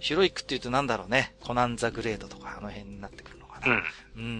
[0.04, 1.34] ヒロイックって言うとなんだろうね。
[1.40, 3.66] コナンザグレードとかあの辺になってくるのかな。
[3.66, 3.72] うん。
[3.72, 3.80] うん
[4.16, 4.30] うんう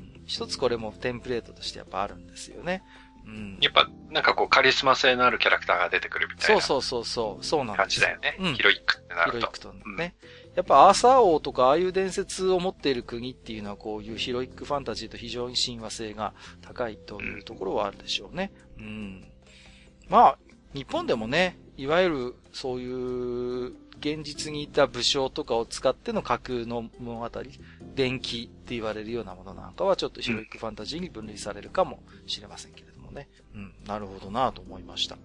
[0.00, 2.82] ん一つこれもテンプレートとしてやっぱあるんですよね。
[3.26, 3.58] うん。
[3.60, 6.62] やっぱ、なんかこう、カリスマ性のあるキャラクターが出てくるみたいな。
[6.62, 7.44] そうそうそうそう。
[7.44, 8.36] そうなん感じだよね。
[8.40, 8.54] うん。
[8.54, 9.36] ヒロイックってなると。
[9.38, 9.80] ヒロイックとね。
[9.84, 18.50] うん、やっぱアーサー王とかああいう伝説を持っている国っていうのはこういうヒロイックファンタジーと非常に親和性が高いというところはあるでしょうね。
[18.78, 19.26] うん。
[20.08, 20.38] まあ、
[20.72, 27.30] 日本でもね、いわゆるそういう現実にいた武将とかを使っての架空の物語、
[27.94, 33.28] 電気って言われるようなものなんかはちょっとヒロイックファンタジーに分類されるかもしれませんけれどもね。
[33.54, 35.16] うん、なるほどなと思いました。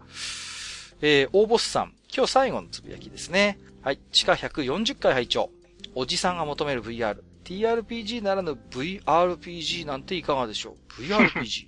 [1.01, 3.59] えー、大ボスさん、今日最後のつぶやきですね。
[3.81, 5.49] はい、地下140回拝聴
[5.95, 7.17] おじさんが求める VR。
[7.45, 11.67] TRPG ならぬ VRPG なんていかがでしょう ?VRPG。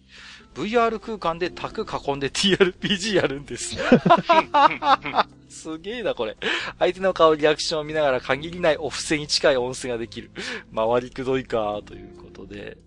[0.55, 3.75] VR 空間で卓囲んで TRPG やるんです。
[5.49, 6.38] すげえな、これ。
[6.80, 10.31] 相手の顔リアクションを見ながら限りないお布施に近い音声ができる。
[10.75, 12.77] 回りくどいか、ということで。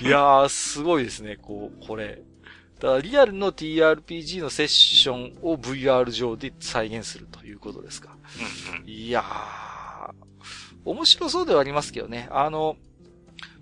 [0.00, 2.22] いやー、すごいですね、こう、これ。
[2.80, 8.16] だからリアルの TRPG のセッションを VR 上で再現するということですか。
[8.84, 10.12] いやー、
[10.84, 12.28] 面白そうではありますけどね。
[12.30, 12.76] あの、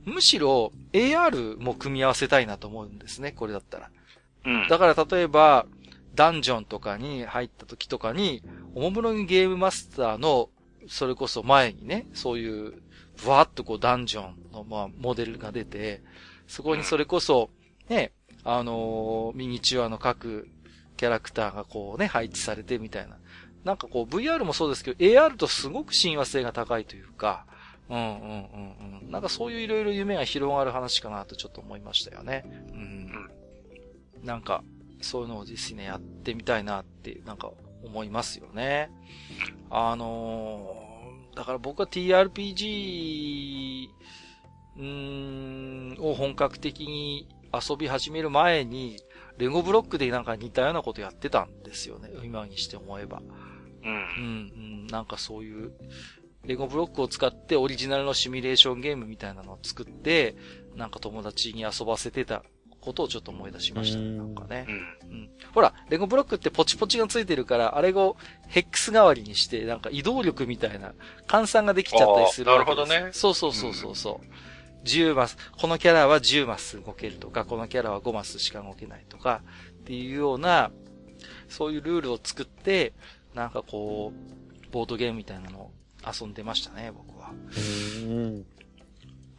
[0.05, 3.91] むしろ AR も組み合わせたいなと思うんですね、これだったら。
[4.45, 4.69] うん。
[4.69, 5.67] だから例えば、
[6.15, 8.43] ダンジョンとかに入った時とかに、
[8.75, 10.51] おもむろにゲームマスターの、
[10.89, 12.83] それこそ前にね、そういう、
[13.23, 16.03] ブワーっとこうダンジョンの、まあ、モデルが出て、
[16.47, 17.51] そこにそれこそ、
[17.89, 18.13] ね、
[18.45, 20.49] あのー、ミニチュアの各
[20.97, 23.19] キャラクターがこうね、配置されてみたいな。
[23.65, 27.47] なんかこう VR もそうですけど、AR とすごく親和性が高いというか、
[27.93, 29.11] うんうんうんうん。
[29.11, 32.43] なんかそういういろいろ夢が広がる話かなとちょっと思いましたよね。
[32.73, 33.29] うん。
[34.25, 34.65] なんか、
[35.03, 37.51] そういうのをですね、やってみたいなって、なんか
[37.85, 38.91] 思いますよね。
[39.69, 43.89] あのー、だから僕は TRPG、
[44.77, 48.97] うーん、を本格的に遊び始める前に、
[49.37, 52.09] レゴブロックでなんか似たようなことやってたんですよね。
[52.23, 53.21] 今にして思えば。
[53.21, 53.27] うん。
[53.83, 53.95] うん、う
[54.85, 54.87] ん。
[54.87, 55.73] なんかそういう、
[56.45, 60.35] レゴブロックを使ってオリジナルのシミュレーションゲームみたいなのを作って、
[60.77, 62.43] なんか友達に遊ばせてた
[62.81, 64.11] ことをちょっと思い出しましたね。
[64.11, 65.31] なんかね、うん。
[65.55, 68.17] ほら、レゴブロックってポチポチがついてるから、あれを
[68.49, 70.93] ヘックス代わりにして、なんか移動力みたいな
[71.29, 73.11] 換算ができちゃったりするなるほどね。
[73.13, 74.85] そうそうそうそうそう。
[74.85, 79.43] 10マス、このキャラは10マス動けるとか、このキャラは5マスしか動けないとか、
[79.83, 80.73] っていうような、
[81.49, 82.93] そういうルールを作って、
[83.35, 85.72] なんかこう、ボードゲームみたいなのを
[86.07, 87.33] 遊んでましたね、僕は。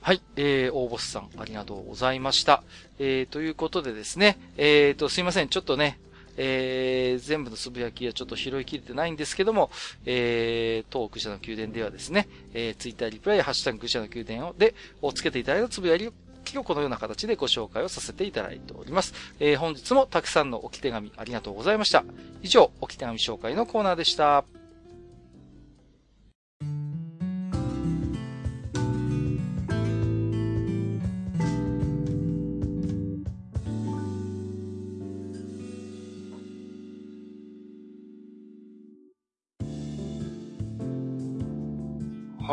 [0.01, 2.63] はい、えー、大ボスさん、ありがとうございました。
[2.99, 5.99] えー、ということでですね、えーと、すいません、ちょっとね、
[6.35, 9.69] えー、全部のつぶやきはちょっと拾いきれてないんですけども、
[10.05, 16.13] えー、当愚者の宮殿ではですね、えー、ツイッターリプライ、ハッシュタグ愚者の宮殿を、で、をつけていただいたつぶやきを
[16.57, 19.13] をこのような形でご紹介をさせていただいております。
[19.39, 22.03] えー、本日もたくさんの置き手紙ありがとうございました。
[22.41, 24.43] 以上、置き手紙紹介のコーナーでした。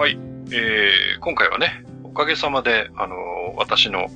[0.01, 0.19] はい。
[0.51, 3.19] えー、今回はね、おかげさまで、あのー、
[3.57, 4.09] 私の、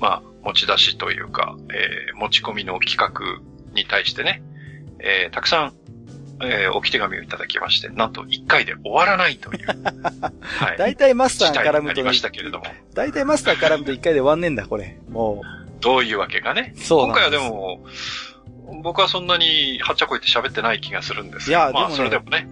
[0.00, 3.42] まあ、持ち出しというか、えー、持ち込みの企画
[3.74, 4.42] に対してね、
[4.98, 5.74] えー、たくさん、
[6.42, 9.66] えー、置き手紙をいただきまして、なんと1回で終わらないという。
[10.56, 10.78] はい。
[10.78, 12.64] 大体マスター絡むと、ましたけれども。
[12.94, 14.96] 大体マスター絡むと1回で終わんねえんだ、これ。
[15.10, 15.82] もう。
[15.82, 16.72] どういうわけかね。
[16.76, 17.84] そう今回はでも、
[18.82, 22.48] 僕はそんなにはっちゃこいって喋ってない気がするんですいや、まあ、それでもね。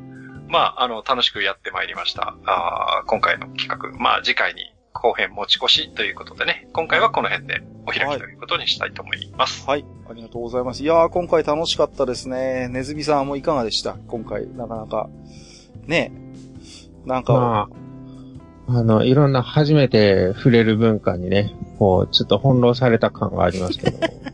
[0.49, 2.35] まあ、あの、楽しくやってまいりました。
[2.47, 3.99] あ今回の企画。
[3.99, 9.67] まあ、次回に後編持ち越しということでね、今回はこの辺でお開きということにしたいと思います。
[9.67, 9.83] はい。
[9.83, 10.83] はい、ありがとうございます。
[10.83, 12.69] いやー、今回楽しかったですね。
[12.69, 13.95] ネズミさんもいかがでした？
[14.09, 15.09] 今回、なかなか。
[15.87, 16.13] ね
[17.05, 17.69] なんか、ま
[18.69, 23.99] あ、あの、いろんな初めて触れる文化にね、こう、ちょっと翻弄された感がありますけど。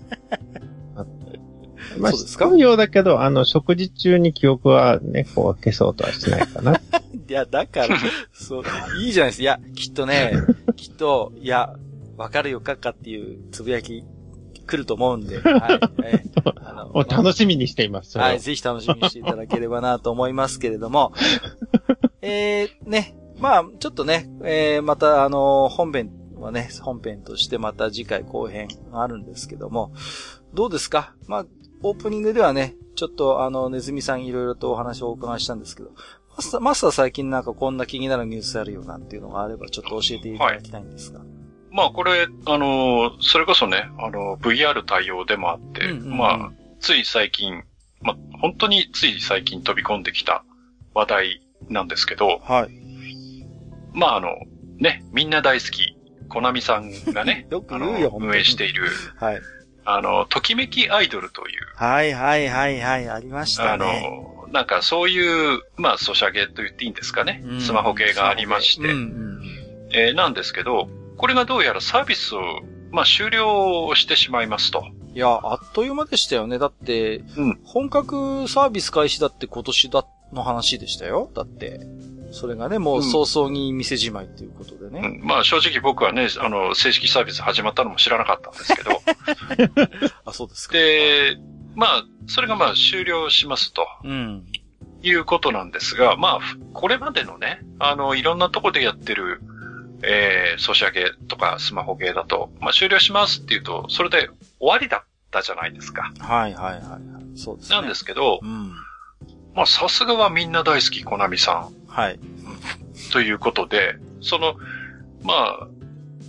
[1.98, 2.46] まあ、そうですか？
[2.56, 6.80] ようだけど、あの、食事中に記憶はね、こう消そうとはしないかな。
[7.28, 7.96] いや、だから、
[8.32, 8.64] そう、
[9.00, 9.42] いいじゃないですか。
[9.42, 10.32] いや、きっとね、
[10.76, 11.74] きっと、いや、
[12.16, 14.04] わかるよかかっていうつぶやき
[14.66, 16.04] 来ると思うんで、はい。
[16.04, 18.18] えー、 あのお楽しみにしています。
[18.18, 21.12] はい、ぜひ楽しみにしていただければなと思いますけれども、
[22.22, 29.92] えー、ね、まあ、ちょっとね、えー、また、あの、本編はね、本編としてまた次回後編があるんですけども、
[30.54, 31.14] どうですか？
[31.26, 31.46] まあ、
[31.82, 35.90] オープニングではね、ちょっとあの、ネズミさんいろいろとお話をお伺いしたんですけど、
[36.36, 41.20] マスター、マスター最近なんかこんな気になるニュースあるよなんていうのがあればちょっと教えていただきたいんですが。
[41.20, 41.28] はい、
[41.70, 47.62] まあこれ、あの、それこそね、あの、VR 対応でもあって、うんうんうん、まあ、つい最近、
[48.02, 50.44] まあ、本当につい最近飛び込んできた
[50.92, 52.84] 話題なんですけど、はい。
[53.92, 54.28] まああの、
[54.78, 55.96] ね、みんな大好き、
[56.28, 59.40] コナミさんがね、 よく言うよ、運営している、はい。
[59.84, 61.66] あの、ときめきアイドルという。
[61.76, 64.40] はいはいはいはい、ありましたね。
[64.44, 67.42] あの、なんかそういう、まあ、ソシャゲと言っていいんですかね。
[67.44, 69.42] うん、スマホ系がありまして、うんうん、
[69.92, 72.40] えー、なんですけど、これがどうやらサービスを、
[72.90, 74.84] まあ、終了してしまいますと。
[75.14, 76.58] いや、あっという間でしたよね。
[76.58, 81.30] だって、うん、本格サービス開始だって今年だの話でしたよ。
[81.34, 81.80] だって。
[82.34, 85.20] それがね、もう早々に店じまいということでね。
[85.20, 88.90] うん、まあ正直僕はね、あの、正式サービス始まったのも知らなかったんですけど。
[90.26, 90.74] あ、そうですか。
[90.74, 91.36] で、
[91.76, 93.86] まあ、それがまあ終了しますと。
[94.02, 94.44] うん。
[95.02, 99.40] いうことなんですが、まあ、これまでのね、あの、いろんなとこでやってる、
[100.02, 106.10] えー、ソシャゲとかスマホゲーだと、まあ終了しますっていうと、それで終わりだったじゃないですか。
[106.18, 107.38] はいはいはいはい。
[107.38, 107.76] そうですね。
[107.76, 108.72] なんですけど、うん。
[109.54, 111.83] まあさすがはみんな大好き、コナミさん。
[111.94, 112.18] はい。
[113.12, 114.56] ということで、その、
[115.22, 115.68] まあ、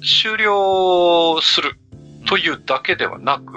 [0.04, 1.80] 終了する
[2.28, 3.52] というだけではなく、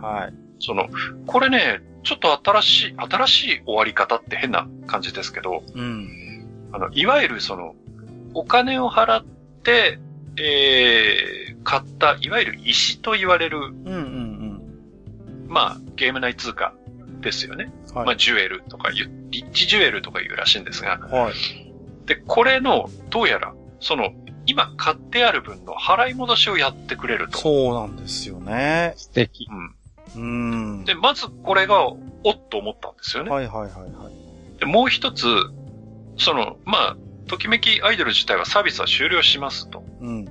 [0.00, 0.34] はい。
[0.58, 0.88] その、
[1.26, 6.08] これね、ちょっと新しい、新しい終わり方って変な感じですけど、うん。
[6.72, 7.74] あの、いわゆるその、
[8.32, 9.24] お金を払っ
[9.62, 9.98] て、
[10.38, 15.46] えー、買った、いわゆる石と言われる、うんうんうん。
[15.46, 16.72] まあ、ゲーム内通貨
[17.20, 17.72] ですよね。
[17.94, 20.98] はい、まあ、ジュエルとかリッチジュエルとか言うらしいんですが。
[20.98, 21.34] はい。
[22.06, 24.10] で、これの、どうやら、その、
[24.46, 27.38] 今買ってある分の払い戻しをやってくれると。
[27.38, 28.94] そうなんですよね。
[28.96, 29.48] 素敵。
[30.16, 30.80] うん。
[30.80, 30.84] うん。
[30.84, 31.86] で、まずこれが、
[32.22, 33.30] おっと思ったんですよね。
[33.30, 34.58] はいはいはいはい。
[34.58, 35.26] で、もう一つ、
[36.18, 36.96] その、まあ、
[37.28, 39.84] ときめきアイドル自体はサービスは終了しますと。
[40.00, 40.28] うん。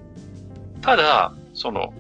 [0.82, 1.94] ただ、その、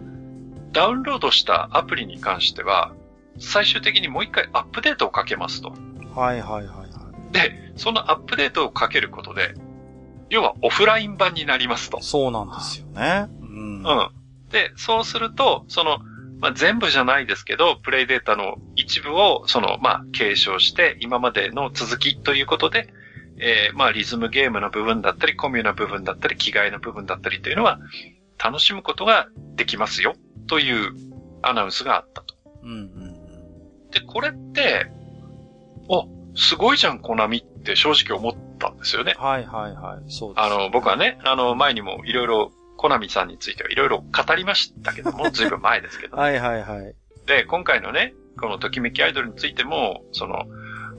[0.72, 2.94] ダウンロードしたアプリに関しては、
[3.40, 5.74] 最終的にもう一回アップデートをかけますと。
[6.16, 6.86] はいはいはいは
[7.32, 7.34] い。
[7.34, 9.54] で、そのアップデートをかけることで、
[10.30, 12.02] 要はオフライン版になりますと。
[12.02, 13.28] そうなんですよね。
[13.42, 13.82] うん。
[13.82, 14.10] うん。
[14.52, 16.00] で、そうすると、その、
[16.40, 22.94] まあ、全部じゃないですけど、プレイデータの一部を、その、まあ、継承して、今までの続きということで、
[23.40, 27.80] えー、まあ、リズムゲームの部分だったり、コミュの部分だったり、着替えの部分だったりというのは、
[28.44, 30.16] 楽しむことができますよ、
[30.48, 30.94] という
[31.42, 32.36] アナウンスがあったと。
[32.64, 33.09] うんうん、
[33.92, 34.92] で、これって、
[35.88, 39.16] お、すごいじゃん、コナミって正直思ったんですよね。
[39.18, 40.12] はいはいはい。
[40.12, 46.96] そうです、ね、あの、僕はね、あの、前にもいろいろ、コナミさんについてはいろいろ語りましたけども、 ずいぶん前ですけど、ね、はいはいはい。
[47.26, 50.46] で、今回のね、このときめきアイドルについても、その、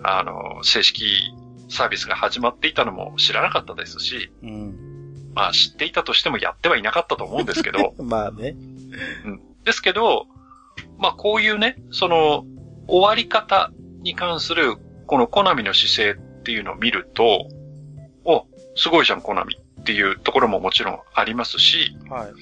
[0.02, 1.32] あの、正式
[1.70, 8.56] サービスが始まっていたのも知らなかったですし、うん、まあ知っていたとしてもやってはいなかったと思うんですけど、 まあね。
[9.24, 9.40] うん。
[9.64, 10.26] ですけど、
[10.98, 12.44] まあこういうね、その、
[12.90, 13.70] 終わり方
[14.02, 17.48] に関するこのコナミの姿勢っていうのを見ると、
[18.24, 22.32] お、すごいじゃん、コナミっていうところももちろんありますし、はい。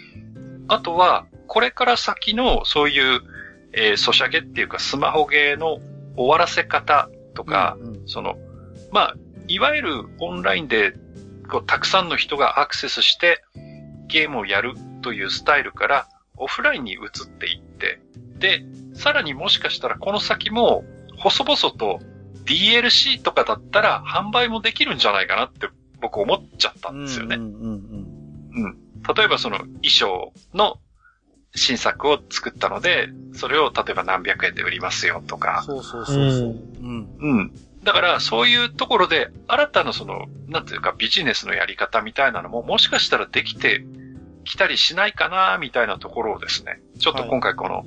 [0.69, 3.21] あとは、これから先のそういう、
[3.73, 5.79] えー、ソシャゲっていうかスマホゲーの
[6.17, 8.37] 終わらせ方とか、うんうん、その、
[8.91, 9.15] まあ、
[9.47, 10.95] いわゆるオンラインで
[11.51, 13.43] こうたくさんの人がアクセスして
[14.09, 18.01] ゲームをやるというスタイルからオフラインに移っていって、
[18.39, 18.65] で、
[18.99, 20.85] さらにもしかしたらこの先も
[21.19, 22.01] 細々と
[22.45, 25.69] DLC とかだったら販売もできるんじゃないかなって
[26.01, 27.37] 僕思っちゃったんですよね。
[27.37, 28.77] うん。
[29.17, 30.79] 例えばその衣装の
[31.55, 35.63] 新作を作ったので、それを例えば何百円で売りますよとか。
[35.65, 36.57] そうそうそうそう。
[36.81, 37.09] うん。
[37.21, 37.53] うん。
[37.85, 43.85] だからそういうところで新たなその、なんていうかビジネスのやり方みたいなのももしかしたらできて
[44.45, 47.85] きたりしないかなみたいなところをですね、ちょっと今回この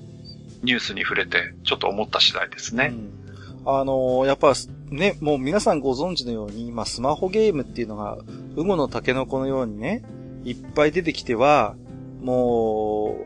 [0.64, 2.92] ニュースに触れてちょっと思った次第ですね。
[2.94, 3.22] うん
[3.66, 4.54] あの、やっぱ
[4.90, 8.18] ね、もう皆さんご存知のように、まあ、スマホゲームっていうのが、
[8.56, 10.04] ウゴのタケノコのようにね、
[10.44, 11.76] いっぱい出てきては、
[12.22, 13.18] も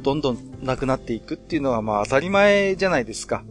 [0.00, 3.44] う、どんどんなくなっていくっていうのはまあ当たり前じゃないですか。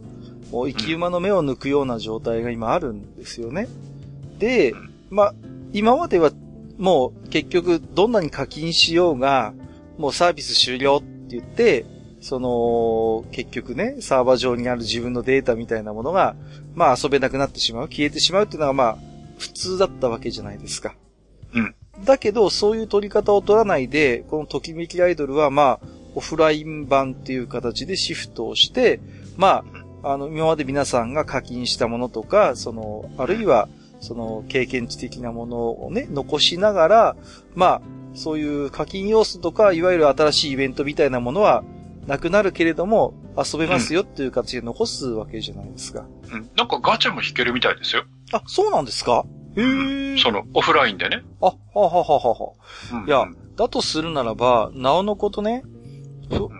[0.50, 3.68] もう生き馬の目を抜くような状態が今あるんですよね。
[4.38, 4.74] で、
[5.10, 5.34] まあ、
[5.72, 6.30] 今までは
[6.78, 9.54] もう結局どんなに課金しようが、
[9.98, 11.84] もうサービス終了って言って、
[12.20, 16.34] その、結局ね、サーバー上にある自分のデータみたいなものが、
[16.74, 18.98] まあ遊べなくなってしまう、消えてしまうっていうのがまあ、
[19.38, 20.94] 普通だったわけじゃないですか。
[21.54, 21.74] うん。
[22.04, 29.00] だけど、そういう取り方を取らないで、このときめきアイドルはまあ、オフライン版っていう形でシフトをして、
[29.36, 29.64] ま
[30.02, 33.68] あ、あの、今まで皆さんが課金したものとか、その、あるいは、
[34.00, 37.16] その、経験値的なものをね、残しながら、
[37.54, 37.82] まあ、
[38.14, 41.64] そういう課金要素とか、いわゆる新しいイベントみたいなものは、
[42.06, 46.06] なくなるけれども、遊べますよっていう形で残すわけじゃないですか。
[46.32, 46.50] うん。
[46.56, 48.04] なんかガチャも引けるみたいですよ。
[48.32, 49.24] あ、そうなんですか？
[49.56, 51.22] へえ、その、オフラインでね。
[51.40, 52.52] あ、ははははは。
[53.02, 53.26] うん、いや、
[53.56, 55.64] だとするならば、なおのことね、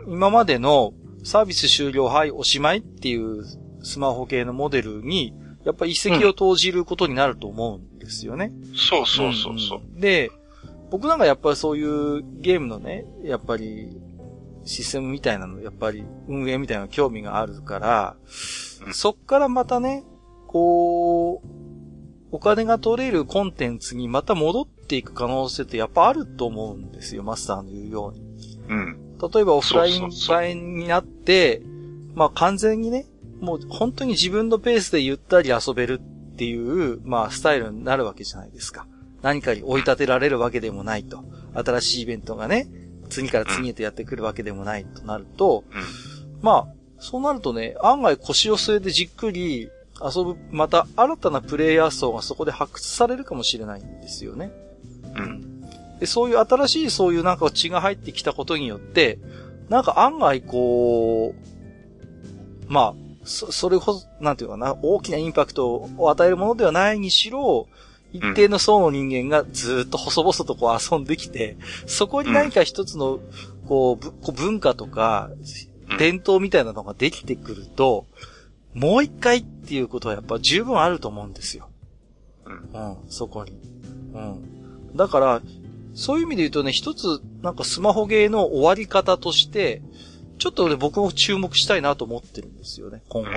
[0.08, 0.94] 今までの
[1.24, 3.44] サービス終了、はい、おしまいっていう
[3.82, 5.34] スマホ系のモデルに、
[5.64, 8.52] やっぱ一石を投じることになると思うんですよね。
[8.52, 10.30] うん、そうそうそうそう、うん、で、
[10.90, 13.90] 僕なんかやっぱりそういうゲームのね、やっぱり
[14.66, 18.16] システムみたいなの、やっぱり運営みたいな興味があるから、
[18.92, 20.04] そっからまたね、
[20.46, 21.48] こう、
[22.32, 28.58] お金が取れるコンテンツにまた戻っていく可能性ってやっぱあると思うんですよ、マスターの言うように。
[28.68, 29.18] うん。
[29.32, 31.62] 例えばオフライン版になって、
[32.14, 33.06] まあ完全にね、
[33.40, 38.86] もう本当に自分のペースでゆったり遊べるっていう、まあスタイルになるわけじゃないですか。
[39.22, 41.24] 何かに追い立てられるわけでもないと。
[41.54, 42.68] 新しいイベントがね、
[43.06, 49.70] 次から次へとやってくるわけでもないとなると、うん、まあ、そうなるとね、案外腰を据えてじっくり
[50.00, 54.50] 遊ぶ、また新たなプレイヤー層がそこで発掘されるかもしれないんですよね。
[55.14, 55.60] うん。
[55.98, 59.18] で、そういう新しいそういうなんか血が入ってきたことによって、
[59.68, 62.94] なんか案外こう、まあ、
[63.24, 67.68] そ、それほど、なんていうかな、大きなインパクトを与えるものではないにしろ、
[68.16, 73.20] 一定の層の人間がずっと細々とこう遊んできて、そこに何か一つの、
[73.66, 75.30] こう、文化とか、
[75.98, 78.06] 伝統みたいなのができてくると、
[78.74, 81.68] もう一回っていうことはやっぱ十分あると思うんですよ。
[82.46, 83.58] うん、そこに。
[84.14, 84.96] うん。
[84.96, 85.42] だから、
[85.94, 89.82] そういう意味で言うとね、一つ、なんかスマホゲーの終わり方として、
[90.38, 93.30] ちょっとね、僕も注目したいなと思ってるんですよね、今後。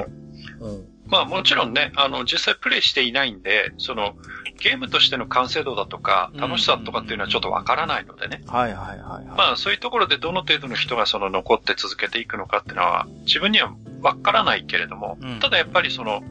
[0.60, 0.88] うん。
[1.10, 4.16] まあもちろんね、あの、実際プレイしていないんで、その、
[4.60, 8.42] ゲームとしての完成度だとか、楽しさとかっていうのはちょっとわからないのでね。
[8.48, 16.22] はいはいはい、まあそういうところでどの程度の人がその残って続けていくのかっていうのは、自分にはわからないけれども、うん、ただやっぱりその、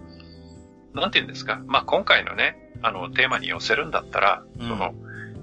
[0.95, 4.95] なんて言うんですか、まあ今回のね、あの、テーマに寄せるんだったら、うん、その、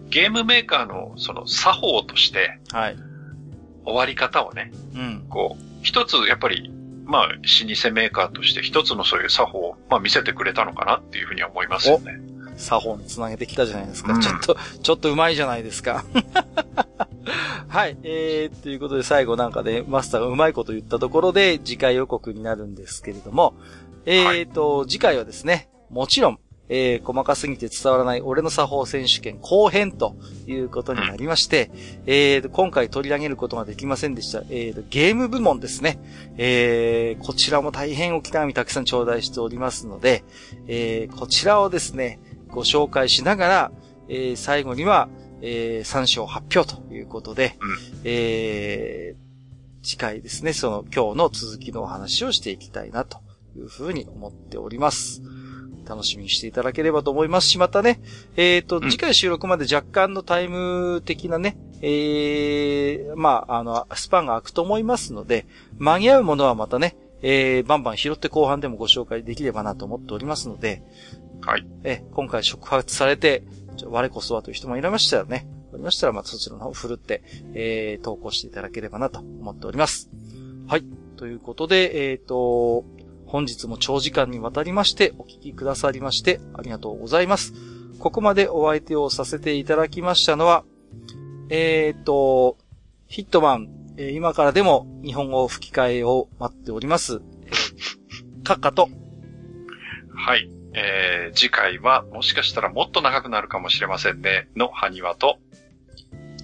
[0.09, 2.97] ゲームメーカーのその作法として、はい。
[3.85, 5.25] 終わり方をね、うん。
[5.29, 6.71] こう、一つやっぱり、
[7.05, 12.19] まあ、老舗メーカーとして一つのそういう作法を、まあ見せてくれたのかなっていうふうに思いますよね。
[12.57, 14.13] 作法につなげてきたじゃないですか。
[14.13, 16.03] うん、ちょっと、ちょっと上手いじゃないですか。
[17.67, 17.97] はい。
[18.03, 23.55] えー、ということで最後なんかね、マスターがうまいこと言ったところで次回予告になるんですけれども、
[24.05, 30.15] えーと、はい、次回はですね、もちろん、えー、細かすぎて伝わらない俺の作法選手権後編と
[30.47, 31.71] いうことになりまして、
[32.05, 35.99] えー、今回取り上げることができませんでした、えー、ゲーム部門ですね。
[36.37, 40.23] えー、こちらも大変おきなみたくさん頂戴しておりますので、
[40.67, 43.71] えー、こちらをですね、ご紹介しながら、
[44.07, 45.09] えー、最後には、
[45.41, 53.19] えー、3章発表ということで、うん、えー、次回ですね、その今日の続きのお話をしていきたいなと
[53.55, 55.21] いうふうに思っております。
[55.85, 58.01] 楽しみにしていただければと思いますし、またね、
[58.35, 65.45] えっ、ー、と、次回収録まで若干のタイム的なね、えー、まあ、あの、スパンが空くと思いますので、
[65.77, 70.83] 間に合うものはまたね、えー、バンバン拾って後半でもご紹介できればなと思っておりますので、
[71.41, 71.65] はい。
[71.83, 73.43] え、今回触発されて、
[73.85, 77.21] 我こそはという人もいらましたらね、おりましたら、またそちらの方を振るって、
[77.53, 80.09] えー、投稿していただければなと思っております。
[80.67, 80.83] はい。
[81.17, 82.85] ということで、えっ、ー、と、
[83.35, 87.51] 本日も長時間にわたりましてお聞きくださりましてありがとうございます。
[87.99, 90.63] ここまでお相手をさせていただきましたのは、
[91.49, 92.55] えっ、と、
[93.07, 97.19] ヒットマン、えー、今からでも日本語吹き替えを待っております。
[98.45, 98.87] カッカと。
[100.15, 100.49] はい。
[100.73, 104.47] えー、次回はもしかしたらもっと長くなるかもしれませんね。
[104.55, 105.39] の埴輪と。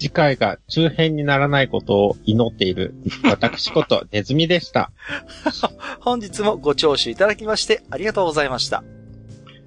[0.02, 4.90] 次回が中編にならないことを祈っている、私ことネズミでした。
[6.02, 8.82] 本日もご聴取いただきましてありがとうございました。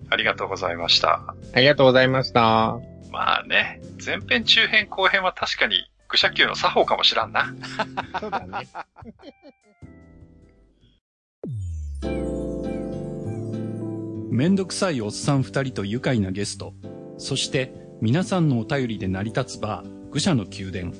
[0.10, 1.34] ありがとうございました。
[1.54, 2.78] ありがとうございました。
[3.14, 7.56] まあね、前編中編後編は確かに愚者級の作法かもしらんな。
[8.20, 8.68] そうだね。
[14.30, 16.74] めんどくさいおっさん二人と愉快なゲスト、
[17.18, 20.94] そして皆さんのお便りで成り立つバー、愚者の宮殿。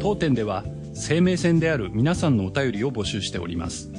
[0.00, 0.64] 当店では
[0.94, 3.92] 生命線である皆さんのお便りを募集しております。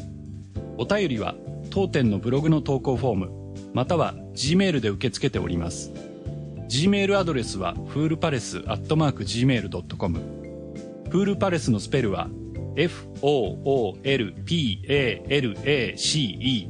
[0.77, 1.35] お便りは
[1.69, 3.31] 当店のブログの投稿フォーム、
[3.73, 5.93] または Gmail で受け付けております。
[6.69, 10.19] Gmail アドレスはフールパレスアットマーク Gmail.com。
[11.09, 12.27] フールパレスのスペルは
[12.75, 13.13] F-O-O-L-P-A-L-A-C-E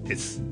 [0.04, 0.44] です。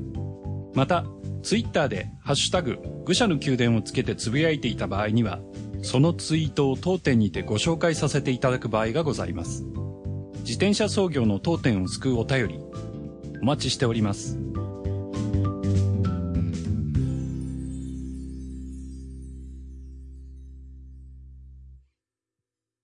[0.74, 1.04] また、
[1.44, 5.38] ツイッターでハッシュタグ、愚者の宮殿をつけてつぶやいていた場合には、
[5.86, 9.64] そのツイートを当店にてご紹介させていただく場合がございます。
[10.38, 12.58] 自転車操業の当店を救うお便り、
[13.40, 14.36] お待ちしております。